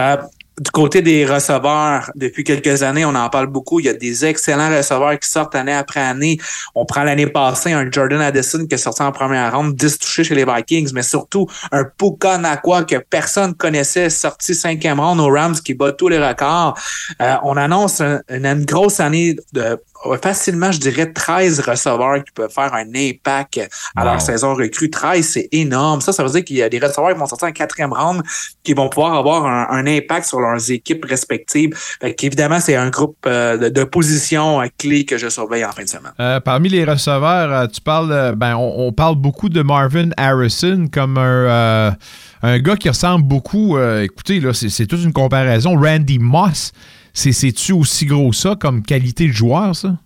Euh, 0.00 0.16
du 0.60 0.70
côté 0.70 1.02
des 1.02 1.26
receveurs, 1.26 2.12
depuis 2.14 2.44
quelques 2.44 2.84
années, 2.84 3.04
on 3.04 3.14
en 3.16 3.28
parle 3.28 3.48
beaucoup. 3.48 3.80
Il 3.80 3.86
y 3.86 3.88
a 3.88 3.92
des 3.92 4.24
excellents 4.24 4.70
receveurs 4.70 5.18
qui 5.18 5.28
sortent 5.28 5.56
année 5.56 5.72
après 5.74 5.98
année. 6.00 6.38
On 6.76 6.86
prend 6.86 7.02
l'année 7.02 7.26
passée 7.26 7.72
un 7.72 7.90
Jordan 7.90 8.20
Addison 8.20 8.64
qui 8.66 8.74
est 8.76 8.78
sorti 8.78 9.02
en 9.02 9.10
première 9.10 9.52
ronde, 9.52 9.74
10 9.74 9.98
touchés 9.98 10.22
chez 10.22 10.34
les 10.36 10.44
Vikings, 10.44 10.92
mais 10.94 11.02
surtout 11.02 11.48
un 11.72 11.82
Puka 11.84 12.38
Nakua 12.38 12.84
que 12.84 12.96
personne 13.10 13.54
connaissait, 13.54 14.10
sorti 14.10 14.54
cinquième 14.54 15.00
ronde 15.00 15.18
aux 15.18 15.28
Rams 15.32 15.56
qui 15.56 15.74
bat 15.74 15.90
tous 15.90 16.06
les 16.08 16.24
records. 16.24 16.78
Euh, 17.20 17.34
on 17.42 17.56
annonce 17.56 18.00
un- 18.00 18.20
une, 18.28 18.46
une 18.46 18.64
grosse 18.64 19.00
année 19.00 19.34
de 19.52 19.76
facilement, 20.22 20.70
je 20.72 20.78
dirais, 20.80 21.12
13 21.12 21.60
receveurs 21.60 22.22
qui 22.24 22.30
peuvent 22.34 22.50
faire 22.52 22.74
un 22.74 22.86
impact 22.94 23.60
à 23.96 24.00
Wow. 24.04 24.10
leur 24.12 24.20
saison 24.20 24.54
recrue. 24.54 24.90
13, 24.90 25.26
c'est 25.26 25.48
énorme. 25.52 26.00
Ça, 26.00 26.12
ça 26.12 26.22
veut 26.22 26.30
dire 26.30 26.44
qu'il 26.44 26.56
y 26.56 26.62
a 26.62 26.68
des 26.68 26.78
receveurs 26.78 27.12
qui 27.12 27.18
vont 27.18 27.26
sortir 27.26 27.48
en 27.48 27.52
quatrième 27.52 27.92
ronde 27.92 28.22
qui 28.62 28.74
vont 28.74 28.88
pouvoir 28.88 29.14
avoir 29.14 29.46
un, 29.46 29.66
un 29.70 29.86
impact 29.86 30.26
sur 30.26 30.40
leurs 30.40 30.70
équipes 30.70 31.04
respectives. 31.04 31.74
Fait 32.00 32.14
qu'évidemment, 32.14 32.60
c'est 32.60 32.76
un 32.76 32.90
groupe 32.90 33.16
euh, 33.26 33.56
de, 33.56 33.68
de 33.70 33.84
positions 33.84 34.60
euh, 34.60 34.66
clés 34.78 35.04
que 35.04 35.16
je 35.16 35.28
surveille 35.28 35.64
en 35.64 35.72
fin 35.72 35.84
de 35.84 35.88
semaine. 35.88 36.12
Euh, 36.20 36.40
parmi 36.40 36.68
les 36.68 36.84
receveurs, 36.84 37.68
tu 37.70 37.80
parles, 37.80 38.34
ben, 38.36 38.56
on, 38.56 38.86
on 38.86 38.92
parle 38.92 39.16
beaucoup 39.16 39.48
de 39.48 39.62
Marvin 39.62 40.10
Harrison 40.16 40.86
comme 40.92 41.16
un, 41.18 41.94
un 42.42 42.58
gars 42.58 42.76
qui 42.76 42.88
ressemble 42.88 43.24
beaucoup. 43.24 43.78
écoutez, 43.78 44.40
là, 44.40 44.52
c'est 44.52 44.86
toute 44.86 45.02
une 45.02 45.12
comparaison. 45.12 45.76
Randy 45.80 46.18
Moss, 46.18 46.72
c'est-tu 47.14 47.72
aussi 47.72 48.06
gros 48.06 48.32
ça 48.32 48.56
comme 48.56 48.82
qualité 48.82 49.28
de 49.28 49.32
joueur, 49.32 49.74
ça? 49.74 49.98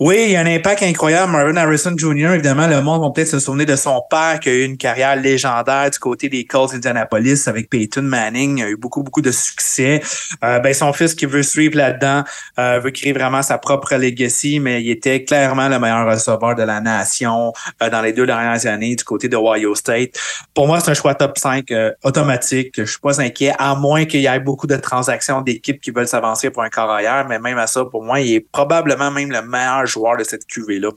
Oui, 0.00 0.24
il 0.24 0.30
y 0.32 0.36
a 0.36 0.40
un 0.40 0.46
impact 0.46 0.82
incroyable. 0.82 1.30
Marvin 1.30 1.56
Harrison 1.56 1.94
Jr., 1.96 2.32
évidemment, 2.34 2.66
le 2.66 2.82
monde 2.82 3.00
va 3.00 3.10
peut-être 3.10 3.28
se 3.28 3.38
souvenir 3.38 3.66
de 3.66 3.76
son 3.76 4.02
père 4.10 4.40
qui 4.40 4.48
a 4.48 4.52
eu 4.52 4.64
une 4.64 4.76
carrière 4.76 5.14
légendaire 5.14 5.88
du 5.88 6.00
côté 6.00 6.28
des 6.28 6.44
Colts 6.44 6.72
d'Indianapolis 6.72 7.46
avec 7.46 7.70
Peyton 7.70 8.02
Manning. 8.02 8.58
Il 8.58 8.64
a 8.64 8.68
eu 8.70 8.76
beaucoup, 8.76 9.04
beaucoup 9.04 9.22
de 9.22 9.30
succès. 9.30 10.02
Euh, 10.42 10.58
ben, 10.58 10.74
son 10.74 10.92
fils 10.92 11.14
qui 11.14 11.26
veut 11.26 11.44
suivre 11.44 11.76
là-dedans, 11.76 12.24
euh, 12.58 12.80
veut 12.82 12.90
créer 12.90 13.12
vraiment 13.12 13.40
sa 13.42 13.56
propre 13.56 13.94
legacy, 13.94 14.58
mais 14.58 14.82
il 14.82 14.90
était 14.90 15.22
clairement 15.22 15.68
le 15.68 15.78
meilleur 15.78 16.10
receveur 16.10 16.56
de 16.56 16.64
la 16.64 16.80
nation 16.80 17.52
euh, 17.80 17.88
dans 17.88 18.02
les 18.02 18.12
deux 18.12 18.26
dernières 18.26 18.66
années 18.66 18.96
du 18.96 19.04
côté 19.04 19.28
de 19.28 19.36
Ohio 19.36 19.76
State. 19.76 20.18
Pour 20.54 20.66
moi, 20.66 20.80
c'est 20.80 20.90
un 20.90 20.94
choix 20.94 21.14
top 21.14 21.38
5 21.38 21.70
euh, 21.70 21.92
automatique. 22.02 22.72
Je 22.78 22.84
suis 22.84 22.98
pas 22.98 23.20
inquiet, 23.20 23.52
à 23.60 23.76
moins 23.76 24.06
qu'il 24.06 24.22
y 24.22 24.26
ait 24.26 24.40
beaucoup 24.40 24.66
de 24.66 24.76
transactions 24.76 25.40
d'équipes 25.40 25.80
qui 25.80 25.92
veulent 25.92 26.08
s'avancer 26.08 26.50
pour 26.50 26.64
un 26.64 26.68
corps 26.68 26.90
arrière, 26.90 27.26
mais 27.28 27.38
même 27.38 27.58
à 27.58 27.68
ça, 27.68 27.84
pour 27.84 28.02
moi, 28.02 28.20
il 28.20 28.34
est 28.34 28.40
probablement 28.40 29.12
même 29.12 29.30
le 29.30 29.42
meilleur 29.42 29.83
joueur 29.86 30.16
de 30.16 30.24
cette 30.24 30.46
QV-là. 30.46 30.90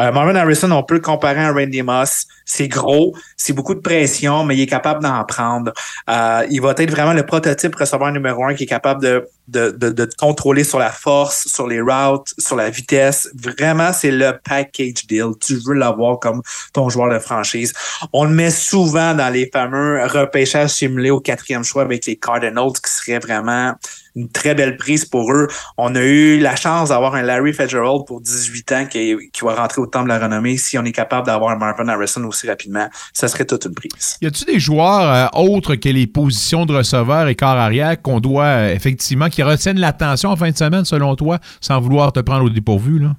Euh, 0.00 0.12
Marvin 0.12 0.34
Harrison, 0.34 0.70
on 0.70 0.82
peut 0.82 0.94
le 0.94 1.00
comparer 1.00 1.40
à 1.40 1.52
Randy 1.52 1.82
Moss. 1.82 2.26
C'est 2.44 2.68
gros, 2.68 3.14
c'est 3.36 3.52
beaucoup 3.52 3.74
de 3.74 3.80
pression, 3.80 4.44
mais 4.44 4.56
il 4.56 4.62
est 4.62 4.66
capable 4.66 5.02
d'en 5.02 5.24
prendre. 5.24 5.72
Euh, 6.10 6.46
il 6.50 6.60
va 6.60 6.74
être 6.76 6.90
vraiment 6.90 7.12
le 7.12 7.24
prototype 7.24 7.74
receveur 7.74 8.12
numéro 8.12 8.44
un 8.44 8.54
qui 8.54 8.64
est 8.64 8.66
capable 8.66 9.02
de, 9.02 9.28
de, 9.48 9.70
de, 9.70 9.90
de 9.90 10.08
contrôler 10.18 10.64
sur 10.64 10.78
la 10.78 10.90
force, 10.90 11.46
sur 11.48 11.66
les 11.66 11.80
routes, 11.80 12.34
sur 12.38 12.56
la 12.56 12.70
vitesse. 12.70 13.28
Vraiment, 13.34 13.92
c'est 13.92 14.10
le 14.10 14.32
package 14.44 15.06
deal. 15.06 15.32
Tu 15.40 15.56
veux 15.66 15.74
l'avoir 15.74 16.18
comme 16.18 16.42
ton 16.72 16.88
joueur 16.88 17.12
de 17.12 17.18
franchise. 17.18 17.72
On 18.12 18.24
le 18.24 18.30
met 18.30 18.50
souvent 18.50 19.14
dans 19.14 19.32
les 19.32 19.48
fameux 19.52 20.04
repêchages 20.06 20.70
simulés 20.70 21.10
au 21.10 21.20
quatrième 21.20 21.64
choix 21.64 21.82
avec 21.82 22.06
les 22.06 22.16
Cardinals, 22.16 22.72
qui 22.84 22.90
serait 22.90 23.18
vraiment 23.18 23.74
une 24.16 24.28
très 24.28 24.54
belle 24.54 24.76
prise 24.76 25.04
pour 25.04 25.32
eux. 25.32 25.48
On 25.78 25.94
a 25.94 26.02
eu 26.02 26.38
la 26.38 26.56
chance 26.56 26.90
d'avoir 26.90 27.14
un 27.14 27.22
Larry 27.22 27.52
Fitzgerald 27.52 28.04
pour 28.06 28.20
18 28.20 28.72
ans 28.72 28.86
qui, 28.86 29.16
qui 29.32 29.44
va 29.44 29.54
rentrer 29.54 29.80
au 29.80 29.86
temps 29.86 30.02
de 30.02 30.08
la 30.08 30.18
renommée. 30.18 30.56
Si 30.56 30.78
on 30.78 30.84
est 30.84 30.92
capable 30.92 31.26
d'avoir 31.26 31.50
un 31.50 31.56
Marvin 31.56 31.88
Harrison 31.88 32.24
aussi 32.24 32.48
rapidement, 32.48 32.88
ça 33.12 33.28
serait 33.28 33.44
toute 33.44 33.64
une 33.64 33.74
prise. 33.74 34.16
Y 34.20 34.26
a-tu 34.26 34.44
des 34.44 34.60
joueurs 34.60 35.32
euh, 35.34 35.40
autres 35.40 35.74
que 35.76 35.88
les 35.88 36.06
positions 36.06 36.66
de 36.66 36.74
receveur 36.74 37.28
et 37.28 37.34
quart 37.34 37.56
arrière 37.56 38.00
qu'on 38.00 38.20
doit 38.20 38.44
euh, 38.44 38.74
effectivement, 38.74 39.28
qui 39.28 39.42
retiennent 39.42 39.80
l'attention 39.80 40.30
en 40.30 40.36
fin 40.36 40.50
de 40.50 40.56
semaine, 40.56 40.84
selon 40.84 41.16
toi, 41.16 41.38
sans 41.60 41.80
vouloir 41.80 42.12
te 42.12 42.20
prendre 42.20 42.44
au 42.44 42.50
dépourvu, 42.50 42.98
là? 42.98 43.14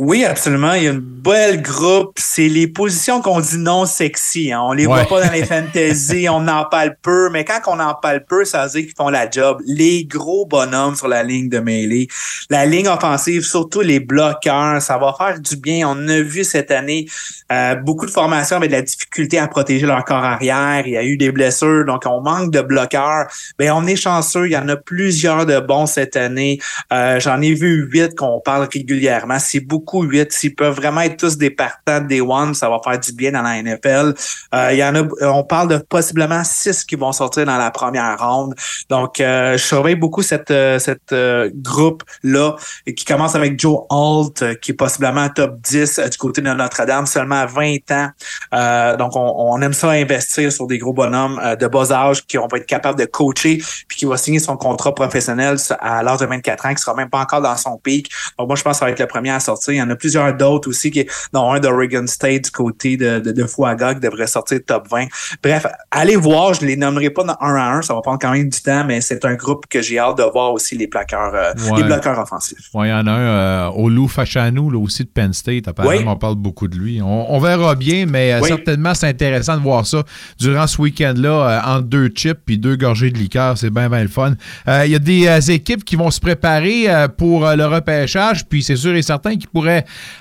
Oui, 0.00 0.24
absolument. 0.24 0.74
Il 0.74 0.84
y 0.84 0.86
a 0.86 0.92
une 0.92 1.00
belle 1.00 1.60
groupe. 1.60 2.12
C'est 2.20 2.46
les 2.48 2.68
positions 2.68 3.20
qu'on 3.20 3.40
dit 3.40 3.58
non 3.58 3.84
sexy. 3.84 4.52
hein. 4.52 4.60
On 4.62 4.72
les 4.72 4.86
Ouais. 4.86 5.04
voit 5.04 5.18
pas 5.20 5.26
dans 5.26 5.32
les 5.32 5.44
fantasy. 5.44 6.28
on 6.30 6.46
en 6.46 6.66
parle 6.66 6.94
peu. 7.02 7.30
Mais 7.30 7.44
quand 7.44 7.58
on 7.66 7.80
en 7.80 7.94
parle 7.94 8.24
peu, 8.24 8.44
ça 8.44 8.64
veut 8.64 8.70
dire 8.70 8.82
qu'ils 8.82 8.94
font 8.96 9.08
la 9.08 9.28
job. 9.28 9.58
Les 9.66 10.04
gros 10.04 10.46
bonhommes 10.46 10.94
sur 10.94 11.08
la 11.08 11.24
ligne 11.24 11.48
de 11.48 11.58
mêlée. 11.58 12.06
La 12.48 12.64
ligne 12.64 12.86
offensive, 12.86 13.42
surtout 13.42 13.80
les 13.80 13.98
bloqueurs, 13.98 14.80
ça 14.80 14.98
va 14.98 15.12
faire 15.18 15.40
du 15.40 15.56
bien. 15.56 15.88
On 15.88 16.06
a 16.06 16.20
vu 16.20 16.44
cette 16.44 16.70
année 16.70 17.06
euh, 17.50 17.74
beaucoup 17.74 18.06
de 18.06 18.12
formations 18.12 18.56
avec 18.58 18.70
de 18.70 18.76
la 18.76 18.82
difficulté 18.82 19.36
à 19.40 19.48
protéger 19.48 19.84
leur 19.84 20.04
corps 20.04 20.22
arrière. 20.24 20.86
Il 20.86 20.92
y 20.92 20.96
a 20.96 21.02
eu 21.02 21.16
des 21.16 21.32
blessures. 21.32 21.84
Donc, 21.84 22.04
on 22.06 22.20
manque 22.20 22.52
de 22.52 22.60
bloqueurs. 22.60 23.26
Mais 23.58 23.68
on 23.72 23.84
est 23.84 23.96
chanceux. 23.96 24.46
Il 24.46 24.52
y 24.52 24.56
en 24.56 24.68
a 24.68 24.76
plusieurs 24.76 25.44
de 25.44 25.58
bons 25.58 25.86
cette 25.86 26.14
année. 26.14 26.60
Euh, 26.92 27.18
J'en 27.18 27.40
ai 27.40 27.52
vu 27.54 27.88
huit 27.90 28.14
qu'on 28.14 28.38
parle 28.40 28.68
régulièrement. 28.72 29.40
C'est 29.40 29.58
beaucoup 29.58 29.87
S'ils 30.30 30.54
peuvent 30.54 30.74
vraiment 30.74 31.00
être 31.02 31.16
tous 31.16 31.36
des 31.36 31.50
partants 31.50 32.00
des 32.00 32.20
one, 32.20 32.54
ça 32.54 32.68
va 32.68 32.78
faire 32.82 32.98
du 32.98 33.12
bien 33.12 33.32
dans 33.32 33.42
la 33.42 33.62
NFL. 33.62 34.14
Euh, 34.54 34.72
y 34.74 34.84
en 34.84 34.94
a, 34.94 35.02
on 35.26 35.44
parle 35.44 35.68
de 35.68 35.78
possiblement 35.78 36.42
six 36.44 36.84
qui 36.84 36.96
vont 36.96 37.12
sortir 37.12 37.46
dans 37.46 37.56
la 37.56 37.70
première 37.70 38.18
ronde. 38.18 38.54
Donc, 38.88 39.20
euh, 39.20 39.56
je 39.56 39.64
surveille 39.64 39.96
beaucoup 39.96 40.22
cette, 40.22 40.50
euh, 40.50 40.78
cette 40.78 41.14
groupe-là 41.54 42.56
qui 42.96 43.04
commence 43.04 43.34
avec 43.34 43.58
Joe 43.58 43.80
euh, 43.90 44.54
qui 44.60 44.72
est 44.72 44.74
possiblement 44.74 45.28
top 45.28 45.60
10 45.60 45.98
euh, 45.98 46.08
du 46.08 46.18
côté 46.18 46.40
de 46.40 46.52
Notre-Dame, 46.52 47.06
seulement 47.06 47.36
à 47.36 47.46
20 47.46 47.90
ans. 47.90 48.96
Donc, 48.98 49.16
on, 49.16 49.34
on 49.36 49.60
aime 49.60 49.72
ça 49.72 49.90
investir 49.90 50.52
sur 50.52 50.66
des 50.66 50.78
gros 50.78 50.92
bonhommes 50.92 51.40
de 51.58 51.66
bas 51.66 51.92
âge 51.92 52.26
qui 52.26 52.36
vont 52.36 52.48
être 52.54 52.66
capables 52.66 52.98
de 52.98 53.04
coacher 53.04 53.58
puis 53.88 53.98
qui 53.98 54.04
va 54.04 54.16
signer 54.16 54.38
son 54.38 54.56
contrat 54.56 54.94
professionnel 54.94 55.56
à 55.80 56.02
l'âge 56.02 56.18
de 56.18 56.26
24 56.26 56.66
ans, 56.66 56.74
qui 56.74 56.82
sera 56.82 56.94
même 56.94 57.10
pas 57.10 57.20
encore 57.20 57.40
dans 57.40 57.56
son 57.56 57.76
pic. 57.78 58.10
Donc, 58.38 58.48
moi, 58.48 58.56
je 58.56 58.62
pense 58.62 58.74
que 58.74 58.78
ça 58.80 58.84
va 58.84 58.90
être 58.90 59.00
le 59.00 59.06
premier 59.06 59.30
à 59.30 59.40
sortir. 59.40 59.77
Il 59.78 59.80
y 59.80 59.82
en 59.82 59.90
a 59.90 59.96
plusieurs 59.96 60.34
d'autres 60.36 60.68
aussi, 60.68 60.90
qui, 60.90 61.06
dont 61.32 61.52
un 61.52 61.60
d'Oregon 61.60 62.04
State 62.06 62.44
du 62.44 62.50
côté 62.50 62.96
de, 62.96 63.20
de, 63.20 63.32
qui 63.32 64.00
devrait 64.00 64.26
sortir 64.26 64.58
top 64.66 64.88
20. 64.90 65.06
Bref, 65.42 65.66
allez 65.90 66.16
voir, 66.16 66.54
je 66.54 66.64
les 66.66 66.76
nommerai 66.76 67.10
pas 67.10 67.24
dans 67.24 67.36
un 67.40 67.54
à 67.54 67.72
un, 67.76 67.82
ça 67.82 67.94
va 67.94 68.00
prendre 68.00 68.18
quand 68.20 68.32
même 68.32 68.48
du 68.48 68.60
temps, 68.60 68.84
mais 68.84 69.00
c'est 69.00 69.24
un 69.24 69.34
groupe 69.34 69.66
que 69.68 69.80
j'ai 69.82 69.98
hâte 69.98 70.18
de 70.18 70.22
voir 70.24 70.52
aussi 70.52 70.76
les 70.76 70.86
plaqueurs, 70.88 71.32
euh, 71.34 71.52
Ouais. 71.70 71.78
les 71.78 71.84
bloqueurs 71.84 72.18
offensifs. 72.18 72.68
Ouais, 72.74 72.88
il 72.88 72.90
y 72.90 72.94
en 72.94 73.06
a 73.06 73.10
un, 73.12 73.18
euh, 73.18 73.70
Olu 73.70 74.08
Fachanou, 74.08 74.70
là 74.70 74.78
aussi 74.78 75.04
de 75.04 75.08
Penn 75.08 75.32
State. 75.32 75.68
Apparemment, 75.68 75.96
Oui. 75.96 76.04
on 76.06 76.16
parle 76.16 76.34
beaucoup 76.36 76.68
de 76.68 76.76
lui. 76.76 77.00
On, 77.02 77.32
on 77.34 77.38
verra 77.40 77.74
bien, 77.74 78.06
mais 78.06 78.32
euh, 78.34 78.40
Oui. 78.42 78.48
certainement, 78.48 78.94
c'est 78.94 79.08
intéressant 79.08 79.56
de 79.56 79.62
voir 79.62 79.86
ça 79.86 80.02
durant 80.38 80.66
ce 80.66 80.80
week-end-là, 80.82 81.28
euh, 81.30 81.76
entre 81.76 81.88
deux 81.88 82.08
chips 82.08 82.38
puis 82.44 82.58
deux 82.58 82.76
gorgées 82.76 83.10
de 83.10 83.18
liqueur. 83.18 83.56
C'est 83.58 83.70
bien, 83.70 83.88
bien 83.88 84.02
le 84.02 84.08
fun. 84.08 84.34
Il 84.66 84.90
y 84.90 84.94
a 84.94 84.98
des 84.98 85.50
équipes 85.50 85.84
qui 85.84 85.96
vont 85.96 86.10
se 86.10 86.20
préparer 86.20 86.86
pour 87.16 87.46
le 87.46 87.64
repêchage, 87.66 88.44
puis 88.46 88.62
c'est 88.62 88.76
sûr 88.76 88.94
et 88.94 89.02
certain 89.02 89.36
qu'ils 89.36 89.48
pourraient, 89.48 89.67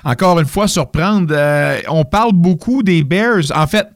encore 0.03 0.39
une 0.39 0.47
fois, 0.47 0.67
surprendre. 0.67 1.33
Euh, 1.35 1.79
on 1.89 2.05
parle 2.05 2.33
beaucoup 2.33 2.83
des 2.83 3.03
Bears. 3.03 3.51
En 3.55 3.67
fait, 3.67 3.87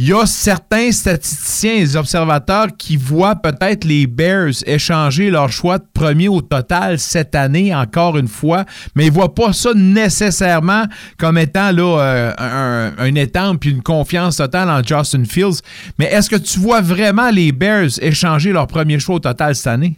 il 0.00 0.06
y 0.06 0.12
a 0.12 0.26
certains 0.26 0.92
statisticiens 0.92 1.74
et 1.74 1.96
observateurs 1.96 2.68
qui 2.78 2.96
voient 2.96 3.34
peut-être 3.34 3.84
les 3.84 4.06
Bears 4.06 4.52
échanger 4.64 5.28
leur 5.28 5.50
choix 5.50 5.78
de 5.78 5.86
premier 5.92 6.28
au 6.28 6.40
total 6.40 7.00
cette 7.00 7.34
année, 7.34 7.74
encore 7.74 8.16
une 8.16 8.28
fois, 8.28 8.64
mais 8.94 9.06
ils 9.06 9.08
ne 9.08 9.14
voient 9.14 9.34
pas 9.34 9.52
ça 9.52 9.70
nécessairement 9.74 10.84
comme 11.18 11.36
étant 11.36 11.72
là, 11.72 12.00
euh, 12.00 12.32
un, 12.38 12.92
un 12.96 13.56
puis 13.56 13.70
une 13.70 13.82
confiance 13.82 14.36
totale 14.36 14.70
en 14.70 14.84
Justin 14.84 15.24
Fields. 15.24 15.62
Mais 15.98 16.04
est-ce 16.04 16.30
que 16.30 16.36
tu 16.36 16.60
vois 16.60 16.80
vraiment 16.80 17.30
les 17.30 17.50
Bears 17.50 18.00
échanger 18.00 18.52
leur 18.52 18.68
premier 18.68 19.00
choix 19.00 19.16
au 19.16 19.20
total 19.20 19.56
cette 19.56 19.66
année? 19.66 19.96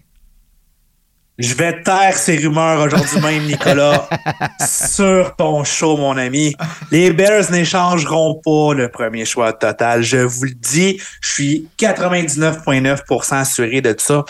Je 1.41 1.55
vais 1.55 1.83
taire 1.83 2.15
ces 2.19 2.37
rumeurs 2.37 2.83
aujourd'hui 2.83 3.19
même, 3.23 3.45
Nicolas, 3.45 4.07
sur 4.61 5.35
ton 5.37 5.65
show, 5.65 5.97
mon 5.97 6.19
ami. 6.19 6.55
Les 6.91 7.15
Bears 7.15 7.51
n'échangeront 7.51 8.35
pas 8.45 8.75
le 8.75 8.91
premier 8.91 9.25
choix 9.25 9.55
total. 9.55 10.03
Je 10.03 10.19
vous 10.19 10.45
le 10.45 10.51
dis, 10.51 11.01
je 11.23 11.31
suis 11.31 11.69
99,9% 11.79 13.35
assuré 13.37 13.81
de 13.81 13.95
ça. 13.97 14.23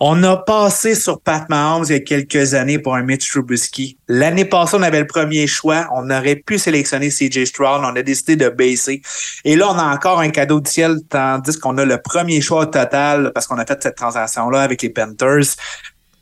On 0.00 0.20
a 0.24 0.36
passé 0.36 0.96
sur 0.96 1.20
Pat 1.20 1.48
Mahomes 1.48 1.84
il 1.88 1.92
y 1.92 1.94
a 1.94 2.00
quelques 2.00 2.54
années 2.54 2.80
pour 2.80 2.96
un 2.96 3.02
Mitch 3.02 3.30
Trubisky. 3.30 3.96
L'année 4.08 4.44
passée, 4.44 4.76
on 4.78 4.82
avait 4.82 5.00
le 5.00 5.06
premier 5.06 5.46
choix. 5.46 5.88
On 5.94 6.10
aurait 6.10 6.36
pu 6.36 6.58
sélectionner 6.58 7.10
CJ 7.10 7.44
Stroud. 7.44 7.82
On 7.82 7.94
a 7.94 8.02
décidé 8.02 8.34
de 8.34 8.48
baisser. 8.48 9.00
Et 9.44 9.54
là, 9.54 9.68
on 9.70 9.78
a 9.78 9.94
encore 9.94 10.18
un 10.18 10.30
cadeau 10.30 10.60
du 10.60 10.70
ciel, 10.70 10.96
tandis 11.08 11.56
qu'on 11.58 11.78
a 11.78 11.84
le 11.84 12.02
premier 12.02 12.40
choix 12.40 12.66
total 12.66 13.30
parce 13.32 13.46
qu'on 13.46 13.58
a 13.58 13.66
fait 13.66 13.80
cette 13.80 13.96
transaction-là 13.96 14.62
avec 14.62 14.82
les 14.82 14.90
Panthers 14.90 15.54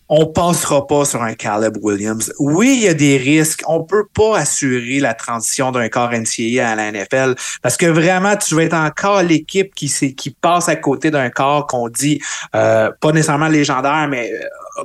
on 0.09 0.27
passera 0.27 0.87
pas 0.87 1.05
sur 1.05 1.23
un 1.23 1.35
Caleb 1.35 1.79
Williams. 1.83 2.33
Oui, 2.39 2.75
il 2.79 2.85
y 2.85 2.89
a 2.89 2.95
des 2.95 3.17
risques. 3.17 3.63
On 3.67 3.83
peut 3.83 4.07
pas 4.13 4.39
assurer 4.39 5.01
la 5.01 5.15
transition 5.15 5.73
d'un 5.73 5.89
corps 5.89 6.11
NCAA 6.13 6.69
à 6.69 6.75
la 6.75 6.93
NFL 6.93 7.35
parce 7.63 7.77
que 7.77 7.87
vraiment, 7.87 8.37
tu 8.37 8.55
vas 8.55 8.65
être 8.65 8.75
encore 8.75 9.23
l'équipe 9.23 9.75
qui, 9.75 10.37
passe 10.41 10.69
à 10.69 10.77
côté 10.77 11.11
d'un 11.11 11.31
corps 11.31 11.67
qu'on 11.67 11.89
dit 11.89 12.21
euh, 12.55 12.91
pas 13.01 13.13
nécessairement 13.13 13.49
légendaire, 13.49 14.07
mais 14.09 14.33
euh, 14.33 14.39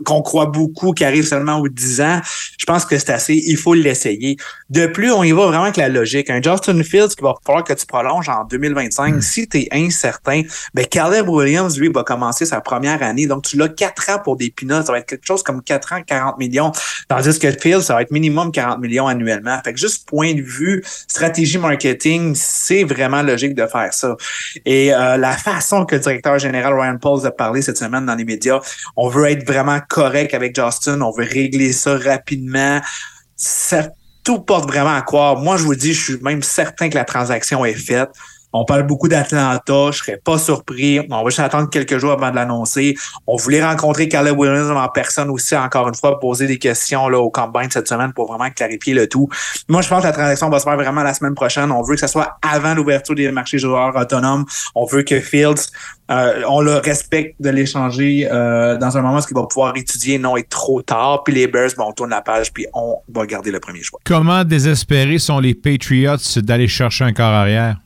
qu'on 0.06 0.22
croit 0.22 0.48
beaucoup, 0.48 0.94
qui 0.94 1.04
arrive 1.04 1.26
seulement 1.26 1.60
aux 1.60 1.68
10 1.68 2.02
ans, 2.02 2.22
je 2.58 2.66
pense 2.66 2.86
que 2.86 2.98
c'est 2.98 3.12
assez. 3.12 3.42
Il 3.46 3.58
faut 3.58 3.74
l'essayer. 3.74 4.38
De 4.70 4.88
plus, 4.88 5.12
on 5.12 5.24
y 5.24 5.32
va 5.32 5.48
vraiment 5.48 5.64
avec 5.64 5.78
la 5.78 5.90
logique. 5.90 6.30
Un 6.30 6.42
Justin 6.42 6.82
Fields 6.84 7.16
qui 7.16 7.24
va 7.24 7.34
falloir 7.46 7.64
que 7.64 7.74
tu 7.74 7.86
prolonges 7.86 8.30
en 8.30 8.46
2025. 8.46 9.16
Hmm. 9.16 9.22
Si 9.22 9.48
tu 9.48 9.60
es 9.60 9.68
incertain, 9.72 10.44
ben 10.74 10.86
Caleb 10.86 11.28
Williams, 11.28 11.78
lui, 11.78 11.90
va 11.90 12.04
commencer 12.04 12.46
sa 12.46 12.62
première 12.62 13.02
année. 13.04 13.28
Donc, 13.28 13.44
tu 13.44 13.58
l'as 13.58 13.70
4 13.70 14.10
ans 14.10 14.20
pour 14.24 14.38
des 14.38 14.52
peanuts. 14.52 14.86
Ça 14.86 14.92
va 14.92 15.00
être 15.00 15.08
quelque 15.08 15.26
chose 15.26 15.44
comme 15.44 15.62
4 15.62 15.94
ans, 15.94 16.02
40 16.06 16.38
millions. 16.38 16.72
Tandis 17.08 17.38
que 17.40 17.52
Fields, 17.52 17.84
ça 17.84 17.96
va 17.96 18.02
être 18.02 18.12
minimum 18.12 18.52
40 18.52 18.80
millions 18.80 19.08
annuellement. 19.08 19.60
Fait 19.64 19.74
que 19.74 19.80
juste 19.80 20.08
point 20.08 20.34
de 20.34 20.42
vue 20.42 20.84
stratégie 21.08 21.58
marketing, 21.58 22.34
c'est 22.36 22.84
vraiment 22.84 23.22
logique 23.22 23.56
de 23.56 23.66
faire 23.68 23.94
ça. 23.94 24.16
Et 24.66 24.94
euh, 24.94 25.18
la 25.18 25.34
façon 25.34 25.86
que 25.86 25.96
le 25.96 26.02
directeur 26.02 26.40
général 26.40 26.74
Ryan 26.74 26.98
Pauls 26.98 27.26
a 27.26 27.32
parlé 27.32 27.62
cette 27.62 27.78
semaine 27.78 28.06
dans 28.06 28.16
les 28.16 28.26
médias, 28.26 28.60
on 28.96 29.10
veut 29.10 29.26
être 29.26 29.46
vraiment 29.46 29.80
correct 29.88 30.34
avec 30.34 30.56
Justin. 30.56 31.02
On 31.02 31.12
veut 31.12 31.28
régler 31.30 31.74
ça 31.74 31.98
rapidement. 31.98 32.82
Ça, 33.36 33.90
tout 34.24 34.40
porte 34.40 34.70
vraiment 34.70 34.96
à 34.96 35.02
croire. 35.02 35.38
Moi, 35.38 35.58
je 35.58 35.64
vous 35.64 35.76
dis, 35.76 35.94
je 35.94 36.04
suis 36.04 36.18
même 36.22 36.44
certain 36.44 36.90
que 36.90 36.96
la 36.96 37.06
transaction 37.06 37.66
est 37.66 37.74
faite. 37.74 38.10
On 38.54 38.66
parle 38.66 38.84
beaucoup 38.84 39.08
d'Atlanta, 39.08 39.92
je 39.92 39.98
serais 39.98 40.20
pas 40.24 40.38
surpris. 40.38 41.00
On 41.10 41.24
va 41.24 41.30
juste 41.30 41.40
attendre 41.40 41.70
quelques 41.70 41.98
jours 41.98 42.12
avant 42.12 42.32
de 42.32 42.36
l'annoncer. 42.36 42.96
On 43.28 43.36
voulait 43.36 43.64
rencontrer 43.64 44.10
Caleb 44.10 44.38
Williams 44.38 44.72
en 44.72 44.88
personne 44.90 45.30
aussi, 45.30 45.56
encore 45.56 45.88
une 45.88 45.96
fois, 45.96 46.20
poser 46.20 46.48
des 46.48 46.58
questions 46.58 47.08
là, 47.08 47.20
au 47.20 47.30
combine 47.30 47.70
cette 47.72 47.88
semaine 47.88 48.14
pour 48.14 48.28
vraiment 48.28 48.50
clarifier 48.50 48.94
le 48.94 49.08
tout. 49.08 49.30
Moi, 49.70 49.82
je 49.82 49.88
pense 49.88 50.02
que 50.02 50.08
la 50.08 50.14
transaction 50.14 50.50
va 50.50 50.60
se 50.60 50.64
faire 50.64 50.76
vraiment 50.76 51.04
la 51.04 51.14
semaine 51.14 51.36
prochaine. 51.36 51.72
On 51.72 51.82
veut 51.82 51.96
que 51.96 52.02
ce 52.02 52.08
soit 52.08 52.38
avant 52.42 52.74
l'ouverture 52.74 53.16
des 53.16 53.32
marchés 53.32 53.60
joueurs 53.60 53.96
autonomes. 53.96 54.46
On 54.76 54.86
veut 54.86 55.04
que 55.04 55.20
Fields, 55.20 55.70
euh, 56.12 56.42
on 56.48 56.62
le 56.62 56.76
respecte 56.76 57.36
de 57.42 57.50
l'échanger 57.50 58.28
euh, 58.30 58.78
dans 58.78 58.98
un 58.98 59.02
moment 59.02 59.20
où 59.20 59.24
il 59.30 59.36
va 59.36 59.44
pouvoir 59.48 59.78
étudier, 59.78 60.20
non 60.20 60.36
être 60.36 60.50
trop 60.50 60.82
tard. 60.82 61.24
Puis 61.24 61.34
les 61.34 61.48
Bears, 61.48 61.72
bon, 61.78 61.86
on 61.88 61.94
tourne 61.94 62.10
la 62.10 62.22
page, 62.22 62.52
puis 62.52 62.66
on 62.74 62.98
va 63.14 63.26
garder 63.26 63.52
le 63.52 63.60
premier 63.60 63.82
choix. 63.82 64.00
Comment 64.04 64.44
désespérés 64.44 65.20
sont 65.20 65.40
les 65.40 65.56
Patriots 65.56 66.18
d'aller 66.38 66.68
chercher 66.68 67.06
un 67.06 67.14
corps 67.14 67.26
arrière? 67.28 67.78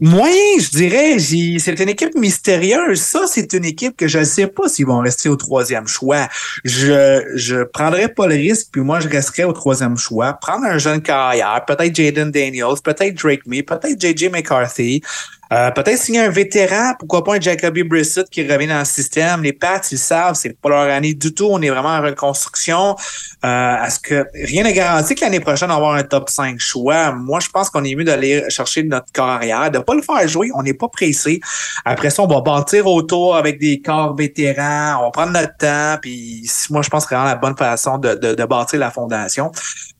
Moyen, 0.00 0.58
je 0.58 0.70
dirais. 0.70 1.18
C'est 1.58 1.78
une 1.78 1.90
équipe 1.90 2.14
mystérieuse. 2.16 3.00
Ça, 3.00 3.26
c'est 3.26 3.52
une 3.52 3.66
équipe 3.66 3.96
que 3.96 4.08
je 4.08 4.20
ne 4.20 4.24
sais 4.24 4.46
pas 4.46 4.68
s'ils 4.68 4.86
vont 4.86 5.00
rester 5.00 5.28
au 5.28 5.36
troisième 5.36 5.86
choix. 5.86 6.26
Je 6.64 7.22
je 7.34 7.64
prendrais 7.64 8.08
pas 8.08 8.26
le 8.26 8.34
risque, 8.34 8.68
puis 8.72 8.80
moi, 8.80 9.00
je 9.00 9.08
resterais 9.08 9.44
au 9.44 9.52
troisième 9.52 9.98
choix. 9.98 10.32
Prendre 10.34 10.64
un 10.64 10.78
jeune 10.78 11.02
carrière, 11.02 11.62
peut-être 11.66 11.94
Jaden 11.94 12.30
Daniels, 12.30 12.80
peut-être 12.82 13.14
Drake 13.14 13.46
May, 13.46 13.62
peut-être 13.62 14.00
JJ 14.00 14.30
McCarthy. 14.30 15.02
Euh, 15.52 15.70
peut-être 15.72 15.98
signer 15.98 16.20
un 16.20 16.30
vétéran, 16.30 16.94
pourquoi 16.96 17.24
pas 17.24 17.34
un 17.34 17.40
Jacoby 17.40 17.82
Brissett 17.82 18.30
qui 18.30 18.46
revient 18.46 18.68
dans 18.68 18.78
le 18.78 18.84
système. 18.84 19.42
Les 19.42 19.52
Pats, 19.52 19.80
ils 19.90 19.98
savent, 19.98 20.36
c'est 20.36 20.56
pas 20.60 20.68
leur 20.68 20.94
année 20.94 21.12
du 21.12 21.34
tout. 21.34 21.48
On 21.50 21.60
est 21.60 21.70
vraiment 21.70 21.88
en 21.88 22.02
reconstruction. 22.02 22.94
Euh, 23.44 23.84
Est-ce 23.84 23.98
que 23.98 24.26
rien 24.32 24.62
n'est 24.62 24.72
garanti 24.72 25.16
que 25.16 25.22
l'année 25.22 25.40
prochaine, 25.40 25.68
on 25.70 25.74
va 25.74 25.76
avoir 25.76 25.94
un 25.94 26.04
top 26.04 26.30
5 26.30 26.60
choix? 26.60 27.10
Moi, 27.12 27.40
je 27.40 27.48
pense 27.48 27.68
qu'on 27.68 27.82
est 27.82 27.96
mieux 27.96 28.04
d'aller 28.04 28.44
chercher 28.48 28.84
notre 28.84 29.10
carrière, 29.12 29.72
de 29.72 29.80
pas 29.80 29.94
le 29.94 30.02
faire 30.02 30.26
jouer. 30.28 30.50
On 30.54 30.62
n'est 30.62 30.74
pas 30.74 30.88
pressé. 30.88 31.40
Après 31.84 32.10
ça, 32.10 32.22
on 32.22 32.28
va 32.28 32.40
bâtir 32.42 32.86
autour 32.86 33.34
avec 33.34 33.58
des 33.58 33.80
corps 33.80 34.14
vétérans. 34.14 35.00
On 35.00 35.06
va 35.06 35.10
prendre 35.10 35.32
notre 35.32 35.56
temps. 35.56 35.98
Puis 36.00 36.48
moi, 36.70 36.82
je 36.82 36.90
pense 36.90 37.04
que 37.04 37.08
c'est 37.08 37.14
vraiment 37.16 37.30
la 37.30 37.36
bonne 37.36 37.56
façon 37.56 37.98
de, 37.98 38.44
bâtir 38.44 38.78
la 38.78 38.92
fondation. 38.92 39.50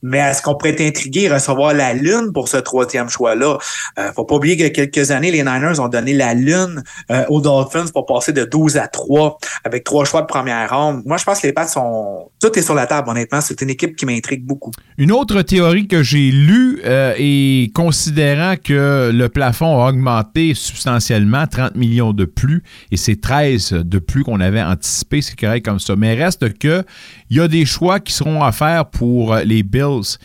Mais 0.01 0.19
est-ce 0.19 0.41
qu'on 0.41 0.55
pourrait 0.55 0.71
être 0.71 0.81
intrigué 0.81 1.29
à 1.29 1.35
recevoir 1.35 1.73
la 1.73 1.93
Lune 1.93 2.31
pour 2.33 2.47
ce 2.47 2.57
troisième 2.57 3.09
choix-là? 3.09 3.57
Euh, 3.99 4.11
faut 4.13 4.23
pas 4.23 4.35
oublier 4.35 4.57
que 4.57 4.67
quelques 4.67 5.11
années, 5.11 5.31
les 5.31 5.40
Niners 5.43 5.79
ont 5.79 5.87
donné 5.87 6.13
la 6.13 6.33
Lune 6.33 6.83
euh, 7.09 7.23
aux 7.29 7.41
Dolphins 7.41 7.85
pour 7.93 8.05
passer 8.05 8.33
de 8.33 8.45
12 8.45 8.77
à 8.77 8.87
3 8.87 9.37
avec 9.63 9.83
trois 9.83 10.05
choix 10.05 10.21
de 10.21 10.27
première 10.27 10.69
ronde. 10.69 11.03
Moi, 11.05 11.17
je 11.17 11.23
pense 11.23 11.39
que 11.39 11.47
les 11.47 11.53
Pats 11.53 11.67
sont... 11.67 12.29
Tout 12.41 12.57
est 12.57 12.61
sur 12.61 12.73
la 12.73 12.87
table, 12.87 13.09
honnêtement. 13.09 13.41
C'est 13.41 13.61
une 13.61 13.69
équipe 13.69 13.95
qui 13.95 14.05
m'intrigue 14.05 14.45
beaucoup. 14.45 14.71
Une 14.97 15.11
autre 15.11 15.41
théorie 15.41 15.87
que 15.87 16.03
j'ai 16.03 16.31
lue 16.31 16.81
euh, 16.85 17.13
et 17.17 17.71
considérant 17.73 18.55
que 18.61 19.11
le 19.13 19.29
plafond 19.29 19.83
a 19.83 19.89
augmenté 19.89 20.53
substantiellement, 20.53 21.45
30 21.47 21.75
millions 21.75 22.13
de 22.13 22.25
plus, 22.25 22.63
et 22.91 22.97
c'est 22.97 23.19
13 23.19 23.71
de 23.71 23.99
plus 23.99 24.23
qu'on 24.23 24.39
avait 24.39 24.61
anticipé, 24.61 25.21
c'est 25.21 25.39
correct 25.39 25.65
comme 25.65 25.79
ça. 25.79 25.95
Mais 25.95 26.13
reste 26.13 26.57
que 26.57 26.83
il 27.29 27.37
y 27.37 27.39
a 27.39 27.47
des 27.47 27.65
choix 27.65 27.99
qui 27.99 28.13
seront 28.13 28.43
à 28.43 28.51
faire 28.51 28.85
pour 28.85 29.35
les 29.35 29.63
Bills 29.63 30.17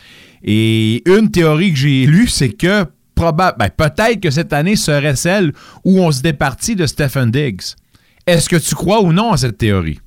et 0.43 1.03
une 1.09 1.31
théorie 1.31 1.71
que 1.71 1.77
j'ai 1.77 2.05
lue, 2.05 2.27
c'est 2.27 2.49
que 2.49 2.85
ben, 3.17 3.69
peut-être 3.75 4.21
que 4.21 4.29
cette 4.29 4.53
année 4.53 4.75
serait 4.75 5.15
celle 5.15 5.53
où 5.83 5.99
on 5.99 6.11
se 6.11 6.21
départit 6.21 6.75
de 6.75 6.85
Stephen 6.85 7.31
Diggs. 7.31 7.75
Est-ce 8.25 8.49
que 8.49 8.55
tu 8.55 8.75
crois 8.75 9.01
ou 9.01 9.13
non 9.13 9.31
à 9.31 9.37
cette 9.37 9.57
théorie? 9.57 9.99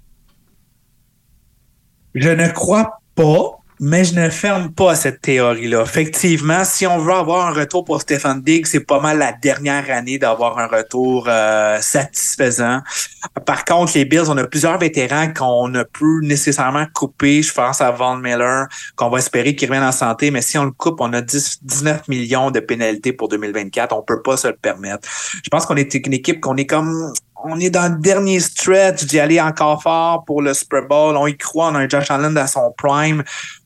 Je 2.15 2.29
ne 2.29 2.49
crois 2.49 3.01
pas 3.15 3.60
mais 3.83 4.05
je 4.05 4.14
ne 4.14 4.28
ferme 4.28 4.70
pas 4.72 4.95
cette 4.95 5.22
théorie-là. 5.22 5.83
Effectivement, 5.83 6.64
si 6.64 6.87
on 6.87 6.99
veut 6.99 7.14
avoir 7.14 7.47
un 7.47 7.53
retour 7.53 7.83
pour 7.83 8.03
Stéphane 8.03 8.43
Diggs, 8.43 8.66
c'est 8.66 8.85
pas 8.85 9.01
mal 9.01 9.18
la 9.18 9.33
dernière 9.33 9.91
année 9.91 10.18
d'avoir 10.18 10.59
un 10.59 10.66
retour 10.66 11.26
euh, 11.26 11.78
satisfaisant. 11.81 12.81
Par 13.47 13.64
contre, 13.64 13.93
les 13.95 14.05
Bills, 14.05 14.28
on 14.28 14.37
a 14.37 14.47
plusieurs 14.47 14.78
vétérans 14.78 15.33
qu'on 15.33 15.68
ne 15.68 15.83
peut 15.83 16.20
nécessairement 16.20 16.85
couper. 16.95 17.41
Je 17.41 17.55
pense 17.55 17.81
à 17.81 17.91
Von 17.91 18.18
Miller, 18.18 18.68
qu'on 18.97 19.09
va 19.09 19.16
espérer 19.16 19.57
qu'il 19.57 19.68
revienne 19.68 19.85
en 19.85 19.93
santé, 19.93 20.31
mais 20.31 20.43
si 20.43 20.59
on 20.59 20.64
le 20.64 20.72
coupe, 20.72 21.01
on 21.01 21.14
a 21.14 21.22
10, 21.22 21.61
19 21.62 22.09
millions 22.09 22.51
de 22.51 22.61
pénalités 22.61 23.14
pour 23.14 23.28
2024. 23.28 23.97
On 23.97 24.03
peut 24.03 24.20
pas 24.20 24.37
se 24.37 24.49
le 24.49 24.57
permettre. 24.57 25.09
Je 25.43 25.49
pense 25.49 25.64
qu'on 25.64 25.76
est 25.76 25.95
une 25.95 26.12
équipe 26.12 26.41
qu'on 26.41 26.57
est 26.59 26.66
comme 26.66 27.14
on 27.45 27.59
est 27.61 27.70
dans 27.70 27.93
le 27.93 27.99
dernier 27.99 28.41
stretch 28.41 29.05
d'y 29.05 29.18
aller 29.18 29.41
encore 29.41 29.82
fort 29.82 30.24
pour 30.24 30.43
le 30.43 30.55
Super 30.55 30.86
Bowl. 30.86 31.16
On 31.16 31.26
y 31.26 31.36
croit, 31.36 31.68
on 31.68 31.74
a 31.74 31.78
un 31.78 31.88
Josh 31.88 32.11
Allen 32.11 32.36
à 32.36 32.47
son 32.47 32.72
prime 32.76 33.22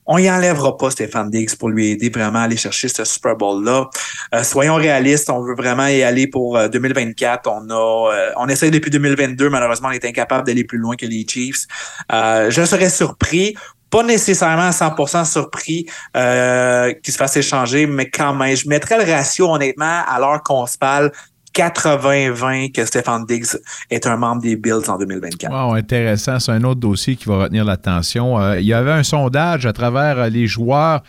on 0.06 0.18
y 0.18 0.30
enlèvera 0.30 0.76
pas 0.76 0.90
Stéphane 0.90 1.30
Diggs 1.30 1.56
pour 1.56 1.68
lui 1.68 1.90
aider 1.90 2.10
vraiment 2.10 2.40
à 2.40 2.42
aller 2.42 2.56
chercher 2.56 2.88
ce 2.88 3.04
Super 3.04 3.36
Bowl-là. 3.36 3.88
Euh, 4.34 4.42
soyons 4.42 4.74
réalistes, 4.74 5.30
on 5.30 5.42
veut 5.42 5.54
vraiment 5.54 5.86
y 5.86 6.02
aller 6.02 6.26
pour 6.26 6.58
2024. 6.68 7.46
Euh, 7.46 7.50
on 7.50 7.70
a, 7.70 8.12
euh, 8.14 8.32
on 8.36 8.48
essaie 8.48 8.70
depuis 8.70 8.90
2022, 8.90 9.48
malheureusement, 9.48 9.88
on 9.88 9.92
est 9.92 10.04
incapable 10.04 10.46
d'aller 10.46 10.64
plus 10.64 10.78
loin 10.78 10.96
que 10.96 11.06
les 11.06 11.26
Chiefs. 11.28 11.66
je 12.10 12.64
serais 12.64 12.90
surpris 12.90 13.54
pas 13.90 14.02
nécessairement 14.02 14.66
à 14.66 14.72
100% 14.72 15.24
surpris 15.24 15.84
qu'il 15.84 17.12
se 17.12 17.16
fasse 17.16 17.36
échanger, 17.36 17.86
mais 17.86 18.10
quand 18.10 18.34
même, 18.34 18.56
je 18.56 18.68
mettrais 18.68 18.98
le 19.04 19.10
ratio 19.10 19.48
honnêtement 19.48 20.02
à 20.06 20.18
l'heure 20.18 20.42
qu'on 20.42 20.66
se 20.66 20.76
parle 20.76 21.12
80-20 21.55 22.72
que 22.72 22.84
Stéphane 22.84 23.24
Diggs 23.26 23.57
est 23.90 24.07
un 24.07 24.16
membre 24.16 24.42
des 24.42 24.57
Bills 24.57 24.88
en 24.88 24.98
2024. 24.98 25.52
Wow, 25.52 25.74
intéressant. 25.74 26.40
C'est 26.40 26.52
un 26.52 26.64
autre 26.64 26.80
dossier 26.80 27.16
qui 27.16 27.28
va 27.28 27.44
retenir 27.44 27.64
l'attention. 27.64 28.40
Euh, 28.40 28.61
il 28.61 28.66
y 28.66 28.74
avait 28.74 28.92
un 28.92 29.02
sondage 29.02 29.64
à 29.64 29.72
travers 29.72 30.18
euh, 30.18 30.28
les 30.28 30.46
joueurs 30.46 31.02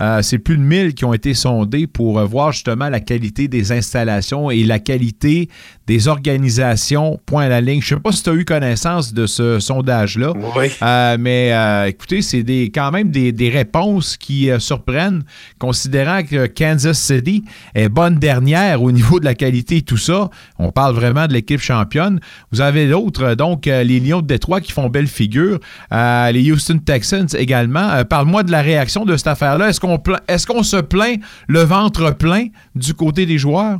euh, 0.00 0.22
c'est 0.22 0.38
plus 0.38 0.56
de 0.56 0.62
1000 0.62 0.94
qui 0.94 1.04
ont 1.04 1.12
été 1.12 1.34
sondés 1.34 1.86
pour 1.86 2.18
euh, 2.18 2.24
voir 2.24 2.52
justement 2.52 2.88
la 2.88 3.00
qualité 3.00 3.48
des 3.48 3.72
installations 3.72 4.50
et 4.50 4.64
la 4.64 4.78
qualité 4.78 5.48
des 5.86 6.08
organisations, 6.08 7.20
point 7.26 7.44
à 7.44 7.48
la 7.48 7.60
ligne. 7.60 7.80
Je 7.82 7.94
ne 7.94 7.98
sais 7.98 8.02
pas 8.02 8.12
si 8.12 8.22
tu 8.22 8.30
as 8.30 8.34
eu 8.34 8.44
connaissance 8.44 9.12
de 9.12 9.26
ce 9.26 9.58
sondage-là, 9.60 10.32
oui. 10.56 10.68
Euh, 10.82 11.16
mais 11.18 11.52
écoutez, 11.88 12.22
c'est 12.22 12.42
des, 12.42 12.70
quand 12.72 12.90
même 12.90 13.10
des, 13.10 13.50
réponses 13.52 14.16
qui 14.16 14.48
surprennent, 14.58 15.24
considérant 15.58 16.22
que 16.22 16.46
Kansas 16.46 16.98
City 16.98 17.44
est 17.74 17.88
bonne 17.88 18.18
dernière 18.18 18.82
au 18.82 18.92
niveau 18.92 19.20
de 19.20 19.24
la 19.24 19.34
qualité 19.34 19.78
et 19.78 19.82
tout 19.82 19.96
ça. 19.96 20.30
On 20.58 20.70
parle 20.70 20.94
vraiment 20.94 21.26
de 21.26 21.32
l'équipe 21.32 21.60
championne. 21.60 22.20
Vous 22.52 22.60
avez 22.60 22.88
d'autres, 22.88 23.34
donc 23.34 23.66
les 23.66 24.00
Lions 24.00 24.22
de 24.22 24.26
Détroit 24.26 24.60
qui 24.60 24.72
font 24.72 24.88
belle 24.88 25.08
figure, 25.08 25.58
les 25.90 26.50
Houston 26.50 26.78
Texans 26.78 27.28
également. 27.36 28.04
Parle-moi 28.04 28.44
de 28.44 28.52
la 28.52 28.62
réaction 28.62 29.04
de 29.04 29.16
cette 29.16 29.26
affaire-là. 29.26 29.68
Est-ce 29.68 29.80
est-ce 30.28 30.46
qu'on 30.46 30.62
se 30.62 30.76
plaint 30.76 31.20
le 31.48 31.60
ventre 31.60 32.10
plein 32.12 32.46
du 32.74 32.94
côté 32.94 33.26
des 33.26 33.38
joueurs? 33.38 33.78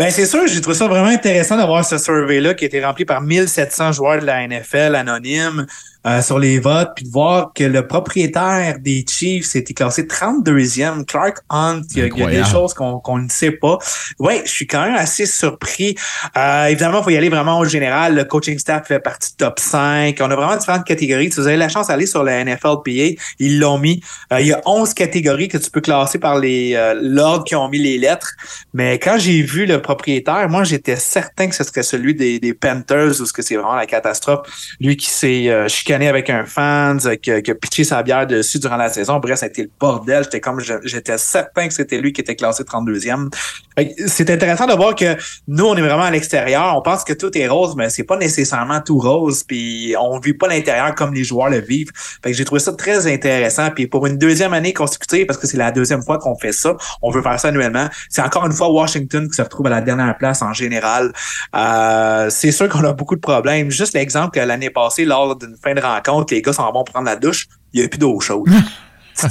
Ben 0.00 0.10
c'est 0.10 0.24
sûr, 0.24 0.46
j'ai 0.46 0.62
trouvé 0.62 0.74
ça 0.74 0.88
vraiment 0.88 1.10
intéressant 1.10 1.58
d'avoir 1.58 1.84
ce 1.84 1.98
survey-là 1.98 2.54
qui 2.54 2.64
a 2.64 2.68
été 2.68 2.82
rempli 2.82 3.04
par 3.04 3.20
1700 3.20 3.92
joueurs 3.92 4.20
de 4.20 4.24
la 4.24 4.48
NFL 4.48 4.94
anonymes. 4.94 5.66
Euh, 6.06 6.22
sur 6.22 6.38
les 6.38 6.58
votes, 6.58 6.90
puis 6.96 7.04
de 7.04 7.10
voir 7.10 7.52
que 7.54 7.64
le 7.64 7.86
propriétaire 7.86 8.78
des 8.78 9.04
Chiefs 9.08 9.54
était 9.54 9.74
classé 9.74 10.04
32e, 10.04 11.04
Clark 11.04 11.38
Hunt, 11.50 11.82
il 11.90 11.98
y 11.98 12.02
a, 12.02 12.06
il 12.06 12.18
y 12.18 12.22
a 12.22 12.42
des 12.42 12.44
choses 12.44 12.74
qu'on 12.74 13.18
ne 13.18 13.28
sait 13.28 13.50
pas. 13.50 13.78
Oui, 14.18 14.40
je 14.44 14.50
suis 14.50 14.66
quand 14.66 14.82
même 14.82 14.94
assez 14.94 15.26
surpris. 15.26 15.96
Euh, 16.36 16.66
évidemment, 16.66 17.00
il 17.00 17.04
faut 17.04 17.10
y 17.10 17.16
aller 17.16 17.28
vraiment 17.28 17.58
au 17.58 17.64
général. 17.64 18.14
Le 18.14 18.24
coaching 18.24 18.58
staff 18.58 18.88
fait 18.88 19.00
partie 19.00 19.30
du 19.30 19.36
top 19.36 19.58
5. 19.58 20.16
On 20.20 20.30
a 20.30 20.36
vraiment 20.36 20.56
différentes 20.56 20.86
catégories. 20.86 21.30
Si 21.30 21.40
vous 21.40 21.46
avez 21.46 21.56
la 21.56 21.68
chance 21.68 21.88
d'aller 21.88 22.06
sur 22.06 22.22
la 22.22 22.44
NFLPA, 22.44 23.20
ils 23.38 23.58
l'ont 23.58 23.78
mis. 23.78 24.02
Euh, 24.32 24.40
il 24.40 24.46
y 24.46 24.52
a 24.52 24.60
11 24.64 24.94
catégories 24.94 25.48
que 25.48 25.58
tu 25.58 25.70
peux 25.70 25.80
classer 25.80 26.18
par 26.18 26.38
les 26.38 26.74
euh, 26.74 26.98
l'ordre 27.00 27.44
qui 27.44 27.54
ont 27.54 27.68
mis 27.68 27.78
les 27.78 27.98
lettres. 27.98 28.32
Mais 28.72 28.98
quand 28.98 29.18
j'ai 29.18 29.42
vu 29.42 29.66
le 29.66 29.82
propriétaire, 29.82 30.48
moi, 30.48 30.64
j'étais 30.64 30.96
certain 30.96 31.48
que 31.48 31.54
ce 31.54 31.64
serait 31.64 31.82
celui 31.82 32.14
des, 32.14 32.38
des 32.38 32.54
Panthers 32.54 33.20
ou 33.20 33.26
ce 33.26 33.32
que 33.32 33.42
c'est 33.42 33.56
vraiment 33.56 33.74
la 33.74 33.86
catastrophe. 33.86 34.48
Lui 34.80 34.96
qui 34.96 35.10
s'est 35.10 35.48
euh, 35.48 35.68
avec 35.94 36.30
un 36.30 36.44
fan, 36.44 36.98
qui, 37.22 37.30
a- 37.30 37.40
pitché 37.54 37.84
sa 37.84 38.02
bière 38.02 38.26
dessus 38.26 38.58
durant 38.58 38.76
la 38.76 38.88
saison. 38.88 39.18
Bref, 39.18 39.38
ça 39.40 39.46
a 39.46 39.48
été 39.48 39.62
le 39.62 39.70
bordel. 39.78 40.24
J'étais 40.24 40.40
comme, 40.40 40.60
j'étais 40.84 41.18
certain 41.18 41.66
que 41.68 41.74
c'était 41.74 41.98
lui 41.98 42.12
qui 42.12 42.20
était 42.20 42.36
classé 42.36 42.62
32e. 42.62 43.28
Fait 43.76 43.94
que 43.94 44.08
C'est 44.08 44.30
intéressant 44.30 44.66
de 44.66 44.72
voir 44.74 44.94
que 44.94 45.16
nous, 45.48 45.64
on 45.66 45.74
est 45.76 45.80
vraiment 45.80 46.04
à 46.04 46.10
l'extérieur. 46.10 46.74
On 46.76 46.82
pense 46.82 47.04
que 47.04 47.12
tout 47.12 47.36
est 47.36 47.48
rose, 47.48 47.74
mais 47.76 47.90
c'est 47.90 48.04
pas 48.04 48.16
nécessairement 48.16 48.80
tout 48.80 48.98
rose. 48.98 49.42
Puis 49.42 49.94
on 50.00 50.18
vit 50.18 50.34
pas 50.34 50.48
l'intérieur 50.48 50.94
comme 50.94 51.12
les 51.12 51.24
joueurs 51.24 51.50
le 51.50 51.58
vivent. 51.60 51.90
Fait 52.22 52.30
que 52.30 52.36
j'ai 52.36 52.44
trouvé 52.44 52.60
ça 52.60 52.72
très 52.72 53.06
intéressant. 53.12 53.70
Puis 53.70 53.86
pour 53.86 54.06
une 54.06 54.16
deuxième 54.18 54.54
année 54.54 54.72
consécutive, 54.72 55.26
parce 55.26 55.38
que 55.38 55.46
c'est 55.46 55.56
la 55.58 55.72
deuxième 55.72 56.02
fois 56.02 56.18
qu'on 56.18 56.36
fait 56.36 56.52
ça, 56.52 56.76
on 57.02 57.10
veut 57.10 57.22
faire 57.22 57.38
ça 57.40 57.48
annuellement. 57.48 57.88
C'est 58.08 58.22
encore 58.22 58.46
une 58.46 58.52
fois 58.52 58.70
Washington 58.70 59.28
qui 59.28 59.34
se 59.36 59.42
retrouve 59.42 59.66
à 59.66 59.70
la 59.70 59.80
dernière 59.80 60.16
place 60.16 60.42
en 60.42 60.52
général. 60.52 61.12
Euh, 61.56 62.28
c'est 62.30 62.52
sûr 62.52 62.68
qu'on 62.68 62.84
a 62.84 62.92
beaucoup 62.92 63.16
de 63.16 63.20
problèmes. 63.20 63.70
Juste 63.70 63.94
l'exemple 63.94 64.38
que 64.38 64.44
l'année 64.44 64.70
passée, 64.70 65.04
lors 65.04 65.36
d'une 65.36 65.56
fin 65.62 65.74
de 65.74 65.79
rencontre, 65.80 66.34
les 66.34 66.42
gars 66.42 66.52
sont 66.52 66.64
bons 66.72 66.84
pour 66.84 66.92
prendre 66.92 67.06
la 67.06 67.16
douche, 67.16 67.46
il 67.72 67.80
n'y 67.80 67.86
a 67.86 67.88
plus 67.88 67.98
d'eau 67.98 68.18
chaude. 68.20 68.48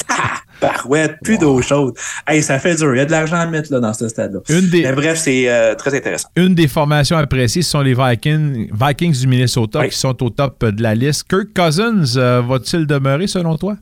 Ah, 0.10 0.42
Barouette, 0.62 1.18
plus 1.24 1.38
d'eau 1.38 1.62
chaude. 1.62 1.96
Hey, 2.28 2.44
ça 2.44 2.60
fait 2.60 2.76
dur. 2.76 2.94
Il 2.94 2.98
y 2.98 3.02
a 3.02 3.06
de 3.06 3.12
l'argent 3.12 3.38
à 3.38 3.46
mettre 3.48 3.72
là, 3.72 3.80
dans 3.80 3.94
ce 3.94 4.08
stade-là. 4.08 4.40
Mais 4.72 4.92
bref, 4.92 5.18
c'est 5.18 5.50
euh, 5.50 5.74
très 5.74 5.96
intéressant. 5.96 6.28
Une 6.36 6.54
des 6.54 6.68
formations 6.68 7.18
appréciées, 7.18 7.62
ce 7.62 7.72
sont 7.72 7.82
les 7.82 7.96
Vikings, 7.96 8.70
Vikings 8.72 9.20
du 9.20 9.28
Minnesota 9.28 9.88
qui 9.88 9.98
sont 9.98 10.22
au 10.22 10.30
top 10.30 10.64
de 10.66 10.84
la 10.84 10.94
liste. 10.94 11.28
Kirk 11.28 11.48
Cousins 11.56 12.18
euh, 12.18 12.42
va-t-il 12.48 12.86
demeurer 12.86 13.28
selon 13.28 13.58
toi? 13.58 13.78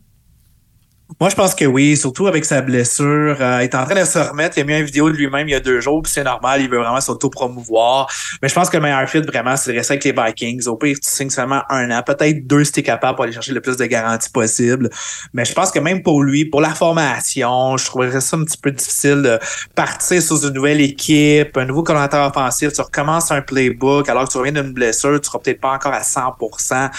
Moi, 1.21 1.29
je 1.29 1.35
pense 1.35 1.55
que 1.55 1.63
oui, 1.63 1.95
surtout 1.95 2.27
avec 2.27 2.43
sa 2.43 2.61
blessure. 2.61 3.37
Euh, 3.39 3.59
il 3.61 3.63
est 3.63 3.75
en 3.75 3.85
train 3.85 3.99
de 3.99 4.05
se 4.05 4.19
remettre. 4.19 4.57
Il 4.57 4.61
a 4.61 4.63
mis 4.65 4.77
une 4.77 4.85
vidéo 4.85 5.09
de 5.09 5.15
lui-même 5.15 5.47
il 5.47 5.51
y 5.51 5.55
a 5.55 5.59
deux 5.61 5.79
jours, 5.79 6.01
puis 6.03 6.11
c'est 6.11 6.23
normal, 6.23 6.61
il 6.61 6.69
veut 6.69 6.77
vraiment 6.77 6.99
s'auto-promouvoir. 6.99 8.07
Mais 8.41 8.49
je 8.49 8.53
pense 8.53 8.69
que 8.69 8.75
le 8.75 8.83
meilleur 8.83 9.09
fit, 9.09 9.21
vraiment, 9.21 9.55
c'est 9.55 9.71
de 9.71 9.77
rester 9.77 9.93
avec 9.93 10.03
les 10.03 10.11
Vikings. 10.11 10.67
Au 10.67 10.75
pire, 10.75 10.97
tu 11.01 11.09
signes 11.09 11.29
seulement 11.29 11.61
un 11.69 11.89
an, 11.91 12.03
peut-être 12.05 12.45
deux 12.45 12.65
si 12.65 12.73
t'es 12.73 12.83
capable 12.83 13.15
pour 13.15 13.23
aller 13.23 13.33
chercher 13.33 13.53
le 13.53 13.61
plus 13.61 13.77
de 13.77 13.85
garanties 13.85 14.29
possible. 14.29 14.89
Mais 15.33 15.45
je 15.45 15.53
pense 15.53 15.71
que 15.71 15.79
même 15.79 16.03
pour 16.03 16.21
lui, 16.21 16.45
pour 16.45 16.59
la 16.59 16.75
formation, 16.75 17.77
je 17.77 17.85
trouverais 17.85 18.19
ça 18.19 18.35
un 18.35 18.43
petit 18.43 18.57
peu 18.57 18.71
difficile 18.71 19.21
de 19.21 19.39
partir 19.75 20.21
sur 20.21 20.45
une 20.45 20.53
nouvelle 20.53 20.81
équipe, 20.81 21.57
un 21.57 21.65
nouveau 21.65 21.83
coordinateur 21.83 22.29
offensif, 22.29 22.73
tu 22.73 22.81
recommences 22.81 23.31
un 23.31 23.41
playbook, 23.41 24.09
alors 24.09 24.25
que 24.25 24.31
tu 24.31 24.37
reviens 24.37 24.51
d'une 24.51 24.73
blessure, 24.73 25.19
tu 25.21 25.27
seras 25.27 25.39
peut-être 25.39 25.61
pas 25.61 25.71
encore 25.71 25.93
à 25.93 26.01
100% 26.01 26.89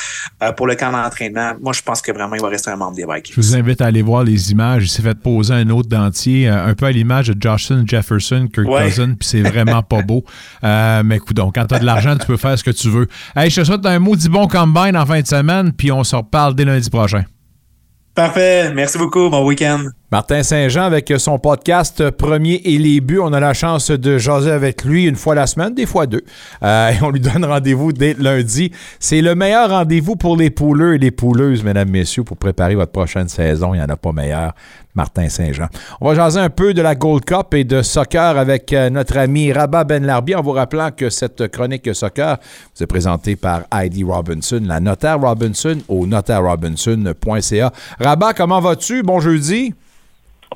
euh, 0.42 0.52
pour 0.52 0.66
le 0.66 0.74
camp 0.74 0.92
d'entraînement. 0.92 1.52
Moi, 1.60 1.74
je 1.74 1.82
pense 1.82 2.00
que 2.00 2.10
vraiment, 2.10 2.34
il 2.34 2.42
va 2.42 2.48
rester 2.48 2.70
un 2.70 2.76
membre 2.76 2.96
des 2.96 3.04
Vikings. 3.04 3.34
Je 3.36 3.40
vous 3.40 3.54
invite 3.54 3.80
à 3.80 3.86
aller 3.86 3.97
voir 4.02 4.24
les 4.24 4.50
images. 4.52 4.84
Il 4.84 4.88
s'est 4.88 5.02
fait 5.02 5.14
poser 5.14 5.54
un 5.54 5.68
autre 5.70 5.88
dentier, 5.88 6.48
euh, 6.48 6.66
un 6.66 6.74
peu 6.74 6.86
à 6.86 6.92
l'image 6.92 7.28
de 7.28 7.36
Joshon 7.40 7.84
Jefferson, 7.86 8.48
Kirk 8.52 8.68
Ouais. 8.68 8.84
Cousins, 8.84 9.14
puis 9.18 9.28
c'est 9.28 9.42
vraiment 9.42 9.82
pas 9.82 10.02
beau. 10.02 10.24
Euh, 10.64 11.02
mais 11.04 11.16
écoute, 11.16 11.36
donc, 11.36 11.54
quand 11.54 11.66
tu 11.66 11.74
as 11.74 11.78
de 11.78 11.84
l'argent, 11.84 12.16
tu 12.16 12.26
peux 12.26 12.36
faire 12.36 12.58
ce 12.58 12.64
que 12.64 12.70
tu 12.70 12.88
veux. 12.88 13.06
Hey, 13.36 13.48
je 13.48 13.60
te 13.60 13.64
souhaite 13.64 13.86
un 13.86 13.98
maudit 13.98 14.28
bon 14.28 14.48
combine 14.48 14.96
en 14.96 15.06
fin 15.06 15.20
de 15.20 15.26
semaine, 15.26 15.72
puis 15.72 15.92
on 15.92 16.02
se 16.02 16.16
reparle 16.16 16.54
dès 16.54 16.64
lundi 16.64 16.90
prochain. 16.90 17.22
Parfait. 18.14 18.72
Merci 18.74 18.98
beaucoup. 18.98 19.30
Bon 19.30 19.46
week-end. 19.46 19.84
Martin 20.10 20.42
Saint-Jean 20.42 20.84
avec 20.84 21.12
son 21.18 21.38
podcast 21.38 22.10
Premier 22.12 22.62
et 22.64 22.78
les 22.78 23.02
buts. 23.02 23.18
On 23.22 23.34
a 23.34 23.40
la 23.40 23.52
chance 23.52 23.90
de 23.90 24.16
jaser 24.16 24.50
avec 24.50 24.82
lui 24.82 25.04
une 25.04 25.16
fois 25.16 25.34
la 25.34 25.46
semaine, 25.46 25.74
des 25.74 25.84
fois 25.84 26.06
deux. 26.06 26.24
Euh, 26.62 26.88
et 26.88 27.02
on 27.02 27.10
lui 27.10 27.20
donne 27.20 27.44
rendez-vous 27.44 27.92
dès 27.92 28.14
lundi. 28.18 28.72
C'est 29.00 29.20
le 29.20 29.34
meilleur 29.34 29.68
rendez-vous 29.68 30.16
pour 30.16 30.34
les 30.34 30.48
pouleux 30.48 30.94
et 30.94 30.98
les 30.98 31.10
pouleuses, 31.10 31.62
mesdames, 31.62 31.90
messieurs, 31.90 32.24
pour 32.24 32.38
préparer 32.38 32.74
votre 32.74 32.90
prochaine 32.90 33.28
saison. 33.28 33.74
Il 33.74 33.78
n'y 33.80 33.84
en 33.84 33.88
a 33.90 33.98
pas 33.98 34.12
meilleur. 34.12 34.54
Martin 34.94 35.28
Saint-Jean. 35.28 35.68
On 36.00 36.08
va 36.08 36.14
jaser 36.14 36.40
un 36.40 36.48
peu 36.48 36.72
de 36.72 36.80
la 36.80 36.94
Gold 36.94 37.26
Cup 37.26 37.52
et 37.52 37.64
de 37.64 37.82
soccer 37.82 38.38
avec 38.38 38.72
euh, 38.72 38.88
notre 38.88 39.18
ami 39.18 39.52
Rabat 39.52 39.84
Ben 39.84 40.06
Larbi 40.06 40.34
en 40.34 40.40
vous 40.40 40.52
rappelant 40.52 40.90
que 40.90 41.10
cette 41.10 41.48
chronique 41.48 41.94
soccer 41.94 42.38
vous 42.74 42.82
est 42.82 42.86
présentée 42.86 43.36
par 43.36 43.64
Heidi 43.72 44.02
Robinson, 44.02 44.60
la 44.64 44.80
notaire 44.80 45.20
Robinson 45.20 45.76
au 45.86 46.06
notaireRobinson.ca. 46.06 47.72
Rabat, 48.00 48.32
comment 48.32 48.60
vas-tu? 48.60 49.02
Bon 49.02 49.20
jeudi. 49.20 49.74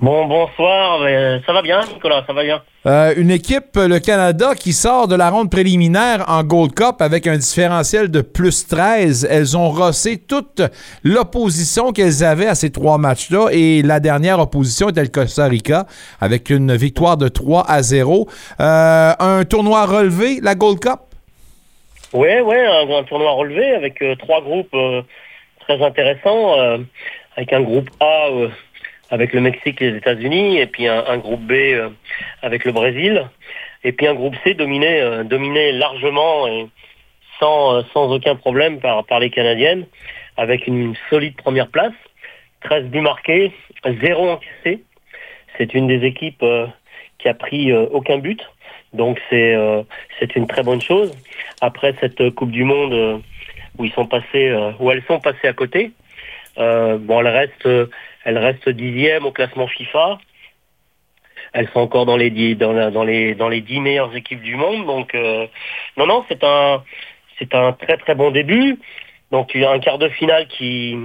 Bon, 0.00 0.24
bonsoir. 0.26 1.02
euh, 1.02 1.38
ça 1.46 1.52
va 1.52 1.62
bien, 1.62 1.80
Nicolas, 1.92 2.24
ça 2.26 2.32
va 2.32 2.42
bien? 2.42 2.62
Euh, 2.86 3.14
une 3.16 3.30
équipe, 3.30 3.76
le 3.76 3.98
Canada, 4.00 4.54
qui 4.56 4.72
sort 4.72 5.06
de 5.06 5.14
la 5.14 5.30
ronde 5.30 5.50
préliminaire 5.50 6.24
en 6.28 6.42
Gold 6.42 6.74
Cup 6.74 6.96
avec 7.00 7.26
un 7.28 7.36
différentiel 7.36 8.10
de 8.10 8.20
plus 8.20 8.66
13. 8.66 9.28
Elles 9.30 9.56
ont 9.56 9.68
rossé 9.70 10.16
toute 10.18 10.62
l'opposition 11.04 11.92
qu'elles 11.92 12.24
avaient 12.24 12.48
à 12.48 12.54
ces 12.56 12.72
trois 12.72 12.98
matchs-là. 12.98 13.48
Et 13.52 13.82
la 13.82 14.00
dernière 14.00 14.40
opposition 14.40 14.88
était 14.88 15.02
le 15.02 15.08
Costa 15.08 15.44
Rica 15.46 15.86
avec 16.20 16.50
une 16.50 16.74
victoire 16.74 17.16
de 17.16 17.28
3 17.28 17.64
à 17.70 17.82
0. 17.82 18.26
Euh, 18.60 19.12
un 19.18 19.44
tournoi 19.44 19.84
relevé, 19.86 20.40
la 20.42 20.54
Gold 20.56 20.80
Cup? 20.80 20.98
Ouais, 22.12 22.40
ouais, 22.40 22.66
un, 22.66 22.90
un 22.98 23.04
tournoi 23.04 23.30
relevé 23.32 23.74
avec 23.74 24.02
euh, 24.02 24.16
trois 24.16 24.40
groupes 24.40 24.74
euh, 24.74 25.02
très 25.60 25.80
intéressants, 25.80 26.58
euh, 26.58 26.78
avec 27.36 27.52
un 27.52 27.60
groupe 27.60 27.88
A 28.00 28.26
euh, 28.32 28.48
avec 29.12 29.34
le 29.34 29.42
Mexique 29.42 29.82
et 29.82 29.90
les 29.90 29.98
États-Unis, 29.98 30.58
et 30.58 30.66
puis 30.66 30.88
un, 30.88 31.18
groupe 31.18 31.42
B 31.42 31.52
euh, 31.52 31.90
avec 32.40 32.64
le 32.64 32.72
Brésil, 32.72 33.28
et 33.84 33.92
puis 33.92 34.06
un 34.06 34.14
groupe 34.14 34.34
C 34.42 34.54
dominé, 34.54 35.02
euh, 35.02 35.22
dominé 35.22 35.70
largement 35.72 36.48
et 36.48 36.66
sans, 37.38 37.74
euh, 37.74 37.82
sans 37.92 38.10
aucun 38.10 38.36
problème 38.36 38.80
par, 38.80 39.04
par 39.04 39.20
les 39.20 39.28
Canadiennes, 39.28 39.84
avec 40.38 40.66
une 40.66 40.94
solide 41.10 41.36
première 41.36 41.68
place, 41.68 41.92
13 42.62 42.86
buts 42.86 43.02
marqués, 43.02 43.52
0 43.84 44.30
encaissé. 44.30 44.82
C'est 45.58 45.74
une 45.74 45.88
des 45.88 46.06
équipes 46.06 46.44
qui 47.18 47.28
a 47.28 47.34
pris 47.34 47.70
aucun 47.74 48.16
but. 48.16 48.40
Donc 48.94 49.20
c'est 49.28 50.36
une 50.36 50.46
très 50.46 50.62
bonne 50.62 50.80
chose. 50.80 51.12
Après 51.60 51.94
cette 52.00 52.30
Coupe 52.30 52.52
du 52.52 52.64
Monde 52.64 53.20
où 53.76 53.84
ils 53.84 53.92
sont 53.92 54.06
passés, 54.06 54.56
où 54.78 54.90
elles 54.90 55.02
sont 55.06 55.20
passées 55.20 55.48
à 55.48 55.52
côté, 55.52 55.90
bon, 56.56 57.20
elles 57.20 57.26
restent, 57.26 57.68
elles 58.24 58.38
restent 58.38 58.68
dixième 58.68 59.26
au 59.26 59.32
classement 59.32 59.66
FIFA. 59.66 60.18
Elles 61.52 61.68
sont 61.70 61.80
encore 61.80 62.06
dans 62.06 62.16
les 62.16 62.30
dix, 62.30 62.56
meilleures 63.80 64.14
équipes 64.16 64.42
du 64.42 64.56
monde. 64.56 64.86
Donc 64.86 65.14
euh, 65.14 65.46
non 65.96 66.06
non, 66.06 66.24
c'est 66.28 66.42
un 66.44 66.82
c'est 67.38 67.54
un 67.54 67.72
très 67.72 67.96
très 67.96 68.14
bon 68.14 68.30
début. 68.30 68.78
Donc 69.30 69.52
il 69.54 69.60
y 69.62 69.64
a 69.64 69.70
un 69.70 69.78
quart 69.78 69.98
de 69.98 70.08
finale 70.08 70.46
qui 70.48 70.96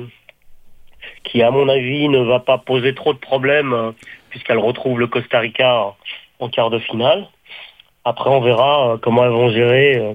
qui 1.23 1.41
à 1.41 1.52
mon 1.52 1.68
avis 1.68 2.10
ne 2.10 2.19
va 2.19 2.39
pas 2.39 2.57
poser 2.57 2.94
trop 2.94 3.14
de 3.14 3.19
problèmes 3.19 3.73
euh, 3.73 3.91
puisqu'elle 4.30 4.60
retrouve 4.60 4.99
le 4.99 5.07
Costa 5.07 5.39
Rica 5.39 5.95
en, 6.39 6.49
quart 6.49 6.69
de 6.69 6.80
finale. 6.80 7.27
Après, 8.06 8.30
on 8.30 8.41
verra 8.41 8.94
euh, 8.94 8.98
comment 8.98 9.23
elles 9.23 9.31
vont 9.31 9.49
gérer 9.49 9.98
euh, 9.98 10.14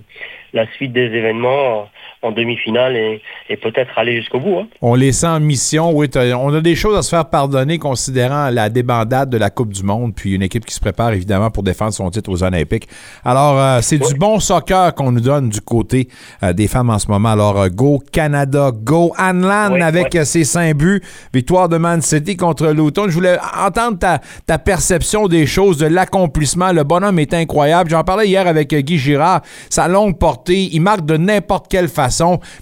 la 0.52 0.70
suite 0.72 0.92
des 0.92 1.06
événements 1.06 1.88
en 2.22 2.30
demi-finale 2.30 2.96
et, 2.96 3.20
et 3.48 3.56
peut-être 3.56 3.90
aller 3.98 4.16
jusqu'au 4.16 4.38
bout. 4.40 4.58
hein. 4.60 4.66
On 4.80 4.94
les 4.94 5.12
sent 5.12 5.26
en 5.26 5.40
mission. 5.40 5.90
Oui, 5.92 6.08
on 6.16 6.54
a 6.54 6.60
des 6.60 6.76
choses 6.76 6.96
à 6.96 7.02
se 7.02 7.10
faire 7.10 7.28
pardonner 7.28 7.78
considérant 7.78 8.48
la 8.50 8.68
débandade 8.68 9.28
de 9.30 9.36
la 9.38 9.50
Coupe 9.50 9.72
du 9.72 9.82
Monde, 9.82 10.14
puis 10.14 10.34
une 10.34 10.42
équipe 10.42 10.64
qui 10.64 10.74
se 10.74 10.80
prépare 10.80 11.12
évidemment 11.12 11.50
pour 11.50 11.62
défendre 11.62 11.92
son 11.92 12.08
titre 12.10 12.30
aux 12.30 12.42
Olympiques. 12.42 12.88
Alors, 13.24 13.58
euh, 13.58 13.78
c'est 13.82 13.98
du 13.98 14.14
bon 14.14 14.38
soccer 14.40 14.94
qu'on 14.94 15.10
nous 15.12 15.20
donne 15.20 15.48
du 15.48 15.60
côté 15.60 16.08
euh, 16.42 16.52
des 16.52 16.68
femmes 16.68 16.90
en 16.90 16.98
ce 16.98 17.08
moment. 17.08 17.30
Alors, 17.30 17.60
euh, 17.60 17.68
go 17.68 18.00
Canada, 18.12 18.70
go 18.72 19.12
Anlan 19.18 19.72
Oui, 19.72 19.82
avec 19.82 20.10
oui. 20.14 20.24
ses 20.24 20.44
cinq 20.44 20.76
buts. 20.76 21.02
Victoire 21.34 21.68
de 21.68 21.76
Man 21.76 22.00
City 22.02 22.36
contre 22.36 22.68
Luton. 22.68 23.06
Je 23.08 23.14
voulais 23.14 23.36
entendre 23.66 23.98
ta, 23.98 24.20
ta 24.46 24.58
perception 24.58 25.26
des 25.26 25.46
choses, 25.46 25.76
de 25.78 25.86
l'accomplissement. 25.86 26.72
Le 26.72 26.84
bonhomme 26.84 27.18
est 27.18 27.34
incroyable. 27.34 27.90
J'en 27.90 28.04
parlais 28.04 28.28
hier 28.28 28.46
avec 28.46 28.72
Guy 28.72 28.98
Girard. 28.98 29.42
Sa 29.70 29.88
longue 29.88 30.18
portée, 30.18 30.68
il 30.72 30.80
marque 30.80 31.04
de 31.04 31.16
n'importe 31.16 31.66
quelle 31.68 31.88
façon, 31.88 32.10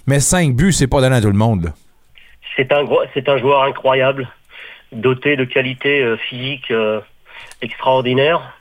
mais 0.07 0.19
cinq 0.19 0.55
buts, 0.55 0.73
c'est 0.73 0.87
pas 0.87 1.01
donné 1.01 1.15
à 1.17 1.21
tout 1.21 1.27
le 1.27 1.33
monde. 1.37 1.73
C'est 2.55 2.71
un, 2.73 2.85
un 3.27 3.37
joueur 3.37 3.63
incroyable, 3.63 4.27
doté 4.91 5.35
de 5.35 5.45
qualités 5.45 6.01
euh, 6.01 6.17
physiques 6.17 6.71
euh, 6.71 6.99
extraordinaires, 7.61 8.57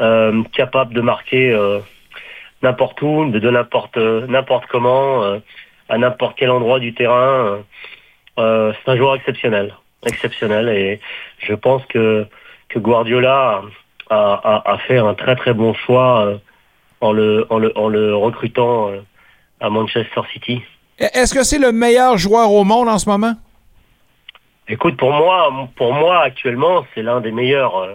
euh, 0.00 0.42
capable 0.52 0.94
de 0.94 1.00
marquer 1.00 1.56
n'importe 2.62 3.00
où, 3.02 3.30
de, 3.30 3.38
de 3.38 3.50
n'importe 3.50 4.66
comment, 4.70 5.38
à 5.88 5.98
n'importe 5.98 6.36
quel 6.38 6.50
endroit 6.50 6.78
du 6.80 6.94
terrain. 6.94 7.58
c'est 8.36 8.88
un 8.88 8.96
joueur 8.96 9.14
exceptionnel, 9.16 9.74
exceptionnel, 10.06 10.68
et 10.68 11.00
je 11.38 11.54
pense 11.54 11.84
que 11.86 12.26
que 12.68 12.78
Guardiola 12.78 13.62
a, 14.10 14.62
a- 14.72 14.78
fait 14.78 14.98
un 14.98 15.14
très 15.14 15.36
très 15.36 15.54
bon 15.54 15.74
choix 15.74 16.40
en 17.00 17.12
le 17.12 17.46
en 17.50 17.58
le 17.58 17.76
en 17.78 17.88
le 17.88 18.14
recrutant 18.16 18.90
à 19.60 19.70
Manchester 19.70 20.20
City. 20.32 20.62
Est-ce 20.98 21.34
que 21.34 21.42
c'est 21.42 21.58
le 21.58 21.72
meilleur 21.72 22.18
joueur 22.18 22.52
au 22.52 22.64
monde 22.64 22.88
en 22.88 22.98
ce 22.98 23.08
moment? 23.08 23.34
Écoute, 24.68 24.96
pour 24.96 25.12
moi, 25.12 25.68
pour 25.76 25.92
moi 25.92 26.22
actuellement, 26.22 26.86
c'est 26.94 27.02
l'un 27.02 27.20
des 27.20 27.32
meilleurs, 27.32 27.76
euh, 27.76 27.94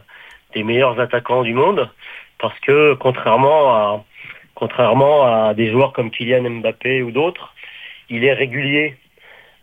des 0.54 0.64
meilleurs 0.64 1.00
attaquants 1.00 1.44
du 1.44 1.54
monde, 1.54 1.90
parce 2.38 2.60
que 2.60 2.94
contrairement 2.96 3.76
à, 3.76 4.04
contrairement 4.54 5.24
à 5.24 5.54
des 5.54 5.72
joueurs 5.72 5.94
comme 5.94 6.12
Kylian 6.12 6.50
Mbappé 6.50 7.02
ou 7.02 7.12
d'autres, 7.12 7.54
il 8.10 8.24
est 8.24 8.34
régulier. 8.34 8.98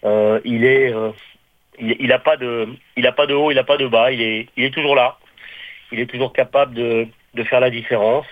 Euh, 0.04 0.40
il 0.44 0.64
est, 0.64 0.92
euh, 0.92 1.10
il, 1.78 1.96
il 2.00 2.12
a 2.12 2.18
pas 2.18 2.36
de, 2.36 2.68
il 2.96 3.06
a 3.06 3.12
pas 3.12 3.26
de 3.26 3.34
haut, 3.34 3.50
il 3.50 3.58
a 3.58 3.64
pas 3.64 3.76
de 3.76 3.86
bas. 3.86 4.10
Il 4.12 4.20
est, 4.20 4.48
il 4.56 4.64
est 4.64 4.70
toujours 4.70 4.94
là. 4.94 5.18
Il 5.92 6.00
est 6.00 6.06
toujours 6.06 6.32
capable 6.32 6.74
de, 6.74 7.06
de 7.34 7.44
faire 7.44 7.60
la 7.60 7.70
différence. 7.70 8.26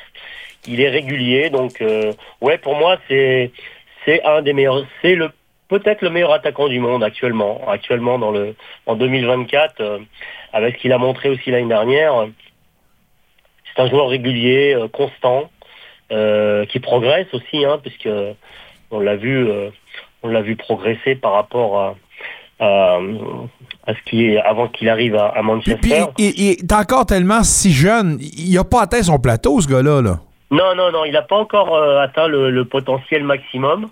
Il 0.67 0.81
est 0.81 0.89
régulier, 0.89 1.51
donc 1.51 1.81
euh, 1.81 2.13
ouais, 2.41 2.59
pour 2.59 2.77
moi, 2.77 2.97
c'est, 3.09 3.51
c'est 4.05 4.23
un 4.25 4.43
des 4.43 4.53
meilleurs, 4.53 4.85
c'est 5.03 5.15
le 5.15 5.31
peut-être 5.69 6.03
le 6.03 6.11
meilleur 6.11 6.33
attaquant 6.33 6.69
du 6.69 6.79
monde 6.79 7.03
actuellement. 7.03 7.61
Actuellement 7.69 8.19
dans 8.19 8.31
le 8.31 8.55
en 8.87 8.97
2024, 8.97 9.81
euh, 9.81 9.99
avec 10.53 10.77
ce 10.77 10.83
qu'il 10.83 10.93
a 10.93 10.99
montré 10.99 11.29
aussi 11.29 11.51
l'année 11.51 11.69
dernière, 11.69 12.27
c'est 13.75 13.83
un 13.83 13.89
joueur 13.89 14.09
régulier, 14.09 14.75
euh, 14.75 14.89
constant, 14.89 15.51
qui 16.69 16.79
progresse 16.79 17.27
aussi, 17.33 17.65
hein, 17.65 17.81
puisque 17.83 18.09
on 18.93 19.01
l'a 19.01 19.17
vu, 19.17 19.49
on 20.23 20.29
l'a 20.29 20.43
vu 20.43 20.55
progresser 20.55 21.17
par 21.17 21.33
rapport 21.33 21.81
à 21.81 21.97
à, 22.61 22.99
à 23.87 23.95
ce 23.95 24.11
qui 24.11 24.27
est 24.27 24.39
avant 24.39 24.69
qu'il 24.69 24.89
arrive 24.89 25.17
à, 25.17 25.29
à 25.29 25.43
Manchester. 25.43 25.77
Puis 25.81 25.93
il, 26.19 26.41
il 26.41 26.51
est 26.51 26.73
encore 26.73 27.07
tellement 27.07 27.43
si 27.43 27.73
jeune. 27.73 28.19
Il 28.21 28.55
n'a 28.55 28.65
pas 28.65 28.83
atteint 28.83 29.03
son 29.03 29.19
plateau, 29.19 29.61
ce 29.61 29.69
gars-là. 29.69 30.03
Là. 30.03 30.21
Non, 30.51 30.75
non, 30.75 30.93
non, 30.93 31.05
il 31.05 31.13
n'a 31.13 31.23
pas 31.23 31.37
encore 31.37 31.75
euh, 31.75 32.01
atteint 32.01 32.29
le, 32.29 32.65
potentiel 32.65 33.25
maximum. 33.25 33.91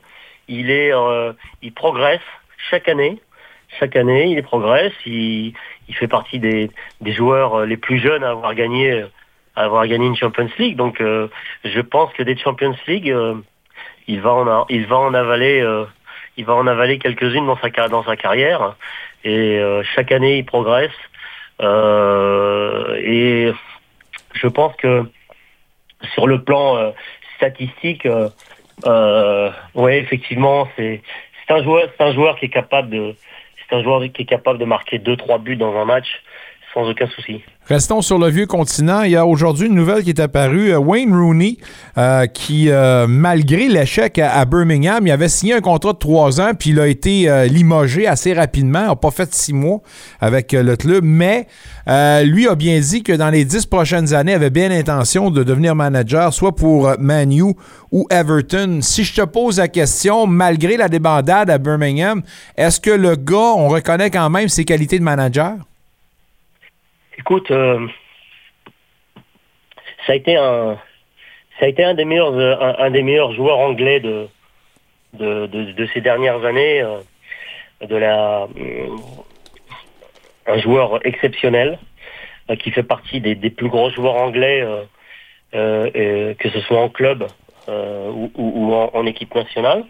Il 0.49 0.71
est, 0.71 0.93
euh, 0.93 1.33
il 1.63 1.73
progresse 1.73 2.21
chaque 2.71 2.89
année. 2.89 3.21
Chaque 3.81 3.97
année, 3.97 4.27
il 4.27 4.43
progresse. 4.43 4.93
Il, 5.07 5.55
fait 5.95 6.09
partie 6.09 6.39
des, 6.39 6.71
joueurs 7.05 7.61
euh, 7.61 7.67
les 7.67 7.77
plus 7.77 7.99
jeunes 7.99 8.25
à 8.25 8.31
avoir 8.31 8.55
gagné, 8.55 9.05
à 9.57 9.65
avoir 9.65 9.87
gagné 9.87 10.07
une 10.07 10.17
Champions 10.17 10.51
League. 10.59 10.77
Donc, 10.77 11.01
je 11.01 11.81
pense 11.81 12.13
que 12.13 12.23
des 12.23 12.37
Champions 12.37 12.77
League, 12.87 13.15
il 14.07 14.21
va 14.21 14.33
en, 14.33 15.15
avaler, 15.15 15.63
va 16.39 16.53
avaler 16.59 16.99
quelques-unes 16.99 17.47
dans 17.47 18.05
sa 18.05 18.17
carrière. 18.17 18.77
Et 19.25 19.61
chaque 19.95 20.13
année, 20.13 20.39
il 20.39 20.45
progresse. 20.45 20.91
Et 21.61 23.53
je 24.35 24.47
pense 24.49 24.75
que 24.77 25.07
sur 26.15 26.27
le 26.27 26.43
plan 26.43 26.77
euh, 26.77 26.91
statistique, 27.37 28.07
euh, 28.07 28.29
euh, 28.87 29.51
ouais, 29.75 29.99
effectivement, 29.99 30.69
c'est 30.77 31.03
un 31.49 31.63
joueur, 31.63 31.89
c'est 31.97 32.05
un 32.05 32.13
joueur 32.13 32.39
qui 32.39 32.47
est 32.47 32.51
capable 32.51 32.91
de, 32.91 33.15
c'est 33.59 33.77
un 33.77 33.83
joueur 33.83 34.01
qui 34.13 34.23
est 34.23 34.27
capable 34.27 34.59
de 34.59 34.65
marquer 34.65 34.99
deux 34.99 35.17
trois 35.17 35.39
buts 35.39 35.57
dans 35.57 35.77
un 35.77 35.85
match 35.85 36.23
Restons 37.67 38.03
sur 38.03 38.19
le 38.19 38.29
vieux 38.29 38.47
continent. 38.47 39.03
Il 39.03 39.13
y 39.13 39.17
a 39.17 39.25
aujourd'hui 39.25 39.69
une 39.69 39.75
nouvelle 39.75 40.03
qui 40.03 40.11
est 40.11 40.21
apparue. 40.21 40.73
Euh, 40.73 40.79
Wayne 40.79 41.15
Rooney, 41.15 41.59
euh, 41.97 42.27
qui, 42.27 42.71
euh, 42.71 43.07
malgré 43.07 43.69
l'échec 43.69 44.19
à, 44.19 44.45
Birmingham, 44.45 45.07
il 45.07 45.11
avait 45.11 45.29
signé 45.29 45.55
un 45.55 45.61
contrat 45.61 45.93
de 45.93 45.99
trois 45.99 46.41
ans, 46.41 46.53
puis 46.59 46.71
il 46.71 46.81
a 46.81 46.89
été 46.89 47.47
limogé 47.49 48.07
assez 48.07 48.33
rapidement. 48.33 48.83
Il 48.83 48.89
n'a 48.89 48.97
pas 48.97 49.11
fait 49.11 49.33
six 49.33 49.53
mois 49.53 49.81
avec 50.21 50.53
le 50.53 50.77
club, 50.77 51.05
mais 51.05 51.47
lui 52.25 52.49
a 52.49 52.55
bien 52.55 52.81
dit 52.81 53.03
que 53.03 53.13
dans 53.13 53.31
les 53.31 53.45
dix 53.45 53.67
prochaines 53.67 54.13
années, 54.15 54.33
il 54.33 54.37
avait 54.37 54.51
bien 54.51 54.69
l'intention 54.69 55.31
de 55.31 55.43
devenir 55.43 55.75
manager, 55.75 56.33
soit 56.33 56.55
pour 56.55 56.89
euh, 56.89 56.95
Man 56.99 57.33
U 57.33 57.55
ou 57.91 58.07
Everton. 58.11 58.79
Si 58.83 59.05
je 59.05 59.15
te 59.15 59.23
pose 59.23 59.59
la 59.59 59.69
question, 59.69 60.27
malgré 60.27 60.77
la 60.77 60.89
débandade 60.89 61.51
à 61.51 61.59
Birmingham, 61.59 62.23
est-ce 62.57 62.81
que 62.81 62.91
le 62.91 63.17
gars, 63.17 63.55
on 63.57 63.69
reconnaît 63.69 64.11
quand 64.11 64.31
même 64.31 64.49
ses 64.49 64.65
qualités 64.65 64.99
de 64.99 65.05
manager? 65.05 65.57
Écoute, 67.19 67.51
euh, 67.51 67.87
ça 70.07 70.13
a 70.13 70.17
été 70.17 70.37
un, 70.37 70.79
des 71.95 72.05
meilleurs, 72.05 72.33
euh, 72.33 73.33
joueurs 73.35 73.59
anglais 73.59 74.01
de 74.01 74.29
ces 75.93 76.01
dernières 76.01 76.45
années, 76.45 76.83
euh, 76.83 78.57
un 80.47 80.59
joueur 80.59 81.05
exceptionnel 81.07 81.79
qui 82.59 82.71
fait 82.71 82.83
partie 82.83 83.21
des, 83.21 83.35
plus 83.51 83.69
gros 83.69 83.91
joueurs 83.91 84.17
anglais, 84.17 84.67
que 85.53 86.51
ce 86.53 86.61
soit 86.61 86.81
en 86.81 86.89
club 86.89 87.27
ou, 87.69 88.75
en, 88.75 88.91
en 88.95 89.07
équipe 89.07 89.35
nationale. 89.35 89.85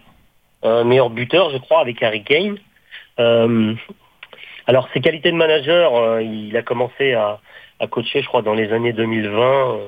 Meilleur 0.63 1.09
buteur, 1.09 1.49
je 1.51 1.57
crois, 1.57 1.79
avec 1.79 2.03
Harry 2.03 2.23
Kane. 2.23 2.57
Alors, 4.67 4.87
ses 4.93 5.01
qualités 5.01 5.31
de 5.31 5.37
manager, 5.37 5.95
euh, 5.95 6.21
il 6.21 6.55
a 6.55 6.61
commencé 6.61 7.13
à, 7.13 7.39
à 7.79 7.87
coacher, 7.87 8.21
je 8.21 8.27
crois, 8.27 8.41
dans 8.41 8.53
les 8.53 8.71
années 8.71 8.93
2020, 8.93 9.41
euh, 9.41 9.87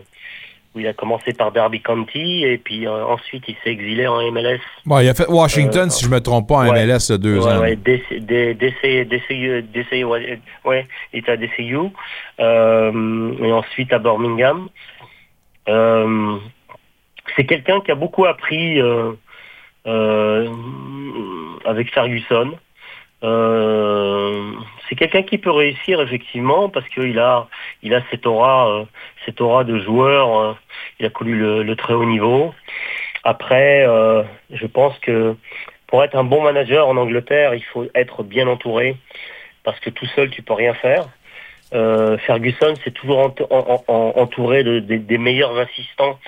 où 0.76 0.80
il 0.80 0.88
a 0.88 0.94
commencé 0.94 1.34
par 1.34 1.52
Derby 1.54 1.82
County, 1.82 2.44
et 2.44 2.58
puis 2.58 2.86
euh, 2.86 3.06
ensuite 3.06 3.46
il 3.48 3.56
s'est 3.64 3.72
exilé 3.72 4.08
en 4.08 4.20
MLS. 4.32 4.60
Bon, 4.86 5.00
il 5.00 5.08
a 5.08 5.14
fait 5.14 5.28
Washington, 5.30 5.88
Euh, 5.88 5.90
si 5.90 6.04
je 6.04 6.10
me 6.10 6.20
trompe 6.20 6.50
pas, 6.50 6.56
en 6.56 6.70
ouais. 6.70 6.86
MLS 6.86 7.10
de 7.12 7.18
deux 7.18 7.40
ouais, 7.40 7.54
ans. 7.54 7.60
Ouais, 7.62 7.76
DC, 7.78 8.26
DC, 8.26 9.08
DCU, 9.08 9.64
DCU, 9.64 10.04
ouais, 10.04 10.88
il 11.14 11.20
était 11.20 11.32
à 11.32 11.38
DCU, 11.38 11.78
euh, 12.42 13.34
et 13.42 13.52
ensuite 13.54 13.94
à 13.94 14.00
Birmingham. 14.00 14.68
Euh, 15.70 16.36
c'est 17.36 17.46
quelqu'un 17.46 17.80
qui 17.82 17.92
a 17.92 17.96
beaucoup 17.96 18.26
appris 18.26 18.80
euh, 18.82 19.14
euh, 19.88 20.50
avec 21.66 21.92
Ferguson. 21.94 22.52
Euh, 23.26 24.52
c'est 24.88 24.96
quelqu'un 24.96 25.24
qui 25.24 25.40
peut 25.40 25.52
réussir 25.52 26.00
effectivement 26.00 26.70
parce 26.70 26.88
qu'il 26.90 27.18
a, 27.18 27.48
il 27.82 27.96
a 27.96 28.02
cette 28.12 28.28
aura, 28.28 28.70
euh, 28.70 28.86
de 29.64 29.80
joueur. 29.80 30.40
euh, 30.40 30.54
il 31.00 31.06
a 31.06 31.10
connu 31.10 31.36
le, 31.36 31.64
très 31.76 31.94
haut 31.94 32.06
niveau. 32.06 32.54
Après, 33.24 33.86
je 34.52 34.68
pense 34.68 34.98
que 35.00 35.36
pour 35.88 36.04
être 36.04 36.16
un 36.16 36.24
bon 36.24 36.44
manager 36.44 36.88
en 36.88 36.96
Angleterre, 36.96 37.56
il 37.56 37.64
faut 37.64 37.88
être 37.96 38.22
bien 38.22 38.48
entouré 38.48 38.98
parce 39.64 39.80
que 39.80 39.90
tout 39.90 40.06
seul 40.16 40.30
tu 40.30 40.44
peux 40.44 40.54
rien 40.54 40.76
faire. 40.76 41.08
Ferguson 41.72 42.76
s'est 42.84 42.92
toujours 42.92 43.18
ent- 43.20 43.36
en- 43.50 43.84
en- 43.88 44.14
entouré 44.16 44.64
de, 44.64 44.80
des- 44.80 45.00
meilleurs 45.18 45.58
assistants. 45.58 46.20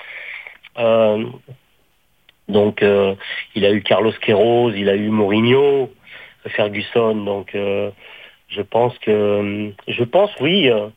Donc, 2.48 2.82
il 3.54 3.64
a 3.64 3.70
eu 3.70 3.82
Carlos 3.82 4.12
Queiroz, 4.20 4.72
il 4.76 4.88
a 4.88 4.96
eu 4.96 5.08
Mourinho, 5.10 5.90
Ferguson. 6.46 7.14
Donc, 7.14 7.54
euh, 7.54 7.90
je 8.48 8.62
pense 8.62 8.96
que, 8.98 9.70
je 9.86 10.04
pense 10.04 10.30
oui, 10.40 10.68
euh, 10.70 10.88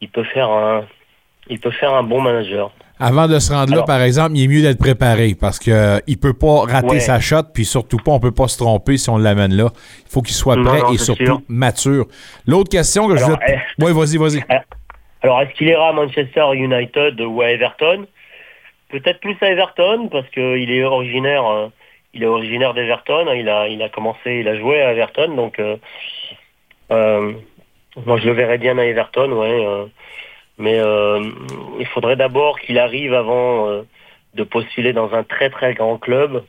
il 0.00 0.08
peut 0.08 0.24
faire 0.24 0.48
un, 0.50 0.84
il 1.48 1.58
peut 1.60 1.70
faire 1.70 1.94
un 1.94 2.02
bon 2.02 2.20
manager. 2.20 2.70
Avant 3.02 3.26
de 3.26 3.38
se 3.38 3.50
rendre 3.50 3.74
là, 3.74 3.82
par 3.82 4.02
exemple, 4.02 4.32
il 4.34 4.44
est 4.44 4.48
mieux 4.48 4.60
d'être 4.60 4.78
préparé 4.78 5.34
parce 5.34 5.58
qu'il 5.58 5.72
ne 5.72 6.14
peut 6.16 6.34
pas 6.34 6.64
rater 6.70 6.86
Ouais. 6.88 7.00
sa 7.00 7.18
shot, 7.18 7.44
puis 7.54 7.64
surtout 7.64 7.96
pas, 7.96 8.12
on 8.12 8.20
peut 8.20 8.30
pas 8.30 8.46
se 8.46 8.58
tromper 8.58 8.98
si 8.98 9.08
on 9.08 9.16
l'amène 9.16 9.54
là. 9.54 9.70
Il 10.06 10.10
faut 10.12 10.20
qu'il 10.20 10.34
soit 10.34 10.54
Non, 10.56 10.64
prêt 10.64 10.80
non, 10.82 10.92
et 10.92 10.98
surtout 10.98 11.24
sûr. 11.24 11.40
mature. 11.48 12.06
L'autre 12.46 12.68
question 12.68 13.08
que 13.08 13.16
je 13.16 13.24
voulais... 13.24 13.62
Oui, 13.78 13.92
vas-y, 13.94 14.18
vas-y. 14.18 14.44
Alors, 15.22 15.40
est-ce 15.40 15.54
qu'il 15.54 15.68
ira 15.68 15.88
à 15.88 15.92
Manchester 15.94 16.44
United 16.52 17.18
ou 17.22 17.40
à 17.40 17.50
Everton? 17.50 18.04
Peut-être 18.90 19.20
plus 19.20 19.36
à 19.40 19.46
Everton 19.50 20.08
parce 20.12 20.28
qu'il 20.28 20.70
est 20.70 20.84
originaire, 20.84 21.46
euh, 21.46 21.68
il 22.14 22.22
est 22.22 22.26
originaire 22.26 22.74
d'Everton. 22.74 23.26
hein, 23.28 23.34
Il 23.34 23.48
a, 23.48 23.68
il 23.68 23.82
a 23.82 23.88
commencé, 23.88 24.40
il 24.40 24.48
a 24.48 24.56
joué 24.58 24.82
à 24.82 24.92
Everton, 24.92 25.34
donc 25.34 25.58
euh, 25.58 25.76
euh, 26.90 27.32
moi 28.04 28.18
je 28.18 28.26
le 28.26 28.32
verrais 28.32 28.58
bien 28.58 28.76
à 28.78 28.84
Everton, 28.84 29.32
ouais. 29.32 29.66
euh, 29.66 29.86
mais 30.58 30.78
il 31.78 31.86
faudrait 31.86 32.16
d'abord 32.16 32.60
qu'il 32.60 32.78
arrive 32.78 33.14
avant 33.14 33.82
de 34.34 34.44
postuler 34.44 34.92
dans 34.92 35.12
un 35.14 35.22
très 35.22 35.48
très 35.50 35.72
grand 35.74 35.96
club, 35.96 36.44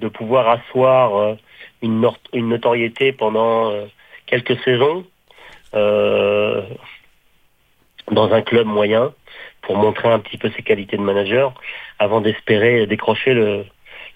de 0.00 0.08
pouvoir 0.08 0.48
asseoir 0.48 1.36
une, 1.80 2.12
notoriété 2.34 3.12
pendant 3.12 3.72
quelques 4.26 4.58
saisons. 4.64 5.06
Dans 8.10 8.32
un 8.32 8.42
club 8.42 8.66
moyen 8.66 9.14
pour 9.62 9.76
montrer 9.76 10.08
un 10.08 10.18
petit 10.18 10.36
peu 10.36 10.50
ses 10.50 10.62
qualités 10.62 10.98
de 10.98 11.02
manager 11.02 11.54
avant 11.98 12.20
d'espérer 12.20 12.86
décrocher 12.86 13.32
le 13.32 13.64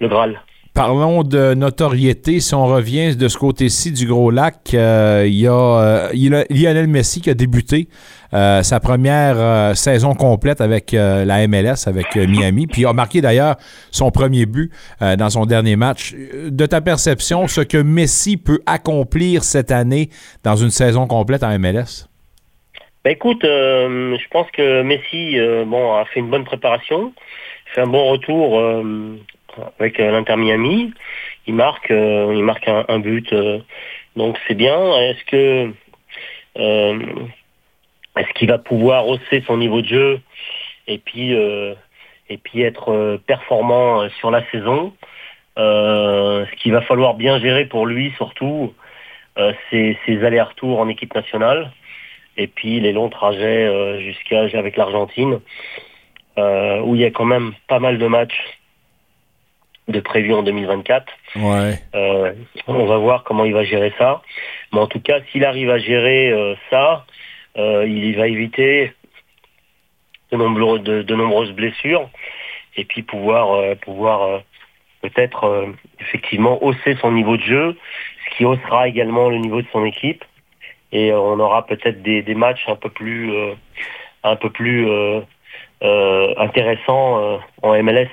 Graal. 0.03 0.43
Parlons 0.74 1.23
de 1.23 1.53
notoriété. 1.53 2.40
Si 2.40 2.55
on 2.55 2.65
revient 2.65 3.15
de 3.15 3.28
ce 3.28 3.36
côté-ci 3.36 3.93
du 3.93 4.07
Gros 4.07 4.31
Lac, 4.31 4.73
euh, 4.73 5.24
il 5.27 5.35
y 5.35 5.47
a 5.47 5.53
euh, 5.53 6.09
Lionel 6.49 6.86
Messi 6.86 7.20
qui 7.20 7.28
a 7.28 7.35
débuté 7.35 7.89
euh, 8.32 8.62
sa 8.62 8.81
première 8.81 9.77
saison 9.77 10.15
complète 10.15 10.62
avec 10.62 10.93
la 10.93 11.47
MLS, 11.47 11.86
avec 11.86 12.16
Miami, 12.16 12.66
puis 12.66 12.86
a 12.86 12.94
marqué 12.94 13.20
d'ailleurs 13.20 13.57
son 13.90 14.11
premier 14.11 14.47
but 14.47 14.73
dans 15.01 15.28
son 15.28 15.44
dernier 15.44 15.77
match. 15.77 16.15
De 16.49 16.65
ta 16.65 16.81
perception, 16.81 17.49
ce 17.49 17.61
que 17.61 17.77
Messi 17.77 18.39
peut 18.39 18.61
accomplir 18.65 19.44
cette 19.44 19.70
année 19.70 20.09
dans 20.43 20.57
une 20.57 20.70
saison 20.70 21.07
complète 21.07 21.43
en 21.43 21.59
MLS? 21.59 22.09
Bah 23.05 23.11
écoute, 23.11 23.43
je 23.43 24.28
pense 24.31 24.51
que 24.53 24.82
Messi 24.82 25.36
bon, 25.66 25.93
a 25.97 26.07
fait 26.07 26.20
une 26.20 26.31
bonne 26.31 26.44
préparation, 26.44 27.12
fait 27.74 27.82
un 27.82 27.86
bon 27.89 28.11
retour 28.11 28.59
avec 29.79 30.01
euh, 30.01 30.11
l'Inter 30.11 30.37
Miami. 30.37 30.93
Il 31.47 31.55
marque, 31.55 31.91
euh, 31.91 32.33
il 32.35 32.43
marque 32.43 32.69
un, 32.69 32.99
but, 32.99 33.33
euh, 33.33 33.59
donc 34.16 34.39
c'est 34.47 34.55
bien. 34.55 34.79
Est-ce 34.99 35.24
que 35.24 35.73
est-ce 38.15 38.33
qu'il 38.35 38.49
va 38.49 38.59
pouvoir 38.59 39.09
hausser 39.09 39.43
son 39.47 39.57
niveau 39.57 39.81
de 39.81 39.87
jeu 39.87 40.20
et 40.87 40.99
puis 40.99 41.33
et 41.33 42.37
puis 42.37 42.61
être 42.61 43.19
performant 43.27 44.07
sur 44.20 44.31
la 44.31 44.45
saison? 44.51 44.93
Ce 45.57 46.55
qu'il 46.57 46.73
va 46.73 46.83
falloir 46.83 47.15
bien 47.15 47.41
gérer 47.41 47.65
pour 47.65 47.87
lui 47.87 48.12
surtout, 48.19 48.74
c'est 49.70 49.97
ses 50.05 50.23
allers-retours 50.24 50.79
en 50.79 50.89
équipe 50.89 51.15
nationale 51.15 51.73
et 52.37 52.49
puis 52.49 52.81
les 52.81 52.93
longs 52.93 53.09
trajets 53.09 53.99
jusqu'à 54.03 54.43
avec 54.59 54.77
l'Argentine 54.77 55.41
où 56.37 56.95
il 56.95 57.01
y 57.01 57.05
a 57.07 57.11
quand 57.11 57.24
même 57.24 57.55
pas 57.66 57.79
mal 57.79 57.97
de 57.97 58.07
matchs 58.07 58.59
de 59.89 60.01
prévus 60.01 60.33
en 60.33 60.43
2024. 60.43 61.07
Ouais. 61.37 61.79
Euh, 61.95 62.33
on 62.69 62.85
va 62.87 62.97
voir 62.99 63.25
comment 63.25 63.45
il 63.45 63.53
va 63.53 63.65
gérer 63.65 63.93
ça. 63.99 64.23
Mais 64.73 64.79
en 64.81 64.87
tout 64.87 65.01
cas, 65.01 65.21
s'il 65.31 65.45
arrive 65.45 65.71
à 65.71 65.79
gérer 65.79 66.31
euh, 66.31 66.55
ça, 66.71 67.05
euh, 67.59 67.85
il 67.87 68.17
va 68.17 68.29
éviter 68.29 68.93
de, 70.31 70.37
nombreux- 70.37 70.79
de- 70.79 71.03
de 71.03 71.15
nombreuses 71.15 71.53
blessures 71.53 72.09
et 72.77 72.85
puis 72.85 73.03
pouvoir, 73.03 73.53
euh, 73.53 73.75
pouvoir 73.75 74.23
euh, 74.23 74.39
peut-être 75.03 75.45
euh, 75.45 75.67
effectivement 76.01 76.63
hausser 76.65 76.97
son 77.01 77.13
niveau 77.13 77.37
de 77.37 77.43
jeu, 77.43 77.77
ce 78.31 78.37
qui 78.37 78.45
haussera 78.45 78.89
également 78.89 79.29
le 79.29 79.39
niveau 79.39 79.61
de 79.63 79.67
son 79.73 79.85
équipe. 79.85 80.25
Et 80.93 81.13
on 81.13 81.41
aura 81.41 81.67
peut-être 81.67 82.03
des, 82.03 82.23
des 82.23 82.35
matchs 82.35 82.65
un 82.69 82.77
peu 82.77 82.89
plus, 82.91 83.33
euh, 83.35 83.55
un 84.23 84.37
peu 84.37 84.51
plus 84.51 84.89
euh, 84.89 85.21
euh, 85.83 86.35
intéressants 86.39 87.19
euh, 87.19 87.39
en 87.63 87.83
MLS. 87.83 88.09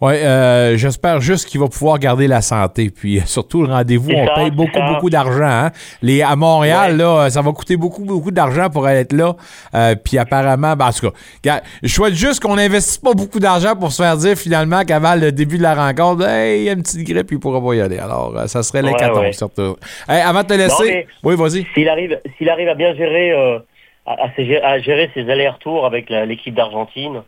Ouais, 0.00 0.22
euh, 0.24 0.76
j'espère 0.76 1.20
juste 1.20 1.48
qu'il 1.48 1.58
va 1.58 1.68
pouvoir 1.68 1.98
garder 1.98 2.26
la 2.28 2.42
santé. 2.42 2.90
Puis 2.90 3.18
euh, 3.18 3.22
surtout, 3.24 3.62
le 3.62 3.72
rendez-vous, 3.72 4.10
on 4.10 4.26
ça, 4.26 4.34
paye 4.34 4.50
beaucoup, 4.50 4.78
ça. 4.78 4.92
beaucoup 4.92 5.08
d'argent. 5.08 5.44
hein. 5.48 5.70
Les, 6.02 6.20
à 6.22 6.36
Montréal, 6.36 6.98
là, 6.98 7.30
ça 7.30 7.40
va 7.40 7.52
coûter 7.52 7.76
beaucoup, 7.78 8.04
beaucoup 8.04 8.30
d'argent 8.30 8.68
pour 8.68 8.86
être 8.88 9.12
là. 9.14 9.36
Euh, 9.74 9.94
puis 9.94 10.18
apparemment, 10.18 10.76
ben, 10.76 10.88
en 10.88 10.92
tout 10.92 11.10
cas, 11.42 11.62
je 11.82 11.88
souhaite 11.88 12.14
juste 12.14 12.42
qu'on 12.42 12.56
n'investisse 12.56 12.98
pas 12.98 13.14
beaucoup 13.14 13.40
d'argent 13.40 13.74
pour 13.74 13.90
se 13.90 14.02
faire 14.02 14.16
dire 14.18 14.36
finalement 14.36 14.82
qu'avant 14.84 15.14
le 15.14 15.32
début 15.32 15.56
de 15.56 15.62
la 15.62 15.74
rencontre, 15.74 16.26
hey, 16.28 16.60
il 16.60 16.64
y 16.64 16.68
a 16.68 16.72
une 16.72 16.82
petite 16.82 17.06
grippe, 17.06 17.32
il 17.32 17.38
pourra 17.38 17.64
pas 17.64 17.74
y 17.74 17.80
aller. 17.80 17.98
Alors, 17.98 18.36
euh, 18.36 18.46
ça 18.48 18.62
serait 18.62 18.82
l'hécatombe, 18.82 19.18
ouais. 19.20 19.32
surtout. 19.32 19.76
Hey, 20.08 20.20
avant 20.20 20.42
de 20.42 20.46
te 20.48 20.54
laisser, 20.54 21.06
Non, 21.24 21.30
oui, 21.30 21.36
vas-y. 21.36 21.66
S'il 21.74 21.88
arrive, 21.88 22.20
s'il 22.36 22.50
arrive 22.50 22.68
à 22.68 22.74
bien 22.74 22.94
gérer, 22.94 23.32
euh, 23.32 23.58
à, 24.06 24.78
gérer 24.78 25.10
ses 25.14 25.30
allers-retours 25.30 25.86
avec 25.86 26.10
l'équipe 26.10 26.54
d'Argentine, 26.54 27.16
euh, 27.16 27.20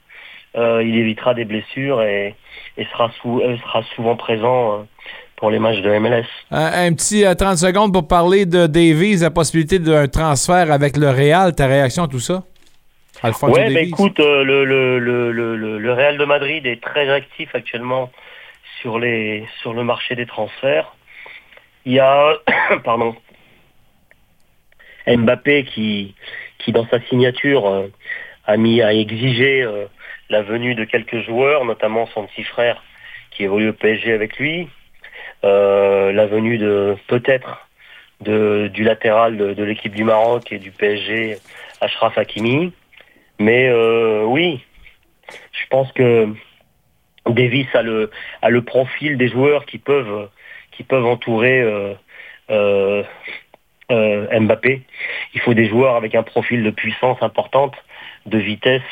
il 0.55 0.97
évitera 0.97 1.35
des 1.35 1.45
blessures 1.45 2.03
et, 2.03 2.35
et 2.77 2.85
sera, 2.87 3.11
sou- 3.21 3.41
euh, 3.41 3.57
sera 3.59 3.83
souvent 3.95 4.17
présent 4.17 4.73
euh, 4.73 4.83
pour 5.37 5.51
les 5.51 5.59
matchs 5.59 5.81
de 5.83 5.91
MLS. 5.99 6.25
Un, 6.51 6.87
un 6.87 6.93
petit 6.95 7.25
euh, 7.25 7.35
30 7.35 7.57
secondes 7.59 7.93
pour 7.93 8.09
parler 8.09 8.47
de 8.47 8.67
Davies, 8.67 9.19
la 9.19 9.31
possibilité 9.31 9.79
d'un 9.79 10.09
transfert 10.09 10.73
avec 10.73 10.97
le 10.97 11.11
Real, 11.11 11.55
ta 11.55 11.67
réaction 11.67 12.05
à 12.05 12.09
tout 12.09 12.21
ça? 12.21 12.43
Alphonso 13.23 13.55
ouais, 13.55 13.73
Davies. 13.73 13.89
écoute, 13.89 14.19
euh, 14.21 14.45
le, 14.45 14.65
le, 14.65 14.99
le, 14.99 15.33
le, 15.33 15.57
le- 15.57 15.79
le 15.79 15.93
Real 15.93 16.19
de 16.19 16.25
Madrid 16.25 16.65
est 16.67 16.81
très 16.83 17.09
actif 17.11 17.55
actuellement 17.55 18.11
sur 18.81 18.99
les 18.99 19.45
sur 19.61 19.75
le 19.75 19.83
marché 19.83 20.15
des 20.15 20.27
transferts. 20.27 20.95
Il 21.85 21.93
y 21.93 22.01
a 22.01 22.33
pardon 22.85 23.15
Mbappé 25.07 25.65
qui 25.65 26.15
qui 26.59 26.73
dans 26.73 26.87
sa 26.89 27.01
signature 27.03 27.67
euh, 27.67 27.89
a 28.47 28.57
mis 28.57 28.83
a 28.83 28.93
exigé 28.93 29.63
euh, 29.63 29.87
la 30.31 30.43
venue 30.43 30.75
de 30.75 30.85
quelques 30.85 31.21
joueurs, 31.25 31.65
notamment 31.65 32.07
son 32.07 32.27
petit 32.27 32.45
frère 32.45 32.83
qui 33.31 33.45
évolue 33.45 33.71
au 33.71 33.73
PSG 33.73 34.13
avec 34.13 34.39
lui, 34.39 34.69
euh, 35.45 36.13
la 36.13 36.27
venue 36.27 36.59
de 36.59 36.97
peut-être 37.07 37.69
du 38.21 38.83
latéral 38.83 39.37
de, 39.37 39.63
l'équipe 39.63 39.95
du 39.95 40.03
Maroc 40.03 40.51
et 40.51 40.59
du 40.59 40.73
PSG, 40.73 41.39
Ashraf 41.81 42.19
Hakimi. 42.19 42.73
Mais 43.39 43.69
euh, 43.69 44.25
oui, 44.25 44.61
je 45.53 45.67
pense 45.71 45.93
que 45.93 46.29
Davis 47.27 47.69
a 47.75 47.83
le, 47.83 48.11
profil 48.63 49.17
des 49.17 49.29
joueurs 49.29 49.67
qui 49.67 49.79
peuvent, 49.79 50.29
entourer 50.91 51.63
euh, 52.51 53.05
Mbappé. 54.41 54.83
Il 55.35 55.41
faut 55.41 55.55
des 55.55 55.69
joueurs 55.69 55.95
avec 55.95 56.17
un 56.17 56.25
profil 56.25 56.65
de 56.65 56.71
puissance 56.71 57.19
importante, 57.23 57.77
de 58.27 58.39
vitesse, 58.39 58.83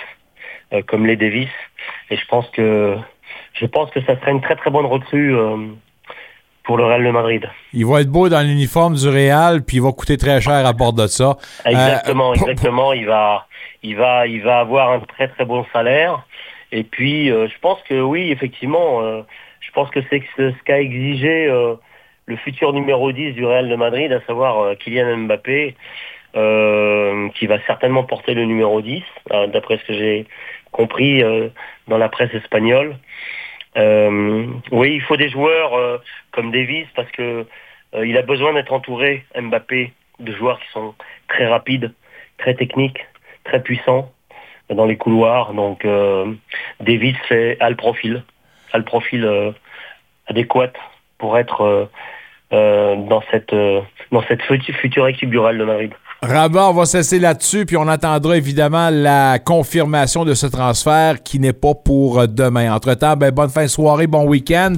comme 0.89 1.07
les 1.07 1.17
Davis. 1.17 1.49
Et 2.11 2.17
je 2.17 2.27
pense 2.27 2.49
que 2.51 2.97
je 3.55 3.67
pense 3.67 3.91
que 3.91 4.01
ça 4.03 4.19
serait 4.21 4.33
une 4.33 4.41
très 4.41 4.57
très 4.57 4.71
bonne 4.71 4.87
recrue 4.87 5.35
euh, 5.35 5.57
pour 6.65 6.77
le 6.77 6.85
Real 6.85 7.05
de 7.05 7.11
Madrid. 7.11 7.49
Il 7.73 7.87
va 7.87 8.01
être 8.01 8.11
beau 8.11 8.29
dans 8.29 8.43
l'uniforme 8.47 8.95
du 8.95 9.09
Real, 9.09 9.63
puis 9.65 9.77
il 9.77 9.83
va 9.83 9.93
coûter 9.93 10.17
très 10.17 10.41
cher 10.41 10.67
à 10.67 10.73
bord 10.73 10.93
de 10.93 11.07
ça. 11.07 11.37
Exactement, 11.65 12.31
Euh, 12.31 12.35
exactement. 12.35 12.93
Il 12.93 13.07
va, 13.07 13.47
il 13.83 13.97
va, 13.97 14.27
il 14.27 14.43
va 14.43 14.59
avoir 14.61 14.91
un 14.93 15.01
très 15.01 15.29
très 15.29 15.45
bon 15.45 15.65
salaire. 15.73 16.27
Et 16.73 16.83
puis, 16.83 17.31
euh, 17.31 17.47
je 17.49 17.59
pense 17.61 17.79
que 17.89 18.01
oui, 18.01 18.31
effectivement, 18.33 19.01
euh, 19.03 19.23
je 19.61 19.71
pense 19.71 19.89
que 19.91 20.01
c'est 20.11 20.23
ce 20.37 20.51
ce 20.51 20.63
qu'a 20.65 20.81
exigé 20.81 21.47
euh, 21.47 21.77
le 22.27 22.37
futur 22.37 22.73
numéro 22.73 23.13
10 23.13 23.33
du 23.35 23.45
Real 23.47 23.69
de 23.69 23.77
Madrid, 23.77 24.13
à 24.13 24.21
savoir 24.27 24.59
euh, 24.61 24.75
Kylian 24.75 25.17
Mbappé, 25.19 25.69
euh, 25.69 25.73
qui 26.37 27.47
va 27.47 27.59
certainement 27.67 28.05
porter 28.05 28.35
le 28.35 28.45
numéro 28.45 28.81
10, 28.83 29.03
euh, 29.33 29.47
d'après 29.47 29.79
ce 29.79 29.85
que 29.85 29.93
j'ai 29.95 30.27
compris 30.71 31.23
euh, 31.23 31.49
dans 31.89 31.99
la 31.99 32.09
presse 32.09 32.33
espagnole. 32.35 32.97
Euh, 33.77 34.47
oui, 34.71 34.95
il 34.95 35.03
faut 35.03 35.17
des 35.17 35.29
joueurs 35.29 35.75
euh, 35.75 35.99
comme 36.33 36.51
Davis 36.51 36.87
parce 36.95 37.11
que 37.13 37.47
euh, 37.95 38.07
il 38.07 38.17
a 38.17 38.23
besoin 38.23 38.53
d'être 38.55 38.73
entouré, 38.73 39.25
Mbappé, 39.39 39.93
de 40.21 40.33
joueurs 40.33 40.59
qui 40.61 40.69
sont 40.73 40.95
très 41.29 41.47
rapides, 41.47 41.93
très 42.39 42.55
techniques, 42.55 43.07
très 43.45 43.63
puissants 43.63 44.11
euh, 44.71 44.75
dans 44.75 44.87
les 44.87 44.97
couloirs. 44.97 45.53
Donc 45.55 45.85
euh, 45.85 46.33
Davis 46.81 47.17
fait, 47.29 47.57
a 47.61 47.71
le 47.71 47.77
profil, 47.77 48.25
a 48.73 48.79
le 48.79 48.85
profil 48.85 49.25
euh, 49.25 49.53
adéquat 50.27 50.73
pour 51.19 51.39
être 51.39 51.61
euh, 51.63 51.87
euh, 52.53 52.97
dans 52.97 53.23
cette 53.31 53.53
euh, 53.53 53.81
dans 54.11 54.23
cette 54.23 54.43
futu- 54.43 54.73
future 54.75 55.07
équipe 55.09 55.31
du 55.31 55.39
Real 55.39 55.59
de 55.59 55.65
Madrid. 55.65 55.93
Rabat, 56.27 56.71
on 56.71 56.73
va 56.73 56.87
cesser 56.87 57.21
là-dessus, 57.21 57.67
puis 57.67 57.77
on 57.77 57.87
attendra 57.87 58.37
évidemment 58.37 58.91
la 58.91 59.39
confirmation 59.39 60.25
de 60.25 60.35
ce 60.35 60.47
transfert 60.47 61.23
qui 61.23 61.39
n'est 61.39 61.53
pas 61.53 61.75
pour 61.75 62.19
euh, 62.19 62.27
demain. 62.27 62.75
Entre-temps, 62.75 63.17
ben, 63.17 63.31
bonne 63.31 63.49
fin 63.49 63.63
de 63.63 63.69
soirée, 63.69 64.09
bon 64.09 64.27
week-end, 64.27 64.75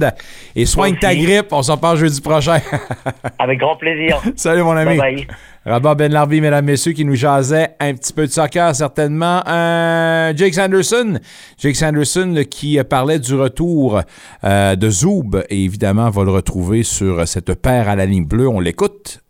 et 0.55 0.67
soigne 0.67 0.95
ta 0.97 1.15
grippe. 1.15 1.47
On 1.51 1.63
s'en 1.63 1.77
parle 1.77 1.97
jeudi 1.97 2.21
prochain. 2.21 2.59
Avec 3.39 3.59
grand 3.59 3.75
plaisir. 3.77 4.21
Salut 4.35 4.61
mon 4.61 4.77
ami. 4.77 4.97
Bye 4.97 5.15
bye. 5.15 5.27
Rabat 5.65 5.95
Ben 5.95 6.11
Larbi, 6.11 6.39
mesdames, 6.39 6.65
messieurs, 6.65 6.93
qui 6.93 7.03
nous 7.03 7.15
jasait 7.15 7.71
un 7.79 7.95
petit 7.95 8.13
peu 8.13 8.27
de 8.27 8.31
soccer, 8.31 8.75
certainement. 8.75 9.41
Un 9.47 10.35
Jake 10.35 10.53
Sanderson. 10.53 11.19
Jake 11.57 11.75
Sanderson 11.75 12.43
qui 12.49 12.77
euh, 12.77 12.83
parlait 12.83 13.17
du 13.17 13.33
retour 13.33 14.01
euh, 14.43 14.75
de 14.75 14.89
Zoub, 14.89 15.43
et 15.49 15.63
évidemment, 15.63 16.05
on 16.07 16.11
va 16.11 16.23
le 16.25 16.31
retrouver 16.31 16.83
sur 16.83 17.27
cette 17.27 17.55
paire 17.55 17.89
à 17.89 17.95
la 17.95 18.05
ligne 18.05 18.25
bleue. 18.25 18.47
On 18.47 18.59
l'écoute. 18.59 19.21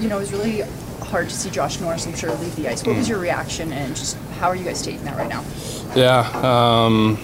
You 0.00 0.08
know, 0.08 0.18
it 0.18 0.20
was 0.20 0.32
really 0.32 0.62
hard 1.02 1.28
to 1.28 1.34
see 1.34 1.50
Josh 1.50 1.80
Norris, 1.80 2.06
I'm 2.06 2.14
sure, 2.14 2.32
leave 2.36 2.54
the 2.56 2.68
ice. 2.68 2.84
What 2.84 2.96
was 2.96 3.08
your 3.08 3.18
reaction 3.18 3.72
and 3.72 3.96
just 3.96 4.16
how 4.38 4.48
are 4.48 4.56
you 4.56 4.64
guys 4.64 4.82
taking 4.82 5.04
that 5.04 5.16
right 5.16 5.28
now? 5.28 5.44
Yeah, 5.96 6.20
um, 6.42 7.18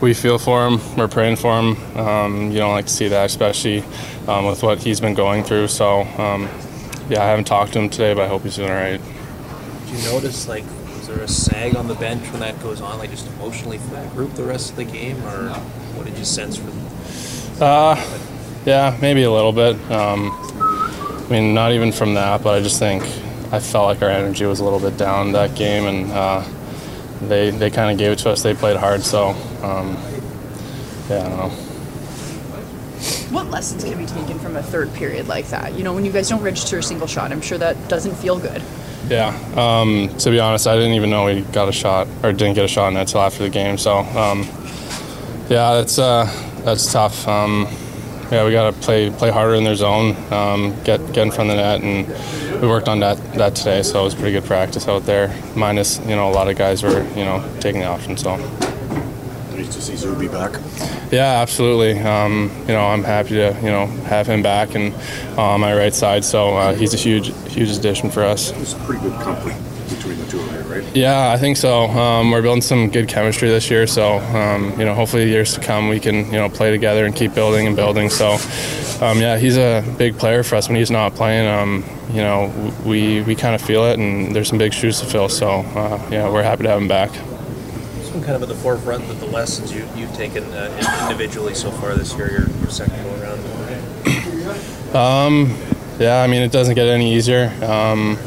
we 0.00 0.14
feel 0.14 0.38
for 0.38 0.66
him. 0.66 0.80
We're 0.96 1.08
praying 1.08 1.36
for 1.36 1.58
him. 1.58 1.76
Um, 1.96 2.50
you 2.50 2.58
don't 2.58 2.72
like 2.72 2.86
to 2.86 2.92
see 2.92 3.08
that, 3.08 3.26
especially 3.26 3.84
um, 4.26 4.46
with 4.46 4.62
what 4.62 4.82
he's 4.82 5.00
been 5.00 5.14
going 5.14 5.44
through. 5.44 5.68
So, 5.68 6.00
um, 6.18 6.48
yeah, 7.08 7.22
I 7.22 7.26
haven't 7.26 7.44
talked 7.44 7.74
to 7.74 7.78
him 7.80 7.90
today, 7.90 8.14
but 8.14 8.22
I 8.22 8.28
hope 8.28 8.42
he's 8.42 8.56
doing 8.56 8.70
all 8.70 8.74
right. 8.74 9.00
Do 9.86 9.96
you 9.96 10.02
notice, 10.10 10.48
like, 10.48 10.64
was 10.88 11.06
there 11.06 11.20
a 11.20 11.28
sag 11.28 11.76
on 11.76 11.86
the 11.86 11.94
bench 11.94 12.28
when 12.32 12.40
that 12.40 12.60
goes 12.60 12.80
on, 12.80 12.98
like 12.98 13.10
just 13.10 13.28
emotionally 13.28 13.78
for 13.78 13.94
the 13.94 14.06
group 14.08 14.32
the 14.34 14.42
rest 14.42 14.70
of 14.70 14.76
the 14.76 14.84
game, 14.84 15.16
or 15.24 15.50
what 15.94 16.06
did 16.06 16.18
you 16.18 16.24
sense 16.24 16.56
from? 16.56 16.72
Uh, 17.60 17.94
yeah, 18.64 18.98
maybe 19.00 19.22
a 19.22 19.30
little 19.30 19.52
bit. 19.52 19.76
I 21.26 21.28
mean, 21.28 21.54
not 21.54 21.72
even 21.72 21.90
from 21.90 22.14
that, 22.14 22.42
but 22.44 22.54
I 22.54 22.60
just 22.62 22.78
think 22.78 23.02
I 23.52 23.58
felt 23.58 23.86
like 23.86 24.02
our 24.02 24.10
energy 24.10 24.44
was 24.44 24.60
a 24.60 24.64
little 24.64 24.78
bit 24.78 24.96
down 24.96 25.32
that 25.32 25.56
game, 25.56 25.84
and 25.84 26.12
uh, 26.12 26.44
they 27.22 27.50
they 27.50 27.70
kind 27.70 27.90
of 27.90 27.98
gave 27.98 28.12
it 28.12 28.18
to 28.20 28.30
us. 28.30 28.42
They 28.42 28.54
played 28.54 28.76
hard, 28.76 29.02
so 29.02 29.30
um, 29.62 29.96
yeah, 31.08 31.24
I 31.24 31.28
don't 31.28 31.36
know. 31.36 31.48
What 33.30 33.50
lessons 33.50 33.82
can 33.82 33.98
be 33.98 34.06
taken 34.06 34.38
from 34.38 34.56
a 34.56 34.62
third 34.62 34.92
period 34.94 35.26
like 35.26 35.48
that? 35.48 35.74
You 35.74 35.82
know, 35.82 35.92
when 35.92 36.04
you 36.04 36.12
guys 36.12 36.28
don't 36.28 36.42
register 36.42 36.78
a 36.78 36.82
single 36.82 37.08
shot, 37.08 37.32
I'm 37.32 37.40
sure 37.40 37.58
that 37.58 37.88
doesn't 37.88 38.14
feel 38.14 38.38
good. 38.38 38.62
Yeah. 39.08 39.36
Um, 39.56 40.16
to 40.18 40.30
be 40.30 40.40
honest, 40.40 40.66
I 40.66 40.76
didn't 40.76 40.94
even 40.94 41.10
know 41.10 41.24
we 41.24 41.40
got 41.42 41.68
a 41.68 41.72
shot 41.72 42.08
or 42.22 42.32
didn't 42.32 42.54
get 42.54 42.64
a 42.64 42.68
shot 42.68 42.88
in 42.88 42.94
that 42.94 43.02
until 43.02 43.20
after 43.20 43.42
the 43.42 43.50
game. 43.50 43.78
So, 43.78 43.98
um, 43.98 44.42
yeah, 45.48 45.74
that's 45.74 45.98
uh, 45.98 46.24
that's 46.64 46.92
tough. 46.92 47.26
Um, 47.26 47.68
yeah, 48.30 48.44
we 48.44 48.52
got 48.52 48.72
to 48.72 48.80
play 48.80 49.10
play 49.10 49.30
harder 49.30 49.54
in 49.54 49.64
their 49.64 49.74
zone, 49.74 50.16
um, 50.32 50.74
get 50.84 50.98
get 51.12 51.18
in 51.18 51.30
front 51.30 51.50
of 51.50 51.56
the 51.56 51.62
net, 51.62 51.82
and 51.82 52.60
we 52.60 52.68
worked 52.68 52.88
on 52.88 53.00
that 53.00 53.16
that 53.34 53.54
today. 53.54 53.82
So 53.82 54.00
it 54.00 54.04
was 54.04 54.14
pretty 54.14 54.32
good 54.32 54.44
practice 54.44 54.88
out 54.88 55.04
there. 55.04 55.34
Minus, 55.54 55.98
you 56.00 56.16
know, 56.16 56.28
a 56.28 56.32
lot 56.32 56.48
of 56.48 56.56
guys 56.56 56.82
were 56.82 57.02
you 57.10 57.24
know 57.24 57.44
taking 57.60 57.80
the 57.80 57.86
option. 57.86 58.16
So. 58.16 58.36
happy 58.36 59.64
to 59.64 59.82
see 59.82 59.96
Zuby 59.96 60.28
back. 60.28 60.60
Yeah, 61.12 61.40
absolutely. 61.40 61.98
Um, 62.00 62.50
you 62.62 62.74
know, 62.74 62.86
I'm 62.86 63.04
happy 63.04 63.30
to 63.30 63.56
you 63.62 63.70
know 63.70 63.86
have 64.08 64.26
him 64.26 64.42
back 64.42 64.74
and 64.74 64.94
uh, 65.38 65.42
on 65.42 65.60
my 65.60 65.74
right 65.74 65.94
side. 65.94 66.24
So 66.24 66.56
uh, 66.56 66.74
he's 66.74 66.94
a 66.94 66.96
huge, 66.96 67.32
huge 67.52 67.70
addition 67.70 68.10
for 68.10 68.22
us. 68.22 68.50
It's 68.60 68.74
a 68.74 68.78
pretty 68.78 69.02
good 69.02 69.20
company 69.20 69.54
between 69.88 70.18
the 70.18 70.26
two 70.26 70.40
of 70.40 70.52
you, 70.52 70.65
right? 70.80 70.96
Yeah, 70.96 71.30
I 71.30 71.36
think 71.36 71.56
so. 71.56 71.84
Um, 71.84 72.30
we're 72.30 72.42
building 72.42 72.62
some 72.62 72.90
good 72.90 73.08
chemistry 73.08 73.48
this 73.48 73.70
year, 73.70 73.86
so 73.86 74.18
um, 74.18 74.78
you 74.78 74.84
know, 74.84 74.94
hopefully 74.94 75.28
years 75.28 75.54
to 75.54 75.60
come 75.60 75.88
we 75.88 76.00
can 76.00 76.26
you 76.26 76.32
know 76.32 76.48
play 76.48 76.70
together 76.70 77.04
and 77.06 77.14
keep 77.14 77.34
building 77.34 77.66
and 77.66 77.76
building. 77.76 78.10
So, 78.10 78.36
um, 79.00 79.20
yeah, 79.20 79.38
he's 79.38 79.56
a 79.56 79.84
big 79.98 80.18
player 80.18 80.42
for 80.42 80.56
us 80.56 80.68
when 80.68 80.76
he's 80.76 80.90
not 80.90 81.14
playing. 81.14 81.46
Um, 81.46 81.84
you 82.10 82.22
know, 82.22 82.52
we 82.84 83.22
we 83.22 83.34
kind 83.34 83.54
of 83.54 83.60
feel 83.60 83.84
it, 83.86 83.98
and 83.98 84.34
there's 84.34 84.48
some 84.48 84.58
big 84.58 84.72
shoes 84.72 85.00
to 85.00 85.06
fill. 85.06 85.28
So, 85.28 85.48
uh, 85.48 86.08
yeah, 86.10 86.30
we're 86.30 86.42
happy 86.42 86.62
to 86.64 86.68
have 86.68 86.80
him 86.80 86.88
back. 86.88 87.10
It's 87.98 88.10
been 88.10 88.22
kind 88.22 88.36
of 88.36 88.42
at 88.42 88.48
the 88.48 88.54
forefront 88.54 89.04
of 89.10 89.20
the 89.20 89.26
lessons 89.26 89.72
you, 89.74 89.88
you've 89.96 90.14
taken 90.14 90.44
uh, 90.52 91.08
individually 91.10 91.54
so 91.54 91.70
far 91.70 91.94
this 91.94 92.14
year, 92.16 92.30
your, 92.30 92.48
your 92.60 92.70
second 92.70 93.02
go 93.02 93.22
around. 93.22 93.36
Um, 94.94 95.56
yeah, 95.98 96.22
I 96.22 96.26
mean, 96.26 96.42
it 96.42 96.52
doesn't 96.52 96.74
get 96.74 96.86
any 96.86 97.14
easier. 97.14 97.52
Um, 97.64 98.18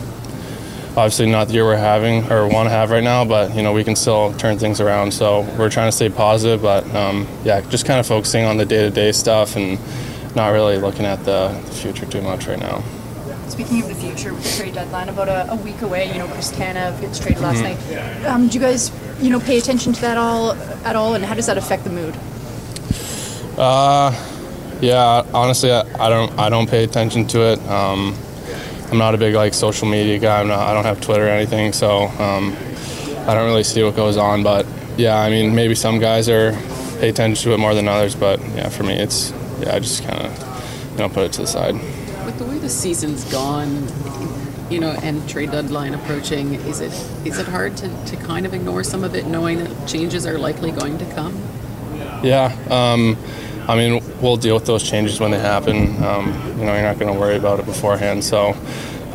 obviously, 1.00 1.26
not 1.32 1.48
the 1.48 1.54
year 1.56 1.66
we're 1.66 1.76
having 1.78 2.32
or 2.32 2.48
want 2.48 2.68
to 2.68 2.72
have 2.72 2.92
right 2.92 3.04
now, 3.04 3.26
but 3.26 3.56
you 3.56 3.64
know, 3.64 3.74
we 3.74 3.84
can 3.84 3.96
still 3.96 4.34
turn 4.34 4.58
things 4.60 4.80
around. 4.82 5.12
So 5.14 5.42
we're 5.58 5.70
trying 5.70 5.88
to 5.88 5.92
stay 5.96 6.10
positive, 6.10 6.62
but 6.62 6.84
um, 6.96 7.28
yeah, 7.44 7.62
just 7.70 7.86
kind 7.86 8.00
of 8.00 8.06
focusing 8.06 8.46
on 8.46 8.58
the 8.58 8.66
day-to-day 8.66 9.12
stuff 9.14 9.56
and 9.56 9.80
not 10.36 10.50
really 10.50 10.78
looking 10.78 11.06
at 11.06 11.24
the, 11.26 11.50
the 11.66 11.72
future 11.72 12.06
too 12.06 12.22
much 12.22 12.48
right 12.48 12.60
now. 12.60 12.84
Speaking 13.48 13.82
of 13.82 13.90
the 13.90 13.96
future, 13.96 14.34
with 14.34 14.44
the 14.44 14.64
trade 14.64 14.74
deadline 14.76 15.10
about 15.10 15.28
a, 15.28 15.52
a 15.52 15.56
week 15.56 15.82
away, 15.82 16.12
you 16.12 16.20
know, 16.20 16.28
Chris 16.28 16.52
Tanev 16.52 17.02
gets 17.02 17.20
traded 17.20 17.42
last 17.42 17.58
Mhm. 17.64 17.64
night. 17.64 18.26
Um, 18.26 18.48
do 18.48 18.54
you 18.54 18.60
guys, 18.60 18.92
you 19.20 19.30
know, 19.32 19.40
pay 19.40 19.58
attention 19.58 19.92
to 19.94 20.02
that 20.02 20.18
all 20.18 20.52
at 20.86 20.96
all, 20.96 21.16
and 21.16 21.26
how 21.26 21.34
does 21.34 21.48
that 21.48 21.58
affect 21.58 21.84
the 21.84 21.90
mood? 21.90 22.16
Uh, 23.58 24.12
yeah, 24.82 25.24
honestly, 25.34 25.72
I, 25.72 25.82
I 26.00 26.10
don't 26.10 26.32
I 26.40 26.50
don't 26.50 26.70
pay 26.70 26.84
attention 26.84 27.28
to 27.28 27.42
it. 27.54 27.60
Um, 27.68 28.16
I'm 28.92 28.98
not 28.98 29.14
a 29.14 29.18
big 29.18 29.36
like 29.36 29.54
social 29.54 29.88
media 29.88 30.18
guy. 30.18 30.42
I'm 30.42 30.48
not, 30.48 30.60
I 30.60 30.74
don't 30.74 30.86
have 30.86 31.00
Twitter 31.00 31.28
or 31.28 31.30
anything, 31.30 31.74
so 31.74 32.08
um, 32.08 32.56
I 33.28 33.34
don't 33.36 33.46
really 33.46 33.64
see 33.64 33.84
what 33.84 33.96
goes 33.96 34.18
on. 34.18 34.42
But 34.42 34.66
yeah, 34.98 35.20
I 35.20 35.30
mean, 35.30 35.54
maybe 35.54 35.76
some 35.76 36.00
guys 36.00 36.28
are 36.28 36.54
pay 37.00 37.10
attention 37.10 37.44
to 37.44 37.54
it 37.54 37.60
more 37.60 37.76
than 37.76 37.88
others. 37.88 38.16
But 38.16 38.40
yeah, 38.56 38.70
for 38.70 38.84
me, 38.84 38.94
it's 38.94 39.32
yeah, 39.60 39.76
I 39.76 39.80
just 39.80 40.04
kind 40.04 40.26
of 40.26 40.92
you 40.92 40.98
know 40.98 41.10
put 41.10 41.24
it 41.24 41.34
to 41.34 41.42
the 41.42 41.48
side. 41.48 41.76
With 42.26 42.38
the 42.40 42.46
way 42.46 42.58
the 42.58 42.70
season's 42.70 43.24
gone, 43.32 43.88
you 44.72 44.80
know, 44.80 44.92
and 45.04 45.28
trade 45.30 45.52
deadline 45.52 45.94
approaching, 45.94 46.56
is 46.56 46.82
it 46.82 46.94
is 47.26 47.38
it 47.38 47.48
hard 47.48 47.78
to, 47.78 48.06
to 48.06 48.16
kind 48.18 48.46
of 48.46 48.54
ignore 48.56 48.84
some 48.84 49.04
of 49.04 49.14
it, 49.14 49.28
knowing 49.28 49.60
that 49.60 49.88
changes 49.88 50.26
are 50.26 50.40
likely 50.40 50.72
going 50.72 50.98
to 50.98 51.06
come? 51.14 51.40
Yeah, 52.24 52.56
um, 52.70 53.18
I 53.70 53.76
mean, 53.76 54.02
we'll 54.20 54.36
deal 54.36 54.56
with 54.56 54.66
those 54.66 54.82
changes 54.82 55.20
when 55.20 55.30
they 55.30 55.38
happen. 55.40 56.04
Um, 56.04 56.34
you 56.58 56.66
know, 56.66 56.74
you're 56.74 56.82
not 56.82 56.98
going 56.98 57.14
to 57.14 57.20
worry 57.20 57.36
about 57.36 57.60
it 57.60 57.68
beforehand. 57.68 58.24
So, 58.24 58.56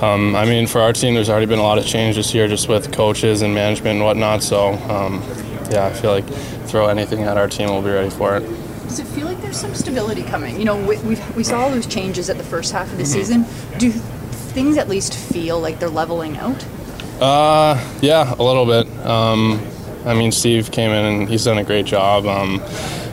um, 0.00 0.36
I 0.36 0.44
mean, 0.44 0.68
for 0.68 0.80
our 0.80 0.92
team, 0.92 1.14
there's 1.14 1.28
already 1.28 1.46
been 1.46 1.58
a 1.58 1.62
lot 1.62 1.76
of 1.78 1.84
change 1.84 2.14
this 2.14 2.32
year, 2.32 2.46
just 2.46 2.68
with 2.68 2.92
coaches 2.92 3.42
and 3.42 3.52
management 3.52 3.96
and 3.96 4.04
whatnot. 4.04 4.44
So, 4.44 4.74
um, 4.88 5.20
yeah, 5.72 5.86
I 5.86 5.92
feel 5.92 6.12
like 6.12 6.26
throw 6.68 6.86
anything 6.86 7.24
at 7.24 7.36
our 7.36 7.48
team, 7.48 7.68
we'll 7.68 7.82
be 7.82 7.90
ready 7.90 8.10
for 8.10 8.36
it. 8.36 8.40
Does 8.84 9.00
it 9.00 9.08
feel 9.08 9.26
like 9.26 9.40
there's 9.42 9.56
some 9.58 9.74
stability 9.74 10.22
coming? 10.22 10.56
You 10.56 10.66
know, 10.66 10.76
we, 10.86 10.98
we, 10.98 11.18
we 11.36 11.42
saw 11.42 11.62
all 11.62 11.70
those 11.70 11.86
changes 11.88 12.30
at 12.30 12.38
the 12.38 12.44
first 12.44 12.70
half 12.72 12.92
of 12.92 12.96
the 12.96 13.02
Mhm. 13.02 13.06
season. 13.08 13.46
Do 13.78 13.90
things 13.90 14.76
at 14.76 14.88
least 14.88 15.14
feel 15.16 15.58
like 15.58 15.80
they're 15.80 15.88
leveling 15.90 16.36
out? 16.36 16.64
Uh, 17.20 17.76
yeah, 18.00 18.32
a 18.38 18.42
little 18.42 18.66
bit. 18.66 18.86
Um, 19.04 19.60
I 20.06 20.14
mean, 20.14 20.30
Steve 20.30 20.70
came 20.70 20.92
in 20.92 21.04
and 21.04 21.28
he's 21.28 21.44
done 21.44 21.58
a 21.58 21.64
great 21.64 21.86
job. 21.86 22.26
Um, 22.26 22.62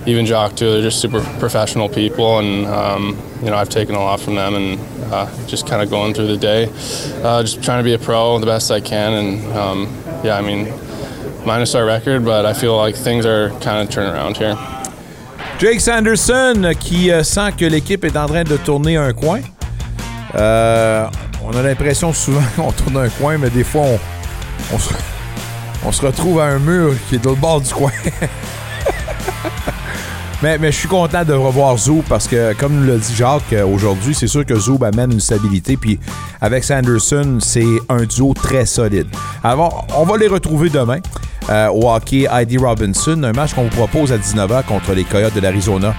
even 0.05 0.25
Jock 0.25 0.55
too. 0.55 0.71
They're 0.71 0.81
just 0.81 1.01
super 1.01 1.21
professional 1.39 1.89
people, 1.89 2.39
and 2.39 2.65
um, 2.65 3.17
you 3.41 3.49
know, 3.49 3.55
I've 3.55 3.69
taken 3.69 3.95
a 3.95 3.99
lot 3.99 4.19
from 4.19 4.35
them, 4.35 4.55
and 4.55 4.79
uh, 5.11 5.47
just 5.47 5.67
kind 5.67 5.81
of 5.81 5.89
going 5.89 6.13
through 6.13 6.27
the 6.27 6.37
day, 6.37 6.69
uh, 7.23 7.41
just 7.41 7.63
trying 7.63 7.79
to 7.79 7.83
be 7.83 7.93
a 7.93 7.99
pro 7.99 8.39
the 8.39 8.45
best 8.45 8.71
I 8.71 8.81
can, 8.81 9.13
and 9.13 9.57
um, 9.57 9.97
yeah, 10.23 10.37
I 10.37 10.41
mean, 10.41 10.71
minus 11.45 11.75
our 11.75 11.85
record, 11.85 12.25
but 12.25 12.45
I 12.45 12.53
feel 12.53 12.77
like 12.77 12.95
things 12.95 13.25
are 13.25 13.49
kind 13.59 13.81
of 13.81 13.89
turning 13.89 14.13
around 14.13 14.37
here. 14.37 14.57
Jake 15.59 15.79
Sanderson 15.79 16.73
qui 16.79 17.11
euh, 17.11 17.23
sent 17.23 17.51
que 17.55 17.65
l'équipe 17.65 18.03
est 18.03 18.17
en 18.17 18.25
train 18.25 18.43
de 18.43 18.57
tourner 18.57 18.97
un 18.97 19.13
coin. 19.13 19.41
Euh, 20.33 21.05
on 21.43 21.55
a 21.55 21.61
l'impression 21.61 22.13
souvent 22.13 22.41
qu'on 22.55 22.71
tourne 22.71 22.97
un 22.97 23.09
coin, 23.09 23.37
mais 23.37 23.51
des 23.51 23.63
fois, 23.63 23.83
on, 23.83 23.99
on 24.73 24.79
se, 24.79 24.93
on 25.85 25.91
se 25.91 26.03
retrouve 26.03 26.39
à 26.39 26.45
un 26.45 26.59
mur 26.59 26.95
qui 27.07 27.15
est 27.15 27.19
de 27.19 27.25
l'autre 27.25 27.41
bord 27.41 27.61
du 27.61 27.71
coin. 27.71 27.91
mais, 30.41 30.71
je 30.71 30.77
suis 30.77 30.87
content 30.87 31.23
de 31.23 31.33
revoir 31.33 31.77
Zoub 31.77 32.01
parce 32.09 32.27
que, 32.27 32.53
comme 32.53 32.73
nous 32.73 32.87
l'a 32.87 32.97
dit 32.97 33.15
Jacques, 33.15 33.53
euh, 33.53 33.65
aujourd'hui, 33.65 34.15
c'est 34.15 34.27
sûr 34.27 34.45
que 34.45 34.55
Zoub 34.55 34.83
amène 34.83 35.11
une 35.11 35.19
stabilité. 35.19 35.77
Puis 35.77 35.99
avec 36.39 36.63
Sanderson, 36.63 37.37
c'est 37.39 37.65
un 37.89 38.03
duo 38.05 38.33
très 38.33 38.65
solide. 38.65 39.07
Alors, 39.43 39.85
on 39.95 40.03
va 40.03 40.17
les 40.17 40.27
retrouver 40.27 40.69
demain 40.69 40.99
euh, 41.49 41.69
au 41.69 41.89
hockey 41.91 42.27
Heidi 42.31 42.57
Robinson, 42.57 43.21
un 43.23 43.33
match 43.33 43.53
qu'on 43.53 43.63
vous 43.63 43.69
propose 43.69 44.11
à 44.11 44.17
19h 44.17 44.63
contre 44.63 44.93
les 44.93 45.03
Coyotes 45.03 45.35
de 45.35 45.41
l'Arizona. 45.41 45.93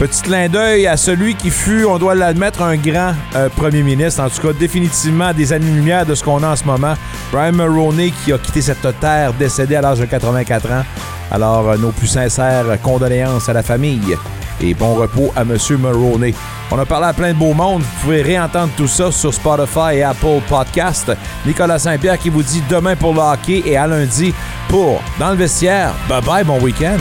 Petit 0.00 0.22
clin 0.22 0.48
d'œil 0.48 0.86
à 0.86 0.96
celui 0.96 1.34
qui 1.34 1.50
fut, 1.50 1.84
on 1.84 1.98
doit 1.98 2.14
l'admettre, 2.14 2.62
un 2.62 2.78
grand 2.78 3.12
euh, 3.36 3.50
premier 3.50 3.82
ministre. 3.82 4.22
En 4.22 4.30
tout 4.30 4.40
cas, 4.40 4.54
définitivement 4.54 5.34
des 5.34 5.52
années-lumière 5.52 6.06
de 6.06 6.14
ce 6.14 6.24
qu'on 6.24 6.42
a 6.42 6.48
en 6.48 6.56
ce 6.56 6.64
moment. 6.64 6.94
Brian 7.30 7.52
Mulroney 7.52 8.10
qui 8.10 8.32
a 8.32 8.38
quitté 8.38 8.62
cette 8.62 8.98
terre, 8.98 9.34
décédé 9.34 9.76
à 9.76 9.82
l'âge 9.82 9.98
de 9.98 10.06
84 10.06 10.72
ans. 10.72 10.84
Alors, 11.30 11.68
euh, 11.68 11.76
nos 11.76 11.90
plus 11.90 12.06
sincères 12.06 12.64
condoléances 12.82 13.50
à 13.50 13.52
la 13.52 13.62
famille 13.62 14.16
et 14.62 14.72
bon 14.72 14.94
repos 14.94 15.34
à 15.36 15.42
M. 15.42 15.58
Mulroney. 15.68 16.32
On 16.70 16.78
a 16.78 16.86
parlé 16.86 17.08
à 17.08 17.12
plein 17.12 17.34
de 17.34 17.38
beaux 17.38 17.52
mondes. 17.52 17.82
Vous 17.82 18.00
pouvez 18.00 18.22
réentendre 18.22 18.72
tout 18.78 18.88
ça 18.88 19.12
sur 19.12 19.34
Spotify 19.34 19.96
et 19.96 20.02
Apple 20.02 20.40
Podcast. 20.48 21.12
Nicolas 21.44 21.78
Saint-Pierre 21.78 22.18
qui 22.18 22.30
vous 22.30 22.42
dit 22.42 22.62
demain 22.70 22.96
pour 22.96 23.12
le 23.12 23.20
hockey 23.20 23.62
et 23.66 23.76
à 23.76 23.86
lundi 23.86 24.32
pour 24.66 25.02
Dans 25.18 25.32
le 25.32 25.36
vestiaire. 25.36 25.92
Bye 26.08 26.22
bye, 26.22 26.42
bon 26.42 26.58
week-end. 26.58 26.96